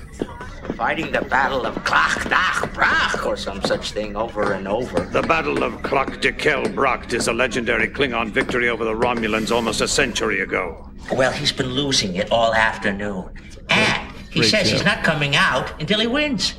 Fighting 0.72 1.12
the 1.12 1.20
Battle 1.22 1.66
of 1.66 1.74
Klach 1.84 2.24
D'Kel 2.24 2.68
Brakt 2.70 3.24
or 3.24 3.36
some 3.36 3.62
such 3.62 3.92
thing 3.92 4.16
over 4.16 4.54
and 4.54 4.66
over. 4.66 5.00
The 5.00 5.22
Battle 5.22 5.62
of 5.62 5.74
Klach 5.82 6.20
D'Kel 6.20 6.64
Brakt 6.64 7.12
is 7.12 7.28
a 7.28 7.32
legendary 7.32 7.88
Klingon 7.88 8.30
victory 8.30 8.68
over 8.68 8.84
the 8.84 8.94
Romulans 8.94 9.52
almost 9.52 9.80
a 9.80 9.88
century 9.88 10.40
ago. 10.40 10.90
Well, 11.12 11.30
he's 11.32 11.52
been 11.52 11.68
losing 11.70 12.16
it 12.16 12.32
all 12.32 12.54
afternoon. 12.54 13.30
And 13.70 14.12
He 14.30 14.40
Great 14.40 14.50
says 14.50 14.70
he's 14.70 14.84
not 14.84 15.04
coming 15.04 15.36
out 15.36 15.80
until 15.80 16.00
he 16.00 16.06
wins. 16.06 16.54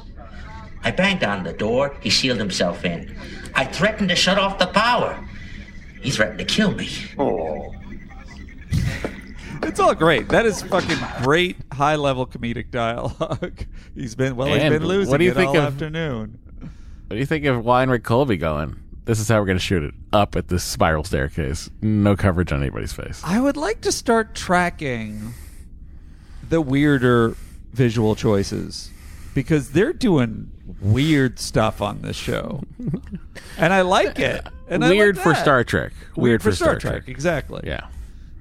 I 0.83 0.91
banged 0.91 1.23
on 1.23 1.43
the 1.43 1.53
door. 1.53 1.97
He 1.99 2.09
sealed 2.09 2.37
himself 2.39 2.85
in. 2.85 3.17
I 3.55 3.65
threatened 3.65 4.09
to 4.09 4.15
shut 4.15 4.37
off 4.37 4.59
the 4.59 4.67
power. 4.67 5.19
He 6.01 6.11
threatened 6.11 6.39
to 6.39 6.45
kill 6.45 6.71
me. 6.71 6.89
Oh. 7.17 7.73
It's 9.63 9.79
all 9.79 9.93
great. 9.95 10.29
That 10.29 10.45
is 10.45 10.61
fucking 10.63 10.97
great 11.23 11.57
high 11.71 11.95
level 11.95 12.25
comedic 12.25 12.71
dialogue. 12.71 13.65
He's 13.95 14.15
been 14.15 14.35
well. 14.35 14.47
he's 14.47 14.61
And 14.63 14.73
been 14.73 14.85
losing 14.85 15.11
what 15.11 15.17
do 15.17 15.25
you 15.25 15.31
it 15.31 15.35
think 15.35 15.49
all 15.49 15.57
of- 15.57 15.63
afternoon. 15.73 16.39
What 17.07 17.15
do 17.15 17.17
you 17.17 17.25
think 17.25 17.45
of 17.45 17.63
Winrich 17.63 17.99
Kolbe 18.01 18.39
going? 18.39 18.77
This 19.05 19.19
is 19.19 19.27
how 19.29 19.39
we're 19.39 19.45
going 19.45 19.57
to 19.59 19.63
shoot 19.63 19.83
it 19.83 19.93
up 20.11 20.35
at 20.35 20.47
this 20.47 20.63
spiral 20.63 21.03
staircase. 21.03 21.69
No 21.83 22.15
coverage 22.15 22.51
on 22.51 22.61
anybody's 22.61 22.93
face. 22.93 23.21
I 23.23 23.39
would 23.39 23.55
like 23.57 23.81
to 23.81 23.91
start 23.91 24.33
tracking 24.33 25.33
the 26.49 26.59
weirder 26.61 27.35
visual 27.73 28.15
choices 28.15 28.89
because 29.35 29.71
they're 29.71 29.93
doing 29.93 30.51
weird 30.81 31.37
stuff 31.37 31.79
on 31.83 32.01
this 32.01 32.15
show, 32.15 32.63
and 33.59 33.71
I 33.71 33.81
like 33.81 34.17
it. 34.17 34.47
And 34.67 34.83
I 34.83 34.87
like 34.89 34.97
Weird 34.97 35.19
for 35.19 35.33
that. 35.33 35.43
Star 35.43 35.63
Trek. 35.63 35.91
Weird, 36.15 36.41
for, 36.41 36.51
Star, 36.51 36.79
Trek. 36.79 37.03
Exactly. 37.07 37.61
Yeah. 37.65 37.85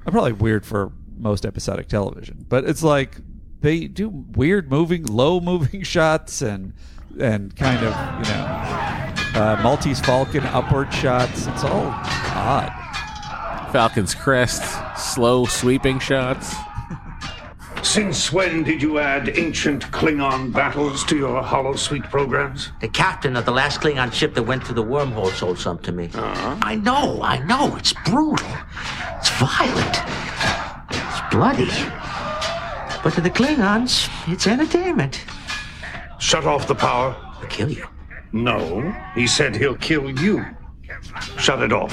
I'm 0.07 0.13
probably 0.13 0.33
weird 0.33 0.65
for 0.65 0.91
most 1.19 1.45
episodic 1.45 1.89
television, 1.89 2.45
but 2.49 2.65
it's 2.65 2.83
like 2.83 3.19
they 3.61 3.87
do 3.87 4.09
weird 4.09 4.71
moving, 4.71 5.05
low 5.05 5.41
moving 5.41 5.83
shots 5.95 6.43
and 6.43 6.73
and 7.19 7.55
kind 7.57 7.79
of 7.79 7.93
you 8.27 8.35
know 8.35 9.41
uh, 9.41 9.61
Maltese 9.63 10.01
Falcon 10.01 10.45
upward 10.47 10.93
shots. 10.93 11.47
It's 11.47 11.65
all 11.65 11.87
odd. 11.87 12.73
Falcon's 13.73 14.15
crest, 14.15 14.63
slow 14.97 15.47
sweeping 15.47 15.99
shots. 15.99 16.55
Since 17.83 18.33
when 18.33 18.63
did 18.63 18.81
you 18.81 18.99
add 18.99 19.37
ancient 19.37 19.91
Klingon 19.91 20.53
battles 20.53 21.05
to 21.05 21.17
your 21.17 21.43
holosuite 21.43 22.09
programs? 22.11 22.71
The 22.81 22.89
captain 22.89 23.37
of 23.37 23.45
the 23.45 23.51
last 23.51 23.81
Klingon 23.81 24.13
ship 24.13 24.35
that 24.35 24.45
went 24.45 24.65
through 24.65 24.77
the 24.77 24.85
wormhole 24.85 25.31
sold 25.33 25.59
some 25.59 25.79
to 25.81 25.93
me. 25.93 26.09
Uh-huh. 26.15 26.57
I 26.63 26.77
know, 26.77 27.21
I 27.23 27.39
know. 27.45 27.77
It's 27.77 27.93
brutal. 28.05 28.49
It's 29.19 29.31
violent. 29.39 30.24
Bloody. 31.35 31.67
But 33.03 33.15
to 33.15 33.21
the 33.21 33.29
Klingons, 33.29 34.09
it's 34.29 34.47
entertainment. 34.47 35.25
Shut 36.21 36.47
off 36.47 36.69
the 36.69 36.77
power. 36.77 37.17
I'll 37.19 37.49
kill 37.49 37.73
you. 37.73 37.89
No, 38.31 38.95
he 39.17 39.27
said 39.27 39.57
he'll 39.57 39.75
kill 39.75 40.09
you. 40.11 40.47
Shut 41.37 41.61
it 41.61 41.73
off. 41.73 41.93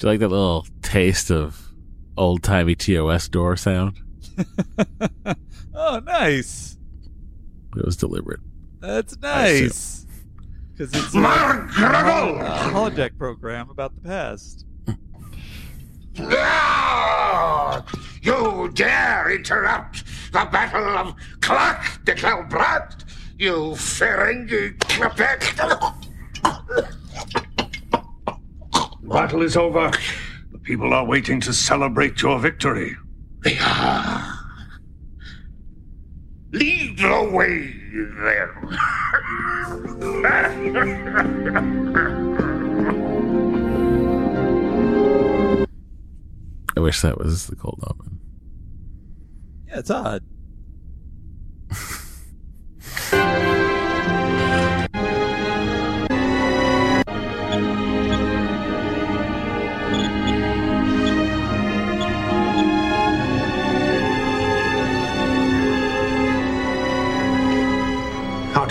You 0.00 0.08
like 0.08 0.20
that 0.20 0.28
little 0.28 0.66
taste 0.82 1.30
of 1.30 1.72
old 2.16 2.42
timey 2.42 2.74
TOS 2.74 3.28
door 3.28 3.56
sound? 3.56 4.00
Oh, 5.80 6.00
nice. 6.00 6.76
It 7.76 7.84
was 7.86 7.96
deliberate. 7.96 8.40
That's 8.80 9.16
nice. 9.20 10.06
Because 10.72 10.92
it's 10.92 11.14
a, 11.14 11.18
a 11.20 11.22
holodeck 11.22 13.16
program 13.16 13.70
about 13.70 13.94
the 13.94 14.00
past. 14.00 14.66
Ah! 16.18 17.84
You 18.22 18.70
dare 18.74 19.30
interrupt 19.30 20.04
the 20.32 20.48
Battle 20.50 20.98
of 20.98 21.14
Klach 21.38 22.04
D'Kel 22.04 22.42
Brakt, 22.48 23.04
you 23.38 23.52
Ferengi 23.76 24.76
Klepek! 24.78 25.94
Battle 29.08 29.42
is 29.42 29.56
over. 29.56 29.90
The 30.52 30.58
people 30.58 30.92
are 30.92 31.04
waiting 31.04 31.40
to 31.40 31.52
celebrate 31.52 32.20
your 32.20 32.38
victory. 32.38 32.94
They 33.42 33.58
are. 33.58 34.34
Lead 36.52 36.98
the 36.98 37.30
way, 37.32 37.74
then. 37.92 38.78
I 46.76 46.80
wish 46.80 47.00
that 47.00 47.18
was 47.18 47.46
the 47.46 47.56
cold 47.56 47.82
open. 47.86 48.20
Yeah, 49.68 49.78
it's 49.78 49.90
odd. 49.90 50.22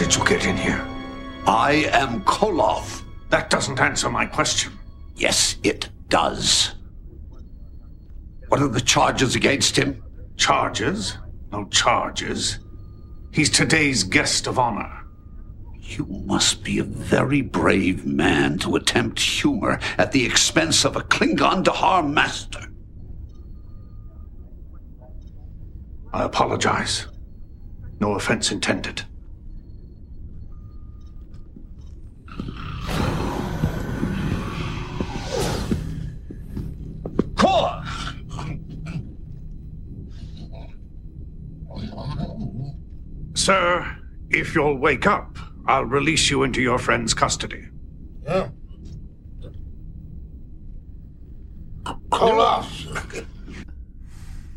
did 0.08 0.16
you 0.16 0.26
get 0.26 0.46
in 0.46 0.56
here? 0.56 0.88
I 1.46 1.90
am 1.92 2.22
Koloth. 2.22 3.04
That 3.30 3.50
doesn't 3.50 3.82
answer 3.82 4.10
my 4.10 4.26
question. 4.26 4.72
Yes, 5.18 5.58
it 5.64 5.90
does. 6.08 6.76
What 8.48 8.62
are 8.62 8.70
the 8.70 8.80
charges 8.80 9.36
against 9.36 9.76
him? 9.76 10.02
Charges? 10.38 11.18
No 11.52 11.66
charges. 11.66 12.60
He's 13.34 13.50
today's 13.50 14.06
guest 14.06 14.48
of 14.48 14.58
honor. 14.58 15.04
You 15.76 16.06
must 16.06 16.64
be 16.64 16.80
a 16.80 16.86
very 16.86 17.42
brave 17.42 18.06
man 18.06 18.60
to 18.60 18.78
attempt 18.78 19.20
humor 19.20 19.78
at 19.98 20.14
the 20.14 20.26
expense 20.26 20.86
of 20.86 20.96
a 20.96 21.02
Klingon 21.02 21.66
Dahar 21.66 22.10
master. 22.10 22.72
I 26.14 26.24
apologize. 26.24 27.08
No 28.00 28.14
offense 28.14 28.54
intended. 28.54 29.04
Sir, 43.48 43.98
if 44.30 44.54
you'll 44.54 44.76
wake 44.76 45.08
up, 45.08 45.40
I'll 45.68 45.86
release 45.86 46.30
you 46.30 46.44
into 46.44 46.62
your 46.62 46.78
friend's 46.78 47.14
custody. 47.14 47.70
Yeah. 48.26 48.50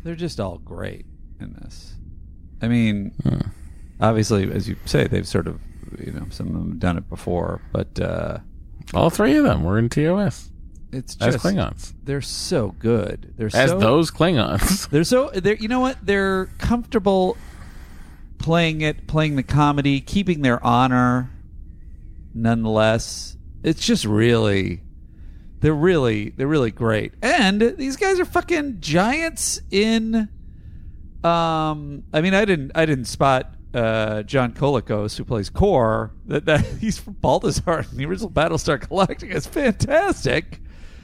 They're 0.03 0.15
just 0.15 0.41
all 0.41 0.57
great 0.57 1.05
in 1.39 1.53
this. 1.53 1.93
I 2.61 2.67
mean, 2.67 3.13
obviously, 4.01 4.51
as 4.51 4.67
you 4.67 4.75
say, 4.83 5.07
they've 5.07 5.25
sort 5.25 5.47
of, 5.47 5.61
you 5.97 6.11
know, 6.11 6.25
some 6.29 6.47
of 6.47 6.53
them 6.55 6.71
have 6.71 6.79
done 6.79 6.97
it 6.97 7.07
before, 7.07 7.61
but 7.71 7.97
uh, 7.97 8.39
All 8.93 9.09
three 9.09 9.37
of 9.37 9.45
them 9.45 9.63
were 9.63 9.79
in 9.79 9.87
TOS. 9.87 10.51
it's 10.91 11.15
As 11.21 11.35
just 11.35 11.45
Klingons. 11.45 11.93
They're 12.03 12.19
so 12.19 12.75
good. 12.77 13.35
They're 13.37 13.51
As 13.53 13.69
so, 13.69 13.79
those 13.79 14.11
Klingons. 14.11 14.89
They're 14.91 15.05
so. 15.05 15.29
They're 15.29 15.55
you 15.55 15.69
know 15.69 15.79
what? 15.79 15.95
They're 16.05 16.47
comfortable 16.57 17.37
playing 18.41 18.81
it, 18.81 19.07
playing 19.07 19.35
the 19.35 19.43
comedy, 19.43 20.01
keeping 20.01 20.41
their 20.41 20.63
honor. 20.65 21.31
Nonetheless, 22.33 23.37
it's 23.63 23.85
just 23.85 24.05
really. 24.05 24.81
They're 25.59 25.73
really 25.73 26.29
they're 26.29 26.47
really 26.47 26.71
great, 26.71 27.13
and 27.21 27.61
these 27.77 27.95
guys 27.95 28.19
are 28.19 28.25
fucking 28.25 28.77
giants 28.79 29.61
in. 29.69 30.27
Um, 31.23 32.03
I 32.11 32.21
mean, 32.21 32.33
I 32.33 32.45
didn't 32.45 32.71
I 32.73 32.87
didn't 32.87 33.05
spot 33.05 33.53
uh, 33.75 34.23
John 34.23 34.53
Colicos 34.53 35.17
who 35.17 35.23
plays 35.23 35.51
Kor 35.51 36.13
that 36.25 36.45
that 36.45 36.65
he's 36.79 36.97
from 36.97 37.13
Balthazar 37.13 37.85
in 37.91 37.97
the 37.97 38.05
original 38.05 38.31
Battlestar 38.31 38.79
Galactica 38.79 39.35
is 39.35 39.45
fantastic, 39.45 40.59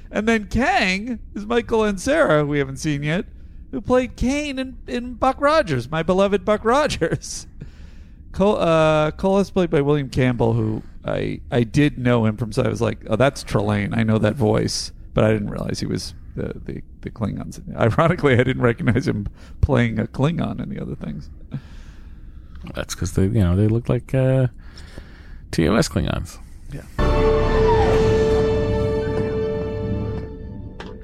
and 0.09 0.27
then 0.27 0.47
Kang 0.47 1.19
is 1.35 1.45
Michael 1.45 1.81
Ansara 1.81 2.41
who 2.41 2.47
we 2.47 2.57
haven't 2.57 2.77
seen 2.77 3.03
yet, 3.03 3.26
who 3.72 3.81
played 3.81 4.15
Kane 4.15 4.60
in, 4.60 4.77
in 4.88 5.14
Buck 5.15 5.39
Rogers, 5.41 5.89
my 5.89 6.03
beloved 6.03 6.45
Buck 6.45 6.64
Rogers. 6.64 7.48
Cole, 8.31 8.57
uh, 8.57 9.11
Cole 9.11 9.39
is 9.39 9.49
played 9.49 9.69
by 9.69 9.81
William 9.81 10.10
Campbell, 10.10 10.53
who 10.53 10.84
I 11.03 11.41
I 11.49 11.64
did 11.64 11.98
know 11.98 12.26
him 12.26 12.38
from. 12.38 12.52
So 12.52 12.64
I 12.64 12.68
was 12.68 12.81
like, 12.81 12.99
oh, 13.07 13.15
that's 13.15 13.44
Trelane. 13.44 13.98
I 13.98 14.03
know 14.03 14.19
that 14.19 14.35
voice, 14.35 14.91
but 15.14 15.23
I 15.23 15.31
didn't 15.31 15.49
realize 15.49 15.80
he 15.80 15.88
was 15.88 16.14
the 16.35 16.53
the, 16.64 16.84
the 17.02 17.10
Klingons. 17.10 17.61
Ironically, 17.76 18.34
I 18.34 18.44
didn't 18.44 18.61
recognize 18.61 19.07
him 19.07 19.27
playing 19.61 19.98
a 19.98 20.06
Klingon 20.06 20.61
in 20.61 20.69
the 20.69 20.80
other 20.80 20.95
things. 20.95 21.30
That's 22.76 22.94
because 22.94 23.14
they, 23.14 23.23
you 23.23 23.44
know, 23.44 23.56
they 23.56 23.68
look 23.68 23.89
like 23.89 24.14
uh, 24.14 24.48
TOS 25.52 25.88
Klingons. 25.88 26.38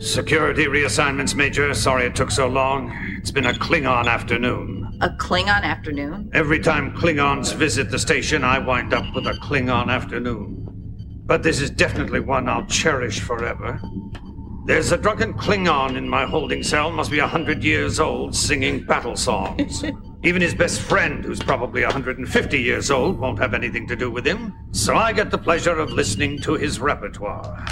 Security 0.03 0.65
reassignments, 0.65 1.34
Major. 1.34 1.73
Sorry 1.73 2.05
it 2.05 2.13
took 2.13 2.30
so 2.30 2.45
long. 2.45 2.91
It's 3.17 3.31
been 3.31 3.45
a 3.45 3.53
Klingon 3.53 4.05
afternoon. 4.05 4.97
A 4.99 5.07
Klingon 5.11 5.61
afternoon? 5.63 6.30
Every 6.34 6.59
time 6.59 6.93
Klingons 6.93 7.55
visit 7.55 7.89
the 7.89 7.97
station, 7.97 8.43
I 8.43 8.59
wind 8.59 8.93
up 8.93 9.05
with 9.15 9.25
a 9.27 9.34
Klingon 9.35 9.88
afternoon. 9.89 10.67
But 11.25 11.41
this 11.41 11.61
is 11.61 11.69
definitely 11.69 12.19
one 12.19 12.49
I'll 12.49 12.65
cherish 12.65 13.21
forever. 13.21 13.80
There's 14.65 14.91
a 14.91 14.97
drunken 14.97 15.35
Klingon 15.35 15.95
in 15.95 16.09
my 16.09 16.25
holding 16.25 16.63
cell, 16.63 16.91
must 16.91 17.09
be 17.09 17.19
a 17.19 17.27
hundred 17.27 17.63
years 17.63 17.97
old, 18.01 18.35
singing 18.35 18.85
battle 18.85 19.15
songs. 19.15 19.85
Even 20.23 20.41
his 20.41 20.53
best 20.53 20.81
friend, 20.81 21.23
who's 21.23 21.39
probably 21.39 21.81
150 21.81 22.61
years 22.61 22.91
old, 22.91 23.17
won't 23.19 23.39
have 23.39 23.53
anything 23.53 23.88
to 23.88 23.95
do 23.95 24.11
with 24.11 24.27
him. 24.27 24.53
So 24.71 24.97
I 24.97 25.13
get 25.13 25.31
the 25.31 25.38
pleasure 25.38 25.80
of 25.80 25.93
listening 25.93 26.41
to 26.41 26.55
his 26.55 26.81
repertoire. 26.81 27.65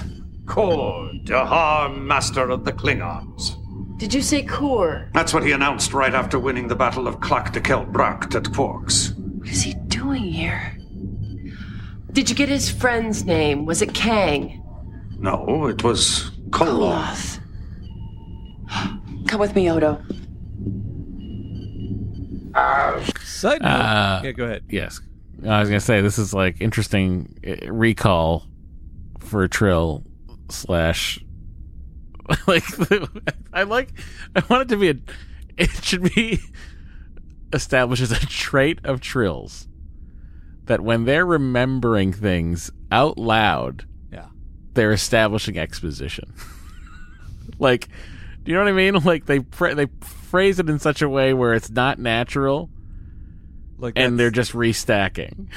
Kor, 0.52 1.10
Dahar, 1.23 1.98
master 1.98 2.49
of 2.49 2.65
the 2.65 2.73
Klingons. 2.73 3.56
Did 3.98 4.14
you 4.14 4.22
say 4.22 4.44
Kor? 4.44 5.10
That's 5.14 5.34
what 5.34 5.45
he 5.45 5.53
announced 5.53 5.94
right 5.94 6.14
after 6.14 6.38
winning 6.38 6.68
the 6.68 6.76
Battle 6.76 7.07
of 7.07 7.22
Klach 7.22 7.53
D'Kel 7.53 7.86
Brakt 7.86 8.36
at 8.36 8.44
Quarks. 8.44 9.18
What 9.40 9.48
is 9.48 9.61
he 9.61 9.76
doing 9.88 10.23
here? 10.23 10.78
Did 12.11 12.30
you 12.30 12.36
get 12.36 12.49
his 12.49 12.69
friend's 12.69 13.23
name? 13.23 13.65
Was 13.65 13.82
it 13.82 13.94
Kang? 13.94 14.61
No, 15.19 15.68
it 15.68 15.86
was 15.86 16.32
Koloth. 16.49 17.40
Come 19.28 19.40
with 19.40 19.56
me, 19.56 19.72
Odo. 19.72 20.03
Side 23.23 23.61
note. 23.61 23.69
Uh, 23.69 24.22
yeah, 24.26 24.32
go 24.34 24.44
ahead. 24.44 24.64
Yes, 24.68 24.99
I 25.48 25.61
was 25.61 25.69
gonna 25.69 25.80
say 25.80 26.02
this 26.02 26.19
is 26.19 26.34
like 26.34 26.60
interesting 26.60 27.40
uh, 27.48 27.72
recall 27.72 28.48
for 29.19 29.44
a 29.44 29.49
Trill 29.49 30.03
slash 30.52 31.23
like 32.48 32.64
I 33.53 33.64
like 33.64 33.90
I 34.36 34.44
want 34.49 34.64
it 34.64 34.69
to 34.69 34.78
be 34.78 34.90
a 34.90 34.95
it 35.57 35.69
should 35.84 36.14
be 36.14 36.40
established 37.53 38.02
as 38.02 38.11
a 38.11 38.26
trait 38.26 38.80
of 38.84 39.02
Trills 39.02 39.68
that 40.65 40.82
when 40.82 41.06
they're 41.06 41.26
remembering 41.26 42.14
things 42.14 42.72
out 42.91 43.18
loud, 43.18 43.86
yeah, 44.11 44.28
they're 44.73 44.91
establishing 44.91 45.57
exposition. 45.57 46.34
like, 47.60 47.90
do 48.44 48.52
you 48.52 48.57
know 48.57 48.64
what 48.64 48.69
I 48.69 48.73
mean? 48.73 48.95
Like 49.03 49.26
they 49.26 49.40
they 49.40 49.88
phrase 50.02 50.60
it 50.60 50.69
in 50.69 50.80
such 50.80 51.02
a 51.02 51.10
way 51.10 51.34
where 51.34 51.53
it's 51.53 51.69
not 51.69 51.99
natural, 51.99 52.69
like 53.78 53.94
and 53.95 54.19
they're 54.19 54.32
just 54.32 54.53
restacking. 54.53 55.49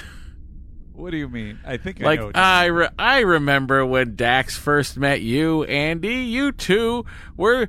What 0.97 1.11
do 1.11 1.17
you 1.17 1.29
mean? 1.29 1.59
I 1.67 1.77
think 1.77 2.01
I 2.01 2.05
Like 2.05 2.21
know. 2.21 2.27
what 2.27 2.37
I 2.37 2.67
re- 2.67 2.89
I 2.97 3.21
remember 3.21 3.85
when 3.85 4.15
Dax 4.15 4.57
first 4.57 4.97
met 4.97 5.21
you, 5.21 5.65
Andy. 5.65 6.15
You 6.15 6.53
two 6.53 7.05
were 7.37 7.69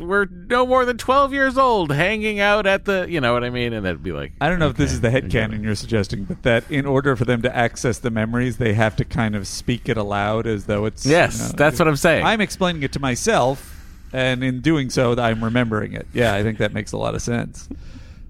were 0.00 0.26
no 0.26 0.66
more 0.66 0.84
than 0.84 0.98
twelve 0.98 1.32
years 1.32 1.56
old, 1.56 1.92
hanging 1.92 2.40
out 2.40 2.66
at 2.66 2.84
the. 2.84 3.06
You 3.08 3.20
know 3.20 3.32
what 3.32 3.44
I 3.44 3.50
mean? 3.50 3.72
And 3.74 3.86
that'd 3.86 4.02
be 4.02 4.10
like, 4.10 4.32
I 4.40 4.48
don't 4.48 4.58
know 4.58 4.68
if 4.70 4.76
this 4.76 4.92
is 4.92 5.00
the 5.00 5.08
headcanon 5.10 5.62
you're 5.62 5.76
suggesting, 5.76 6.24
but 6.24 6.42
that 6.42 6.68
in 6.68 6.84
order 6.84 7.14
for 7.14 7.24
them 7.24 7.42
to 7.42 7.56
access 7.56 7.98
the 7.98 8.10
memories, 8.10 8.56
they 8.56 8.74
have 8.74 8.96
to 8.96 9.04
kind 9.04 9.36
of 9.36 9.46
speak 9.46 9.88
it 9.88 9.96
aloud 9.96 10.48
as 10.48 10.64
though 10.66 10.84
it's. 10.86 11.06
Yes, 11.06 11.52
that's 11.52 11.78
what 11.78 11.86
I'm 11.86 11.94
saying. 11.96 12.24
I'm 12.26 12.40
explaining 12.40 12.82
it 12.82 12.92
to 12.94 12.98
myself, 13.00 13.84
and 14.12 14.42
in 14.42 14.62
doing 14.62 14.90
so, 14.90 15.14
I'm 15.16 15.44
remembering 15.44 15.92
it. 15.92 16.08
Yeah, 16.12 16.34
I 16.34 16.42
think 16.42 16.58
that 16.58 16.72
makes 16.72 16.90
a 16.90 16.96
lot 16.96 17.14
of 17.14 17.22
sense. 17.22 17.68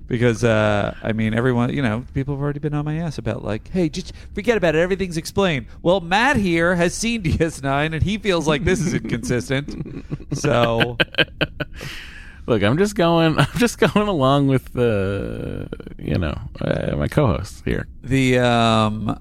Because, 0.07 0.45
uh, 0.45 0.95
I 1.03 1.13
mean, 1.13 1.33
everyone, 1.33 1.73
you 1.73 1.81
know, 1.81 2.05
people 2.13 2.35
have 2.35 2.43
already 2.43 2.59
been 2.59 2.75
on 2.75 2.85
my 2.85 2.97
ass 2.99 3.17
about, 3.17 3.43
like, 3.43 3.71
hey, 3.71 3.89
just 3.89 4.13
forget 4.35 4.57
about 4.57 4.75
it. 4.75 4.79
Everything's 4.79 5.17
explained. 5.17 5.67
Well, 5.83 6.01
Matt 6.01 6.37
here 6.37 6.75
has 6.75 6.95
seen 6.95 7.23
DS9, 7.25 7.95
and 7.95 8.03
he 8.03 8.19
feels 8.19 8.47
like 8.47 8.65
this 8.65 8.81
is 8.81 8.95
inconsistent. 8.95 10.05
So. 10.35 10.99
Look, 12.47 12.63
I'm 12.63 12.77
just 12.77 12.95
going. 12.95 13.39
I'm 13.39 13.59
just 13.59 13.79
going 13.79 14.09
along 14.09 14.49
with 14.49 14.73
the, 14.73 15.69
you 15.99 16.19
know, 16.19 16.39
uh, 16.61 16.95
my 16.97 17.09
co-host 17.09 17.63
here. 17.65 17.87
The 18.03 18.39
um, 18.39 19.19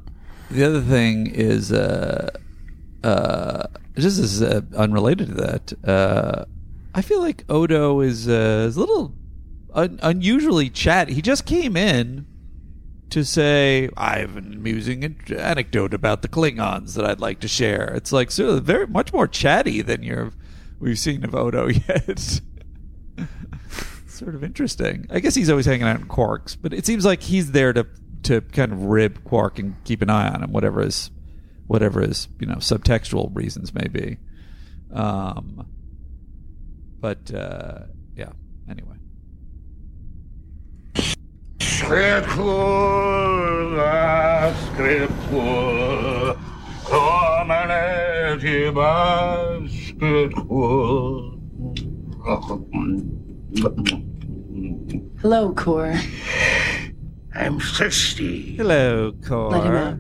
the 0.51 0.65
other 0.65 0.81
thing 0.81 1.27
is 1.27 1.72
uh, 1.72 2.30
uh, 3.03 3.68
just 3.95 4.19
as 4.19 4.41
uh, 4.41 4.61
unrelated 4.76 5.27
to 5.30 5.34
that. 5.35 5.88
Uh, 5.88 6.45
I 6.93 7.01
feel 7.01 7.22
like 7.22 7.45
Odo 7.49 8.01
is 8.01 8.27
uh, 8.27 8.65
is 8.68 8.76
a 8.76 8.80
little 8.80 9.14
un- 9.74 10.00
unusually 10.02 10.70
chat. 10.70 11.10
He 11.10 11.22
just 11.22 11.45
came 11.45 11.76
in 11.76 12.26
to 13.10 13.24
say 13.24 13.90
I 13.95 14.20
have 14.20 14.38
an 14.38 14.54
amusing 14.54 15.04
anecdote 15.30 15.94
about 15.94 16.22
the 16.24 16.28
Klingons 16.28 16.95
that 16.95 17.06
I'd 17.06 17.20
like 17.20 17.40
to 17.41 17.48
share. 17.48 17.94
It's 17.95 18.12
like 18.12 18.38
of 18.40 18.64
very 18.64 18.88
much 18.88 19.14
more 19.14 19.28
chatty 19.28 19.82
than 19.82 20.02
you're 20.04 20.32
we've 20.80 20.98
seen 21.00 21.24
of 21.24 21.36
Odo 21.36 21.68
yet. 21.88 22.41
sort 24.08 24.36
of 24.36 24.44
interesting. 24.44 25.08
I 25.10 25.20
guess 25.20 25.36
he's 25.36 25.50
always 25.50 25.66
hanging 25.66 25.88
out 25.88 26.00
in 26.00 26.08
Quarks, 26.08 26.58
but 26.60 26.74
it 26.74 26.86
seems 26.86 27.06
like 27.06 27.22
he's 27.22 27.52
there 27.52 27.74
to 27.74 27.86
to 28.24 28.41
kind 28.41 28.72
of 28.72 28.84
rib 28.84 29.24
Quark 29.26 29.60
and 29.60 29.76
keep 29.84 30.02
an 30.02 30.10
eye 30.10 30.30
on 30.30 30.44
him, 30.44 30.52
whatever 30.52 30.82
his 30.82 31.12
whatever 31.68 32.02
his 32.02 32.28
you 32.40 32.48
know 32.48 32.56
subtextual 32.56 33.36
reasons 33.36 33.74
may 33.74 33.88
be. 33.88 34.18
Um, 34.91 35.68
but 37.00 37.34
uh, 37.34 37.80
yeah. 38.16 38.32
Anyway, 38.70 38.95
Scriptura, 41.84 44.55
scriptura, 44.72 46.39
comanetibus, 46.85 49.68
scriptura. 49.91 51.35
Hello, 55.19 55.51
Kor. 55.53 55.93
I'm 57.35 57.60
thirsty. 57.60 58.55
hello, 58.55 59.11
Kor. 59.27 59.51
Let 59.51 59.65
him 59.65 59.76
out. 59.76 59.97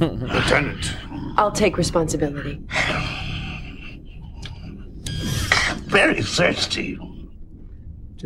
Lieutenant. 0.00 0.96
I'll 1.36 1.52
take 1.52 1.76
responsibility. 1.76 2.62
Very 5.88 6.22
thirsty. 6.22 6.98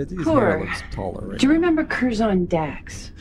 Jadzia's 0.01 0.25
Kor. 0.25 0.41
hair 0.41 0.61
looks 0.61 0.83
taller 0.91 1.27
right 1.27 1.39
Do 1.39 1.47
you 1.47 1.53
remember 1.53 1.85
Curzon 1.85 2.47
Dax? 2.47 3.13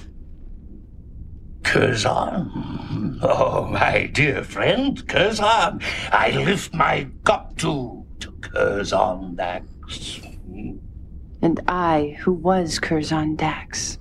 Curzon. 1.63 3.19
Oh, 3.21 3.67
my 3.69 4.09
dear 4.13 4.43
friend, 4.43 5.05
Curzon. 5.07 5.81
I 6.11 6.31
lift 6.31 6.73
my 6.73 7.07
cup 7.25 7.57
to, 7.57 8.05
to 8.21 8.31
Curzon 8.41 9.35
Dax. 9.35 10.21
And 11.41 11.59
I, 11.67 12.17
who 12.21 12.31
was 12.31 12.79
Curzon 12.79 13.35
Dax, 13.35 13.99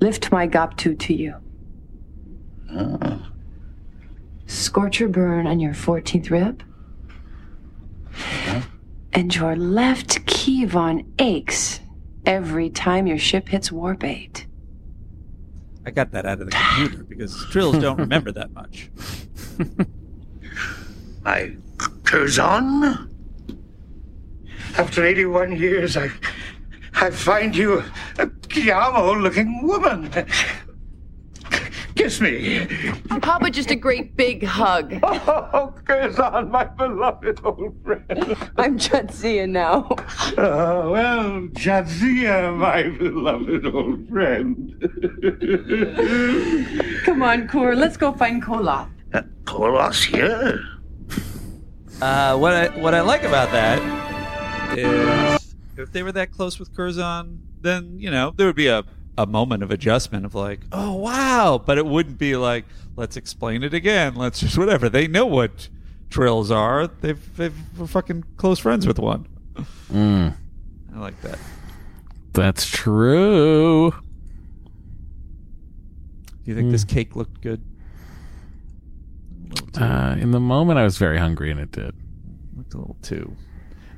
lift 0.00 0.32
my 0.32 0.48
Goptu 0.48 0.98
to 0.98 1.14
you. 1.14 1.36
Ah. 2.70 3.30
Scorcher 4.46 5.08
burn 5.08 5.46
on 5.46 5.60
your 5.60 5.74
14th 5.74 6.30
rib. 6.30 6.62
And 9.12 9.34
your 9.34 9.54
left 9.54 10.26
Kevon 10.26 11.06
aches 11.20 11.80
every 12.26 12.70
time 12.70 13.06
your 13.06 13.18
ship 13.18 13.48
hits 13.48 13.70
warp 13.70 14.04
8. 14.04 14.46
I 15.86 15.90
got 15.90 16.12
that 16.12 16.24
out 16.24 16.40
of 16.40 16.46
the 16.46 16.52
computer 16.52 17.04
because 17.04 17.44
Trills 17.50 17.78
don't 17.78 17.98
remember 17.98 18.32
that 18.32 18.52
much. 18.52 18.90
My 21.22 21.54
Curzon? 22.04 23.10
After 24.76 25.04
81 25.04 25.56
years, 25.56 25.96
I, 25.96 26.10
I 26.94 27.10
find 27.10 27.54
you 27.54 27.80
a 28.18 28.26
Giamo 28.26 29.20
looking 29.20 29.62
woman. 29.66 30.10
Kiss 31.94 32.20
me. 32.20 32.66
How 33.22 33.36
about 33.36 33.52
just 33.52 33.70
a 33.70 33.76
great 33.76 34.16
big 34.16 34.44
hug? 34.44 34.94
Oh, 35.56 35.72
Curzon, 35.84 36.50
my 36.50 36.64
beloved 36.64 37.40
old 37.44 37.76
friend. 37.84 38.36
I'm 38.56 38.78
Jadzia 38.78 39.48
now. 39.48 39.88
Oh, 40.36 40.90
well, 40.90 41.48
Jadzia, 41.52 42.54
my 42.56 42.82
beloved 42.98 43.66
old 43.66 44.08
friend. 44.08 44.74
Come 47.04 47.22
on, 47.22 47.48
Kor, 47.48 47.74
let's 47.76 47.96
go 47.96 48.12
find 48.12 48.42
Koloth. 48.42 48.90
Kolos 49.44 50.04
here? 50.04 50.60
Uh, 52.02 52.36
what 52.36 52.52
I 52.52 52.68
what 52.80 52.94
I 52.94 53.00
like 53.02 53.22
about 53.22 53.52
that 53.52 53.78
is 54.76 55.54
if 55.76 55.92
they 55.92 56.02
were 56.02 56.12
that 56.12 56.32
close 56.32 56.58
with 56.58 56.74
Curzon, 56.74 57.40
then 57.60 57.98
you 57.98 58.10
know 58.10 58.32
there 58.36 58.46
would 58.46 58.56
be 58.56 58.66
a 58.66 58.82
a 59.16 59.26
moment 59.26 59.62
of 59.62 59.70
adjustment 59.70 60.24
of 60.24 60.34
like, 60.34 60.60
oh 60.72 60.94
wow, 60.94 61.62
but 61.64 61.78
it 61.78 61.86
wouldn't 61.86 62.18
be 62.18 62.36
like 62.36 62.64
let's 62.96 63.16
explain 63.16 63.62
it 63.62 63.74
again. 63.74 64.14
Let's 64.14 64.40
just 64.40 64.58
whatever. 64.58 64.88
They 64.88 65.06
know 65.06 65.26
what 65.26 65.68
trills 66.10 66.50
are. 66.50 66.86
They've 66.86 67.36
they've 67.36 67.54
we're 67.78 67.86
fucking 67.86 68.24
close 68.36 68.58
friends 68.58 68.86
with 68.86 68.98
one. 68.98 69.26
Mm, 69.92 70.34
I 70.94 70.98
like 70.98 71.20
that. 71.22 71.38
that's 72.32 72.66
true. 72.68 73.92
Do 76.44 76.50
you 76.50 76.54
think 76.54 76.72
this 76.72 76.84
cake 76.84 77.16
looked 77.16 77.40
good? 77.40 77.62
Uh, 79.80 80.16
in 80.18 80.30
the 80.30 80.40
moment, 80.40 80.78
I 80.78 80.84
was 80.84 80.98
very 80.98 81.18
hungry, 81.18 81.50
and 81.50 81.58
it 81.58 81.72
did. 81.72 81.94
Looked 82.56 82.74
a 82.74 82.78
little 82.78 82.96
too. 83.02 83.34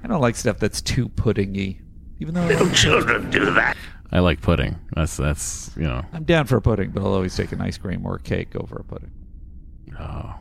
I 0.04 0.06
don't 0.06 0.20
like 0.20 0.36
stuff 0.36 0.58
that's 0.58 0.80
too 0.80 1.08
puddingy. 1.08 1.80
Even 2.20 2.34
though 2.34 2.46
Little 2.46 2.70
children 2.70 3.30
do 3.30 3.52
that. 3.54 3.76
I 4.12 4.20
like 4.20 4.40
pudding. 4.40 4.78
That's 4.94 5.16
that's 5.16 5.70
you 5.76 5.84
know. 5.84 6.04
I'm 6.12 6.24
down 6.24 6.46
for 6.46 6.56
a 6.56 6.62
pudding, 6.62 6.90
but 6.90 7.02
I'll 7.02 7.14
always 7.14 7.36
take 7.36 7.52
an 7.52 7.60
ice 7.60 7.78
cream 7.78 8.06
or 8.06 8.16
a 8.16 8.20
cake 8.20 8.54
over 8.56 8.76
a 8.76 8.84
pudding. 8.84 9.10
Oh, 9.98 10.34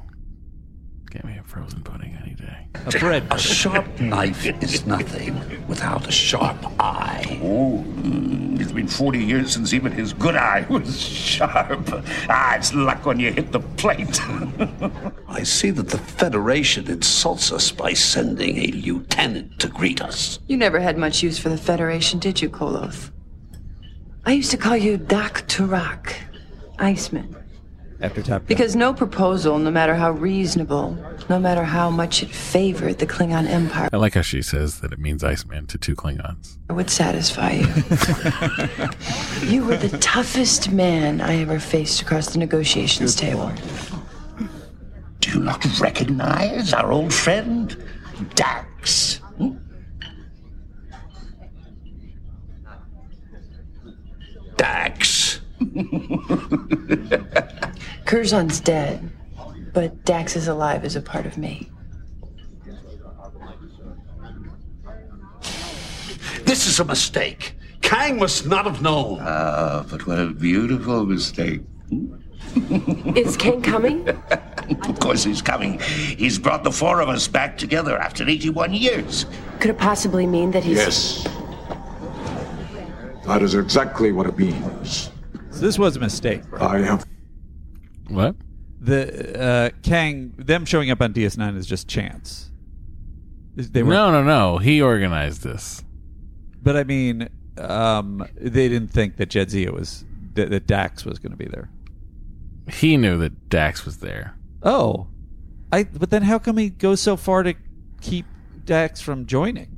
get 1.10 1.24
me 1.26 1.38
a 1.38 1.44
frozen 1.44 1.82
pudding 1.82 2.18
any 2.22 2.36
day. 2.36 2.68
A 2.86 2.92
bread. 3.00 3.26
A 3.32 3.40
sharp 3.40 4.00
knife 4.00 4.46
is 4.62 4.86
nothing 4.86 5.36
without 5.68 6.08
a 6.08 6.12
sharp 6.12 6.58
eye. 6.80 7.40
Oh, 7.42 7.84
mm, 7.88 8.60
it's 8.60 8.72
been 8.72 8.88
40 8.88 9.20
years 9.20 9.54
since 9.54 9.74
even 9.74 9.92
his 9.92 10.14
good 10.14 10.36
eye 10.36 10.66
was 10.70 11.00
sharp. 11.00 11.90
Ah, 12.30 12.56
it's 12.56 12.74
luck 12.74 13.06
when 13.06 13.20
you 13.20 13.32
hit 13.32 13.52
the 13.52 13.62
plate. 13.62 14.20
I 15.28 15.44
see 15.44 15.72
that 15.72 15.90
the 15.90 15.98
Federation 15.98 16.90
insults 16.90 17.52
us 17.52 17.72
by 17.72 17.94
sending 17.94 18.58
a 18.58 18.68
lieutenant 18.68 19.60
to 19.60 19.70
greet 19.70 20.02
us. 20.02 20.40
You 20.48 20.58
never 20.58 20.80
had 20.80 20.98
much 20.98 21.24
use 21.24 21.40
for 21.40 21.50
the 21.50 21.58
Federation, 21.58 22.20
did 22.20 22.42
you, 22.42 22.50
Koloth? 22.50 23.12
I 24.28 24.32
used 24.32 24.50
to 24.52 24.58
call 24.58 24.76
you 24.76 24.98
Dak 24.98 25.48
Turak, 25.48 26.16
Iceman. 26.80 27.36
After 28.02 28.24
top 28.24 28.46
Because 28.48 28.76
no 28.76 28.94
proposal, 28.94 29.58
no 29.60 29.72
matter 29.72 29.96
how 29.96 30.12
reasonable, 30.12 30.98
no 31.30 31.40
matter 31.40 31.64
how 31.64 31.90
much 31.90 32.24
it 32.24 32.30
favored 32.30 32.98
the 32.98 33.06
Klingon 33.06 33.48
Empire, 33.48 33.88
I 33.94 33.98
like 33.98 34.16
how 34.16 34.22
she 34.22 34.42
says 34.42 34.82
that 34.82 34.92
it 34.92 35.00
means 35.00 35.24
Iceman 35.24 35.68
to 35.68 35.78
two 35.78 35.96
Klingons. 35.96 36.58
I 36.70 36.74
would 36.74 36.90
satisfy 36.90 37.52
you. 37.52 37.68
you 39.48 39.64
were 39.64 39.78
the 39.78 39.96
toughest 40.00 40.72
man 40.72 41.22
I 41.22 41.38
ever 41.38 41.60
faced 41.60 42.02
across 42.02 42.34
the 42.34 42.40
negotiations 42.40 43.16
table. 43.16 43.52
Do 45.22 45.32
you 45.32 45.40
not 45.40 45.64
recognize 45.80 46.74
our 46.74 46.92
old 46.92 47.14
friend, 47.14 47.78
Dax? 48.34 49.18
Hmm? 49.38 49.54
Dax. 54.58 55.42
Curzon's 58.06 58.60
dead, 58.60 59.10
but 59.74 60.04
Dax 60.06 60.36
is 60.36 60.48
alive 60.48 60.84
as 60.84 60.96
a 60.96 61.02
part 61.02 61.26
of 61.26 61.38
me. 61.38 61.70
This 66.44 66.68
is 66.68 66.80
a 66.80 66.86
mistake. 66.86 67.56
Kang 67.82 68.20
must 68.20 68.48
not 68.48 68.66
have 68.66 68.82
known. 68.82 69.20
Ah, 69.22 69.86
but 69.90 70.06
what 70.08 70.20
a 70.20 70.28
beautiful 70.28 71.06
mistake. 71.06 71.62
Is 73.16 73.38
Kang 73.38 73.62
coming? 73.62 74.08
Of 74.90 75.00
course 75.00 75.24
he's 75.24 75.44
coming. 75.44 75.80
He's 76.18 76.40
brought 76.40 76.64
the 76.64 76.72
four 76.72 77.00
of 77.00 77.08
us 77.08 77.28
back 77.28 77.56
together 77.56 78.00
after 78.00 78.28
81 78.28 78.74
years. 78.74 79.28
Could 79.60 79.70
it 79.70 79.78
possibly 79.78 80.26
mean 80.26 80.50
that 80.52 80.64
he's. 80.64 80.78
Yes. 80.78 81.28
That 83.28 83.42
is 83.42 83.56
exactly 83.56 84.12
what 84.12 84.28
it 84.28 84.38
means. 84.38 85.10
So 85.50 85.60
this 85.62 85.80
was 85.80 85.96
a 85.96 86.00
mistake. 86.00 86.42
I 86.60 86.80
have. 86.80 87.06
What? 88.08 88.36
The 88.80 89.42
uh, 89.42 89.70
Kang, 89.82 90.34
them 90.38 90.66
showing 90.66 90.92
up 90.92 91.02
on 91.02 91.14
DS9 91.14 91.58
is 91.58 91.66
just 91.66 91.88
chance. 91.88 92.52
They 93.56 93.82
were, 93.82 93.94
no, 93.94 94.12
no, 94.12 94.24
no. 94.24 94.58
He 94.60 94.82
organized 94.82 95.44
this. 95.44 95.84
But 96.62 96.76
I 96.76 96.84
mean, 96.84 97.30
um, 97.58 98.28
they 98.36 98.68
didn't 98.68 98.90
think 98.90 99.18
that 99.18 99.30
Jadzia 99.30 99.72
was 99.72 100.06
that, 100.34 100.50
that 100.50 100.68
Dax 100.68 101.06
was 101.06 101.20
going 101.20 101.32
to 101.32 101.38
be 101.38 101.46
there. 101.46 101.70
He 102.70 102.98
knew 102.98 103.18
that 103.20 103.50
Dax 103.50 103.86
was 103.86 103.98
there. 103.98 104.36
Oh, 104.62 105.08
I. 105.72 105.84
But 105.84 106.10
then 106.10 106.24
how 106.24 106.38
come 106.38 106.58
he 106.58 106.70
goes 106.70 107.02
so 107.02 107.16
far 107.16 107.44
to 107.44 107.56
keep 108.02 108.26
Dax 108.66 109.02
from 109.02 109.26
joining? 109.26 109.75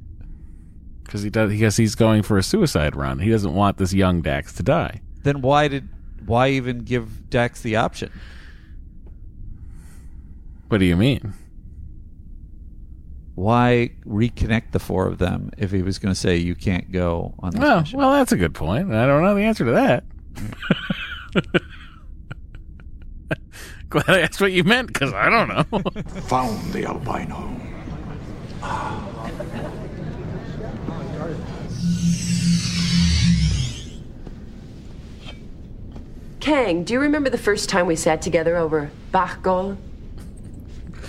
Because 1.07 1.23
he 1.23 1.29
does. 1.31 1.49
Because 1.49 1.77
he's 1.77 1.95
going 1.95 2.21
for 2.21 2.37
a 2.37 2.43
suicide 2.43 2.95
run. 2.95 3.17
He 3.19 3.29
doesn't 3.31 3.53
want 3.55 3.77
this 3.77 3.93
young 3.93 4.21
Dax 4.21 4.53
to 4.53 4.63
die. 4.63 5.01
Then 5.23 5.41
why 5.41 5.67
did 5.67 5.89
why 6.25 6.49
even 6.49 6.79
give 6.79 7.29
Dax 7.29 7.61
the 7.61 7.77
option? 7.77 8.11
What 10.67 10.77
do 10.79 10.85
you 10.85 10.95
mean? 10.97 11.33
Why 13.35 13.91
reconnect 14.05 14.71
the 14.71 14.79
four 14.79 15.07
of 15.07 15.17
them 15.19 15.51
if 15.57 15.71
he 15.71 15.81
was 15.81 15.97
going 15.99 16.13
to 16.13 16.19
say 16.19 16.35
you 16.37 16.55
can't 16.55 16.91
go 16.91 17.35
on 17.39 17.51
this 17.51 17.61
Well, 17.61 17.79
mission? 17.81 17.99
well, 17.99 18.11
that's 18.11 18.31
a 18.31 18.37
good 18.37 18.53
point. 18.53 18.91
I 18.93 19.05
don't 19.07 19.23
know 19.23 19.33
the 19.35 19.43
answer 19.43 19.63
to 19.65 19.71
that. 19.71 20.03
Glad 23.89 24.09
I 24.09 24.19
asked 24.21 24.41
what 24.41 24.51
you 24.51 24.63
meant 24.65 24.87
because 24.87 25.13
I 25.13 25.29
don't 25.29 25.47
know. 25.47 25.63
Found 26.23 26.73
the 26.73 26.85
albino. 26.85 27.61
Ah. 28.61 29.13
Kang, 36.39 36.83
do 36.83 36.93
you 36.93 36.99
remember 36.99 37.29
the 37.29 37.37
first 37.37 37.69
time 37.69 37.87
we 37.87 37.95
sat 37.95 38.21
together 38.21 38.57
over 38.57 38.91
Bachgol? 39.11 39.77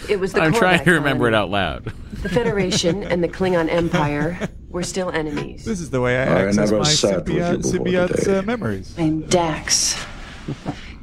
It 0.09 0.19
was 0.19 0.33
the 0.33 0.41
I'm 0.41 0.53
trying 0.53 0.85
to 0.85 0.93
remember 0.93 1.29
it 1.29 1.35
out 1.35 1.51
loud. 1.51 1.93
The 2.19 2.29
Federation 2.29 3.05
and 3.05 3.23
the 3.23 3.29
Klingon 3.29 3.71
Empire 3.71 4.49
were 4.71 4.83
still 4.83 5.09
enemies. 5.11 5.65
This 5.65 5.79
is 5.79 5.91
the 5.91 6.01
way 6.01 6.19
I, 6.19 6.23
I 6.23 6.47
access 6.47 6.73
my 6.73 6.83
sat 6.83 7.25
symbiote, 7.25 7.63
symbiote's 7.63 8.27
uh, 8.27 8.43
memories. 8.43 8.93
I'm 8.99 9.21
Dax, 9.21 10.05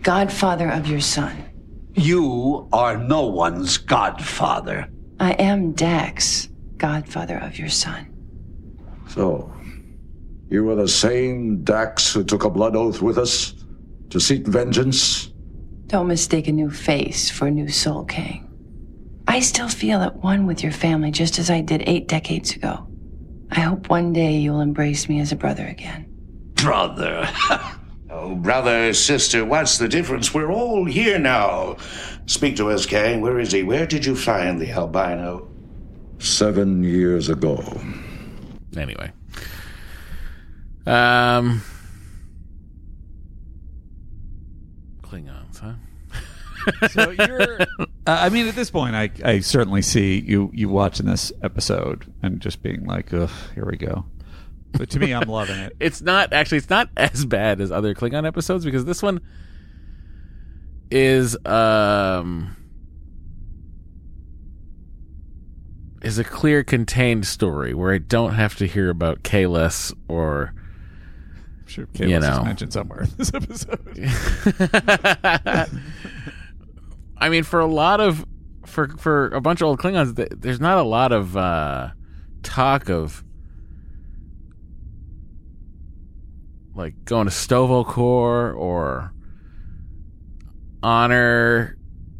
godfather 0.01 0.69
of 0.69 0.87
your 0.87 0.99
son. 0.99 1.45
You 1.93 2.67
are 2.73 2.97
no 2.97 3.27
one's 3.27 3.77
godfather. 3.77 4.89
I 5.21 5.31
am 5.33 5.71
Dax, 5.71 6.49
godfather 6.75 7.37
of 7.37 7.57
your 7.57 7.69
son. 7.69 8.07
So, 9.07 9.53
you 10.49 10.65
were 10.65 10.75
the 10.75 10.89
same 10.89 11.63
Dax 11.63 12.13
who 12.13 12.25
took 12.25 12.43
a 12.43 12.49
blood 12.49 12.75
oath 12.75 13.01
with 13.01 13.17
us 13.17 13.54
to 14.15 14.21
seek 14.21 14.47
vengeance? 14.47 15.29
Don't 15.87 16.07
mistake 16.07 16.47
a 16.47 16.51
new 16.53 16.71
face 16.71 17.29
for 17.29 17.47
a 17.47 17.51
new 17.51 17.67
soul, 17.67 18.05
Kang. 18.05 18.49
I 19.27 19.41
still 19.41 19.67
feel 19.67 20.01
at 20.01 20.15
one 20.23 20.47
with 20.47 20.63
your 20.63 20.71
family 20.71 21.11
just 21.11 21.37
as 21.37 21.49
I 21.49 21.59
did 21.59 21.83
eight 21.85 22.07
decades 22.07 22.55
ago. 22.55 22.87
I 23.51 23.59
hope 23.59 23.89
one 23.89 24.13
day 24.13 24.37
you'll 24.37 24.61
embrace 24.61 25.09
me 25.09 25.19
as 25.19 25.33
a 25.33 25.35
brother 25.35 25.67
again. 25.67 26.07
Brother. 26.55 27.29
Oh, 28.07 28.33
brother, 28.33 28.93
sister, 28.93 29.43
what's 29.43 29.77
the 29.77 29.89
difference? 29.89 30.33
We're 30.33 30.49
all 30.49 30.85
here 30.85 31.19
now. 31.19 31.75
Speak 32.27 32.55
to 32.55 32.69
us, 32.69 32.85
Kang. 32.85 33.19
Where 33.19 33.39
is 33.39 33.51
he? 33.51 33.61
Where 33.61 33.85
did 33.85 34.05
you 34.05 34.15
find 34.15 34.61
the 34.61 34.71
albino? 34.71 35.49
Seven 36.19 36.81
years 36.81 37.27
ago. 37.27 37.61
Anyway. 38.77 39.11
Um. 40.85 41.61
Klingons, 45.05 45.59
huh? 45.59 45.73
So 46.89 47.11
you're. 47.11 47.61
uh, 47.79 47.85
I 48.07 48.29
mean, 48.29 48.47
at 48.47 48.55
this 48.55 48.71
point, 48.71 48.95
I 48.95 49.09
I 49.23 49.39
certainly 49.39 49.81
see 49.81 50.19
you 50.19 50.49
you 50.53 50.69
watching 50.69 51.05
this 51.05 51.31
episode 51.41 52.11
and 52.23 52.39
just 52.39 52.63
being 52.63 52.85
like, 52.85 53.13
ugh, 53.13 53.29
here 53.53 53.65
we 53.65 53.77
go. 53.77 54.05
But 54.71 54.89
to 54.91 54.99
me, 54.99 55.13
I'm 55.13 55.29
loving 55.29 55.59
it. 55.59 55.75
It's 55.79 56.01
not 56.01 56.33
actually. 56.33 56.57
It's 56.59 56.69
not 56.69 56.89
as 56.97 57.25
bad 57.25 57.61
as 57.61 57.71
other 57.71 57.93
Klingon 57.93 58.25
episodes 58.27 58.65
because 58.65 58.85
this 58.85 59.01
one 59.01 59.21
is 60.91 61.37
um 61.45 62.55
is 66.01 66.19
a 66.19 66.23
clear, 66.23 66.63
contained 66.63 67.25
story 67.25 67.73
where 67.73 67.91
I 67.93 67.97
don't 67.97 68.35
have 68.35 68.55
to 68.57 68.67
hear 68.67 68.89
about 68.91 69.23
Kahless 69.23 69.91
or 70.07 70.53
I'm 71.65 71.71
sure 71.71 71.87
you 71.95 72.19
know 72.19 72.43
mentioned 72.43 72.73
somewhere 72.73 73.03
in 73.03 73.09
this 73.17 73.33
episode. 73.33 73.97
I 77.17 77.29
mean, 77.29 77.43
for 77.43 77.59
a 77.59 77.65
lot 77.65 77.99
of 77.99 78.23
for 78.65 78.89
for 78.97 79.29
a 79.29 79.41
bunch 79.41 79.61
of 79.61 79.67
old 79.67 79.79
Klingons, 79.79 80.41
there's 80.41 80.59
not 80.59 80.77
a 80.77 80.83
lot 80.83 81.11
of 81.11 81.35
uh, 81.35 81.89
talk 82.43 82.89
of 82.89 83.23
like 86.75 87.03
going 87.05 87.25
to 87.25 87.31
Sto-Vo-Kor 87.31 88.51
or 88.51 89.11
honor. 90.83 91.77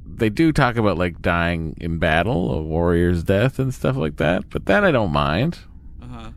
They 0.07 0.30
do 0.30 0.51
talk 0.51 0.77
about 0.77 0.97
like 0.97 1.22
dying 1.22 1.76
in 1.80 1.99
battle, 1.99 2.51
a 2.51 2.61
warrior's 2.63 3.23
death, 3.23 3.59
and 3.59 3.72
stuff 3.73 3.95
like 3.95 4.15
that. 4.17 4.49
But 4.49 4.65
that 4.65 4.84
I 4.84 4.91
don't 4.91 5.11
mind. 5.11 5.59
Uh-huh. 6.01 6.31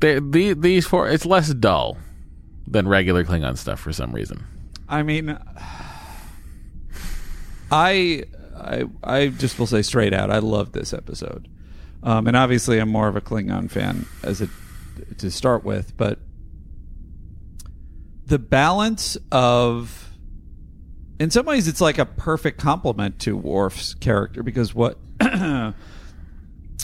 The, 0.00 0.54
these 0.58 0.86
four, 0.86 1.08
it's 1.08 1.26
less 1.26 1.52
dull 1.54 1.98
than 2.66 2.86
regular 2.86 3.24
Klingon 3.24 3.56
stuff 3.56 3.80
for 3.80 3.92
some 3.92 4.12
reason. 4.12 4.44
I 4.88 5.02
mean, 5.02 5.38
I 7.70 8.24
I 8.56 8.84
I 9.02 9.28
just 9.28 9.58
will 9.58 9.66
say 9.66 9.82
straight 9.82 10.14
out, 10.14 10.30
I 10.30 10.38
love 10.38 10.72
this 10.72 10.92
episode, 10.92 11.48
um, 12.02 12.26
and 12.26 12.36
obviously 12.36 12.78
I'm 12.78 12.88
more 12.88 13.08
of 13.08 13.16
a 13.16 13.20
Klingon 13.20 13.70
fan 13.70 14.06
as 14.22 14.40
a 14.40 14.48
to 15.18 15.30
start 15.30 15.64
with, 15.64 15.96
but 15.96 16.18
the 18.26 18.38
balance 18.38 19.16
of 19.32 20.12
in 21.18 21.30
some 21.30 21.46
ways 21.46 21.68
it's 21.68 21.80
like 21.80 21.98
a 21.98 22.06
perfect 22.06 22.60
complement 22.60 23.18
to 23.20 23.36
Worf's 23.36 23.94
character 23.94 24.42
because 24.42 24.74
what 24.74 24.98
what 25.18 25.74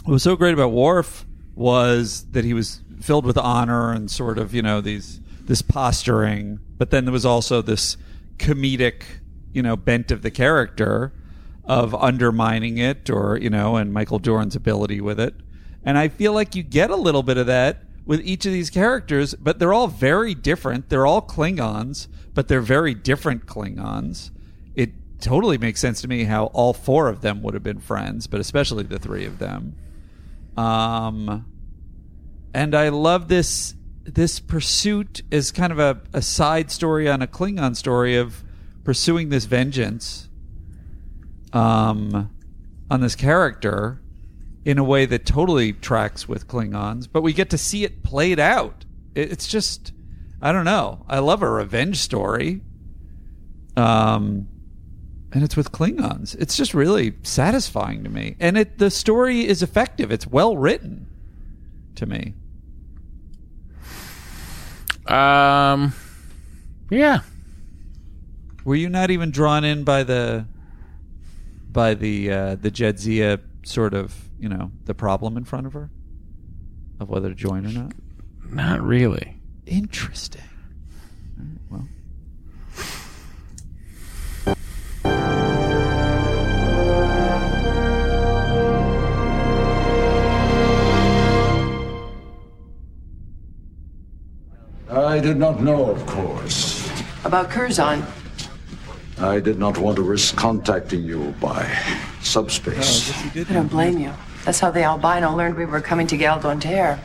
was 0.07 0.23
so 0.23 0.37
great 0.37 0.55
about 0.55 0.73
Worf 0.73 1.25
was 1.55 2.25
that 2.33 2.45
he 2.45 2.53
was 2.53 2.81
filled 3.05 3.27
with 3.27 3.37
honor 3.37 3.93
and 3.93 4.11
sort 4.11 4.39
of 4.39 4.55
you 4.55 4.63
know 4.63 4.81
these 4.81 5.21
this 5.45 5.61
posturing, 5.61 6.59
but 6.79 6.91
then 6.91 7.05
there 7.05 7.13
was 7.13 7.27
also 7.27 7.61
this 7.61 7.97
comedic 8.39 9.03
you 9.53 9.63
know 9.63 9.77
bent 9.77 10.11
of 10.11 10.23
the 10.23 10.31
character 10.31 11.13
of 11.65 11.95
undermining 11.95 12.79
it 12.79 13.11
or 13.11 13.37
you 13.37 13.51
know 13.51 13.77
and 13.77 13.93
Michael 13.93 14.19
Dorn's 14.19 14.57
ability 14.57 15.01
with 15.01 15.21
it. 15.21 15.35
And 15.85 15.99
I 15.99 16.09
feel 16.09 16.33
like 16.33 16.55
you 16.55 16.63
get 16.63 16.91
a 16.91 16.97
little 16.97 17.23
bit 17.23 17.37
of 17.37 17.47
that 17.47 17.83
with 18.07 18.21
each 18.23 18.47
of 18.47 18.53
these 18.53 18.71
characters, 18.71 19.35
but 19.35 19.59
they're 19.59 19.73
all 19.75 19.89
very 19.89 20.35
different. 20.35 20.89
They're 20.89 21.07
all 21.07 21.21
Klingons, 21.21 22.09
but 22.33 22.49
they're 22.49 22.63
very 22.63 22.95
different 22.95 23.45
Klingons. 23.45 24.31
It 24.75 24.93
totally 25.21 25.59
makes 25.59 25.81
sense 25.81 26.01
to 26.03 26.09
me 26.09 26.25
how 26.25 26.47
all 26.47 26.73
four 26.73 27.09
of 27.09 27.21
them 27.21 27.43
would 27.43 27.53
have 27.53 27.63
been 27.63 27.81
friends, 27.81 28.27
but 28.27 28.41
especially 28.41 28.85
the 28.85 28.99
three 28.99 29.27
of 29.27 29.39
them. 29.39 29.77
Um, 30.57 31.47
and 32.55 32.75
I 32.75 32.89
love 32.89 33.29
this 33.29 33.75
this 34.05 34.39
pursuit 34.39 35.23
is 35.31 35.51
kind 35.51 35.73
of 35.73 35.79
a, 35.79 36.01
a 36.13 36.23
side 36.23 36.71
story 36.71 37.09
on 37.09 37.23
a 37.23 37.27
Klingon 37.27 37.75
story 37.75 38.17
of 38.17 38.45
pursuing 38.85 39.31
this 39.31 39.47
vengeance 39.47 40.29
um, 41.55 42.31
on 42.91 43.01
this 43.01 43.15
character 43.15 44.03
in 44.65 44.79
a 44.79 44.85
way 44.85 45.07
that 45.07 45.25
totally 45.25 45.73
tracks 45.73 46.29
with 46.29 46.47
Klingons, 46.47 47.09
but 47.11 47.23
we 47.23 47.33
get 47.33 47.51
to 47.51 47.59
see 47.59 47.85
it 47.85 48.03
played 48.03 48.39
out. 48.39 48.85
It, 49.15 49.33
it's 49.33 49.47
just, 49.47 49.93
I 50.41 50.53
don't 50.53 50.67
know. 50.67 51.05
I 51.09 51.19
love 51.21 51.43
a 51.43 51.51
revenge 51.51 51.97
story. 51.97 52.61
Um, 53.77 54.49
and 55.33 55.43
it's 55.43 55.57
with 55.57 55.73
Klingons. 55.73 56.37
It's 56.39 56.57
just 56.57 56.75
really 56.75 57.15
satisfying 57.23 58.05
to 58.05 58.11
me, 58.11 58.37
and 58.39 58.57
it 58.57 58.79
the 58.79 58.91
story 58.91 59.47
is 59.47 59.63
effective. 59.63 60.13
It's 60.13 60.29
well 60.29 60.57
written 60.57 61.09
to 61.97 62.07
me. 62.07 62.35
Um, 65.07 65.93
yeah. 66.91 67.21
Were 68.65 68.77
you 68.77 68.89
not 68.89 69.11
even 69.11 69.31
drawn 69.31 69.65
in 69.65 69.85
by 69.85 70.03
the 70.03 70.47
by 71.71 71.95
the 71.95 72.31
uh, 72.31 72.55
the 72.55 72.71
Jadzia 72.71 73.41
sort 73.65 73.95
of 73.95 74.29
you 74.39 74.49
know 74.49 74.71
the 74.85 74.95
problem 74.95 75.37
in 75.37 75.45
front 75.45 75.67
of 75.67 75.73
her 75.75 75.91
of 77.01 77.11
whether 77.11 77.29
to 77.29 77.35
join 77.35 77.67
or 77.67 77.71
not? 77.71 77.93
Not 78.49 78.81
really. 78.81 79.41
Interesting. 79.67 80.43
I 95.05 95.21
did 95.21 95.37
not 95.37 95.61
know, 95.61 95.91
of 95.91 96.07
course. 96.07 96.89
About 97.25 97.51
Curzon. 97.51 98.03
I 99.19 99.39
did 99.39 99.59
not 99.59 99.79
want 99.79 99.97
to 99.97 100.03
risk 100.03 100.35
contacting 100.35 101.05
you 101.05 101.35
by 101.41 101.71
subspace. 102.21 103.13
I 103.37 103.45
don't 103.45 103.69
blame 103.69 103.99
you. 103.99 104.13
That's 104.45 104.61
how 104.61 104.71
the 104.71 104.83
albino 104.83 105.37
learned 105.37 105.57
we 105.57 105.67
were 105.67 105.81
coming 105.81 106.07
to 106.09 106.17
Galdonterre. 106.17 106.99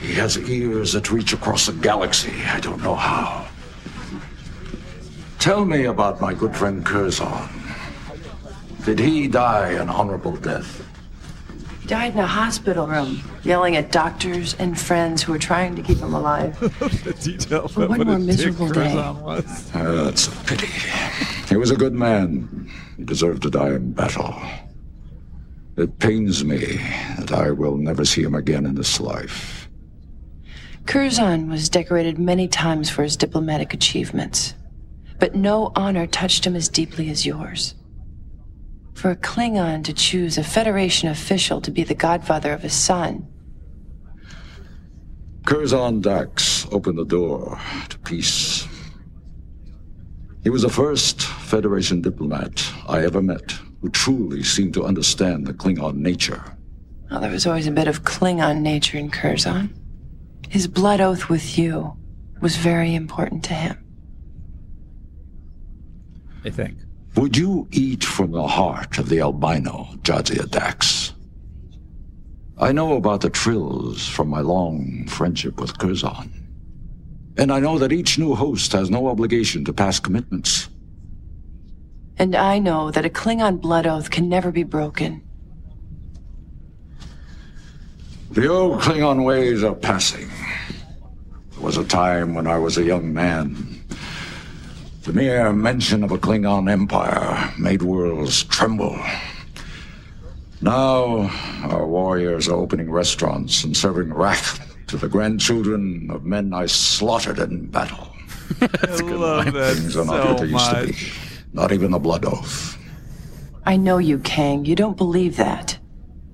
He 0.00 0.14
has 0.14 0.38
ears 0.38 0.92
that 0.92 1.10
reach 1.10 1.32
across 1.32 1.66
the 1.66 1.72
galaxy. 1.72 2.32
I 2.46 2.60
don't 2.60 2.82
know 2.82 2.94
how. 2.94 3.46
Tell 5.38 5.64
me 5.64 5.84
about 5.84 6.20
my 6.20 6.34
good 6.34 6.56
friend 6.56 6.84
Curzon. 6.84 7.48
Did 8.84 8.98
he 8.98 9.28
die 9.28 9.70
an 9.72 9.88
honorable 9.88 10.36
death? 10.36 10.87
He 11.88 11.94
died 11.94 12.12
in 12.12 12.20
a 12.20 12.26
hospital 12.26 12.86
room, 12.86 13.22
yelling 13.44 13.74
at 13.76 13.90
doctors 13.90 14.52
and 14.58 14.78
friends 14.78 15.22
who 15.22 15.32
were 15.32 15.38
trying 15.38 15.74
to 15.74 15.80
keep 15.80 15.96
him 15.96 16.12
alive. 16.12 16.60
the 16.60 17.16
detail 17.18 17.66
For 17.66 17.88
one 17.88 18.06
more 18.06 18.18
miserable 18.18 18.68
day. 18.68 18.94
was. 18.94 19.70
Ah, 19.74 20.04
that's 20.04 20.26
a 20.26 20.30
pity. 20.44 20.68
He 21.48 21.56
was 21.56 21.70
a 21.70 21.76
good 21.76 21.94
man. 21.94 22.70
He 22.98 23.04
deserved 23.04 23.40
to 23.44 23.50
die 23.50 23.70
in 23.70 23.92
battle. 23.92 24.38
It 25.78 25.98
pains 25.98 26.44
me 26.44 26.78
that 27.20 27.32
I 27.32 27.52
will 27.52 27.78
never 27.78 28.04
see 28.04 28.22
him 28.22 28.34
again 28.34 28.66
in 28.66 28.74
this 28.74 29.00
life. 29.00 29.70
Curzon 30.84 31.48
was 31.48 31.70
decorated 31.70 32.18
many 32.18 32.48
times 32.48 32.90
for 32.90 33.02
his 33.02 33.16
diplomatic 33.16 33.72
achievements, 33.72 34.52
but 35.18 35.34
no 35.34 35.72
honor 35.74 36.06
touched 36.06 36.46
him 36.46 36.54
as 36.54 36.68
deeply 36.68 37.08
as 37.08 37.24
yours. 37.24 37.74
For 38.98 39.12
a 39.12 39.16
Klingon 39.16 39.84
to 39.84 39.92
choose 39.92 40.38
a 40.38 40.42
Federation 40.42 41.08
official 41.08 41.60
to 41.60 41.70
be 41.70 41.84
the 41.84 41.94
godfather 41.94 42.52
of 42.52 42.62
his 42.62 42.72
son, 42.72 43.28
Curzon 45.46 46.00
Dax 46.00 46.66
opened 46.72 46.98
the 46.98 47.04
door 47.04 47.60
to 47.90 47.98
peace. 48.00 48.66
He 50.42 50.50
was 50.50 50.62
the 50.62 50.68
first 50.68 51.22
Federation 51.22 52.00
diplomat 52.00 52.68
I 52.88 53.04
ever 53.04 53.22
met 53.22 53.52
who 53.80 53.88
truly 53.90 54.42
seemed 54.42 54.74
to 54.74 54.84
understand 54.84 55.46
the 55.46 55.54
Klingon 55.54 55.94
nature. 55.94 56.42
well, 57.08 57.20
there 57.20 57.30
was 57.30 57.46
always 57.46 57.68
a 57.68 57.70
bit 57.70 57.86
of 57.86 58.02
Klingon 58.02 58.62
nature 58.62 58.98
in 58.98 59.12
Curzon. 59.12 59.72
His 60.48 60.66
blood 60.66 61.00
oath 61.00 61.28
with 61.28 61.56
you 61.56 61.96
was 62.40 62.56
very 62.56 62.96
important 62.96 63.44
to 63.44 63.54
him. 63.54 63.78
I 66.44 66.50
think. 66.50 66.78
Would 67.18 67.36
you 67.36 67.66
eat 67.72 68.04
from 68.04 68.30
the 68.30 68.46
heart 68.46 68.98
of 68.98 69.08
the 69.08 69.18
albino, 69.18 69.88
Jadzia 70.02 70.48
Dax? 70.48 71.14
I 72.56 72.70
know 72.70 72.96
about 72.96 73.22
the 73.22 73.28
trills 73.28 74.06
from 74.06 74.28
my 74.28 74.40
long 74.40 75.04
friendship 75.08 75.60
with 75.60 75.76
Curzon. 75.78 76.30
And 77.36 77.50
I 77.50 77.58
know 77.58 77.76
that 77.78 77.92
each 77.92 78.20
new 78.20 78.36
host 78.36 78.70
has 78.70 78.88
no 78.88 79.08
obligation 79.08 79.64
to 79.64 79.72
past 79.72 80.04
commitments. 80.04 80.68
And 82.18 82.36
I 82.36 82.60
know 82.60 82.92
that 82.92 83.04
a 83.04 83.10
Klingon 83.10 83.60
blood 83.60 83.88
oath 83.88 84.12
can 84.12 84.28
never 84.28 84.52
be 84.52 84.62
broken. 84.62 85.20
The 88.30 88.46
old 88.46 88.80
Klingon 88.80 89.24
ways 89.24 89.64
are 89.64 89.74
passing. 89.74 90.28
There 91.50 91.64
was 91.64 91.78
a 91.78 91.84
time 91.84 92.34
when 92.34 92.46
I 92.46 92.58
was 92.58 92.78
a 92.78 92.84
young 92.84 93.12
man. 93.12 93.77
The 95.08 95.14
mere 95.14 95.54
mention 95.54 96.04
of 96.04 96.12
a 96.12 96.18
Klingon 96.18 96.70
empire 96.70 97.50
made 97.58 97.80
worlds 97.80 98.44
tremble. 98.44 98.94
Now, 100.60 101.30
our 101.62 101.86
warriors 101.86 102.46
are 102.46 102.56
opening 102.56 102.90
restaurants 102.90 103.64
and 103.64 103.74
serving 103.74 104.12
rack 104.12 104.44
to 104.88 104.98
the 104.98 105.08
grandchildren 105.08 106.10
of 106.10 106.26
men 106.26 106.52
I 106.52 106.66
slaughtered 106.66 107.38
in 107.38 107.68
battle. 107.68 108.14
I 108.60 108.96
love 109.00 109.54
that 109.54 109.76
Things 109.76 109.96
are 109.96 110.04
not 110.04 110.22
so 110.22 110.28
what 110.28 110.40
they 110.40 110.46
used 110.46 110.70
to 110.70 110.86
be. 111.06 111.12
Not 111.54 111.72
even 111.72 111.92
the 111.92 111.98
blood 111.98 112.26
oath. 112.26 112.76
I 113.64 113.78
know 113.78 113.96
you, 113.96 114.18
Kang. 114.18 114.66
You 114.66 114.76
don't 114.76 114.98
believe 114.98 115.38
that. 115.38 115.78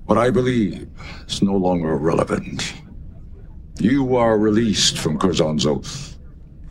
What 0.07 0.17
I 0.17 0.31
believe 0.31 0.89
is 1.29 1.41
no 1.41 1.55
longer 1.55 1.95
relevant. 1.95 2.73
You 3.79 4.17
are 4.17 4.37
released 4.37 4.97
from 4.97 5.17
Curzon's 5.17 5.65
oath. 5.65 6.17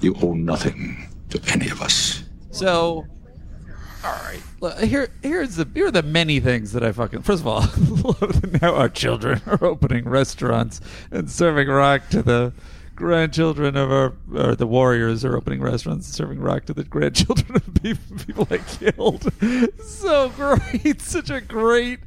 You 0.01 0.15
owe 0.21 0.35
nothing 0.35 1.09
to 1.35 1.53
any 1.53 1.69
of 1.69 1.83
us. 1.83 2.25
So, 2.51 3.07
all 4.05 4.13
right. 4.13 4.41
Look, 4.61 4.79
Here, 4.81 5.09
here's 5.23 5.57
the 5.57 5.69
here 5.75 5.87
are 5.87 5.91
the 5.91 6.03
many 6.03 6.41
things 6.41 6.73
that 6.73 6.85
I 6.85 6.93
fucking. 6.93 7.23
First 7.23 7.45
of 7.45 7.47
all, 7.47 7.67
now 8.63 8.75
our 8.75 8.89
children 8.89 9.43
are 9.47 9.65
opening 9.65 10.09
restaurants 10.09 10.81
and 11.11 11.31
serving 11.31 11.69
rock 11.69 12.09
to 12.11 12.23
the 12.23 12.53
grandchildren 12.95 13.77
of 13.77 13.91
our, 13.91 14.15
or 14.33 14.55
the 14.55 14.67
warriors 14.67 15.25
are 15.25 15.37
opening 15.37 15.61
restaurants 15.61 16.07
and 16.07 16.15
serving 16.15 16.39
rock 16.39 16.65
to 16.67 16.75
the 16.75 16.85
grandchildren 16.85 17.57
of 17.57 17.83
people, 17.83 18.17
people 18.19 18.47
I 18.51 18.59
killed. 18.59 19.31
So 19.85 20.29
great, 20.31 21.01
such 21.01 21.31
a 21.31 21.41
great. 21.41 22.01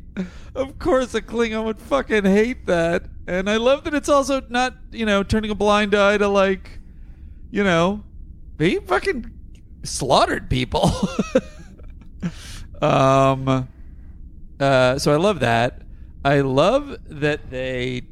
Of 0.56 0.80
course, 0.80 1.14
a 1.14 1.22
Klingon 1.22 1.66
would 1.66 1.80
fucking 1.80 2.26
hate 2.26 2.66
that, 2.68 3.04
and 3.28 3.50
I 3.50 3.58
love 3.58 3.84
that 3.84 3.94
it's 3.94 4.10
also 4.10 4.42
not 4.50 4.76
you 4.92 5.06
know 5.06 5.24
turning 5.24 5.52
a 5.52 5.56
blind 5.56 5.96
eye 5.96 6.18
to 6.18 6.28
like, 6.28 6.80
you 7.52 7.64
know, 7.64 8.04
he 8.60 8.80
fucking 8.80 9.32
slaughtered 9.84 10.50
people. 10.50 10.92
um 12.82 13.68
uh 14.60 14.98
so 15.00 15.14
I 15.14 15.18
love 15.18 15.40
that. 15.40 15.82
I 16.24 16.42
love 16.42 16.98
that 17.08 17.50
they 17.50 18.04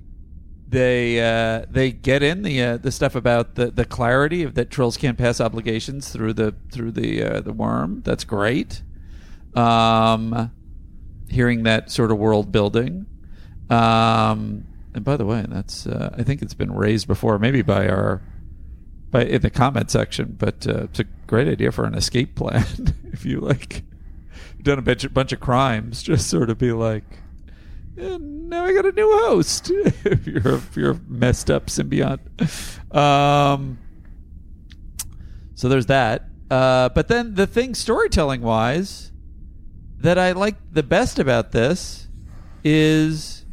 they 0.68 1.20
uh 1.20 1.66
they 1.70 1.92
get 1.92 2.24
in 2.24 2.44
the 2.44 2.62
uh, 2.62 2.78
the 2.78 2.92
stuff 2.92 3.16
about 3.16 3.56
the 3.56 3.68
the 3.68 3.86
clarity 3.86 4.44
of 4.44 4.56
that 4.56 4.70
trills 4.70 4.98
can't 4.98 5.18
pass 5.18 5.40
obligations 5.42 6.10
through 6.10 6.34
the 6.34 6.56
through 6.72 6.92
the 6.92 7.24
uh, 7.24 7.42
the 7.42 7.54
worm. 7.54 8.02
That's 8.04 8.24
great. 8.24 8.82
Um 9.56 10.52
hearing 11.30 11.64
that 11.64 11.92
sort 11.92 12.12
of 12.12 12.18
world 12.18 12.52
building. 12.52 13.06
Um 13.70 14.68
and 14.94 15.04
by 15.04 15.18
the 15.18 15.26
way, 15.26 15.46
that's 15.50 15.86
uh, 15.86 16.16
I 16.18 16.24
think 16.24 16.42
it's 16.42 16.54
been 16.54 16.74
raised 16.74 17.06
before 17.06 17.38
maybe 17.38 17.62
by 17.62 17.90
our 17.90 18.22
in 19.24 19.42
the 19.42 19.50
comment 19.50 19.92
section, 19.92 20.36
but 20.38 20.68
uh, 20.68 20.84
it's 20.86 21.00
a 21.00 21.06
great 21.28 21.48
idea 21.48 21.72
for 21.72 21.86
an 21.86 21.96
escape 21.96 22.36
plan. 22.36 22.66
if 23.12 23.26
you 23.26 23.40
like 23.40 23.84
done 24.62 24.80
a 24.80 24.82
bunch, 24.82 25.14
bunch 25.14 25.32
of 25.32 25.40
crimes, 25.40 26.04
just 26.04 26.28
sort 26.28 26.50
of 26.50 26.58
be 26.58 26.72
like, 26.72 27.04
And 27.98 28.50
now 28.50 28.66
I 28.66 28.74
got 28.74 28.86
a 28.86 28.92
new 28.92 29.10
host. 29.26 29.72
if 30.06 30.28
you're 30.28 30.56
if 30.56 30.76
you're 30.76 30.92
a 30.92 31.00
messed 31.08 31.50
up 31.50 31.68
symbiote. 31.68 32.20
Um. 32.96 33.80
So 35.54 35.70
there's 35.70 35.86
that. 35.86 36.28
Uh, 36.52 36.90
but 36.90 37.08
then 37.08 37.36
the 37.36 37.48
thing 37.48 37.74
storytelling 37.74 38.42
wise 38.42 39.12
that 40.00 40.20
I 40.20 40.34
like 40.34 40.56
the 40.72 40.84
best 40.84 41.18
about 41.18 41.52
this 41.52 42.08
is 42.64 43.46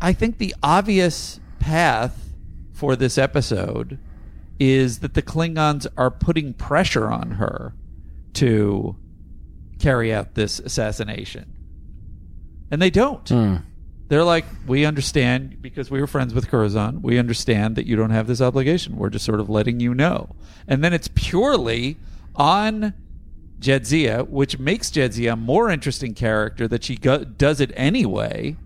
I 0.00 0.12
think 0.12 0.38
the 0.38 0.54
obvious 0.62 1.40
path 1.58 2.32
for 2.72 2.96
this 2.96 3.18
episode 3.18 3.98
is 4.58 5.00
that 5.00 5.14
the 5.14 5.22
Klingons 5.22 5.86
are 5.96 6.10
putting 6.10 6.54
pressure 6.54 7.10
on 7.10 7.32
her 7.32 7.74
to 8.34 8.96
carry 9.78 10.12
out 10.12 10.34
this 10.34 10.58
assassination. 10.60 11.52
And 12.70 12.80
they 12.80 12.90
don't. 12.90 13.28
Hmm. 13.28 13.56
They're 14.08 14.24
like, 14.24 14.44
we 14.66 14.84
understand 14.84 15.62
because 15.62 15.90
we 15.90 16.00
were 16.00 16.06
friends 16.06 16.34
with 16.34 16.48
Curzon. 16.48 17.02
We 17.02 17.18
understand 17.18 17.76
that 17.76 17.86
you 17.86 17.96
don't 17.96 18.10
have 18.10 18.26
this 18.26 18.40
obligation. 18.40 18.96
We're 18.96 19.10
just 19.10 19.24
sort 19.24 19.40
of 19.40 19.48
letting 19.48 19.80
you 19.80 19.94
know. 19.94 20.36
And 20.68 20.84
then 20.84 20.92
it's 20.92 21.08
purely 21.14 21.96
on 22.36 22.94
Jadzia, 23.58 24.28
which 24.28 24.58
makes 24.58 24.90
Jadzia 24.90 25.32
a 25.32 25.36
more 25.36 25.70
interesting 25.70 26.14
character 26.14 26.68
that 26.68 26.84
she 26.84 26.96
go- 26.96 27.24
does 27.24 27.60
it 27.60 27.72
anyway. 27.74 28.56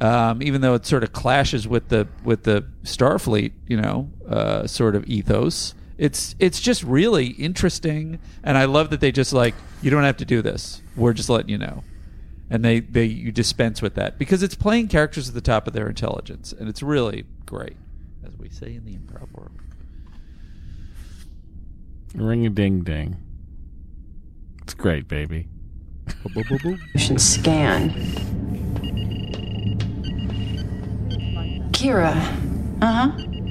Um, 0.00 0.42
even 0.42 0.60
though 0.60 0.74
it 0.74 0.84
sort 0.84 1.04
of 1.04 1.12
clashes 1.12 1.68
with 1.68 1.88
the 1.88 2.08
with 2.24 2.42
the 2.42 2.66
Starfleet, 2.82 3.52
you 3.68 3.80
know, 3.80 4.10
uh, 4.32 4.66
sort 4.66 4.96
of 4.96 5.04
ethos. 5.08 5.74
It's 5.98 6.34
it's 6.38 6.60
just 6.60 6.82
really 6.82 7.26
interesting, 7.26 8.18
and 8.42 8.58
I 8.58 8.64
love 8.64 8.90
that 8.90 9.00
they 9.00 9.12
just 9.12 9.32
like 9.32 9.54
you 9.82 9.90
don't 9.90 10.04
have 10.04 10.16
to 10.18 10.24
do 10.24 10.42
this. 10.42 10.82
We're 10.96 11.12
just 11.12 11.28
letting 11.28 11.50
you 11.50 11.58
know 11.58 11.84
and 12.52 12.62
they, 12.62 12.80
they 12.80 13.06
you 13.06 13.32
dispense 13.32 13.80
with 13.80 13.94
that 13.94 14.18
because 14.18 14.42
it's 14.42 14.54
playing 14.54 14.88
characters 14.88 15.26
at 15.26 15.34
the 15.34 15.40
top 15.40 15.66
of 15.66 15.72
their 15.72 15.88
intelligence, 15.88 16.52
and 16.52 16.68
it's 16.68 16.82
really 16.82 17.24
great, 17.46 17.76
as 18.26 18.36
we 18.36 18.50
say 18.50 18.74
in 18.74 18.84
the 18.84 18.92
improv 18.92 19.32
world. 19.32 19.52
Ring 22.14 22.44
a 22.44 22.50
ding 22.50 22.82
ding. 22.82 23.16
It's 24.60 24.74
great, 24.74 25.08
baby. 25.08 25.48
Ocean 26.94 27.18
scan. 27.18 27.90
Kira. 31.72 32.14
Uh 32.82 33.08
huh. 33.08 33.41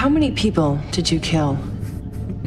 How 0.00 0.08
many 0.08 0.30
people 0.32 0.80
did 0.92 1.10
you 1.10 1.20
kill? 1.20 1.58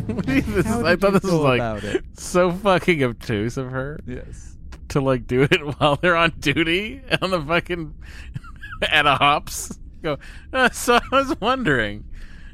This 0.08 0.48
is- 0.48 0.66
I 0.66 0.96
thought 0.96 1.14
this 1.14 1.22
was 1.22 1.34
like 1.34 2.02
so 2.14 2.52
fucking 2.52 3.04
obtuse 3.04 3.58
of 3.58 3.70
her. 3.70 4.00
Yes. 4.08 4.58
To 4.88 5.02
like 5.02 5.28
do 5.28 5.44
it 5.44 5.60
while 5.78 5.96
they're 5.98 6.16
on 6.16 6.32
duty 6.40 7.04
on 7.22 7.30
the 7.30 7.40
fucking 7.40 7.94
at 8.82 9.06
a 9.06 9.14
hops. 9.18 9.78
Go. 10.02 10.18
"Uh, 10.52 10.70
so 10.74 10.96
I 10.96 11.02
was 11.12 11.40
wondering, 11.40 12.06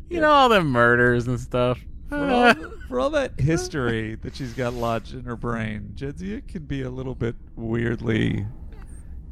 you 0.09 0.19
know, 0.19 0.29
all 0.31 0.49
the 0.49 0.61
murders 0.61 1.27
and 1.29 1.39
stuff. 1.39 1.79
For 2.09 2.17
all, 2.29 2.53
for 2.89 2.99
all 2.99 3.09
that 3.11 3.39
history 3.39 4.15
that 4.15 4.35
she's 4.35 4.51
got 4.51 4.73
lodged 4.73 5.13
in 5.13 5.23
her 5.23 5.37
brain, 5.37 5.93
Jadzia 5.95 6.45
can 6.45 6.65
be 6.65 6.81
a 6.81 6.89
little 6.89 7.15
bit 7.15 7.35
weirdly, 7.55 8.45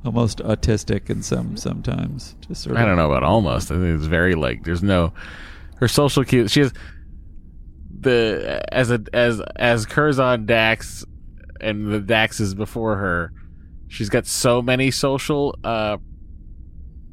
almost 0.06 0.38
autistic, 0.38 1.10
in 1.10 1.24
some 1.24 1.58
sometimes. 1.58 2.36
Just 2.48 2.64
sort 2.64 2.78
of. 2.78 2.82
I 2.82 2.86
don't 2.86 2.96
know 2.96 3.12
about 3.12 3.24
almost. 3.24 3.70
I 3.70 3.76
think 3.76 3.98
it's 3.98 4.06
very 4.06 4.36
like 4.36 4.64
there's 4.64 4.82
no 4.82 5.12
her 5.78 5.88
social 5.88 6.24
cues. 6.24 6.52
She 6.52 6.62
has 6.62 6.74
the 8.00 8.64
as 8.72 8.92
a 8.92 9.02
as 9.14 9.42
as 9.56 9.86
Curzon 9.86 10.46
Dax 10.46 11.06
and 11.60 11.92
the 11.92 12.00
Daxes 12.00 12.56
before 12.56 12.98
her. 12.98 13.34
She's 13.88 14.10
got 14.10 14.26
so 14.26 14.62
many 14.62 14.92
social 14.92 15.58
uh 15.64 15.98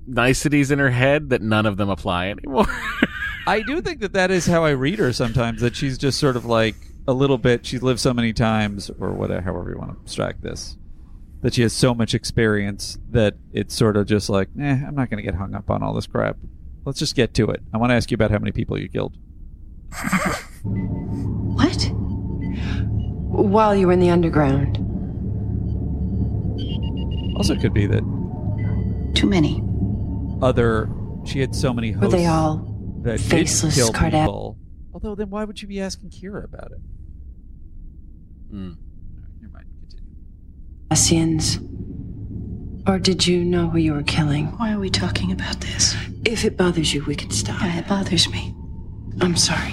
niceties 0.07 0.71
in 0.71 0.79
her 0.79 0.91
head 0.91 1.31
that 1.31 1.43
none 1.43 1.67
of 1.67 1.77
them 1.77 1.89
apply 1.89 2.29
anymore. 2.29 2.67
I 3.47 3.61
do 3.63 3.81
think 3.83 4.01
that 4.01 4.15
that 4.15 4.31
is 4.31 4.47
how 4.47 4.65
I 4.65 4.71
read 4.71 4.99
her 4.99 5.13
sometimes. 5.13 5.61
That 5.61 5.77
she's 5.77 5.99
just 5.99 6.19
sort 6.19 6.37
of 6.37 6.45
like 6.45 6.77
a 7.07 7.13
little 7.13 7.39
bit. 7.39 7.67
She's 7.67 7.83
lived 7.83 8.01
so 8.01 8.15
many 8.15 8.33
times, 8.33 8.91
or 8.99 9.13
whatever, 9.13 9.43
however 9.43 9.71
you 9.71 9.79
want 9.79 9.93
to 9.93 9.99
abstract 10.01 10.43
this. 10.43 10.77
That 11.43 11.55
she 11.55 11.63
has 11.63 11.75
so 11.75 11.95
much 11.95 12.15
experience 12.15 12.99
that 13.11 13.35
it's 13.53 13.75
sort 13.75 13.99
of 13.99 14.07
just 14.07 14.31
like, 14.31 14.49
eh, 14.59 14.83
I'm 14.87 14.95
not 14.95 15.11
going 15.11 15.19
to 15.19 15.23
get 15.23 15.35
hung 15.35 15.55
up 15.55 15.69
on 15.69 15.83
all 15.83 15.93
this 15.93 16.07
crap. 16.07 16.39
Let's 16.85 16.99
just 16.99 17.15
get 17.17 17.33
to 17.35 17.49
it. 17.51 17.63
I 17.73 17.79
want 17.79 17.91
to 17.91 17.95
ask 17.95 18.11
you 18.11 18.15
about 18.15 18.31
how 18.31 18.39
many 18.39 18.53
people 18.53 18.79
you 18.79 18.89
killed. 18.89 19.17
What? 20.65 21.91
While 23.31 23.75
you 23.77 23.87
were 23.87 23.93
in 23.93 24.01
the 24.01 24.11
underground. 24.11 24.79
Also, 27.37 27.55
it 27.55 27.61
could 27.61 27.75
be 27.75 27.87
that 27.87 28.03
Too 29.15 29.27
many. 29.29 29.63
other. 30.43 30.89
She 31.25 31.41
had 31.41 31.55
so 31.55 31.73
many 31.73 31.93
hosts. 31.93 32.13
Were 32.13 32.19
they 32.19 32.27
all 32.27 32.57
that 33.03 33.19
did 33.19 33.21
faceless 33.27 33.75
kill 33.75 33.93
Cardassian? 33.93 34.11
people. 34.25 34.59
Although, 34.93 35.15
then 35.15 35.31
why 35.31 35.45
would 35.45 35.61
you 35.63 35.69
be 35.69 35.81
asking 35.81 36.11
Kira 36.11 36.45
about 36.45 36.73
it? 36.73 36.79
Hmm. 38.51 38.73
Never 39.41 39.53
mind. 39.53 39.67
Cardassians? 40.91 41.59
Or 42.87 42.99
did 42.99 43.27
you 43.27 43.43
know 43.45 43.69
who 43.69 43.79
you 43.79 43.95
were 43.95 44.03
killing? 44.03 44.47
Why 44.59 44.73
are 44.73 44.79
we 44.79 44.91
talking 44.91 45.33
about 45.33 45.61
this? 45.61 45.97
If 46.27 46.45
it 46.45 46.57
bothers 46.57 46.93
you, 46.93 47.03
we 47.05 47.15
can 47.15 47.31
stop. 47.31 47.61
Yeah, 47.63 47.79
it 47.79 47.89
bothers 47.89 48.29
me. 48.29 48.55
I'm 49.21 49.37
sorry. 49.37 49.73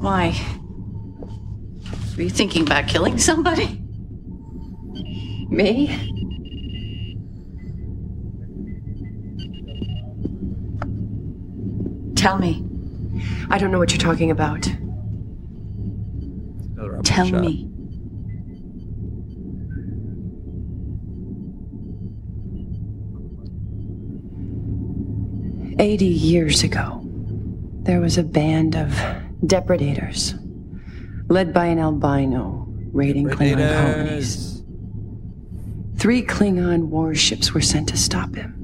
Why? 0.00 0.34
Were 2.16 2.24
you 2.24 2.30
thinking 2.30 2.62
about 2.62 2.88
killing 2.88 3.16
somebody? 3.16 3.80
Me? 5.48 5.86
Tell 12.16 12.38
me. 12.38 12.64
I 13.50 13.58
don't 13.58 13.70
know 13.70 13.78
what 13.78 13.92
you're 13.92 14.00
talking 14.00 14.32
about. 14.32 14.68
Tell 17.04 17.26
me. 17.30 17.67
Eighty 25.80 26.06
years 26.06 26.64
ago, 26.64 27.00
there 27.82 28.00
was 28.00 28.18
a 28.18 28.24
band 28.24 28.74
of 28.74 28.88
depredators 29.44 30.36
led 31.30 31.54
by 31.54 31.66
an 31.66 31.78
albino 31.78 32.66
raiding 32.92 33.28
Klingon 33.28 33.94
colonies. 33.94 34.64
Three 35.96 36.22
Klingon 36.22 36.88
warships 36.88 37.54
were 37.54 37.60
sent 37.60 37.88
to 37.90 37.96
stop 37.96 38.34
him. 38.34 38.54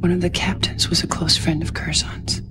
One 0.00 0.10
of 0.10 0.20
the 0.20 0.30
captains 0.30 0.90
was 0.90 1.04
a 1.04 1.06
close 1.06 1.36
friend 1.36 1.62
of 1.62 1.74
Curzon's. 1.74 2.42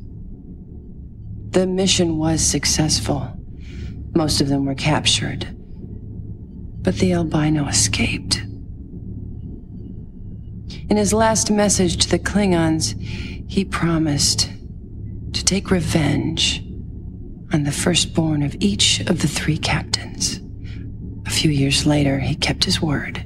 The 1.49 1.67
mission 1.67 2.17
was 2.17 2.41
successful. 2.41 3.29
Most 4.15 4.39
of 4.39 4.47
them 4.47 4.65
were 4.65 4.75
captured. 4.75 5.47
But 6.81 6.95
the 6.95 7.11
albino 7.11 7.67
escaped. 7.67 8.41
In 10.91 10.97
his 10.97 11.13
last 11.13 11.49
message 11.49 11.95
to 12.03 12.09
the 12.09 12.19
Klingons, 12.19 12.99
he 13.49 13.63
promised 13.63 14.51
to 15.31 15.45
take 15.45 15.71
revenge 15.71 16.61
on 17.53 17.63
the 17.63 17.71
firstborn 17.71 18.43
of 18.43 18.57
each 18.59 18.99
of 18.99 19.21
the 19.21 19.27
three 19.29 19.57
captains. 19.57 20.41
A 21.25 21.29
few 21.29 21.49
years 21.49 21.85
later, 21.85 22.19
he 22.19 22.35
kept 22.35 22.65
his 22.65 22.81
word. 22.81 23.23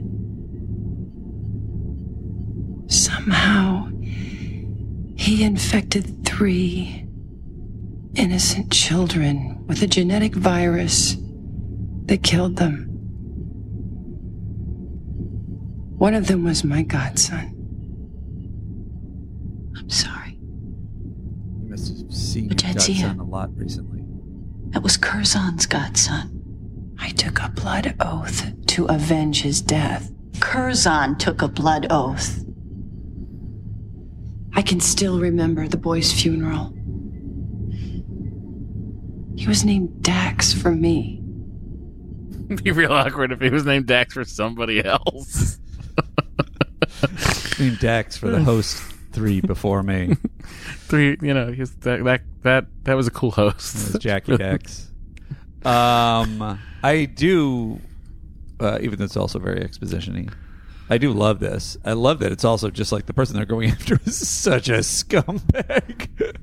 Somehow, 2.86 3.90
he 5.18 5.44
infected 5.44 6.24
three 6.24 7.08
innocent 8.14 8.72
children 8.72 9.66
with 9.66 9.82
a 9.82 9.88
genetic 9.88 10.36
virus 10.36 11.18
that 12.06 12.22
killed 12.22 12.58
them. 12.58 12.84
One 15.98 16.14
of 16.14 16.28
them 16.28 16.44
was 16.44 16.64
my 16.64 16.84
godson. 16.84 17.54
I'm 19.86 19.90
sorry. 19.92 20.40
You 20.40 21.70
must 21.70 21.96
have 21.96 22.12
seen 22.12 22.48
But 22.48 22.64
your 22.64 22.74
godson 22.74 23.20
a 23.20 23.24
lot 23.24 23.56
recently. 23.56 24.02
That 24.72 24.82
was 24.82 24.98
Curzon's 24.98 25.68
godson. 25.68 26.96
I 26.98 27.10
took 27.10 27.40
a 27.40 27.50
blood 27.50 27.94
oath 28.00 28.52
to 28.66 28.86
avenge 28.86 29.44
his 29.44 29.62
death. 29.62 30.12
Curzon 30.40 31.20
took 31.20 31.44
a 31.44 31.48
blood 31.48 31.86
oath. 31.92 32.44
I 34.56 34.64
can 34.64 34.80
still 34.80 35.20
remember 35.20 35.68
the 35.68 35.78
boy's 35.78 36.12
funeral. 36.12 36.74
He 39.38 39.46
was 39.48 39.64
named 39.64 40.02
Dax 40.02 40.52
for 40.52 40.72
me. 40.72 41.22
It'd 42.50 42.64
be 42.64 42.72
real 42.72 42.92
awkward 42.92 43.32
if 43.32 43.40
he 43.40 43.50
was 43.52 43.66
named 43.66 43.86
Dax 43.86 44.16
for 44.16 44.26
somebody 44.26 44.84
else. 44.84 45.60
Named 47.60 47.80
Dax 47.80 48.18
for 48.18 48.30
the 48.30 48.44
host 48.44 48.95
three 49.16 49.40
before 49.42 49.82
me. 49.82 50.16
Three, 50.88 51.18
you 51.22 51.34
know, 51.34 51.52
he's 51.52 51.72
that 51.78 52.04
that 52.04 52.22
that, 52.44 52.66
that 52.84 52.94
was 52.94 53.08
a 53.08 53.12
cool 53.12 53.32
host. 53.32 53.76
It 53.76 53.94
was 53.94 53.98
Jackie 54.04 54.38
Dax. 54.38 54.92
Um, 55.64 56.60
I 56.84 57.06
do, 57.06 57.80
uh, 58.60 58.78
even 58.82 59.00
though 59.00 59.06
it's 59.06 59.18
also 59.18 59.40
very 59.40 59.64
exposition-y. 59.64 60.28
I 60.88 61.00
do 61.00 61.12
love 61.14 61.40
this. 61.40 61.78
I 61.84 61.94
love 61.94 62.20
that 62.20 62.32
it's 62.32 62.46
also 62.46 62.70
just 62.70 62.92
like 62.92 63.08
the 63.08 63.14
person 63.14 63.36
they're 63.38 63.46
going 63.46 63.72
after 63.72 63.98
is 64.06 64.28
such 64.28 64.70
a 64.70 64.80
scumbag. 64.80 66.38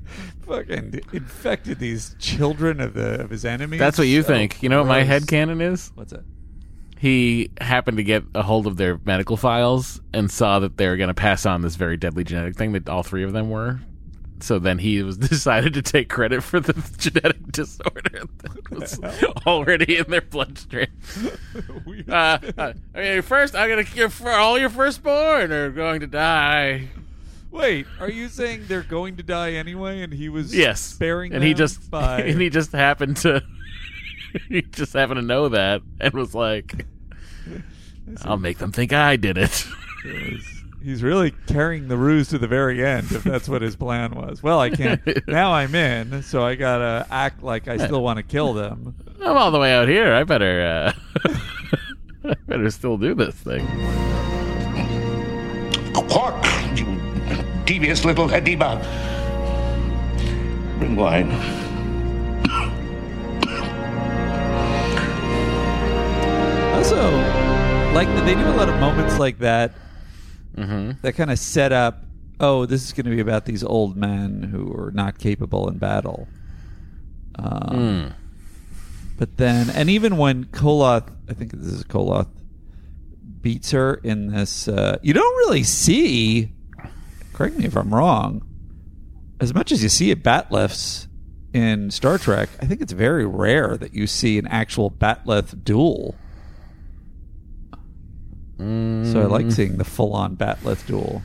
Fucking 0.45 0.99
infected 1.13 1.79
these 1.79 2.15
children 2.19 2.81
of 2.81 2.93
the 2.95 3.21
of 3.21 3.29
his 3.29 3.45
enemies. 3.45 3.79
That's 3.79 3.97
what 3.97 4.07
you 4.07 4.23
So 4.23 4.27
think. 4.27 4.61
You 4.61 4.67
know 4.67 4.79
what 4.79 4.87
my 4.87 5.03
head 5.03 5.27
canon 5.27 5.61
is? 5.61 5.91
What's 5.95 6.11
that? 6.11 6.25
He 7.03 7.51
happened 7.59 7.97
to 7.97 8.03
get 8.05 8.23
a 8.33 8.41
hold 8.43 8.65
of 8.65 8.77
their 8.77 8.97
medical 9.03 9.35
files 9.35 9.99
and 10.13 10.31
saw 10.31 10.59
that 10.59 10.77
they 10.77 10.87
were 10.87 10.95
going 10.95 11.09
to 11.09 11.13
pass 11.13 11.45
on 11.45 11.61
this 11.61 11.75
very 11.75 11.97
deadly 11.97 12.23
genetic 12.23 12.55
thing 12.55 12.71
that 12.71 12.87
all 12.87 13.03
three 13.03 13.25
of 13.25 13.33
them 13.33 13.49
were. 13.49 13.81
So 14.39 14.57
then 14.57 14.77
he 14.77 15.03
was 15.03 15.17
decided 15.29 15.73
to 15.73 15.81
take 15.81 16.07
credit 16.07 16.43
for 16.43 16.61
the 16.61 16.71
genetic 16.97 17.51
disorder 17.51 18.21
that 18.37 18.71
was 18.71 18.99
already 19.45 19.97
in 19.97 20.09
their 20.09 20.21
bloodstream. 20.21 20.87
Uh, 22.07 22.37
uh, 22.57 22.73
I 22.95 23.01
mean, 23.01 23.21
first 23.21 23.53
I'm 23.53 23.69
gonna 23.69 23.83
your 23.93 24.07
for 24.07 24.31
all 24.31 24.57
your 24.57 24.69
firstborn 24.69 25.51
are 25.51 25.71
going 25.71 25.99
to 25.99 26.07
die. 26.07 26.87
Wait, 27.51 27.85
are 27.99 28.09
you 28.09 28.29
saying 28.29 28.67
they're 28.69 28.81
going 28.81 29.17
to 29.17 29.23
die 29.23 29.51
anyway, 29.51 30.03
and 30.03 30.13
he 30.13 30.29
was 30.29 30.55
Yes, 30.55 30.79
sparing 30.79 31.33
and 31.33 31.43
he 31.43 31.53
just 31.53 31.91
by 31.91 32.21
and 32.21 32.39
he 32.39 32.49
just 32.49 32.71
happened 32.71 33.17
to 33.17 33.43
he 34.47 34.61
just 34.61 34.93
happened 34.93 35.19
to 35.19 35.25
know 35.25 35.49
that 35.49 35.81
and 35.99 36.13
was 36.13 36.33
like, 36.33 36.85
"I'll 38.23 38.37
make 38.37 38.57
them 38.57 38.71
think 38.71 38.93
I 38.93 39.15
did 39.15 39.37
it." 39.37 39.65
He's 40.83 41.01
really 41.01 41.31
carrying 41.47 41.87
the 41.87 41.95
ruse 41.95 42.27
to 42.29 42.37
the 42.37 42.47
very 42.47 42.85
end, 42.85 43.09
if 43.13 43.23
that's 43.23 43.47
what 43.47 43.61
his 43.61 43.77
plan 43.77 44.11
was. 44.15 44.43
Well, 44.43 44.59
I 44.59 44.69
can't. 44.69 45.01
now 45.27 45.53
I'm 45.53 45.73
in, 45.73 46.23
so 46.23 46.43
I 46.43 46.55
gotta 46.55 47.07
act 47.09 47.41
like 47.41 47.69
I 47.69 47.77
still 47.77 48.03
want 48.03 48.17
to 48.17 48.23
kill 48.23 48.53
them. 48.53 48.93
I'm 49.21 49.37
all 49.37 49.51
the 49.51 49.59
way 49.59 49.73
out 49.73 49.87
here. 49.87 50.13
I 50.13 50.25
better 50.25 50.93
uh, 51.25 51.29
I 52.25 52.35
better 52.47 52.69
still 52.69 52.97
do 52.97 53.15
this 53.15 53.35
thing. 53.35 53.65
Quark, 55.93 56.45
you 56.75 56.85
devious 57.65 58.03
little 58.03 58.27
Hediba. 58.27 58.83
Bring 60.79 60.97
wine. 60.97 61.62
Like 67.93 68.07
they 68.25 68.33
do 68.35 68.41
a 68.47 68.55
lot 68.57 68.69
of 68.69 68.79
moments 68.79 69.19
like 69.19 69.39
that 69.39 69.73
Mm-hmm. 70.57 70.91
that 71.01 71.13
kind 71.13 71.31
of 71.31 71.39
set 71.39 71.71
up. 71.71 72.03
Oh, 72.39 72.67
this 72.67 72.83
is 72.85 72.93
going 72.93 73.05
to 73.05 73.11
be 73.11 73.19
about 73.19 73.45
these 73.45 73.63
old 73.63 73.97
men 73.97 74.43
who 74.43 74.71
are 74.71 74.91
not 74.91 75.17
capable 75.17 75.67
in 75.67 75.79
battle. 75.79 76.27
Um, 77.35 78.13
But 79.17 79.37
then, 79.37 79.71
and 79.71 79.89
even 79.89 80.17
when 80.17 80.45
Koloth, 80.45 81.09
I 81.27 81.33
think 81.33 81.53
this 81.53 81.71
is 81.73 81.83
Koloth, 81.85 82.27
beats 83.41 83.71
her 83.71 83.95
in 84.03 84.27
this, 84.27 84.67
uh, 84.67 84.99
you 85.01 85.13
don't 85.13 85.35
really 85.37 85.63
see. 85.63 86.51
Correct 87.33 87.57
me 87.57 87.65
if 87.65 87.75
I'm 87.75 87.91
wrong. 87.93 88.45
As 89.39 89.55
much 89.55 89.71
as 89.71 89.81
you 89.81 89.89
see 89.89 90.11
at 90.11 90.21
bat'leths 90.21 91.07
in 91.51 91.89
Star 91.89 92.19
Trek, 92.19 92.49
I 92.61 92.65
think 92.67 92.79
it's 92.81 92.93
very 92.93 93.25
rare 93.25 93.75
that 93.77 93.93
you 93.95 94.05
see 94.05 94.37
an 94.37 94.45
actual 94.47 94.91
bat'leth 94.91 95.63
duel. 95.63 96.13
So 98.59 99.21
I 99.21 99.25
like 99.25 99.51
seeing 99.51 99.77
the 99.77 99.83
full-on 99.83 100.35
bat'leth 100.37 100.85
duel. 100.87 101.21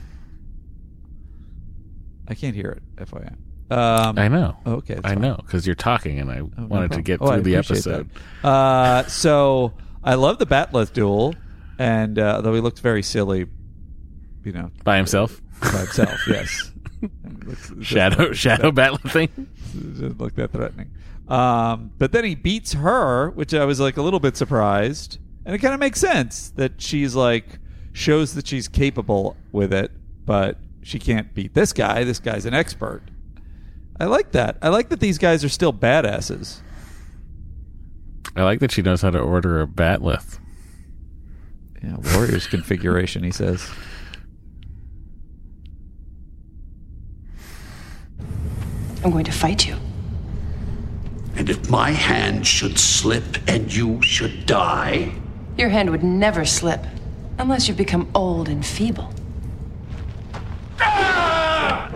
I 2.26 2.34
can't 2.34 2.54
hear 2.54 2.70
it. 2.70 2.82
FYI. 2.96 3.34
Um, 3.70 4.18
I 4.18 4.28
know. 4.28 4.56
Okay, 4.66 4.96
I 5.04 5.10
fine. 5.10 5.20
know 5.20 5.36
because 5.36 5.66
you're 5.66 5.74
talking, 5.76 6.18
and 6.18 6.30
I 6.30 6.38
Oh, 6.40 6.50
no 6.56 6.66
wanted 6.66 6.92
to 6.92 7.02
get 7.02 7.20
Oh, 7.20 7.26
I 7.28 7.34
through 7.34 7.42
the 7.44 7.56
episode. 7.56 8.08
Uh, 8.42 9.02
so 9.04 9.74
I 10.02 10.14
love 10.14 10.38
the 10.38 10.46
Bat'leth 10.46 10.92
duel, 10.94 11.34
and 11.78 12.18
uh, 12.18 12.40
though 12.40 12.54
he 12.54 12.60
looked 12.60 12.80
very 12.80 13.02
silly, 13.02 13.46
you 14.44 14.52
know, 14.52 14.70
By 14.84 14.96
himself? 14.96 15.40
by 15.60 15.68
himself, 15.70 16.18
yes. 16.28 16.72
And 17.02 17.10
it 17.42 17.46
looks- 17.48 17.64
it 17.66 17.68
doesn't 17.68 17.82
Shadow- 17.84 18.32
shadow 18.32 18.72
battle 18.72 18.98
thing? 18.98 19.28
It 19.74 19.92
doesn't 19.92 20.18
look 20.20 20.34
that 20.36 20.50
threatening. 20.52 20.90
Um, 21.28 21.90
but 21.98 22.12
then 22.12 22.24
he 22.24 22.34
beats 22.34 22.72
her, 22.72 23.30
which 23.30 23.52
I 23.52 23.66
was 23.66 23.80
like 23.80 23.98
a 23.98 24.02
little 24.02 24.20
bit 24.20 24.34
surprised, 24.36 25.18
and 25.48 25.54
it 25.54 25.60
kind 25.60 25.72
of 25.72 25.80
makes 25.80 25.98
sense 25.98 26.50
that 26.56 26.78
she's 26.78 27.14
like 27.14 27.58
shows 27.94 28.34
that 28.34 28.46
she's 28.46 28.68
capable 28.68 29.34
with 29.50 29.72
it, 29.72 29.90
but 30.26 30.58
she 30.82 30.98
can't 30.98 31.32
beat 31.32 31.54
this 31.54 31.72
guy. 31.72 32.04
This 32.04 32.20
guy's 32.20 32.44
an 32.44 32.52
expert. 32.52 33.00
I 33.98 34.04
like 34.04 34.32
that. 34.32 34.58
I 34.60 34.68
like 34.68 34.90
that 34.90 35.00
these 35.00 35.16
guys 35.16 35.42
are 35.44 35.48
still 35.48 35.72
badasses. 35.72 36.60
I 38.36 38.42
like 38.42 38.60
that 38.60 38.70
she 38.70 38.82
knows 38.82 39.00
how 39.00 39.08
to 39.08 39.18
order 39.18 39.62
a 39.62 39.66
bat'leth. 39.66 40.38
Yeah, 41.82 41.96
Warriors 42.12 42.46
configuration, 42.50 43.24
he 43.24 43.30
says. 43.30 43.70
I'm 49.02 49.10
going 49.10 49.24
to 49.24 49.32
fight 49.32 49.66
you. 49.66 49.78
And 51.36 51.48
if 51.48 51.70
my 51.70 51.90
hand 51.90 52.46
should 52.46 52.78
slip 52.78 53.38
and 53.48 53.74
you 53.74 54.02
should 54.02 54.44
die, 54.44 55.14
Your 55.58 55.68
hand 55.70 55.90
would 55.90 56.04
never 56.04 56.44
slip 56.44 56.80
unless 57.38 57.68
you've 57.68 57.76
become 57.76 58.08
old 58.14 58.48
and 58.48 58.64
feeble. 58.64 59.12
I 60.80 61.90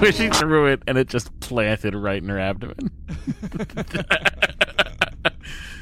wish 0.00 0.16
she 0.16 0.28
threw 0.28 0.66
it 0.66 0.82
and 0.88 0.98
it 0.98 1.08
just 1.08 1.38
planted 1.40 1.94
right 1.94 2.20
in 2.22 2.28
her 2.28 2.38
abdomen. 2.38 2.90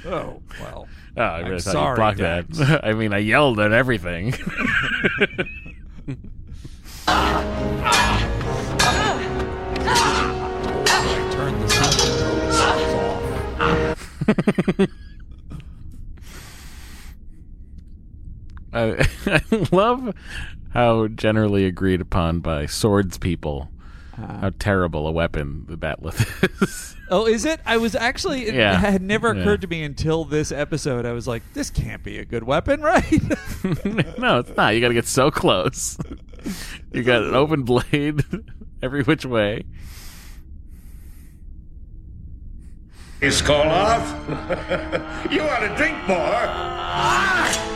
Oh, 0.05 0.43
well. 0.61 0.89
Oh, 1.17 1.23
I 1.23 1.43
I'm 1.43 1.51
thought 1.61 1.61
sorry, 1.61 1.91
you 1.91 1.95
blocked 1.97 2.19
Dax. 2.19 2.59
that. 2.59 2.85
I 2.89 2.93
mean, 2.93 3.13
I 3.15 3.19
yelled 3.19 3.61
at 3.61 3.71
everything. 3.71 4.33
Turn 11.31 11.61
the 11.61 11.69
sound 11.69 12.81
off. 14.81 14.89
I, 18.73 19.07
I 19.27 19.43
love 19.73 20.15
how 20.71 21.09
generally 21.09 21.65
agreed 21.67 22.01
upon 22.01 22.41
by 22.41 22.67
swords 22.67 23.19
people 23.19 23.71
Uh-huh. 24.17 24.39
how 24.41 24.51
terrible 24.59 25.07
a 25.07 25.13
weapon 25.13 25.65
the 25.69 25.77
bat'leth 25.77 26.63
is. 26.63 26.97
Oh, 27.13 27.27
is 27.27 27.45
it? 27.45 27.61
I 27.67 27.77
was 27.77 27.95
actually 27.95 28.47
it 28.47 28.55
Yeah. 28.55 28.79
had 28.79 29.03
never 29.03 29.35
Yeah. 29.35 29.43
occurred 29.43 29.61
to 29.63 29.67
me 29.67 29.83
until 29.83 30.25
this 30.25 30.51
episode. 30.51 31.05
I 31.05 31.13
was 31.13 31.29
like, 31.29 31.43
this 31.53 31.69
can't 31.69 32.03
be 32.03 32.17
a 32.19 32.25
good 32.25 32.43
weapon, 32.45 32.81
right? 32.93 33.05
no, 34.19 34.39
it's 34.39 34.57
not. 34.57 34.75
You 34.75 34.81
got 34.81 34.89
to 34.89 34.95
get 34.95 35.07
so 35.07 35.31
close. 35.31 35.99
You 36.91 37.03
got 37.03 37.23
an 37.23 37.35
open 37.35 37.65
blade 37.65 38.23
every 38.83 39.03
which 39.03 39.27
way. 39.27 39.65
Is 43.21 43.43
Koloth? 43.43 44.11
you 45.31 45.43
ought 45.43 45.61
to 45.61 45.77
drink 45.77 45.97
more. 46.09 47.69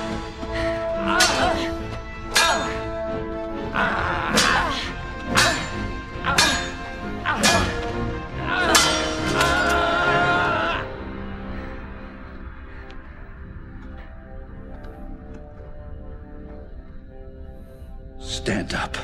Stand 18.47 18.75
up. 18.75 18.97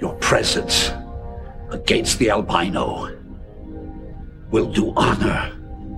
Your 0.00 0.14
presence 0.20 0.92
against 1.70 2.20
the 2.20 2.30
albino 2.30 3.10
will 4.52 4.70
do 4.70 4.92
honor 4.94 5.52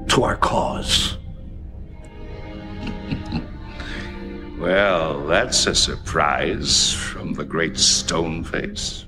to 0.08 0.22
our 0.22 0.36
cause. 0.36 1.17
Well, 4.58 5.24
that's 5.26 5.66
a 5.66 5.74
surprise 5.74 6.92
from 6.92 7.32
the 7.32 7.44
great 7.44 7.78
stone 7.78 8.42
face. 8.42 9.06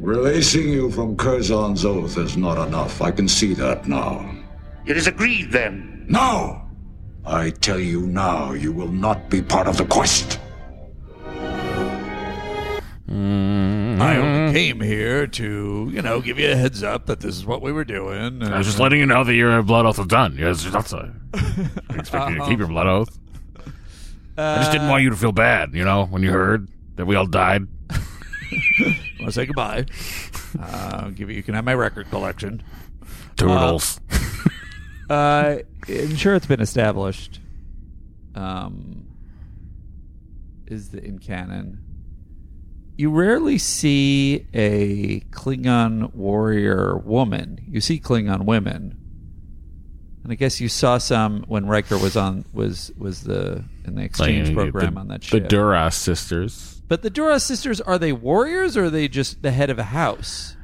Releasing 0.00 0.68
you 0.68 0.90
from 0.90 1.16
Curzon's 1.16 1.84
oath 1.84 2.18
is 2.18 2.36
not 2.36 2.66
enough. 2.66 3.00
I 3.00 3.12
can 3.12 3.28
see 3.28 3.54
that 3.54 3.86
now. 3.86 4.28
It 4.84 4.96
is 4.96 5.06
agreed 5.06 5.52
then. 5.52 6.04
No! 6.08 6.62
I 7.24 7.50
tell 7.50 7.78
you 7.78 8.06
now, 8.08 8.52
you 8.52 8.72
will 8.72 8.90
not 8.90 9.30
be 9.30 9.40
part 9.40 9.68
of 9.68 9.76
the 9.76 9.84
quest. 9.84 10.40
Mm-hmm. 13.08 14.02
I 14.02 14.16
only 14.16 14.35
came 14.56 14.80
here 14.80 15.26
to, 15.26 15.90
you 15.92 16.00
know, 16.00 16.22
give 16.22 16.38
you 16.38 16.50
a 16.50 16.56
heads 16.56 16.82
up 16.82 17.04
that 17.04 17.20
this 17.20 17.36
is 17.36 17.44
what 17.44 17.60
we 17.60 17.72
were 17.72 17.84
doing. 17.84 18.42
I 18.42 18.56
was 18.56 18.66
just 18.66 18.78
letting 18.78 18.98
you 18.98 19.04
know 19.04 19.22
that 19.22 19.34
your 19.34 19.62
blood 19.62 19.84
oath 19.84 19.98
was 19.98 20.06
done. 20.06 20.34
Yes, 20.38 20.64
that's 20.64 20.94
a. 20.94 21.14
I 21.34 21.96
expect 21.96 22.30
you 22.30 22.38
to 22.38 22.46
keep 22.46 22.58
your 22.58 22.68
blood 22.68 22.86
oath. 22.86 23.18
I 24.38 24.56
just 24.56 24.72
didn't 24.72 24.88
want 24.88 25.02
you 25.02 25.10
to 25.10 25.16
feel 25.16 25.32
bad, 25.32 25.74
you 25.74 25.84
know, 25.84 26.06
when 26.06 26.22
you 26.22 26.30
heard 26.30 26.68
that 26.96 27.04
we 27.04 27.16
all 27.16 27.26
died. 27.26 27.66
Want 29.18 29.26
to 29.26 29.32
say 29.32 29.44
goodbye? 29.44 29.86
Uh, 30.58 31.10
give 31.10 31.28
you. 31.28 31.36
You 31.36 31.42
can 31.42 31.54
have 31.54 31.64
my 31.64 31.74
record 31.74 32.08
collection. 32.08 32.62
Turtles. 33.36 34.00
Uh, 35.10 35.12
uh, 35.12 35.58
I'm 35.88 36.16
sure 36.16 36.34
it's 36.34 36.46
been 36.46 36.60
established. 36.60 37.40
Um, 38.34 39.06
is 40.66 40.90
the 40.90 41.04
in 41.04 41.18
canon. 41.18 41.85
You 42.96 43.10
rarely 43.10 43.58
see 43.58 44.46
a 44.54 45.20
Klingon 45.30 46.14
warrior 46.14 46.96
woman. 46.96 47.58
You 47.68 47.80
see 47.80 48.00
Klingon 48.00 48.46
women, 48.46 48.96
and 50.22 50.32
I 50.32 50.34
guess 50.34 50.60
you 50.60 50.68
saw 50.68 50.96
some 50.98 51.44
when 51.46 51.66
Riker 51.66 51.98
was 51.98 52.16
on 52.16 52.44
was 52.52 52.90
was 52.96 53.22
the 53.22 53.62
in 53.84 53.96
the 53.96 54.02
exchange 54.02 54.48
Like, 54.48 54.70
program 54.72 54.94
the, 54.94 55.00
on 55.00 55.08
that 55.08 55.24
ship. 55.24 55.42
The. 55.42 55.48
Duras 55.48 55.94
sisters. 55.94 56.80
but 56.88 57.02
the 57.02 57.10
Duras 57.10 57.44
sisters 57.44 57.80
are 57.82 57.98
they 57.98 58.12
warriors 58.12 58.76
or 58.76 58.84
are 58.84 58.90
they 58.90 59.08
just 59.08 59.42
the 59.42 59.50
head 59.50 59.68
of 59.68 59.78
a 59.78 59.84
house? 59.84 60.56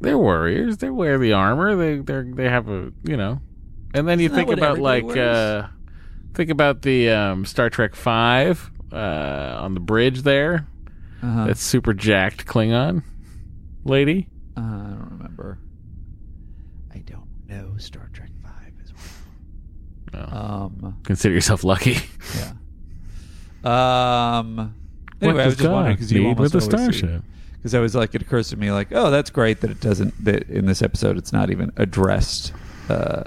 They're 0.00 0.18
warriors. 0.18 0.78
They 0.78 0.90
wear 0.90 1.18
the 1.18 1.32
armor. 1.32 1.76
They 1.76 1.96
they 1.96 2.30
they 2.30 2.48
have 2.48 2.68
a 2.68 2.92
you 3.04 3.16
know. 3.16 3.40
And 3.94 4.06
then 4.08 4.20
you 4.20 4.26
Isn't 4.26 4.36
that 4.36 4.46
think 4.46 4.58
about 4.58 4.78
like 4.78 5.16
uh 5.16 5.66
think 6.34 6.50
about 6.50 6.82
the 6.82 7.10
um, 7.10 7.44
Star 7.44 7.70
Trek 7.70 7.94
Five 7.94 8.70
uh, 8.92 9.58
on 9.60 9.74
the 9.74 9.80
bridge 9.80 10.22
there. 10.22 10.66
Uh-huh. 11.22 11.46
That 11.46 11.58
super 11.58 11.94
jacked 11.94 12.46
Klingon 12.46 13.02
lady. 13.84 14.28
Uh, 14.56 14.60
I 14.60 14.62
don't 14.64 15.08
remember. 15.10 15.58
I 16.92 16.98
don't 16.98 17.28
know 17.48 17.76
Star 17.78 18.10
Trek 18.12 18.30
Five 18.42 18.72
as 18.82 18.92
well. 20.12 20.34
Um, 20.34 20.98
Consider 21.04 21.34
yourself 21.34 21.64
lucky. 21.64 21.96
Yeah. 22.36 22.52
Um. 23.64 24.74
Anyway, 25.20 25.42
I 25.42 25.46
was 25.46 25.54
does 25.54 25.62
just 25.62 25.72
wondering 25.72 25.96
because 25.96 26.12
you 26.12 26.20
need 26.20 26.28
almost 26.30 26.54
with 26.54 26.64
the 26.64 26.76
starship? 26.76 27.22
Because 27.54 27.74
I 27.76 27.78
was 27.78 27.94
like, 27.94 28.12
it 28.16 28.22
occurs 28.22 28.48
to 28.48 28.56
me 28.56 28.72
like, 28.72 28.88
oh, 28.90 29.12
that's 29.12 29.30
great 29.30 29.60
that 29.60 29.70
it 29.70 29.80
doesn't. 29.80 30.24
That 30.24 30.48
in 30.48 30.66
this 30.66 30.82
episode, 30.82 31.16
it's 31.16 31.32
not 31.32 31.50
even 31.50 31.70
addressed 31.76 32.52
uh, 32.88 33.24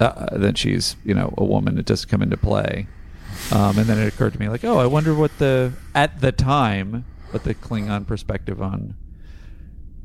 uh, 0.00 0.36
that 0.36 0.58
she's 0.58 0.96
you 1.04 1.14
know 1.14 1.32
a 1.38 1.44
woman. 1.44 1.78
It 1.78 1.86
doesn't 1.86 2.08
come 2.08 2.22
into 2.22 2.36
play. 2.36 2.88
Um, 3.52 3.78
and 3.78 3.86
then 3.86 3.98
it 3.98 4.08
occurred 4.08 4.32
to 4.32 4.40
me 4.40 4.48
like, 4.48 4.64
oh, 4.64 4.78
I 4.78 4.86
wonder 4.86 5.14
what 5.14 5.30
the 5.38 5.72
at 5.94 6.20
the 6.20 6.32
time 6.32 7.04
what 7.36 7.44
the 7.44 7.54
Klingon 7.54 8.06
perspective 8.06 8.62
on 8.62 8.94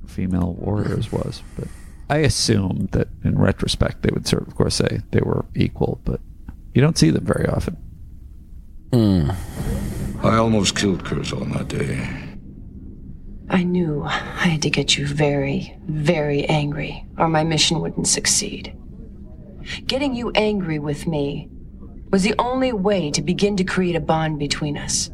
female 0.05 0.53
warriors 0.59 1.13
was. 1.13 1.41
But 1.57 1.69
I 2.09 2.17
assume 2.17 2.89
that 2.91 3.07
in 3.23 3.39
retrospect 3.39 4.01
they 4.01 4.09
would 4.11 4.27
sort 4.27 4.41
of, 4.41 4.49
of 4.49 4.55
course, 4.55 4.75
say 4.75 4.99
they 5.11 5.21
were 5.21 5.45
equal, 5.55 6.01
but 6.03 6.19
you 6.73 6.81
don't 6.81 6.97
see 6.97 7.09
them 7.09 7.25
very 7.25 7.47
often. 7.47 7.77
Hmm. 8.91 9.31
I 10.21 10.35
almost 10.35 10.75
killed 10.75 11.05
Curzon 11.05 11.51
that 11.51 11.69
day. 11.69 12.05
I 13.49 13.63
knew 13.63 14.03
I 14.03 14.49
had 14.49 14.61
to 14.63 14.69
get 14.69 14.97
you 14.97 15.07
very, 15.07 15.77
very 15.87 16.45
angry, 16.45 17.05
or 17.17 17.29
my 17.29 17.45
mission 17.45 17.79
wouldn't 17.79 18.09
succeed. 18.09 18.75
Getting 19.87 20.15
you 20.15 20.31
angry 20.31 20.79
with 20.79 21.07
me 21.07 21.49
was 22.09 22.23
the 22.23 22.35
only 22.39 22.73
way 22.73 23.09
to 23.11 23.21
begin 23.21 23.55
to 23.55 23.63
create 23.63 23.95
a 23.95 24.01
bond 24.01 24.37
between 24.37 24.77
us. 24.77 25.09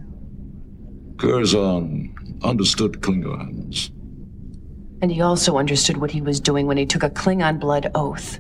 Curzon 1.18 2.40
understood 2.44 3.02
Klingons. 3.02 3.90
And 5.02 5.12
he 5.12 5.22
also 5.22 5.58
understood 5.58 5.98
what 5.98 6.12
he 6.12 6.22
was 6.22 6.40
doing 6.40 6.68
when 6.68 6.78
he 6.78 6.86
took 6.86 7.04
a 7.04 7.10
Klingon 7.10 7.60
blood 7.60 7.92
oath. 7.94 8.40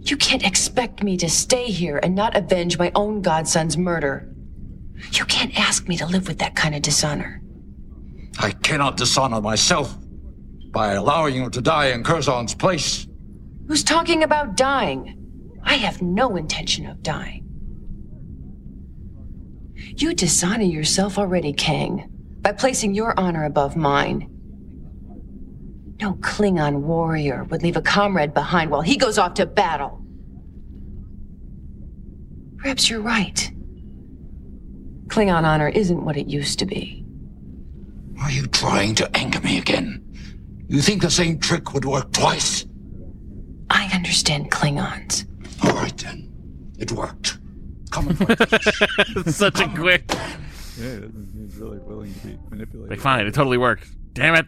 You 0.00 0.16
can't 0.16 0.44
expect 0.44 1.02
me 1.02 1.16
to 1.18 1.28
stay 1.28 1.66
here 1.66 1.98
and 2.02 2.14
not 2.14 2.36
avenge 2.36 2.78
my 2.78 2.90
own 2.94 3.20
godson's 3.20 3.76
murder. 3.76 4.28
You 5.12 5.24
can't 5.24 5.58
ask 5.58 5.86
me 5.86 5.96
to 5.98 6.06
live 6.06 6.26
with 6.26 6.38
that 6.38 6.56
kind 6.56 6.74
of 6.74 6.82
dishonor. 6.82 7.42
I 8.38 8.50
cannot 8.50 8.96
dishonor 8.96 9.40
myself 9.40 9.96
by 10.70 10.92
allowing 10.92 11.34
you 11.34 11.50
to 11.50 11.60
die 11.60 11.88
in 11.88 12.04
Curzon's 12.04 12.54
place. 12.54 13.06
Who's 13.66 13.84
talking 13.84 14.22
about 14.22 14.56
dying? 14.56 15.14
I 15.62 15.74
have 15.74 16.00
no 16.00 16.36
intention 16.36 16.86
of 16.86 17.02
dying. 17.02 17.47
You 19.98 20.14
dishonor 20.14 20.62
yourself 20.62 21.18
already, 21.18 21.52
Kang, 21.52 22.08
by 22.40 22.52
placing 22.52 22.94
your 22.94 23.18
honor 23.18 23.44
above 23.44 23.74
mine. 23.74 24.30
No 26.00 26.14
Klingon 26.14 26.82
warrior 26.82 27.42
would 27.50 27.64
leave 27.64 27.76
a 27.76 27.82
comrade 27.82 28.32
behind 28.32 28.70
while 28.70 28.80
he 28.80 28.96
goes 28.96 29.18
off 29.18 29.34
to 29.34 29.46
battle. 29.46 30.00
Perhaps 32.58 32.88
you're 32.88 33.00
right. 33.00 33.50
Klingon 35.08 35.42
honor 35.42 35.68
isn't 35.68 36.04
what 36.04 36.16
it 36.16 36.28
used 36.28 36.60
to 36.60 36.66
be. 36.66 37.04
Are 38.22 38.30
you 38.30 38.46
trying 38.46 38.94
to 38.96 39.16
anger 39.16 39.40
me 39.40 39.58
again? 39.58 40.04
You 40.68 40.80
think 40.80 41.02
the 41.02 41.10
same 41.10 41.40
trick 41.40 41.74
would 41.74 41.84
work 41.84 42.12
twice? 42.12 42.66
I 43.68 43.90
understand 43.92 44.52
Klingons. 44.52 45.26
All 45.64 45.74
right 45.74 45.96
then. 45.96 46.30
It 46.78 46.92
worked. 46.92 47.38
Come 47.88 48.08
and 48.08 48.18
fight. 48.18 49.26
Such 49.34 49.60
a 49.60 49.68
quick. 49.68 50.04
Yeah, 50.78 51.00
he's 51.34 51.56
really 51.56 51.78
willing 51.78 52.14
to 52.14 52.20
be 52.26 52.38
manipulated. 52.50 52.90
Like, 52.90 53.00
fine, 53.00 53.26
it 53.26 53.34
totally 53.34 53.58
worked. 53.58 53.88
Damn 54.14 54.34
it. 54.36 54.46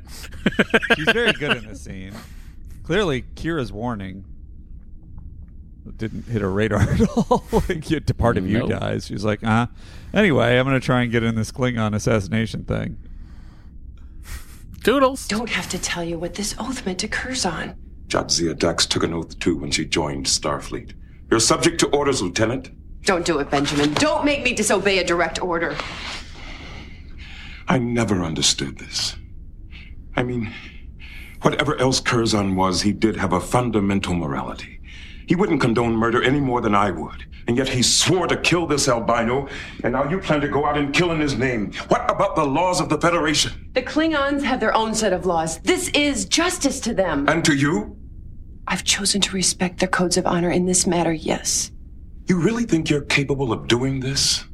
She's 0.97 1.05
very 1.13 1.33
good 1.33 1.57
in 1.59 1.67
this 1.69 1.83
scene. 1.83 2.13
Clearly, 2.85 3.23
Kira's 3.35 3.73
warning 3.73 4.25
didn't 5.97 6.27
hit 6.27 6.41
her 6.43 6.51
radar 6.51 6.81
at 6.83 7.01
all. 7.17 7.45
like, 7.69 7.91
you- 7.91 8.01
part 8.01 8.37
of 8.37 8.47
you 8.49 8.59
Nope. 8.61 8.71
dies. 8.81 9.07
She's 9.07 9.25
like, 9.25 9.43
uh. 9.45 9.67
Anyway, 10.15 10.57
I'm 10.59 10.67
going 10.67 10.79
to 10.81 10.85
try 10.85 11.03
and 11.03 11.11
get 11.13 11.23
in 11.23 11.35
this 11.35 11.51
Klingon 11.53 11.95
assassination 11.95 12.65
thing. 12.65 12.97
Doodles. 14.83 15.29
Don't 15.29 15.51
have 15.51 15.69
to 15.71 15.79
tell 15.79 16.03
you 16.03 16.19
what 16.19 16.35
this 16.35 16.55
oath 16.59 16.87
meant 16.87 16.99
to 17.01 17.09
Curzon. 17.09 17.75
Jadzia 18.09 18.59
Dax 18.59 18.87
took 18.87 19.03
an 19.05 19.13
oath 19.15 19.39
too 19.39 19.57
when 19.57 19.71
she 19.71 19.85
joined 19.85 20.27
Starfleet. 20.27 20.95
You're 21.31 21.39
subject 21.41 21.79
to 21.81 21.87
orders, 21.89 22.23
Lieutenant. 22.23 22.71
Don't 23.05 23.25
do 23.25 23.39
it, 23.39 23.51
Benjamin. 23.51 23.93
Don't 23.95 24.25
make 24.25 24.43
me 24.43 24.53
disobey 24.53 24.99
a 24.99 25.05
direct 25.05 25.43
order. 25.43 25.77
I 27.69 27.79
never 27.79 28.23
understood 28.23 28.79
this. 28.79 29.17
I 30.17 30.23
mean, 30.23 30.53
whatever 31.43 31.79
else 31.79 32.01
Curzon 32.01 32.57
was, 32.57 32.83
he 32.83 32.93
did 32.93 33.17
have 33.17 33.33
a 33.33 33.41
fundamental 33.41 34.15
morality. 34.15 34.81
He 35.27 35.37
wouldn't 35.37 35.61
condone 35.61 35.95
murder 35.95 36.23
any 36.23 36.41
more 36.41 36.61
than 36.61 36.75
I 36.75 36.91
would. 36.91 37.25
And 37.47 37.57
yet 37.57 37.69
he 37.69 37.83
swore 37.83 38.27
to 38.27 38.37
kill 38.37 38.67
this 38.67 38.89
albino, 38.89 39.49
and 39.83 39.93
now 39.93 40.09
you 40.09 40.19
plan 40.19 40.41
to 40.41 40.49
go 40.49 40.67
out 40.67 40.77
and 40.77 40.93
kill 40.93 41.13
in 41.13 41.21
his 41.21 41.37
name. 41.37 41.73
What 41.89 42.11
about 42.11 42.37
the 42.37 42.45
laws 42.45 42.81
of 42.81 42.89
the 42.89 43.01
Federation? 43.01 43.71
The 43.73 43.83
Klingons 43.83 44.43
have 44.43 44.61
their 44.61 44.77
own 44.77 44.95
set 44.95 45.13
of 45.13 45.27
laws. 45.27 45.59
This 45.61 45.89
is 45.91 46.27
justice 46.27 46.81
to 46.81 46.95
them. 46.95 47.29
And 47.29 47.45
to 47.45 47.55
you? 47.55 47.97
I've 48.67 48.85
chosen 48.85 49.21
to 49.23 49.35
respect 49.35 49.79
their 49.79 49.89
codes 49.89 50.17
of 50.17 50.27
honor 50.27 50.51
in 50.51 50.67
this 50.67 50.87
matter, 50.87 51.13
yes. 51.13 51.71
You 52.31 52.39
really 52.39 52.63
think 52.63 52.89
you're 52.89 53.01
capable 53.01 53.53
of 53.53 53.67
doing 53.67 53.99
this? 53.99 54.45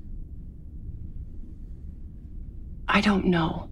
I 2.89 3.03
don't 3.03 3.27
know. 3.27 3.69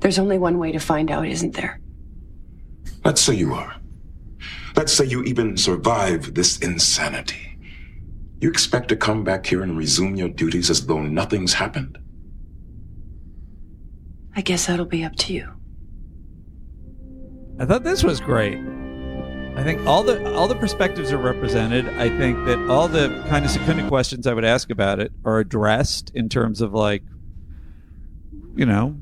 There's 0.00 0.18
only 0.18 0.36
one 0.36 0.58
way 0.58 0.72
to 0.72 0.80
find 0.80 1.08
out, 1.08 1.24
isn't 1.24 1.54
there? 1.54 1.80
Let's 3.04 3.20
say 3.20 3.34
you 3.34 3.54
are. 3.54 3.76
Let's 4.74 4.92
say 4.92 5.04
you 5.04 5.22
even 5.22 5.56
survive 5.56 6.34
this 6.34 6.58
insanity. 6.58 7.60
You 8.40 8.50
expect 8.50 8.88
to 8.88 8.96
come 8.96 9.22
back 9.22 9.46
here 9.46 9.62
and 9.62 9.78
resume 9.78 10.16
your 10.16 10.30
duties 10.30 10.68
as 10.68 10.84
though 10.84 11.00
nothing's 11.00 11.52
happened? 11.52 11.98
I 14.34 14.40
guess 14.40 14.66
that'll 14.66 14.86
be 14.86 15.04
up 15.04 15.14
to 15.14 15.32
you. 15.32 15.48
I 17.60 17.64
thought 17.64 17.84
this 17.84 18.02
was 18.02 18.20
great. 18.20 18.58
I 19.58 19.64
think 19.64 19.84
all 19.88 20.04
the 20.04 20.32
all 20.34 20.46
the 20.46 20.54
perspectives 20.54 21.10
are 21.10 21.18
represented. 21.18 21.88
I 21.98 22.16
think 22.16 22.44
that 22.46 22.70
all 22.70 22.86
the 22.86 23.08
kind 23.28 23.44
of 23.44 23.50
secunda 23.50 23.88
questions 23.88 24.24
I 24.24 24.32
would 24.32 24.44
ask 24.44 24.70
about 24.70 25.00
it 25.00 25.10
are 25.24 25.40
addressed 25.40 26.12
in 26.14 26.28
terms 26.28 26.60
of 26.60 26.72
like, 26.72 27.02
you 28.54 28.64
know, 28.64 28.96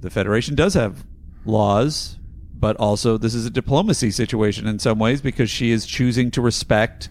the 0.00 0.08
Federation 0.08 0.54
does 0.54 0.72
have 0.72 1.04
laws, 1.44 2.16
but 2.54 2.74
also 2.76 3.18
this 3.18 3.34
is 3.34 3.44
a 3.44 3.50
diplomacy 3.50 4.10
situation 4.10 4.66
in 4.66 4.78
some 4.78 4.98
ways 4.98 5.20
because 5.20 5.50
she 5.50 5.70
is 5.70 5.84
choosing 5.84 6.30
to 6.30 6.40
respect 6.40 7.10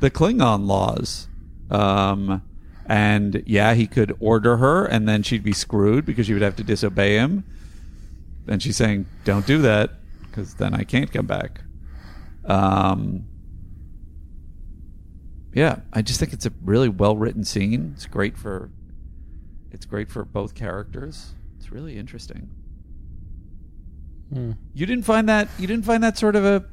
the 0.00 0.10
Klingon 0.10 0.66
laws. 0.66 1.28
Um, 1.70 2.42
and 2.86 3.42
yeah, 3.44 3.74
he 3.74 3.86
could 3.86 4.16
order 4.18 4.56
her, 4.56 4.86
and 4.86 5.06
then 5.06 5.22
she'd 5.22 5.44
be 5.44 5.52
screwed 5.52 6.06
because 6.06 6.24
she 6.24 6.32
would 6.32 6.40
have 6.40 6.56
to 6.56 6.64
disobey 6.64 7.16
him. 7.16 7.44
And 8.46 8.62
she's 8.62 8.78
saying, 8.78 9.04
"Don't 9.24 9.46
do 9.46 9.60
that, 9.60 9.90
because 10.22 10.54
then 10.54 10.72
I 10.72 10.84
can't 10.84 11.12
come 11.12 11.26
back." 11.26 11.60
Um, 12.48 13.26
yeah, 15.54 15.80
I 15.92 16.02
just 16.02 16.18
think 16.18 16.32
it's 16.32 16.46
a 16.46 16.52
really 16.64 16.88
well 16.88 17.16
written 17.16 17.44
scene. 17.44 17.92
It's 17.94 18.06
great 18.06 18.36
for, 18.36 18.70
it's 19.70 19.86
great 19.86 20.10
for 20.10 20.24
both 20.24 20.54
characters. 20.54 21.34
It's 21.58 21.70
really 21.70 21.96
interesting. 21.96 22.48
Hmm. 24.32 24.52
You 24.74 24.86
didn't 24.86 25.04
find 25.04 25.28
that 25.28 25.48
you 25.58 25.66
didn't 25.66 25.84
find 25.84 26.02
that 26.02 26.18
sort 26.18 26.36
of 26.36 26.44
a, 26.44 26.64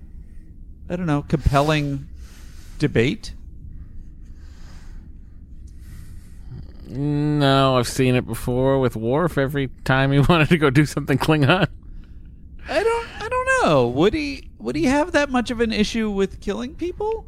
I 0.89 0.95
don't 0.95 1.05
know, 1.05 1.21
compelling 1.21 2.07
debate. 2.79 3.33
No, 6.87 7.77
I've 7.77 7.87
seen 7.87 8.15
it 8.15 8.27
before 8.27 8.79
with 8.79 8.95
Worf 8.95 9.37
every 9.37 9.69
time 9.83 10.11
he 10.11 10.19
wanted 10.29 10.49
to 10.49 10.57
go 10.57 10.69
do 10.69 10.85
something 10.85 11.17
Klingon. 11.17 11.67
I 12.67 12.83
don't. 12.83 13.07
I 13.21 13.29
don't 13.29 13.47
know. 13.63 13.87
Would 13.87 14.13
he? 14.13 14.49
Would 14.65 14.75
he 14.75 14.85
have 14.85 15.11
that 15.11 15.29
much 15.29 15.51
of 15.51 15.61
an 15.61 15.71
issue 15.71 16.09
with 16.09 16.41
killing 16.41 16.73
people? 16.73 17.27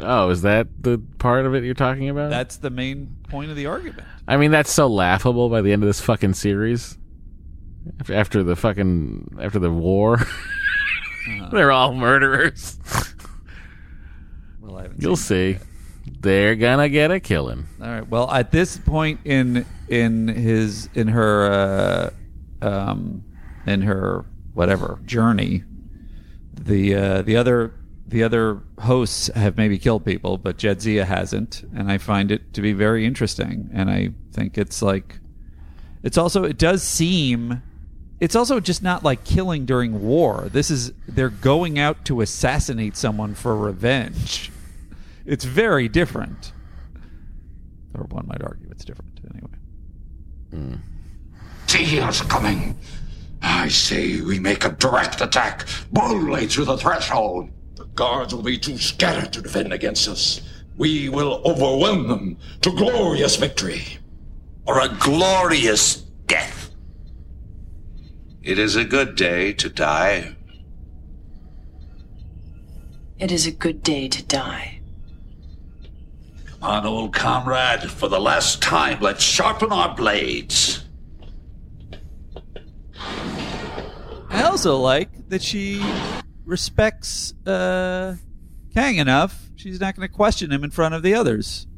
Oh, 0.00 0.28
is 0.28 0.42
that 0.42 0.68
the 0.78 1.00
part 1.18 1.46
of 1.46 1.54
it 1.54 1.64
you're 1.64 1.72
talking 1.72 2.10
about? 2.10 2.28
That's 2.28 2.58
the 2.58 2.68
main 2.68 3.16
point 3.30 3.50
of 3.50 3.56
the 3.56 3.64
argument. 3.64 4.06
I 4.28 4.36
mean, 4.36 4.50
that's 4.50 4.70
so 4.70 4.86
laughable 4.86 5.48
by 5.48 5.62
the 5.62 5.72
end 5.72 5.82
of 5.82 5.86
this 5.86 6.02
fucking 6.02 6.34
series. 6.34 6.98
Af- 7.98 8.10
After 8.10 8.42
the 8.42 8.56
fucking 8.56 9.38
after 9.40 9.58
the 9.58 9.70
war, 9.70 10.18
they're 11.50 11.72
all 11.72 11.94
murderers. 11.94 12.78
Well, 14.60 14.76
I 14.76 14.88
You'll 14.98 15.16
see. 15.16 15.60
They're 16.20 16.56
gonna 16.56 16.90
get 16.90 17.10
a 17.10 17.20
killing. 17.20 17.66
All 17.80 17.88
right. 17.88 18.06
Well, 18.06 18.30
at 18.30 18.50
this 18.50 18.76
point 18.76 19.20
in 19.24 19.64
in 19.88 20.28
his 20.28 20.90
in 20.94 21.08
her 21.08 22.12
uh, 22.60 22.66
um 22.66 23.24
in 23.66 23.80
her 23.80 24.26
whatever 24.54 24.98
journey, 25.04 25.64
the 26.54 26.94
uh, 26.94 27.22
the 27.22 27.36
other 27.36 27.74
the 28.06 28.22
other 28.22 28.60
hosts 28.80 29.28
have 29.34 29.56
maybe 29.56 29.78
killed 29.78 30.04
people, 30.04 30.38
but 30.38 30.56
Jadzia 30.58 31.04
hasn't, 31.04 31.62
and 31.74 31.90
I 31.90 31.98
find 31.98 32.30
it 32.30 32.54
to 32.54 32.60
be 32.62 32.72
very 32.72 33.04
interesting. 33.04 33.70
And 33.72 33.90
I 33.90 34.10
think 34.32 34.56
it's 34.56 34.82
like 34.82 35.18
it's 36.02 36.18
also 36.18 36.44
it 36.44 36.58
does 36.58 36.82
seem 36.82 37.62
it's 38.20 38.36
also 38.36 38.60
just 38.60 38.82
not 38.82 39.02
like 39.02 39.24
killing 39.24 39.66
during 39.66 40.02
war. 40.02 40.48
This 40.50 40.70
is 40.70 40.92
they're 41.08 41.28
going 41.28 41.78
out 41.78 42.04
to 42.06 42.20
assassinate 42.20 42.96
someone 42.96 43.34
for 43.34 43.56
revenge. 43.56 44.50
It's 45.26 45.44
very 45.44 45.88
different. 45.88 46.52
Or 47.94 48.04
one 48.04 48.26
might 48.26 48.42
argue 48.42 48.68
it's 48.70 48.84
different 48.84 49.20
anyway. 49.32 50.78
See 51.66 52.00
us 52.00 52.22
coming. 52.22 52.76
I 53.44 53.68
say 53.68 54.22
we 54.22 54.38
make 54.38 54.64
a 54.64 54.70
direct 54.70 55.20
attack, 55.20 55.66
boldly 55.92 56.46
through 56.46 56.64
the 56.64 56.78
threshold. 56.78 57.50
The 57.76 57.84
guards 57.84 58.34
will 58.34 58.42
be 58.42 58.56
too 58.56 58.78
scattered 58.78 59.34
to 59.34 59.42
defend 59.42 59.72
against 59.72 60.08
us. 60.08 60.40
We 60.78 61.10
will 61.10 61.42
overwhelm 61.44 62.08
them 62.08 62.38
to 62.62 62.70
glorious 62.70 63.36
victory. 63.36 63.98
Or 64.66 64.80
a 64.80 64.88
glorious 64.88 65.96
death. 66.26 66.70
It 68.42 68.58
is 68.58 68.76
a 68.76 68.84
good 68.84 69.14
day 69.14 69.52
to 69.52 69.68
die. 69.68 70.36
It 73.18 73.30
is 73.30 73.46
a 73.46 73.52
good 73.52 73.82
day 73.82 74.08
to 74.08 74.22
die. 74.22 74.80
Come 76.46 76.62
on, 76.62 76.86
old 76.86 77.12
comrade. 77.12 77.90
For 77.90 78.08
the 78.08 78.20
last 78.20 78.62
time, 78.62 79.00
let's 79.00 79.22
sharpen 79.22 79.70
our 79.70 79.94
blades. 79.94 80.84
I 84.34 84.42
also 84.42 84.76
like 84.78 85.28
that 85.28 85.42
she 85.42 85.80
respects 86.44 87.32
uh, 87.46 88.16
Kang 88.74 88.96
enough. 88.96 89.48
She's 89.54 89.78
not 89.78 89.94
going 89.94 90.08
to 90.08 90.12
question 90.12 90.50
him 90.50 90.64
in 90.64 90.70
front 90.70 90.94
of 90.94 91.04
the 91.04 91.14
others. 91.14 91.68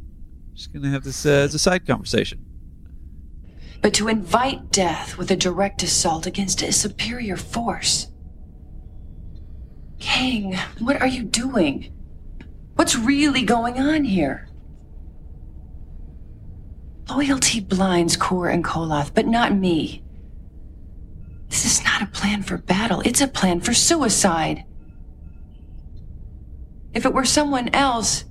She's 0.54 0.66
going 0.68 0.82
to 0.82 0.88
have 0.88 1.04
this 1.04 1.26
uh, 1.26 1.30
as 1.30 1.54
a 1.54 1.58
side 1.58 1.86
conversation. 1.86 2.44
But 3.82 3.92
to 3.94 4.08
invite 4.08 4.70
death 4.70 5.18
with 5.18 5.30
a 5.30 5.36
direct 5.36 5.82
assault 5.82 6.26
against 6.26 6.62
a 6.62 6.72
superior 6.72 7.36
force. 7.36 8.08
Kang, 10.00 10.56
what 10.78 11.00
are 11.00 11.06
you 11.06 11.24
doing? 11.24 11.92
What's 12.76 12.96
really 12.96 13.42
going 13.42 13.78
on 13.78 14.04
here? 14.04 14.48
Loyalty 17.10 17.60
blinds 17.60 18.16
Kor 18.16 18.48
and 18.48 18.64
Koloth, 18.64 19.12
but 19.14 19.26
not 19.26 19.54
me. 19.54 20.02
This 21.48 21.64
is 21.64 21.84
not 21.84 22.02
a 22.02 22.06
plan 22.06 22.42
for 22.42 22.58
battle, 22.58 23.00
it's 23.04 23.20
a 23.20 23.28
plan 23.28 23.60
for 23.60 23.74
suicide. 23.74 24.64
If 26.92 27.04
it 27.04 27.12
were 27.12 27.24
someone 27.24 27.68
else, 27.74 28.24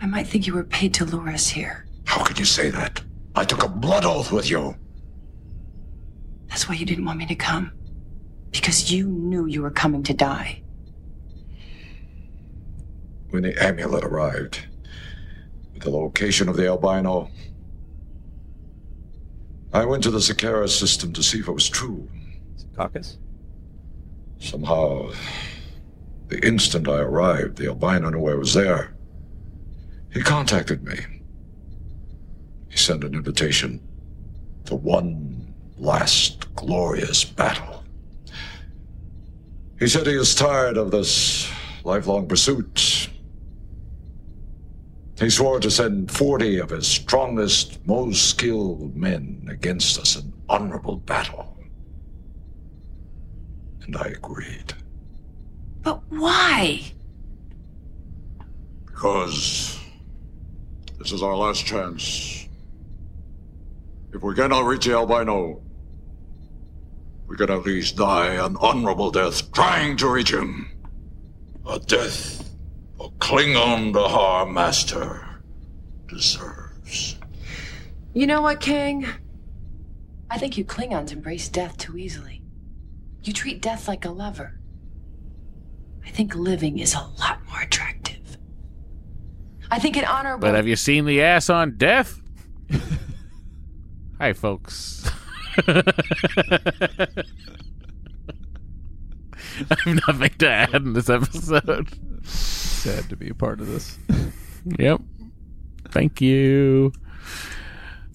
I 0.00 0.06
might 0.06 0.26
think 0.26 0.46
you 0.46 0.54
were 0.54 0.64
paid 0.64 0.94
to 0.94 1.04
lure 1.04 1.28
us 1.28 1.48
here. 1.48 1.86
How 2.04 2.24
can 2.24 2.36
you 2.36 2.44
say 2.44 2.70
that? 2.70 3.02
I 3.36 3.44
took 3.44 3.62
a 3.62 3.68
blood 3.68 4.04
oath 4.04 4.32
with 4.32 4.50
you. 4.50 4.74
That's 6.48 6.68
why 6.68 6.74
you 6.74 6.84
didn't 6.84 7.04
want 7.04 7.18
me 7.18 7.26
to 7.26 7.34
come. 7.34 7.72
Because 8.50 8.90
you 8.90 9.06
knew 9.06 9.46
you 9.46 9.62
were 9.62 9.70
coming 9.70 10.02
to 10.02 10.14
die. 10.14 10.62
When 13.30 13.44
the 13.44 13.62
amulet 13.62 14.02
arrived, 14.02 14.66
the 15.78 15.90
location 15.90 16.48
of 16.48 16.56
the 16.56 16.66
albino, 16.66 17.30
I 19.72 19.84
went 19.84 20.02
to 20.02 20.10
the 20.10 20.18
Sakara 20.18 20.68
system 20.68 21.12
to 21.12 21.22
see 21.22 21.38
if 21.38 21.48
it 21.48 21.52
was 21.52 21.68
true. 21.68 22.08
Caucus? 22.76 23.18
Somehow, 24.38 25.12
the 26.28 26.44
instant 26.44 26.88
I 26.88 26.98
arrived, 26.98 27.56
the 27.56 27.68
albino 27.68 28.10
knew 28.10 28.26
I 28.26 28.34
was 28.34 28.54
there. 28.54 28.94
He 30.12 30.22
contacted 30.22 30.82
me. 30.82 30.98
He 32.68 32.76
sent 32.76 33.04
an 33.04 33.14
invitation 33.14 33.80
to 34.64 34.74
one 34.74 35.54
last 35.78 36.52
glorious 36.56 37.24
battle. 37.24 37.84
He 39.78 39.86
said 39.86 40.06
he 40.06 40.14
is 40.14 40.34
tired 40.34 40.76
of 40.76 40.90
this 40.90 41.50
lifelong 41.84 42.26
pursuit. 42.26 43.08
He 45.20 45.28
swore 45.28 45.60
to 45.60 45.70
send 45.70 46.10
40 46.10 46.60
of 46.60 46.70
his 46.70 46.88
strongest, 46.88 47.86
most 47.86 48.30
skilled 48.30 48.96
men 48.96 49.46
against 49.50 49.98
us 49.98 50.16
in 50.16 50.32
honorable 50.48 50.96
battle. 50.96 51.58
And 53.82 53.94
I 53.98 54.06
agreed. 54.06 54.72
But 55.82 56.00
why? 56.08 56.80
Because 58.86 59.78
this 60.98 61.12
is 61.12 61.22
our 61.22 61.36
last 61.36 61.66
chance. 61.66 62.48
If 64.14 64.22
we 64.22 64.34
cannot 64.34 64.64
reach 64.64 64.86
the 64.86 64.94
albino, 64.94 65.60
we 67.26 67.36
can 67.36 67.50
at 67.50 67.66
least 67.66 67.96
die 67.96 68.34
an 68.42 68.56
honorable 68.58 69.10
death 69.10 69.52
trying 69.52 69.98
to 69.98 70.08
reach 70.08 70.32
him. 70.32 70.70
A 71.68 71.78
death 71.78 72.39
a 73.00 73.08
Klingon 73.12 73.94
Dahar 73.94 74.50
master 74.50 75.42
deserves. 76.06 77.16
You 78.12 78.26
know 78.26 78.42
what, 78.42 78.60
Kang? 78.60 79.06
I 80.30 80.36
think 80.36 80.58
you 80.58 80.64
Klingons 80.64 81.10
embrace 81.12 81.48
death 81.48 81.78
too 81.78 81.96
easily. 81.96 82.42
You 83.22 83.32
treat 83.32 83.62
death 83.62 83.88
like 83.88 84.04
a 84.04 84.10
lover. 84.10 84.60
I 86.04 86.10
think 86.10 86.34
living 86.34 86.78
is 86.78 86.94
a 86.94 87.08
lot 87.18 87.40
more 87.48 87.62
attractive. 87.62 88.36
I 89.70 89.78
think 89.78 89.96
an 89.96 90.04
honorable. 90.04 90.48
But 90.48 90.54
have 90.54 90.66
you 90.68 90.76
seen 90.76 91.06
the 91.06 91.22
ass 91.22 91.48
on 91.48 91.76
death? 91.76 92.20
Hi, 94.18 94.34
folks. 94.34 95.10
I 99.70 99.76
have 99.84 100.06
nothing 100.08 100.30
to 100.38 100.48
add 100.50 100.74
in 100.74 100.92
this 100.92 101.08
episode. 101.10 101.88
Sad 102.24 103.08
to 103.10 103.16
be 103.16 103.28
a 103.30 103.34
part 103.34 103.60
of 103.60 103.66
this. 103.66 103.98
Yep. 104.78 105.00
Thank 105.90 106.20
you. 106.20 106.92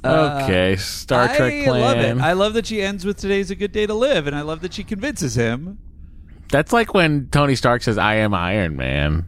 Okay, 0.03 0.73
Uh, 0.73 0.77
Star 0.77 1.27
Trek 1.35 1.51
I 1.51 1.63
plan. 1.65 1.81
love 1.81 1.97
it. 1.97 2.17
I 2.21 2.33
love 2.33 2.53
that 2.53 2.67
she 2.67 2.81
ends 2.81 3.03
with 3.05 3.17
"Today's 3.17 3.49
a 3.49 3.55
good 3.55 3.71
day 3.71 3.87
to 3.87 3.93
live," 3.93 4.27
and 4.27 4.35
I 4.35 4.41
love 4.41 4.61
that 4.61 4.73
she 4.73 4.83
convinces 4.83 5.35
him. 5.35 5.79
That's 6.51 6.71
like 6.71 6.93
when 6.93 7.27
Tony 7.31 7.55
Stark 7.55 7.81
says, 7.81 7.97
"I 7.97 8.15
am 8.15 8.33
Iron 8.33 8.75
Man." 8.75 9.25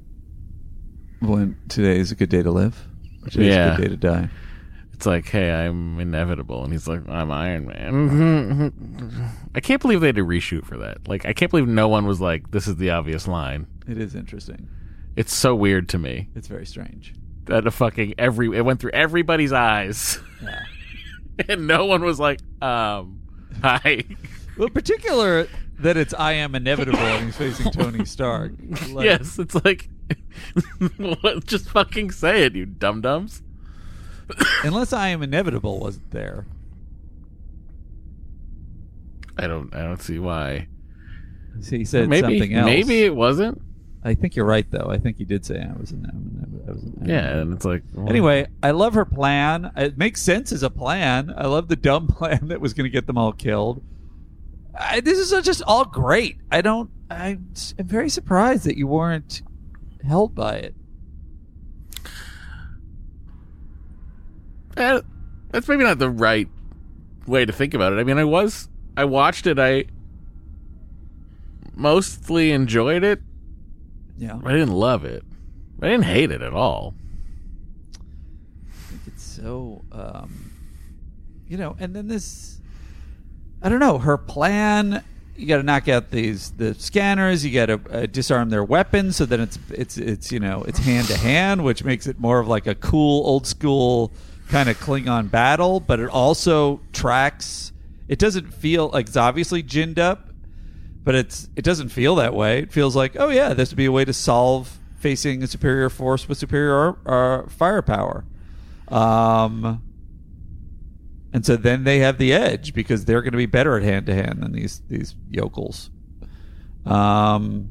When 1.19 1.57
today 1.67 1.97
is 1.97 2.11
a 2.11 2.15
good 2.15 2.29
day 2.29 2.43
to 2.43 2.51
live, 2.51 2.87
or 3.23 3.29
today's 3.31 3.55
Yeah. 3.55 3.73
a 3.73 3.77
good 3.77 3.83
day 3.83 3.89
to 3.89 3.97
die. 3.97 4.29
It's 4.93 5.07
like, 5.07 5.27
"Hey, 5.27 5.51
I'm 5.51 5.99
inevitable," 5.99 6.63
and 6.63 6.71
he's 6.71 6.87
like, 6.87 7.01
"I'm 7.09 7.31
Iron 7.31 7.65
Man." 7.65 8.71
I 9.57 9.59
can't 9.59 9.81
believe 9.81 10.01
they 10.01 10.07
had 10.07 10.15
to 10.17 10.23
reshoot 10.23 10.65
for 10.65 10.77
that. 10.77 11.07
Like, 11.07 11.25
I 11.25 11.33
can't 11.33 11.49
believe 11.49 11.67
no 11.67 11.87
one 11.87 12.05
was 12.05 12.21
like, 12.21 12.51
"This 12.51 12.67
is 12.67 12.75
the 12.75 12.91
obvious 12.91 13.27
line." 13.27 13.65
It 13.87 13.97
is 13.97 14.13
interesting. 14.13 14.69
It's 15.15 15.33
so 15.33 15.55
weird 15.55 15.89
to 15.89 15.97
me. 15.97 16.29
It's 16.35 16.47
very 16.47 16.67
strange. 16.67 17.15
That 17.45 17.65
a 17.65 17.71
fucking 17.71 18.13
every 18.19 18.55
it 18.55 18.63
went 18.63 18.79
through 18.79 18.91
everybody's 18.91 19.51
eyes, 19.51 20.19
Yeah. 20.43 20.59
and 21.49 21.65
no 21.65 21.87
one 21.87 22.03
was 22.03 22.19
like, 22.19 22.39
"Um, 22.61 23.19
hi." 23.63 24.03
Well, 24.59 24.69
particular 24.69 25.47
that 25.79 25.97
it's 25.97 26.13
I 26.13 26.33
am 26.33 26.53
inevitable 26.53 26.99
and 26.99 27.25
he's 27.25 27.35
facing 27.35 27.71
Tony 27.71 28.05
Stark. 28.05 28.51
Like, 28.91 29.05
yes, 29.05 29.39
it's 29.39 29.55
like, 29.65 29.89
just 31.45 31.67
fucking 31.69 32.11
say 32.11 32.43
it, 32.43 32.53
you 32.55 32.65
dum 32.67 33.01
dums. 33.01 33.41
Unless 34.63 34.93
I 34.93 35.07
am 35.07 35.23
inevitable 35.23 35.79
wasn't 35.79 36.11
there. 36.11 36.45
I 39.37 39.47
don't, 39.47 39.73
I 39.73 39.81
don't 39.83 40.01
see 40.01 40.19
why. 40.19 40.67
See, 41.61 41.79
he 41.79 41.85
said 41.85 42.09
maybe, 42.09 42.39
something 42.39 42.53
else. 42.53 42.65
Maybe 42.65 43.03
it 43.03 43.15
wasn't. 43.15 43.61
I 44.03 44.13
think 44.13 44.35
you're 44.35 44.45
right, 44.45 44.69
though. 44.69 44.87
I 44.89 44.99
think 44.99 45.17
he 45.17 45.25
did 45.25 45.45
say 45.45 45.59
I 45.61 45.77
was 45.77 45.91
an 45.91 46.05
M. 46.07 46.63
I 46.67 46.71
was 46.71 46.83
an 46.83 46.97
M. 47.01 47.09
Yeah, 47.09 47.37
and 47.39 47.53
it's 47.53 47.65
like 47.65 47.83
well, 47.93 48.09
Anyway, 48.09 48.47
I 48.61 48.71
love 48.71 48.93
her 48.93 49.05
plan. 49.05 49.71
It 49.75 49.97
makes 49.97 50.21
sense 50.21 50.51
as 50.51 50.63
a 50.63 50.69
plan. 50.69 51.33
I 51.35 51.47
love 51.47 51.67
the 51.67 51.75
dumb 51.75 52.07
plan 52.17 52.47
that 52.47 52.61
was 52.61 52.73
going 52.73 52.85
to 52.85 52.89
get 52.89 53.07
them 53.07 53.17
all 53.17 53.33
killed. 53.33 53.83
I, 54.79 55.01
this 55.01 55.17
is 55.17 55.43
just 55.43 55.63
all 55.63 55.85
great. 55.85 56.37
I 56.51 56.61
don't. 56.61 56.89
I'm, 57.09 57.53
I'm 57.79 57.87
very 57.87 58.09
surprised 58.09 58.65
that 58.65 58.77
you 58.77 58.85
weren't 58.85 59.41
held 60.05 60.35
by 60.35 60.57
it. 60.57 60.75
eh, 64.77 65.01
that's 65.51 65.67
maybe 65.67 65.83
not 65.83 65.99
the 65.99 66.09
right 66.09 66.47
way 67.25 67.45
to 67.45 67.51
think 67.51 67.73
about 67.73 67.93
it. 67.93 67.97
I 67.97 68.03
mean, 68.03 68.17
I 68.17 68.23
was 68.23 68.69
I 68.97 69.05
watched 69.05 69.45
it. 69.45 69.59
I 69.59 69.85
mostly 71.75 72.51
enjoyed 72.51 73.03
it. 73.03 73.21
Yeah. 74.17 74.39
I 74.43 74.51
didn't 74.51 74.73
love 74.73 75.05
it. 75.05 75.23
I 75.81 75.89
didn't 75.89 76.05
hate 76.05 76.31
it 76.31 76.41
at 76.41 76.53
all. 76.53 76.95
It's 79.05 79.21
so, 79.21 79.85
um, 79.91 80.51
you 81.47 81.57
know, 81.57 81.75
and 81.79 81.95
then 81.95 82.07
this, 82.07 82.59
I 83.61 83.69
don't 83.69 83.79
know, 83.79 83.99
her 83.99 84.17
plan. 84.17 85.03
You 85.35 85.45
got 85.45 85.57
to 85.57 85.63
knock 85.63 85.87
out 85.87 86.09
these 86.09 86.49
the 86.53 86.73
scanners. 86.73 87.45
You 87.45 87.53
got 87.53 87.67
to 87.67 87.79
uh, 87.91 88.05
disarm 88.07 88.49
their 88.49 88.63
weapons, 88.63 89.17
so 89.17 89.27
then 89.27 89.41
it's 89.41 89.59
it's 89.69 89.95
it's 89.99 90.31
you 90.31 90.39
know 90.39 90.63
it's 90.63 90.79
hand 90.79 91.05
to 91.09 91.17
hand, 91.17 91.63
which 91.63 91.83
makes 91.83 92.07
it 92.07 92.19
more 92.19 92.39
of 92.39 92.47
like 92.47 92.65
a 92.65 92.73
cool 92.73 93.23
old 93.27 93.45
school 93.45 94.11
kind 94.49 94.67
of 94.67 94.79
Klingon 94.79 95.29
battle. 95.29 95.79
But 95.79 95.99
it 95.99 96.09
also 96.09 96.81
tracks. 96.91 97.71
It 98.07 98.19
doesn't 98.19 98.53
feel 98.53 98.89
like 98.89 99.07
it's 99.07 99.17
obviously 99.17 99.61
ginned 99.61 99.99
up, 99.99 100.29
but 101.03 101.15
it's 101.15 101.49
it 101.55 101.63
doesn't 101.63 101.89
feel 101.89 102.15
that 102.15 102.33
way. 102.33 102.59
It 102.59 102.71
feels 102.71 102.95
like 102.95 103.15
oh 103.17 103.29
yeah, 103.29 103.53
this 103.53 103.69
would 103.69 103.77
be 103.77 103.85
a 103.85 103.91
way 103.91 104.05
to 104.05 104.13
solve 104.13 104.79
facing 104.97 105.43
a 105.43 105.47
superior 105.47 105.89
force 105.89 106.27
with 106.27 106.37
superior 106.37 106.97
uh, 107.05 107.47
firepower. 107.49 108.25
Um, 108.87 109.83
and 111.33 111.45
so 111.45 111.55
then 111.55 111.83
they 111.83 111.99
have 111.99 112.17
the 112.17 112.33
edge 112.33 112.73
because 112.73 113.05
they're 113.05 113.21
going 113.21 113.33
to 113.33 113.37
be 113.37 113.45
better 113.45 113.77
at 113.77 113.83
hand 113.83 114.05
to 114.07 114.13
hand 114.13 114.41
than 114.41 114.53
these 114.53 114.81
these 114.87 115.15
yokels. 115.29 115.89
Um, 116.85 117.69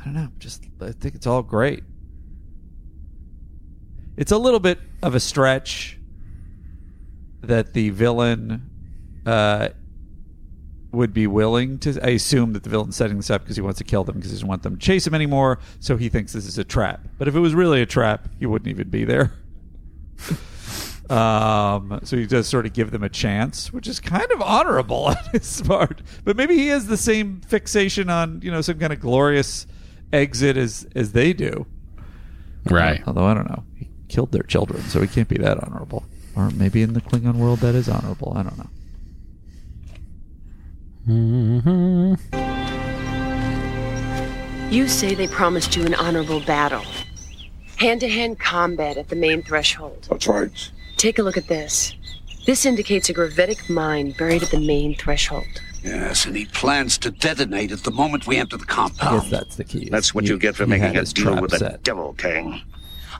I 0.00 0.04
don't 0.04 0.14
know. 0.14 0.28
Just 0.38 0.64
I 0.80 0.92
think 0.92 1.14
it's 1.14 1.26
all 1.26 1.42
great. 1.42 1.82
It's 4.16 4.32
a 4.32 4.38
little 4.38 4.60
bit 4.60 4.78
of 5.02 5.14
a 5.14 5.20
stretch 5.20 5.98
that 7.40 7.72
the 7.72 7.90
villain 7.90 8.68
uh, 9.28 9.68
would 10.90 11.12
be 11.12 11.26
willing 11.26 11.78
to. 11.80 12.00
I 12.02 12.10
assume 12.10 12.54
that 12.54 12.62
the 12.62 12.70
villain's 12.70 12.96
setting 12.96 13.18
this 13.18 13.30
up 13.30 13.42
because 13.42 13.56
he 13.56 13.62
wants 13.62 13.78
to 13.78 13.84
kill 13.84 14.04
them 14.04 14.16
because 14.16 14.30
he 14.30 14.36
doesn't 14.36 14.48
want 14.48 14.62
them 14.62 14.76
to 14.76 14.80
chase 14.80 15.06
him 15.06 15.14
anymore. 15.14 15.58
So 15.80 15.98
he 15.98 16.08
thinks 16.08 16.32
this 16.32 16.46
is 16.46 16.56
a 16.56 16.64
trap. 16.64 17.06
But 17.18 17.28
if 17.28 17.36
it 17.36 17.40
was 17.40 17.54
really 17.54 17.82
a 17.82 17.86
trap, 17.86 18.28
he 18.38 18.46
wouldn't 18.46 18.68
even 18.68 18.88
be 18.88 19.04
there. 19.04 19.34
um, 21.10 22.00
so 22.04 22.16
he 22.16 22.26
does 22.26 22.48
sort 22.48 22.64
of 22.64 22.72
give 22.72 22.90
them 22.90 23.02
a 23.02 23.10
chance, 23.10 23.70
which 23.70 23.86
is 23.86 24.00
kind 24.00 24.30
of 24.32 24.40
honorable 24.40 25.04
on 25.04 25.16
his 25.32 25.60
part. 25.60 26.00
But 26.24 26.36
maybe 26.36 26.56
he 26.56 26.68
has 26.68 26.86
the 26.86 26.96
same 26.96 27.42
fixation 27.42 28.08
on 28.08 28.40
you 28.42 28.50
know 28.50 28.62
some 28.62 28.78
kind 28.78 28.94
of 28.94 29.00
glorious 29.00 29.66
exit 30.10 30.56
as 30.56 30.86
as 30.94 31.12
they 31.12 31.34
do. 31.34 31.66
Right. 32.64 33.02
Although 33.06 33.26
I 33.26 33.34
don't 33.34 33.50
know, 33.50 33.64
he 33.76 33.90
killed 34.08 34.32
their 34.32 34.42
children, 34.42 34.82
so 34.84 35.02
he 35.02 35.06
can't 35.06 35.28
be 35.28 35.36
that 35.36 35.62
honorable. 35.62 36.06
Or 36.34 36.50
maybe 36.50 36.82
in 36.82 36.94
the 36.94 37.02
Klingon 37.02 37.34
world 37.34 37.58
that 37.58 37.74
is 37.74 37.90
honorable. 37.90 38.32
I 38.34 38.42
don't 38.42 38.56
know. 38.56 38.70
Mm-hmm. 41.08 42.14
You 44.72 44.86
say 44.88 45.14
they 45.14 45.26
promised 45.28 45.74
you 45.76 45.84
an 45.86 45.94
honorable 45.94 46.40
battle. 46.40 46.84
Hand 47.76 48.00
to 48.00 48.08
hand 48.08 48.38
combat 48.38 48.98
at 48.98 49.08
the 49.08 49.16
main 49.16 49.42
threshold. 49.42 50.06
That's 50.10 50.26
right. 50.26 50.70
Take 50.96 51.18
a 51.18 51.22
look 51.22 51.36
at 51.38 51.48
this. 51.48 51.94
This 52.44 52.66
indicates 52.66 53.08
a 53.08 53.12
gravitic 53.12 53.70
mine 53.70 54.12
buried 54.18 54.42
at 54.42 54.50
the 54.50 54.60
main 54.60 54.94
threshold. 54.96 55.46
Yes, 55.82 56.26
and 56.26 56.36
he 56.36 56.44
plans 56.46 56.98
to 56.98 57.10
detonate 57.10 57.72
at 57.72 57.84
the 57.84 57.90
moment 57.90 58.26
we 58.26 58.36
enter 58.36 58.56
the 58.56 58.64
compound. 58.66 59.22
Yes, 59.22 59.30
that's 59.30 59.56
the 59.56 59.64
key. 59.64 59.88
That's 59.90 60.14
what 60.14 60.24
He- 60.24 60.30
you 60.30 60.38
get 60.38 60.56
for 60.56 60.66
making 60.66 60.94
had 60.94 60.96
a 60.96 61.04
deal 61.04 61.24
trap 61.26 61.40
with 61.42 61.52
the 61.52 61.58
set. 61.58 61.82
Devil 61.84 62.14
King. 62.14 62.60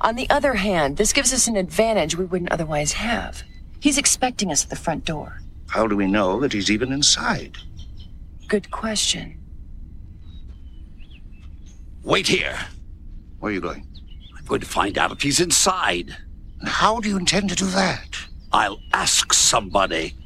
On 0.00 0.16
the 0.16 0.28
other 0.28 0.54
hand, 0.54 0.96
this 0.96 1.12
gives 1.12 1.32
us 1.32 1.46
an 1.46 1.56
advantage 1.56 2.16
we 2.16 2.24
wouldn't 2.24 2.52
otherwise 2.52 2.92
have. 2.92 3.42
He's 3.80 3.96
expecting 3.96 4.50
us 4.50 4.64
at 4.64 4.70
the 4.70 4.76
front 4.76 5.04
door. 5.04 5.40
How 5.68 5.86
do 5.86 5.96
we 5.96 6.06
know 6.06 6.40
that 6.40 6.52
he's 6.52 6.70
even 6.70 6.92
inside? 6.92 7.58
Good 8.48 8.70
question. 8.70 9.38
Wait 12.02 12.26
here. 12.26 12.58
Where 13.38 13.50
are 13.50 13.54
you 13.54 13.60
going? 13.60 13.86
I'm 14.36 14.44
going 14.46 14.62
to 14.62 14.66
find 14.66 14.96
out 14.96 15.12
if 15.12 15.20
he's 15.20 15.38
inside. 15.38 16.16
How 16.64 16.98
do 16.98 17.10
you 17.10 17.18
intend 17.18 17.50
to 17.50 17.54
do 17.54 17.66
that? 17.66 18.08
I'll 18.50 18.80
ask 18.94 19.34
somebody. 19.34 20.16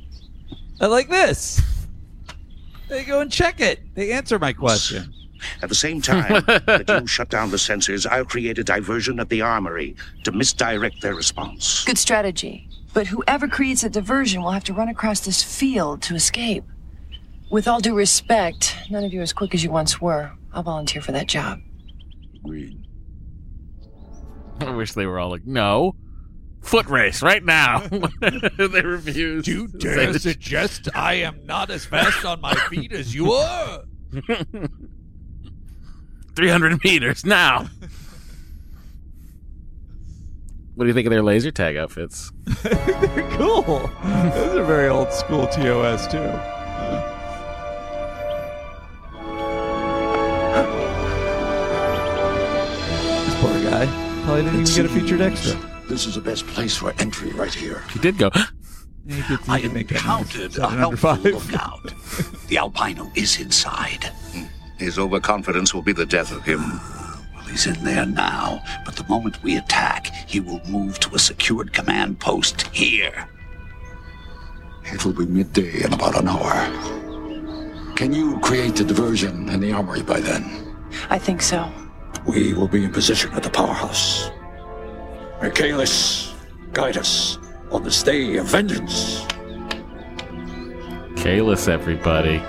I 0.80 0.86
like 0.86 1.08
this. 1.08 1.60
They 2.88 3.02
go 3.04 3.20
and 3.20 3.30
check 3.30 3.60
it. 3.60 3.80
They 3.94 4.12
answer 4.12 4.38
my 4.38 4.52
question. 4.52 5.12
At 5.60 5.68
the 5.68 5.74
same 5.74 6.00
time 6.00 6.44
that 6.46 6.84
you 6.88 7.06
shut 7.08 7.28
down 7.28 7.50
the 7.50 7.56
sensors, 7.56 8.06
I'll 8.06 8.24
create 8.24 8.58
a 8.58 8.64
diversion 8.64 9.18
at 9.18 9.28
the 9.28 9.40
armory 9.40 9.96
to 10.22 10.30
misdirect 10.30 11.02
their 11.02 11.16
response. 11.16 11.84
Good 11.84 11.98
strategy. 11.98 12.68
But 12.94 13.08
whoever 13.08 13.48
creates 13.48 13.82
a 13.82 13.90
diversion 13.90 14.42
will 14.42 14.52
have 14.52 14.64
to 14.64 14.72
run 14.72 14.88
across 14.88 15.20
this 15.20 15.42
field 15.42 16.02
to 16.02 16.14
escape. 16.14 16.64
With 17.52 17.68
all 17.68 17.80
due 17.80 17.94
respect, 17.94 18.74
none 18.88 19.04
of 19.04 19.12
you 19.12 19.20
are 19.20 19.22
as 19.22 19.34
quick 19.34 19.54
as 19.54 19.62
you 19.62 19.70
once 19.70 20.00
were. 20.00 20.32
I'll 20.54 20.62
volunteer 20.62 21.02
for 21.02 21.12
that 21.12 21.26
job. 21.26 21.60
Agreed. 22.36 22.82
I 24.60 24.70
wish 24.70 24.94
they 24.94 25.04
were 25.04 25.18
all 25.18 25.28
like, 25.28 25.44
no, 25.44 25.94
foot 26.62 26.86
race 26.86 27.20
right 27.20 27.44
now. 27.44 27.80
they 28.20 28.80
refuse. 28.80 29.46
You 29.46 29.68
dare 29.68 30.18
suggest 30.18 30.88
I 30.94 31.16
am 31.16 31.44
not 31.44 31.68
as 31.68 31.84
fast 31.84 32.24
on 32.24 32.40
my 32.40 32.54
feet 32.54 32.90
as 32.90 33.14
you 33.14 33.32
are? 33.32 33.82
300 36.34 36.82
meters 36.82 37.26
now. 37.26 37.66
What 40.74 40.84
do 40.84 40.88
you 40.88 40.94
think 40.94 41.06
of 41.06 41.10
their 41.10 41.22
laser 41.22 41.50
tag 41.50 41.76
outfits? 41.76 42.32
They're 42.62 43.28
cool. 43.36 43.90
Those 44.02 44.56
are 44.56 44.64
very 44.64 44.88
old 44.88 45.12
school 45.12 45.46
TOS 45.48 46.06
too. 46.06 46.32
Probably 54.24 54.42
didn't 54.42 54.60
even 54.60 54.74
get 54.74 54.84
a 54.84 54.88
featured 54.88 55.20
extra. 55.20 55.58
This 55.88 56.06
is 56.06 56.14
the 56.14 56.20
best 56.20 56.46
place 56.46 56.76
for 56.76 56.92
entry 56.98 57.30
right 57.30 57.52
here. 57.52 57.82
He 57.92 57.98
did 57.98 58.18
go. 58.18 58.30
He 59.06 59.20
gets, 59.22 59.48
I 59.48 59.58
he 59.58 59.64
can 59.64 59.74
make 59.74 59.88
that 59.88 59.96
encountered 59.96 60.58
number 60.58 60.96
a 60.96 61.00
seven 61.00 61.24
under 61.24 61.30
helpful 61.30 61.30
lookout. 61.32 61.94
the 62.48 62.58
albino 62.58 63.10
is 63.16 63.40
inside. 63.40 64.04
Hmm. 64.32 64.44
His 64.78 64.98
overconfidence 64.98 65.74
will 65.74 65.82
be 65.82 65.92
the 65.92 66.06
death 66.06 66.32
of 66.32 66.44
him. 66.44 66.60
Well, 67.34 67.44
he's 67.50 67.66
in 67.66 67.82
there 67.84 68.06
now, 68.06 68.62
but 68.84 68.94
the 68.96 69.04
moment 69.08 69.42
we 69.42 69.56
attack, 69.56 70.06
he 70.28 70.38
will 70.38 70.60
move 70.68 71.00
to 71.00 71.14
a 71.14 71.18
secured 71.18 71.72
command 71.72 72.20
post 72.20 72.68
here. 72.68 73.28
It 74.84 75.04
will 75.04 75.12
be 75.12 75.26
midday 75.26 75.84
in 75.84 75.92
about 75.92 76.16
an 76.16 76.28
hour. 76.28 76.52
Can 77.96 78.12
you 78.12 78.38
create 78.40 78.78
a 78.80 78.84
diversion 78.84 79.48
in 79.48 79.60
the 79.60 79.72
armory 79.72 80.02
by 80.02 80.20
then? 80.20 80.76
I 81.10 81.18
think 81.18 81.42
so. 81.42 81.70
We 82.26 82.54
will 82.54 82.68
be 82.68 82.84
in 82.84 82.92
position 82.92 83.32
at 83.32 83.42
the 83.42 83.50
powerhouse. 83.50 84.30
Michaelis, 85.40 86.32
guide 86.72 86.96
us 86.96 87.38
on 87.70 87.82
this 87.82 88.02
day 88.02 88.36
of 88.36 88.46
vengeance. 88.46 89.24
Kahless, 91.16 91.68
everybody. 91.68 92.40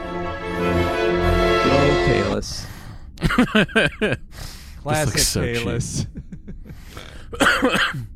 Oh, 1.66 2.06
Kahless. 2.08 2.66
Classic 4.78 5.06
looks 5.08 5.28
so. 5.28 5.42
Kahless. 5.42 6.08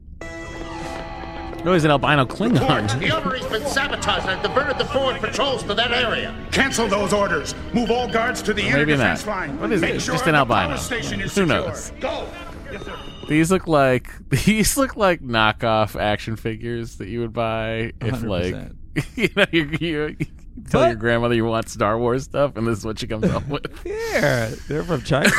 No, 1.68 1.74
he's 1.74 1.84
an 1.84 1.92
albino 1.92 2.24
Klingon. 2.26 2.98
The 2.98 3.12
armory's 3.12 3.46
been 3.48 3.66
sabotaged. 3.68 4.26
I've 4.26 4.42
diverted 4.42 4.78
the 4.78 4.86
forward 4.86 5.20
patrols 5.20 5.64
to 5.64 5.74
that 5.74 5.92
area. 5.92 6.34
Cancel 6.50 6.88
those 6.88 7.12
orders. 7.12 7.54
Move 7.74 7.92
all 7.92 8.08
guards 8.08 8.42
to 8.44 8.54
the 8.54 8.62
Or 8.64 8.68
inner 8.68 8.78
maybe 8.78 8.92
defense 8.94 9.26
not. 9.26 9.36
line. 9.36 9.60
What 9.60 9.74
is 9.74 9.82
Make 9.82 9.96
it? 9.96 10.02
sure 10.02 10.14
Just 10.14 10.28
an 10.28 10.36
albino. 10.36 10.70
power 10.70 10.78
station 10.78 11.20
is 11.20 11.36
Who 11.36 11.42
secure. 11.46 11.68
knows? 11.68 11.92
Go. 12.00 12.26
Yes, 12.72 12.86
sir. 12.86 12.98
These 13.28 13.52
look 13.52 13.68
like 13.68 14.10
these 14.30 14.78
look 14.78 14.96
like 14.96 15.20
knockoff 15.20 16.00
action 16.00 16.38
figures 16.38 17.00
that 17.00 17.10
you 17.10 17.20
would 17.20 17.34
buy 17.34 17.92
if 18.00 18.24
like 18.24 18.56
100%. 18.56 18.76
you 19.18 19.30
know 19.36 19.46
you, 19.52 19.70
you, 19.82 20.16
you 20.20 20.26
tell 20.70 20.86
your 20.86 20.96
grandmother 20.96 21.36
you 21.36 21.44
want 21.44 21.68
Star 21.68 22.00
Wars 22.00 22.24
stuff 22.24 22.56
and 22.56 22.66
this 22.66 22.80
is 22.80 22.86
what 22.86 22.98
she 22.98 23.08
comes 23.08 23.26
up 23.26 23.46
with. 23.50 23.66
Yeah, 23.86 24.52
they're 24.70 24.84
from 24.84 25.02
China. 25.02 25.30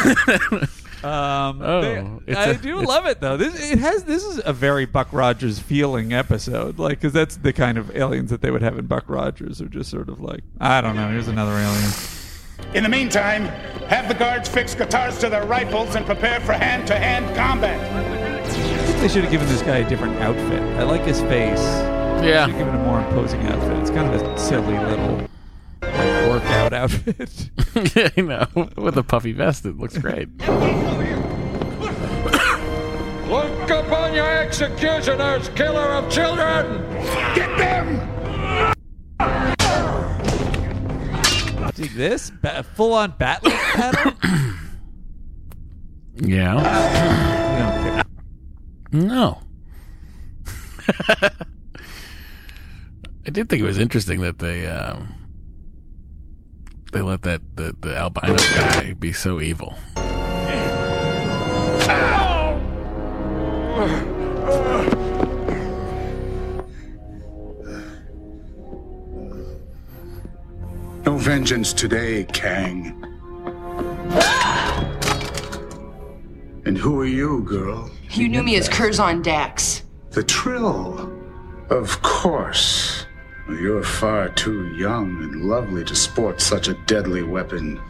Um, 1.04 1.60
Oh, 1.62 2.20
they- 2.26 2.34
I 2.34 2.44
a- 2.46 2.54
do 2.54 2.82
love 2.82 3.06
it 3.06 3.20
though. 3.20 3.36
This 3.36 3.70
it 3.70 3.78
has 3.78 4.04
this 4.04 4.24
is 4.24 4.40
a 4.44 4.52
very 4.52 4.84
Buck 4.86 5.08
Rogers 5.12 5.58
feeling 5.58 6.12
episode, 6.12 6.78
like 6.78 6.98
because 7.00 7.12
that's 7.12 7.36
the 7.36 7.52
kind 7.52 7.78
of 7.78 7.94
aliens 7.96 8.30
that 8.30 8.40
they 8.42 8.50
would 8.50 8.62
have 8.62 8.78
in 8.78 8.86
Buck 8.86 9.04
Rogers, 9.08 9.60
are 9.60 9.68
just 9.68 9.90
sort 9.90 10.08
of 10.08 10.20
like 10.20 10.40
I 10.60 10.80
don't 10.80 10.96
know. 10.96 11.08
Here's 11.08 11.28
another 11.28 11.52
alien. 11.52 11.90
In 12.74 12.82
the 12.82 12.88
meantime, 12.88 13.44
Have 13.88 14.08
the 14.08 14.14
guards 14.14 14.48
fix 14.48 14.74
guitars 14.74 15.16
to 15.20 15.28
their 15.30 15.46
rifles 15.46 15.94
and 15.94 16.04
prepare 16.04 16.40
for 16.40 16.52
hand-to-hand 16.52 17.34
combat. 17.34 17.80
I 17.90 18.84
think 18.84 19.00
they 19.00 19.08
should 19.08 19.22
have 19.22 19.30
given 19.32 19.46
this 19.48 19.62
guy 19.62 19.78
a 19.78 19.88
different 19.88 20.16
outfit. 20.20 20.60
I 20.78 20.82
like 20.82 21.02
his 21.06 21.20
face. 21.22 21.58
Yeah. 21.60 22.44
Should 22.46 22.54
have 22.54 22.58
given 22.58 22.74
him 22.74 22.80
a 22.80 22.84
more 22.84 22.98
imposing 23.00 23.40
outfit. 23.46 23.78
It's 23.78 23.90
kind 23.90 24.12
of 24.12 24.20
a 24.20 24.38
silly 24.38 24.76
little 24.78 25.16
like, 25.16 25.30
workout 26.28 26.72
outfit. 26.72 27.50
yeah, 27.96 28.08
I 28.16 28.20
know. 28.20 28.46
With 28.76 28.96
a 28.96 29.02
puffy 29.02 29.32
vest, 29.32 29.64
it 29.66 29.76
looks 29.78 29.96
great. 29.98 30.28
Look 33.28 33.70
upon 33.70 34.14
your 34.14 34.26
executioners, 34.38 35.50
killer 35.50 35.92
of 35.92 36.10
children! 36.10 36.82
Get 37.34 37.58
them! 37.58 38.00
See 41.74 41.88
this? 41.88 42.30
Ba- 42.30 42.62
full 42.62 42.94
on 42.94 43.12
Batman 43.18 43.52
pedal? 43.74 44.12
Yeah. 46.20 48.02
You. 48.92 49.00
No. 49.00 49.40
I 53.24 53.30
did 53.30 53.48
think 53.48 53.62
it 53.62 53.64
was 53.66 53.78
interesting 53.78 54.22
that 54.22 54.40
they 54.40 54.66
um, 54.66 55.14
they 56.92 57.02
let 57.02 57.22
that 57.22 57.40
the, 57.56 57.74
the 57.80 57.96
albino 57.96 58.36
guy 58.36 58.94
be 58.94 59.12
so 59.12 59.40
evil. 59.40 59.74
No 71.04 71.16
vengeance 71.16 71.72
today, 71.72 72.24
Kang. 72.32 72.94
And 76.66 76.76
who 76.76 77.00
are 77.00 77.06
you, 77.06 77.42
girl? 77.44 77.90
You 78.10 78.28
knew 78.28 78.42
me 78.42 78.56
as 78.56 78.68
Curzon 78.68 79.22
Dax. 79.22 79.84
The 80.10 80.22
Trill. 80.22 81.10
Of 81.70 82.02
course. 82.02 83.06
You're 83.48 83.82
far 83.82 84.28
too 84.28 84.66
young 84.74 85.22
and 85.22 85.44
lovely 85.44 85.82
to 85.84 85.96
sport 85.96 86.40
such 86.40 86.68
a 86.68 86.74
deadly 86.74 87.22
weapon. 87.22 87.80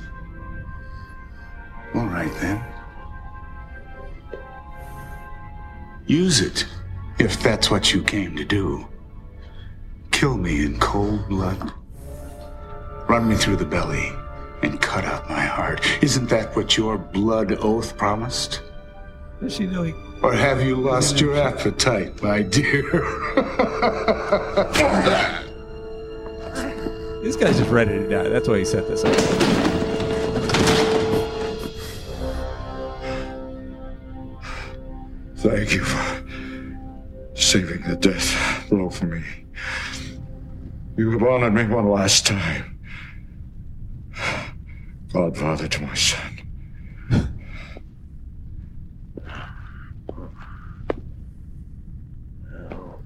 All 1.94 2.06
right, 2.06 2.32
then. 2.40 2.62
Use 6.06 6.40
it, 6.40 6.64
if 7.18 7.42
that's 7.42 7.72
what 7.72 7.92
you 7.92 8.02
came 8.02 8.36
to 8.36 8.44
do. 8.44 8.86
Kill 10.12 10.38
me 10.38 10.64
in 10.64 10.78
cold 10.78 11.28
blood. 11.28 11.72
Run 13.08 13.28
me 13.28 13.34
through 13.34 13.56
the 13.56 13.64
belly 13.64 14.12
and 14.62 14.80
cut 14.80 15.04
out 15.04 15.28
my 15.28 15.44
heart. 15.44 15.84
Isn't 16.02 16.28
that 16.30 16.54
what 16.54 16.76
your 16.76 16.98
blood 16.98 17.52
oath 17.60 17.96
promised? 17.96 18.62
Does 19.40 19.56
she 19.56 19.66
know 19.66 19.82
he 19.82 19.92
Or 20.22 20.32
have 20.32 20.62
you 20.62 20.76
lost 20.76 21.20
your 21.20 21.36
appetite, 21.36 22.22
my 22.22 22.42
dear? 22.42 23.04
This 27.22 27.36
guy's 27.36 27.58
just 27.58 27.70
ready 27.70 27.92
to 27.92 28.08
die. 28.08 28.28
That's 28.28 28.48
why 28.48 28.58
he 28.58 28.64
set 28.64 28.86
this 28.88 29.04
up. 29.04 29.14
Thank 35.36 35.74
you 35.74 35.84
for 35.84 36.24
saving 37.34 37.82
the 37.82 37.96
death 37.96 38.66
blow 38.68 38.90
for 38.90 39.06
me. 39.06 39.24
You 40.96 41.10
have 41.12 41.22
honored 41.22 41.54
me 41.54 41.66
one 41.66 41.90
last 41.90 42.26
time. 42.26 42.78
Godfather 45.12 45.68
to 45.68 45.82
my 45.82 45.94
son. 45.94 46.38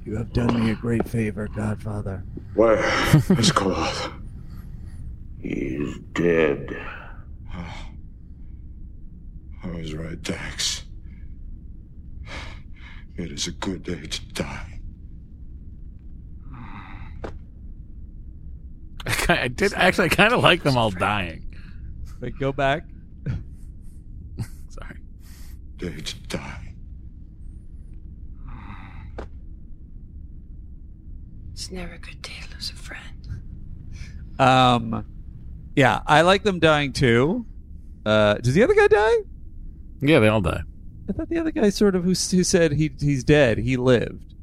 You 0.04 0.16
have 0.16 0.32
done 0.32 0.60
me 0.60 0.70
a 0.70 0.74
great 0.74 1.08
favor, 1.08 1.48
Godfather. 1.54 2.24
Where 2.54 2.78
is 2.78 3.50
Koloth? 3.50 4.12
He's 5.40 5.98
dead. 6.12 6.76
I 7.54 9.70
was 9.70 9.94
right, 9.94 10.20
Dax. 10.22 10.84
It 13.16 13.32
is 13.32 13.46
a 13.46 13.52
good 13.52 13.82
day 13.82 14.06
to 14.06 14.26
die. 14.32 14.80
I, 19.28 19.30
I 19.42 19.48
did 19.48 19.74
actually. 19.74 20.06
I 20.06 20.08
kind 20.08 20.32
of 20.32 20.42
like 20.42 20.62
them 20.62 20.76
all 20.76 20.90
dying. 20.90 21.54
Wait, 22.20 22.38
go 22.38 22.52
back. 22.52 22.84
Sorry. 24.68 24.96
Day 25.76 26.00
to 26.00 26.16
die. 26.28 26.74
It's 31.52 31.70
never 31.70 31.94
a 31.94 31.98
good 31.98 32.22
day 32.22 32.41
to 32.68 32.74
lose 32.74 32.80
a 32.80 32.82
friend. 32.82 33.02
Um, 34.38 35.04
yeah, 35.76 36.00
I 36.06 36.22
like 36.22 36.42
them 36.42 36.58
dying 36.58 36.92
too. 36.92 37.46
Uh, 38.04 38.34
does 38.34 38.54
the 38.54 38.62
other 38.62 38.74
guy 38.74 38.88
die? 38.88 39.14
Yeah, 40.00 40.18
they 40.18 40.28
all 40.28 40.40
die. 40.40 40.62
I 41.08 41.12
thought 41.12 41.28
the 41.28 41.38
other 41.38 41.50
guy 41.50 41.70
sort 41.70 41.94
of 41.94 42.04
who, 42.04 42.10
who 42.10 42.44
said 42.44 42.72
he 42.72 42.90
he's 43.00 43.24
dead. 43.24 43.58
He 43.58 43.76
lived. 43.76 44.34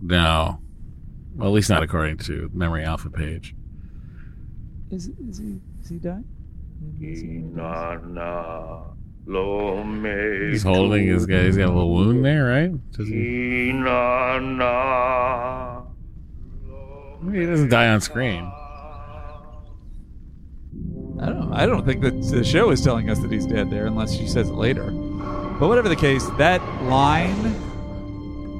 No. 0.00 0.60
Well, 1.34 1.48
at 1.48 1.54
least 1.54 1.70
not 1.70 1.82
according 1.82 2.18
to 2.18 2.50
Memory 2.52 2.84
Alpha 2.84 3.10
page. 3.10 3.54
Is 4.90 5.08
is 5.28 5.38
he 5.38 5.60
is 5.82 5.88
he 5.88 5.98
dying? 5.98 6.24
He's 7.00 7.22
holding 10.62 11.06
his 11.06 11.26
guy. 11.26 11.44
He's 11.44 11.56
got 11.56 11.70
a 11.70 11.72
little 11.72 11.94
wound 11.94 12.24
there, 12.24 12.44
right? 12.44 12.90
Does 12.92 13.08
he, 13.08 13.70
Inanna. 13.72 15.83
He 17.32 17.46
doesn't 17.46 17.68
die 17.68 17.88
on 17.88 18.00
screen. 18.00 18.50
I 21.20 21.26
don't. 21.26 21.52
I 21.52 21.66
don't 21.66 21.86
think 21.86 22.02
that 22.02 22.20
the 22.22 22.44
show 22.44 22.70
is 22.70 22.82
telling 22.82 23.08
us 23.08 23.18
that 23.20 23.30
he's 23.30 23.46
dead 23.46 23.70
there, 23.70 23.86
unless 23.86 24.14
she 24.14 24.26
says 24.26 24.50
it 24.50 24.54
later. 24.54 24.90
But 24.90 25.68
whatever 25.68 25.88
the 25.88 25.96
case, 25.96 26.26
that 26.38 26.60
line 26.82 27.54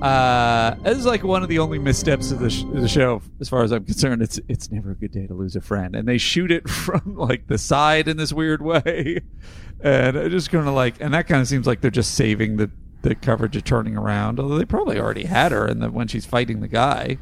uh, 0.01 0.77
is 0.85 1.05
like 1.05 1.25
one 1.25 1.43
of 1.43 1.49
the 1.49 1.59
only 1.59 1.79
missteps 1.79 2.31
of 2.31 2.39
the, 2.39 2.51
sh- 2.51 2.65
the 2.73 2.87
show, 2.87 3.23
as 3.41 3.49
far 3.49 3.65
as 3.65 3.73
I'm 3.73 3.85
concerned. 3.85 4.23
It's 4.23 4.39
it's 4.49 4.71
never 4.71 4.93
a 4.93 4.95
good 4.95 5.13
day 5.13 5.27
to 5.27 5.35
lose 5.35 5.57
a 5.57 5.61
friend, 5.61 5.97
and 5.97 6.07
they 6.07 6.19
shoot 6.19 6.53
it 6.53 6.69
from 6.71 7.17
like 7.17 7.49
the 7.49 7.59
side 7.59 8.07
in 8.07 8.17
this 8.17 8.33
weird 8.33 8.63
way, 8.63 9.21
and 9.81 10.17
it 10.17 10.31
just 10.31 10.51
kind 10.51 10.69
of 10.69 10.75
like, 10.75 10.95
and 11.01 11.13
that 11.15 11.27
kind 11.27 11.41
of 11.41 11.49
seems 11.49 11.67
like 11.67 11.81
they're 11.81 11.91
just 11.91 12.15
saving 12.15 12.57
the 12.57 12.71
the 13.03 13.15
coverage 13.15 13.57
of 13.57 13.65
turning 13.65 13.97
around, 13.97 14.41
although 14.41 14.57
they 14.57 14.65
probably 14.65 14.99
already 14.99 15.25
had 15.25 15.53
her, 15.53 15.67
and 15.67 15.93
when 15.93 16.07
she's 16.07 16.25
fighting 16.25 16.61
the 16.61 16.69
guy, 16.69 17.19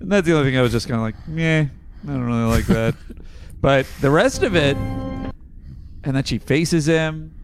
and 0.00 0.10
that's 0.10 0.26
the 0.26 0.34
only 0.36 0.50
thing 0.50 0.58
I 0.58 0.62
was 0.62 0.72
just 0.72 0.88
kind 0.88 1.00
of 1.00 1.02
like, 1.02 1.14
yeah, 1.28 1.66
I 2.04 2.06
don't 2.06 2.24
really 2.24 2.44
like 2.44 2.66
that. 2.66 2.94
but 3.60 3.86
the 4.00 4.10
rest 4.10 4.42
of 4.42 4.54
it, 4.54 4.76
and 4.76 6.14
that 6.16 6.28
she 6.28 6.38
faces 6.38 6.86
him, 6.86 7.34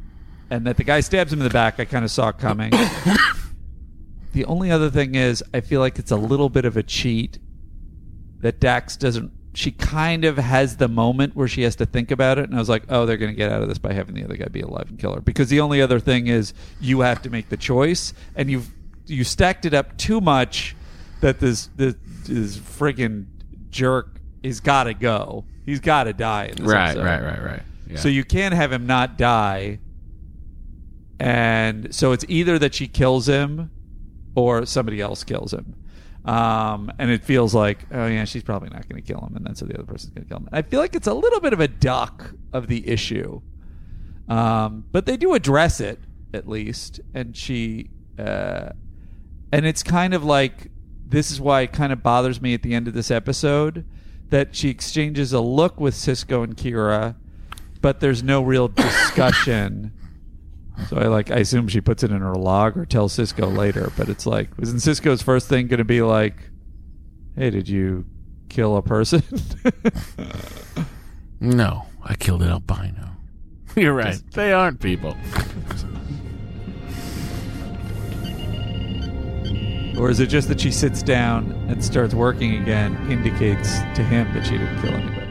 and 0.51 0.67
that 0.67 0.77
the 0.77 0.85
guy 0.85 1.01
stabs 1.01 1.33
him 1.33 1.39
in 1.41 1.45
the 1.45 1.51
back, 1.51 1.79
I 1.79 1.85
kind 1.85 2.05
of 2.05 2.11
saw 2.11 2.33
coming. 2.33 2.71
the 4.33 4.45
only 4.45 4.71
other 4.71 4.91
thing 4.91 5.15
is, 5.15 5.43
I 5.55 5.61
feel 5.61 5.81
like 5.81 5.99
it's 5.99 6.11
a 6.11 6.17
little 6.17 6.49
bit 6.49 6.65
of 6.65 6.77
a 6.77 6.83
cheat 6.83 7.39
that 8.41 8.61
Dax 8.61 8.97
doesn't. 8.97 9.33
She 9.53 9.73
kind 9.73 10.25
of 10.25 10.39
has 10.39 10.77
the 10.77 10.89
moment 10.89 11.35
where 11.35 11.49
she 11.49 11.63
has 11.63 11.77
to 11.77 11.87
think 11.87 12.11
about 12.11 12.39
it, 12.39 12.45
and 12.45 12.55
I 12.55 12.59
was 12.59 12.69
like, 12.69 12.85
"Oh, 12.89 13.07
they're 13.07 13.17
going 13.17 13.33
to 13.33 13.37
get 13.37 13.51
out 13.51 13.63
of 13.63 13.69
this 13.69 13.79
by 13.79 13.93
having 13.93 14.15
the 14.15 14.25
other 14.25 14.37
guy 14.37 14.47
be 14.47 14.61
alive 14.61 14.87
and 14.89 14.99
kill 14.99 15.15
her." 15.15 15.21
Because 15.21 15.49
the 15.49 15.61
only 15.61 15.83
other 15.83 15.99
thing 15.99 16.29
is, 16.29 16.55
you 16.81 17.01
have 17.01 17.23
to 17.23 17.31
make 17.31 17.49
the 17.49 17.57
choice, 17.57 18.13
and 18.37 18.51
you've 18.51 18.71
you 19.07 19.25
stacked 19.25 19.65
it 19.65 19.75
up 19.75 19.97
too 19.99 20.21
much 20.21 20.77
that 21.21 21.39
this 21.41 21.69
this, 21.77 21.95
this 22.27 22.57
friggin' 22.59 23.27
jerk 23.71 24.21
is 24.43 24.61
got 24.61 24.85
to 24.85 24.95
go. 24.95 25.45
He's 25.67 25.81
got 25.81 26.05
to 26.05 26.13
die. 26.13 26.47
In 26.47 26.57
this 26.57 26.67
Right, 26.67 26.91
episode. 26.91 27.05
right, 27.05 27.23
right, 27.23 27.43
right. 27.45 27.63
Yeah. 27.89 27.99
So 27.99 28.09
you 28.09 28.25
can't 28.25 28.55
have 28.55 28.73
him 28.73 28.87
not 28.87 29.19
die. 29.19 29.79
And 31.19 31.95
so 31.95 32.13
it's 32.13 32.25
either 32.29 32.59
that 32.59 32.75
she 32.75 32.89
kills 32.89 33.27
him 33.29 33.71
or 34.35 34.65
somebody 34.67 35.01
else 35.01 35.25
kills 35.25 35.53
him. 35.53 35.75
Um, 36.25 36.91
and 36.99 37.11
it 37.11 37.25
feels 37.25 37.55
like, 37.55 37.79
oh 37.93 38.07
yeah, 38.07 38.25
she's 38.25 38.43
probably 38.43 38.69
not 38.71 38.89
going 38.89 39.03
to 39.03 39.07
kill 39.07 39.21
him, 39.21 39.37
and 39.37 39.45
then 39.47 39.55
so 39.55 39.65
the 39.65 39.75
other 39.75 39.85
person's 39.85 40.13
going 40.13 40.25
to 40.25 40.29
kill 40.29 40.39
him. 40.39 40.49
I 40.53 40.63
feel 40.63 40.79
like 40.81 40.95
it's 40.95 41.07
a 41.07 41.15
little 41.15 41.41
bit 41.41 41.53
of 41.55 41.61
a 41.61 41.69
duck 41.69 42.35
of 42.53 42.67
the 42.69 42.87
issue, 42.87 43.41
um, 44.29 44.85
but 44.93 45.07
they 45.07 45.17
do 45.17 45.33
address 45.33 45.81
it 45.81 45.99
at 46.35 46.47
least, 46.47 47.01
and 47.15 47.35
she, 47.35 47.89
uh, 48.19 48.69
and 49.51 49.65
it's 49.65 49.83
kind 49.83 50.13
of 50.13 50.23
like 50.23 50.70
this 51.11 51.31
is 51.31 51.41
why 51.41 51.63
it 51.63 51.73
kind 51.73 51.93
of 51.93 52.03
bothers 52.03 52.41
me 52.41 52.55
at 52.55 52.63
the 52.63 52.75
end 52.75 52.89
of 52.89 52.95
this 52.95 53.11
episode 53.11 53.85
that 54.31 54.55
she 54.55 54.69
exchanges 54.69 55.33
a 55.33 55.41
look 55.41 55.81
with 55.81 55.95
Sisko 55.95 56.45
and 56.45 56.57
Kira, 56.57 57.17
but 57.81 58.01
there's 58.01 58.23
no 58.23 58.43
real 58.43 58.69
discussion. 58.69 59.93
So 60.89 60.97
I 60.97 61.09
like 61.09 61.31
I 61.31 61.37
assume 61.39 61.69
she 61.69 61.81
puts 61.81 62.03
it 62.03 62.11
in 62.11 62.21
her 62.21 62.35
log 62.35 62.77
or 62.79 62.87
tells 62.87 63.17
Sisko 63.17 63.55
later, 63.55 63.93
but 63.97 64.09
it's 64.09 64.25
like 64.25 64.57
wasn't 64.59 64.81
Sisko's 64.81 65.21
first 65.21 65.49
thing 65.49 65.67
going 65.67 65.79
to 65.79 65.85
be 65.85 66.01
like, 66.01 66.37
"Hey, 67.37 67.51
did 67.51 67.69
you 67.69 68.07
kill 68.49 68.77
a 68.77 68.83
person?" 68.83 69.23
No, 71.43 71.87
I 72.05 72.17
killed 72.17 72.43
an 72.43 72.51
albino. 72.51 73.13
You're 73.77 73.95
right. 73.95 74.21
they 74.35 74.53
aren't 74.53 74.79
people. 74.79 75.17
Or 79.99 80.11
is 80.11 80.21
it 80.21 80.29
just 80.29 80.49
that 80.49 80.61
she 80.61 80.71
sits 80.71 81.03
down 81.03 81.53
and 81.69 81.85
starts 81.85 82.15
working 82.15 82.63
again 82.63 82.95
indicates 83.11 83.79
to 83.95 84.03
him 84.03 84.33
that 84.35 84.47
she 84.47 84.59
didn't 84.59 84.81
kill 84.81 84.95
anybody? 84.95 85.31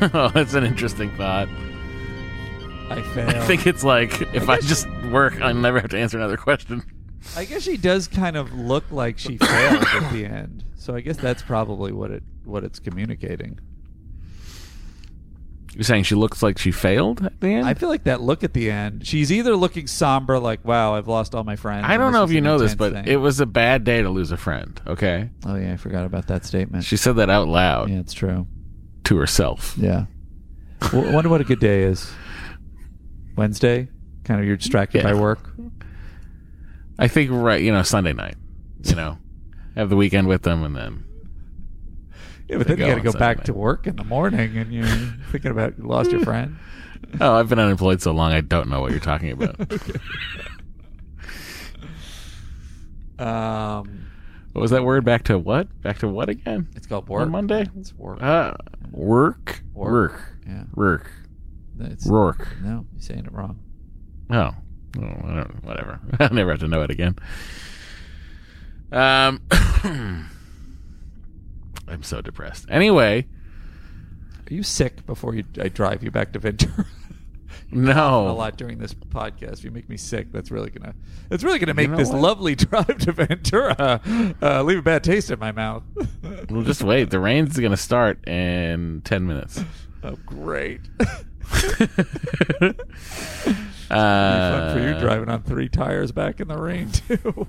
oh, 0.14 0.28
that's 0.28 0.54
an 0.54 0.64
interesting 0.64 1.14
thought. 1.16 1.48
I 2.90 3.02
fail. 3.14 3.28
I 3.28 3.46
think 3.46 3.66
it's 3.66 3.84
like 3.84 4.20
if 4.34 4.48
I, 4.48 4.60
just 4.60 4.86
work, 5.10 5.40
I 5.40 5.52
never 5.52 5.80
have 5.80 5.90
to 5.90 5.98
answer 5.98 6.18
another 6.18 6.36
question. 6.36 6.82
I 7.36 7.44
guess 7.44 7.62
she 7.62 7.76
does 7.76 8.06
kind 8.08 8.36
of 8.36 8.52
look 8.52 8.84
like 8.90 9.18
she 9.18 9.38
failed 9.38 9.82
at 9.82 10.12
the 10.12 10.24
end. 10.30 10.64
So 10.76 10.94
I 10.94 11.00
guess 11.00 11.16
that's 11.16 11.42
probably 11.42 11.92
what 11.92 12.10
it 12.10 12.22
what 12.44 12.64
it's 12.64 12.78
communicating. 12.78 13.58
You're 15.74 15.82
saying 15.84 16.04
she 16.04 16.14
looks 16.14 16.40
like 16.42 16.58
she 16.58 16.70
failed 16.70 17.24
at 17.24 17.40
the 17.40 17.48
end? 17.48 17.66
I 17.66 17.74
feel 17.74 17.88
like 17.88 18.04
that 18.04 18.20
look 18.20 18.44
at 18.44 18.52
the 18.52 18.70
end. 18.70 19.04
She's 19.06 19.32
either 19.32 19.56
looking 19.56 19.86
somber, 19.88 20.38
like 20.38 20.64
"Wow, 20.64 20.94
I've 20.94 21.08
lost 21.08 21.34
all 21.34 21.42
my 21.42 21.56
friends." 21.56 21.86
I 21.88 21.96
don't 21.96 22.12
know 22.12 22.22
if 22.22 22.30
you 22.30 22.40
know 22.40 22.58
this, 22.58 22.74
but 22.76 22.92
thing." 22.92 23.06
it 23.06 23.16
was 23.16 23.40
a 23.40 23.46
bad 23.46 23.82
day 23.82 24.00
to 24.02 24.08
lose 24.08 24.30
a 24.30 24.36
friend. 24.36 24.80
Okay. 24.86 25.30
Oh 25.44 25.56
yeah, 25.56 25.72
I 25.72 25.76
forgot 25.76 26.04
about 26.06 26.28
that 26.28 26.44
statement. 26.44 26.84
She 26.84 26.96
said 26.96 27.16
that 27.16 27.28
out 27.30 27.48
loud. 27.48 27.90
Yeah, 27.90 27.98
it's 27.98 28.12
true. 28.14 28.46
To 29.04 29.16
herself. 29.16 29.74
Yeah. 29.76 30.06
w- 30.80 31.12
wonder 31.12 31.28
what 31.28 31.40
a 31.40 31.44
good 31.44 31.60
day 31.60 31.82
is. 31.82 32.10
Wednesday, 33.36 33.88
kind 34.24 34.40
of 34.40 34.46
you're 34.46 34.56
distracted 34.56 34.98
Yeah. 35.02 35.12
by 35.12 35.14
work. 35.20 35.50
I 36.98 37.08
think 37.08 37.30
right, 37.32 37.60
you 37.60 37.72
know, 37.72 37.82
Sunday 37.82 38.12
night. 38.12 38.36
You 38.84 38.94
know, 38.94 39.18
have 39.74 39.90
the 39.90 39.96
weekend 39.96 40.28
with 40.28 40.42
them, 40.42 40.62
and 40.62 40.76
then 40.76 41.04
Yeah, 42.48 42.58
but 42.58 42.66
then 42.68 42.78
you 42.78 42.84
got 42.84 42.90
to 42.94 43.00
on 43.00 43.04
go 43.04 43.12
back 43.18 43.44
to 43.44 43.54
work 43.54 43.86
in 43.86 43.96
the 43.96 44.04
morning, 44.04 44.56
and 44.56 44.72
you're 44.72 44.84
thinking 45.30 45.50
about 45.50 45.78
you 45.78 45.84
lost 45.84 46.10
your 46.10 46.20
friend. 46.20 46.56
oh, 47.20 47.34
I've 47.34 47.48
been 47.48 47.58
unemployed 47.58 48.02
so 48.02 48.12
long, 48.12 48.32
I 48.32 48.40
don't 48.40 48.68
know 48.68 48.80
what 48.80 48.90
you're 48.90 49.00
talking 49.00 49.30
about. 49.30 49.56
Um, 53.16 54.10
what 54.52 54.62
was 54.62 54.70
that 54.72 54.84
word? 54.84 55.04
Back 55.04 55.24
to 55.24 55.38
what? 55.38 55.68
Back 55.82 55.98
to 55.98 56.08
what 56.08 56.28
again? 56.28 56.68
It's 56.74 56.86
called 56.86 57.04
On 57.04 57.10
work. 57.10 57.28
Monday. 57.28 57.66
It's 57.78 57.92
work. 57.94 58.20
Uh, 58.22 58.54
work. 58.90 59.62
Work. 59.72 60.12
Work. 60.12 60.22
Yeah. 60.46 60.64
Work. 60.74 61.10
It's- 61.80 62.06
Rourke. 62.06 62.48
No, 62.62 62.86
you're 62.92 63.00
saying 63.02 63.24
it 63.26 63.32
wrong. 63.32 63.58
Oh, 64.30 64.50
oh 64.98 65.02
I 65.02 65.34
don't, 65.34 65.64
whatever. 65.64 66.00
I'll 66.20 66.30
never 66.32 66.50
have 66.50 66.60
to 66.60 66.68
know 66.68 66.82
it 66.82 66.90
again. 66.90 67.16
Um, 68.92 69.40
I'm 71.88 72.02
so 72.02 72.20
depressed. 72.20 72.66
Anyway, 72.70 73.26
Are 74.50 74.54
you 74.54 74.62
sick 74.62 75.04
before 75.06 75.34
you 75.34 75.44
I 75.60 75.68
drive 75.68 76.02
you 76.02 76.10
back 76.10 76.32
to 76.32 76.38
Ventura? 76.38 76.86
no. 77.70 78.28
a 78.28 78.32
lot 78.32 78.56
during 78.56 78.78
this 78.78 78.94
podcast. 78.94 79.64
You 79.64 79.70
make 79.70 79.88
me 79.88 79.96
sick. 79.96 80.32
That's 80.32 80.50
really 80.50 80.70
gonna. 80.70 80.94
That's 81.28 81.42
really 81.44 81.58
gonna 81.58 81.74
make 81.74 81.90
know 81.90 81.96
this 81.96 82.08
what? 82.10 82.20
lovely 82.20 82.54
drive 82.56 82.98
to 82.98 83.12
Ventura 83.12 84.00
uh, 84.42 84.62
leave 84.62 84.78
a 84.78 84.82
bad 84.82 85.04
taste 85.04 85.30
in 85.30 85.38
my 85.38 85.52
mouth. 85.52 85.82
Well, 86.50 86.62
just 86.62 86.82
wait. 86.82 87.10
The 87.10 87.18
rain's 87.18 87.58
going 87.58 87.70
to 87.70 87.76
start 87.76 88.26
in 88.28 89.00
10 89.04 89.26
minutes. 89.26 89.62
oh, 90.02 90.16
great! 90.26 90.80
Uh, 93.90 94.50
fun 94.50 94.74
for 94.74 94.80
you 94.80 94.98
driving 94.98 95.28
on 95.28 95.42
three 95.42 95.68
tires 95.68 96.12
back 96.12 96.40
in 96.40 96.48
the 96.48 96.56
rain 96.58 96.90
too. 96.90 97.46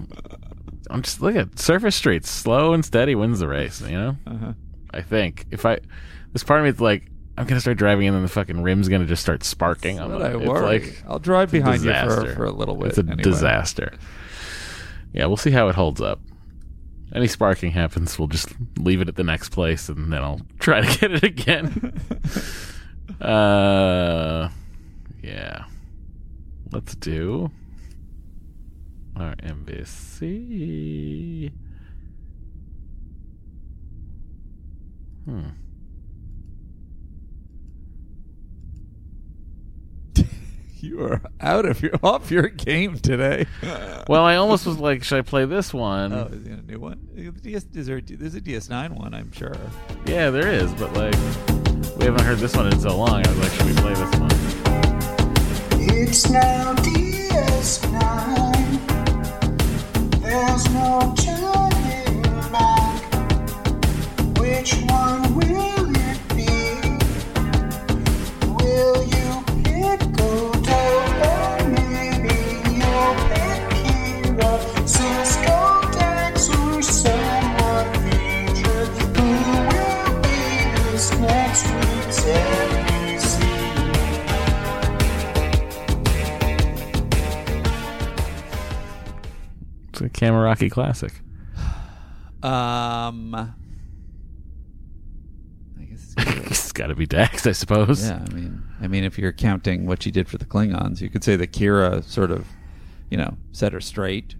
I'm 0.90 1.02
just 1.02 1.22
look 1.22 1.36
at 1.36 1.58
surface 1.60 1.96
streets. 1.96 2.30
Slow 2.30 2.74
and 2.74 2.84
steady 2.86 3.16
wins 3.16 3.40
the 3.40 3.48
race. 3.48 3.82
You 3.82 3.98
know. 3.98 4.18
Uh-huh. 4.28 4.54
I 4.94 5.02
think 5.02 5.46
if 5.52 5.66
I, 5.66 5.80
this 6.34 6.44
part 6.44 6.60
of 6.62 6.64
me 6.66 6.70
is 6.70 6.80
like, 6.80 7.10
I'm 7.38 7.46
gonna 7.48 7.60
start 7.60 7.78
driving 7.78 8.08
and 8.08 8.16
then 8.16 8.24
the 8.24 8.30
fucking 8.30 8.62
rim's 8.64 8.88
gonna 8.88 9.06
just 9.06 9.22
start 9.22 9.44
sparking. 9.44 10.00
I'm 10.00 10.10
gonna- 10.12 10.26
I 10.26 10.36
worry. 10.38 10.62
like 10.80 11.04
I'll 11.08 11.20
drive 11.20 11.52
behind 11.52 11.84
you 11.84 11.94
for- 11.94 12.34
for 12.34 12.46
a 12.46 12.52
little 12.52 12.76
bit 12.76 12.88
It's 12.90 12.98
a 12.98 13.02
anyway. 13.02 13.22
disaster. 13.24 13.94
Yeah, 15.14 15.26
we'll 15.26 15.38
see 15.38 15.52
how 15.52 15.68
it 15.70 15.76
holds 15.76 16.00
up. 16.02 16.20
Any 17.14 17.28
sparking 17.28 17.72
happens, 17.72 18.18
we'll 18.18 18.28
just 18.30 18.50
leave 18.78 19.00
it 19.02 19.08
at 19.08 19.16
the 19.16 19.24
next 19.24 19.50
place 19.50 19.90
and 19.90 20.12
then 20.14 20.22
I'll 20.22 20.42
try 20.60 20.82
to 20.82 21.00
get 21.00 21.12
it 21.12 21.24
again. 21.24 21.94
uh, 23.22 24.50
yeah. 25.22 25.66
Let's 26.72 26.96
do 26.96 27.52
our 29.18 29.36
NBC. 29.36 31.52
Hmm. 35.26 35.42
you 40.80 41.04
are 41.04 41.22
out 41.42 41.66
of 41.66 41.82
your 41.82 41.94
off 42.04 42.30
your 42.30 42.48
game 42.48 43.00
today. 43.00 43.48
Well, 44.08 44.24
I 44.24 44.36
almost 44.36 44.68
was 44.68 44.78
like, 44.78 45.04
should 45.04 45.18
I 45.18 45.22
play 45.24 45.46
this 45.46 45.74
one? 45.74 46.14
Oh, 46.14 46.28
is 46.32 46.44
there 46.44 46.54
a 46.54 46.62
new 46.62 46.78
one? 46.80 47.08
Is 47.16 47.34
there, 47.88 48.00
there's 48.02 48.36
a 48.36 48.42
DS9 48.42 48.92
one, 48.92 49.16
I'm 49.16 49.32
sure. 49.32 49.56
Yeah, 50.06 50.30
there 50.30 50.48
is, 50.48 50.72
but 50.76 50.94
like, 50.94 51.16
we 51.98 52.06
haven't 52.06 52.24
heard 52.24 52.38
this 52.38 52.56
one 52.56 52.68
in 52.68 52.80
so 52.80 52.96
long. 52.96 53.26
I 53.26 53.30
was 53.30 53.40
like, 53.40 53.52
should 53.54 53.66
we 53.66 53.74
play 53.74 53.96
this 53.96 54.16
one? 54.20 54.30
It's 55.90 56.30
now 56.30 56.76
DS9. 56.76 59.05
There's 60.56 60.74
no 60.74 61.14
turning 61.18 62.22
back. 62.50 63.02
Which 64.40 64.74
one 64.88 65.36
will 65.36 65.75
Kamaraki 90.16 90.72
classic. 90.72 91.12
Um, 92.42 93.36
I 93.36 93.54
guess 95.84 96.14
it's 96.18 96.72
got 96.72 96.88
to 96.88 96.96
be 96.96 97.06
Dax, 97.06 97.46
I 97.46 97.52
suppose. 97.52 98.08
Yeah, 98.08 98.24
I 98.26 98.34
mean, 98.34 98.64
I 98.82 98.88
mean, 98.88 99.04
if 99.04 99.18
you're 99.18 99.34
counting 99.34 99.86
what 99.86 100.04
she 100.04 100.12
did 100.12 100.30
for 100.30 100.38
the 100.38 100.46
Klingons, 100.46 101.02
you 101.02 101.10
could 101.10 101.24
say 101.24 101.36
that 101.36 101.52
Kira 101.52 102.04
sort 102.04 102.32
of, 102.32 102.48
you 103.10 103.18
know, 103.18 103.36
set 103.52 103.74
her 103.74 103.82
straight. 103.82 104.36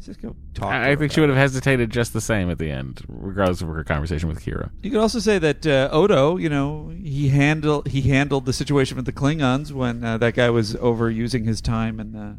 Just 0.00 0.20
go 0.20 0.36
talk. 0.54 0.72
I, 0.72 0.90
I 0.92 0.96
think 0.96 1.12
she 1.12 1.20
would 1.20 1.30
have 1.30 1.38
hesitated 1.38 1.90
just 1.90 2.12
the 2.12 2.20
same 2.20 2.50
at 2.50 2.58
the 2.58 2.70
end, 2.70 3.02
regardless 3.08 3.60
of 3.62 3.68
her 3.68 3.82
conversation 3.82 4.28
with 4.28 4.44
Kira. 4.44 4.70
You 4.82 4.90
could 4.90 5.00
also 5.00 5.20
say 5.20 5.38
that 5.38 5.66
uh, 5.66 5.88
Odo, 5.90 6.36
you 6.36 6.48
know, 6.48 6.92
he 7.02 7.28
handled 7.28 7.88
he 7.88 8.02
handled 8.02 8.44
the 8.46 8.52
situation 8.52 8.96
with 8.96 9.06
the 9.06 9.12
Klingons 9.12 9.72
when 9.72 10.04
uh, 10.04 10.18
that 10.18 10.34
guy 10.34 10.50
was 10.50 10.74
overusing 10.74 11.46
his 11.46 11.60
time 11.62 11.98
and. 11.98 12.14
the 12.14 12.36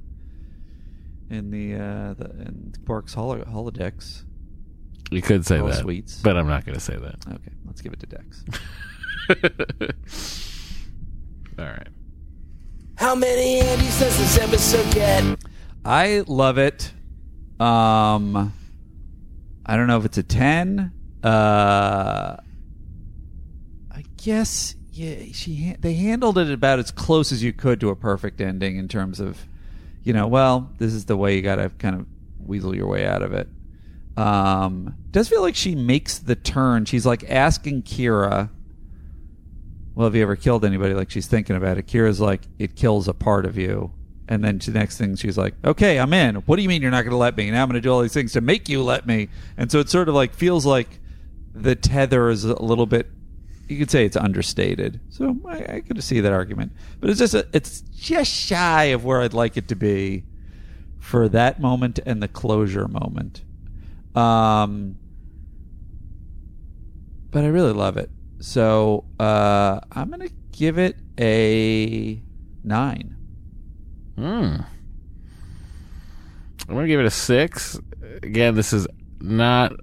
in 1.30 1.52
the 1.52 1.76
uh, 1.76 2.14
the 2.14 2.30
in 2.48 2.74
Quark's 2.86 3.14
holo- 3.14 3.44
holodecks. 3.46 4.24
You 5.12 5.22
could 5.22 5.46
say 5.46 5.60
All 5.60 5.68
that, 5.68 5.76
sweets. 5.80 6.22
but 6.22 6.36
I'm 6.38 6.48
not 6.48 6.66
going 6.66 6.76
to 6.76 6.82
say 6.84 6.96
that. 6.98 7.16
Okay, 7.28 7.52
let's 7.66 7.82
give 7.82 7.94
it 7.94 8.00
to 8.02 8.06
Dax. 8.08 8.44
All 11.60 11.66
right. 11.66 11.88
How 12.96 13.16
many 13.16 13.62
Andys 13.62 14.00
does 14.00 14.18
this 14.18 14.38
episode 14.40 14.94
get? 14.94 15.38
I 15.86 16.24
love 16.28 16.58
it. 16.58 16.92
Um, 17.60 18.54
I 19.66 19.76
don't 19.78 19.88
know 19.88 19.98
if 19.98 20.06
it's 20.06 20.18
a 20.18 20.24
ten. 20.24 20.92
Uh, 21.24 22.38
I 23.92 24.04
guess 24.18 24.76
yeah. 24.92 25.16
She 25.34 25.70
ha- 25.70 25.76
they 25.80 25.94
handled 25.94 26.38
it 26.38 26.52
about 26.52 26.80
as 26.80 26.92
close 26.92 27.32
as 27.32 27.44
you 27.44 27.54
could 27.54 27.80
to 27.82 27.90
a 27.90 27.96
perfect 27.96 28.42
ending 28.42 28.78
in 28.78 28.88
terms 28.88 29.20
of, 29.20 29.46
you 30.08 30.14
know, 30.14 30.26
well, 30.26 30.72
this 30.78 30.94
is 30.94 31.04
the 31.04 31.18
way 31.18 31.36
you 31.36 31.42
got 31.42 31.58
to 31.58 31.68
kind 31.68 31.94
of 31.94 32.06
weasel 32.40 32.74
your 32.74 32.88
way 32.88 33.06
out 33.06 33.22
of 33.22 33.34
it. 33.34 33.50
Um, 34.16 34.96
does 35.12 35.28
feel 35.28 35.42
like 35.42 35.54
she 35.54 35.76
makes 35.76 36.18
the 36.18 36.34
turn. 36.34 36.86
She's 36.86 37.06
like 37.06 37.30
asking 37.30 37.84
Kira, 37.84 38.50
"Well, 39.96 40.08
have 40.08 40.16
you 40.16 40.22
ever 40.22 40.38
killed 40.38 40.64
anybody?" 40.64 40.94
Like 40.94 41.12
she's 41.12 41.28
thinking 41.28 41.58
about 41.58 41.78
it. 41.78 41.88
Kira's 41.88 42.22
like, 42.22 42.44
"It 42.58 42.78
kills 42.78 43.10
a 43.10 43.14
part 43.14 43.46
of 43.46 43.58
you." 43.58 43.92
And 44.30 44.46
then 44.46 44.60
the 44.60 44.72
next 44.72 44.98
thing 44.98 45.18
she's 45.18 45.38
like, 45.38 45.56
"Okay, 45.66 46.00
I'm 46.00 46.14
in. 46.14 46.36
What 46.36 46.56
do 46.56 46.62
you 46.62 46.70
mean 46.70 46.82
you're 46.82 46.90
not 46.90 47.02
going 47.02 47.12
to 47.12 47.18
let 47.18 47.36
me? 47.36 47.52
Now 47.52 47.64
I'm 47.64 47.68
going 47.68 47.76
to 47.76 47.82
do 47.82 47.92
all 47.92 48.02
these 48.02 48.14
things 48.14 48.32
to 48.32 48.40
make 48.40 48.70
you 48.70 48.82
let 48.82 49.06
me." 49.06 49.28
And 49.58 49.70
so 49.70 49.80
it 49.80 49.90
sort 49.90 50.08
of 50.08 50.16
like 50.16 50.34
feels 50.34 50.66
like 50.66 51.02
the 51.54 51.76
tether 51.76 52.30
is 52.30 52.46
a 52.46 52.64
little 52.64 52.86
bit. 52.86 53.12
You 53.68 53.78
could 53.78 53.92
say 53.92 54.06
it's 54.06 54.16
understated. 54.16 55.02
So 55.10 55.36
I, 55.46 55.76
I 55.76 55.82
could 55.82 56.02
see 56.04 56.22
that 56.22 56.32
argument, 56.32 56.72
but 57.00 57.10
it's 57.10 57.20
just 57.20 57.34
a, 57.34 57.48
it's 57.54 57.82
just 57.82 58.32
shy 58.32 58.86
of 58.86 59.04
where 59.04 59.22
I'd 59.22 59.34
like 59.34 59.58
it 59.58 59.68
to 59.70 59.76
be 59.76 60.24
for 61.00 61.28
that 61.30 61.60
moment 61.60 62.00
and 62.06 62.22
the 62.24 62.28
closure 62.28 62.88
moment. 62.88 63.44
Um, 64.16 64.98
but 67.30 67.44
I 67.44 67.48
really 67.48 67.74
love 67.74 67.98
it. 67.98 68.10
So 68.40 69.06
uh, 69.20 69.80
I'm 69.92 70.10
gonna 70.10 70.30
give 70.52 70.78
it 70.78 70.98
a 71.20 72.22
nine. 72.64 73.16
Hmm. 74.16 74.58
I'm 76.68 76.76
gonna 76.76 76.88
give 76.88 77.00
it 77.00 77.06
a 77.06 77.12
six. 77.12 77.80
Again, 78.24 78.56
this 78.56 78.74
is 78.74 78.88
not 79.20 79.74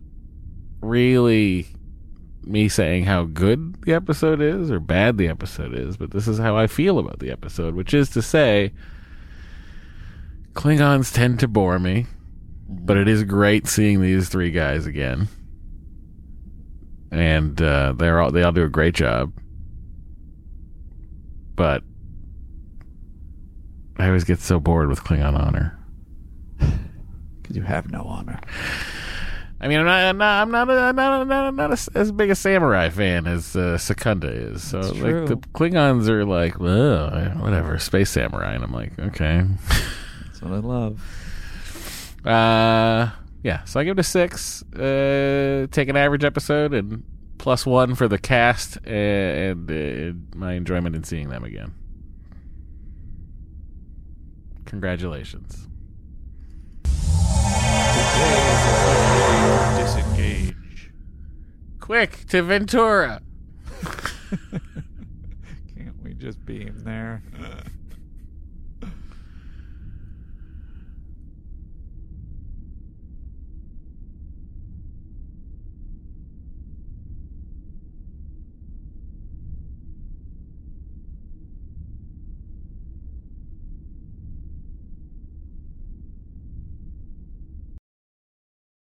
really 0.81 1.69
me 2.47 2.69
saying 2.69 3.05
how 3.05 3.25
good 3.25 3.83
the 3.83 3.95
episode 3.95 4.41
is 4.41 4.71
or 4.71 4.81
bad 4.81 5.19
the 5.19 5.29
episode 5.29 5.75
is, 5.75 5.97
but 5.97 6.11
this 6.11 6.29
is 6.29 6.39
how 6.39 6.57
I 6.57 6.67
feel 6.67 6.99
about 6.99 7.19
the 7.19 7.31
episode, 7.31 7.75
which 7.75 7.95
is 7.95 8.11
to 8.11 8.23
say, 8.23 8.73
Klingons 10.53 11.13
tend 11.13 11.41
to 11.41 11.49
bore 11.49 11.79
me, 11.79 12.07
but 12.69 12.97
it 12.97 13.09
is 13.09 13.25
great 13.25 13.67
seeing 13.67 14.01
these 14.01 14.29
three 14.29 14.51
guys 14.51 14.87
again, 14.87 15.29
and 17.11 17.61
uh, 17.61 17.93
they're 17.97 18.21
all 18.21 18.31
they 18.31 18.43
all 18.43 18.53
do 18.53 18.65
a 18.65 18.69
great 18.69 18.95
job. 18.95 19.33
But 21.57 21.83
I 23.99 24.07
always 24.07 24.25
get 24.25 24.41
so 24.41 24.59
bored 24.59 24.89
with 24.89 25.05
Klingon 25.05 25.39
honor. 25.39 25.79
Because 27.43 27.57
you 27.59 27.63
have 27.63 27.91
no 27.91 28.05
honor. 28.05 28.41
I 29.65 29.69
mean, 29.69 29.79
I'm 29.79 29.87
not, 29.87 30.03
I'm 30.05 30.19
not, 30.19 30.43
I'm 30.43 30.51
not, 30.51 30.69
a, 30.69 30.73
I'm 30.83 30.95
not, 30.97 31.23
a, 31.23 31.25
not, 31.25 31.49
a, 31.49 31.53
not 31.53 31.71
a, 31.71 31.99
as 31.99 32.13
big 32.13 32.29
a 32.29 32.35
samurai 32.35 32.91
fan 32.91 33.27
as 33.27 33.57
uh, 33.57 33.79
Secunda 33.79 34.29
is. 34.29 34.63
So, 34.63 34.81
It's 34.81 34.91
like, 34.91 35.01
true. 35.01 35.27
the 35.27 35.37
Klingons 35.37 36.07
are 36.11 36.27
like, 36.27 36.61
whatever, 36.61 37.79
space 37.79 38.11
samurai, 38.11 38.53
and 38.53 38.63
I'm 38.63 38.75
like, 38.75 38.99
okay, 38.99 39.43
That's 40.27 40.43
what 40.43 40.53
I 40.53 40.59
love. 40.59 41.01
uh, 42.27 43.11
yeah. 43.43 43.65
So 43.65 43.81
I 43.81 43.85
give 43.85 43.97
it 43.97 44.01
a 44.01 44.03
six. 44.03 44.63
Uh, 44.75 45.67
take 45.71 45.89
an 45.89 45.97
average 45.97 46.25
episode 46.25 46.75
and 46.75 47.03
plus 47.39 47.65
one 47.65 47.95
for 47.95 48.07
the 48.07 48.19
cast 48.19 48.77
and, 48.87 49.71
and 49.71 50.35
uh, 50.35 50.37
my 50.39 50.53
enjoyment 50.53 50.95
in 50.95 51.05
seeing 51.05 51.31
them 51.31 51.43
again. 51.43 51.73
Congratulations. 54.67 55.69
Disengage. 61.87 62.11
Quick 62.11 62.29
to 62.31 62.43
Ventura. 62.43 63.21
Can't 65.77 66.03
we 66.03 66.15
just 66.15 66.45
beam 66.45 66.75
there? 66.85 67.23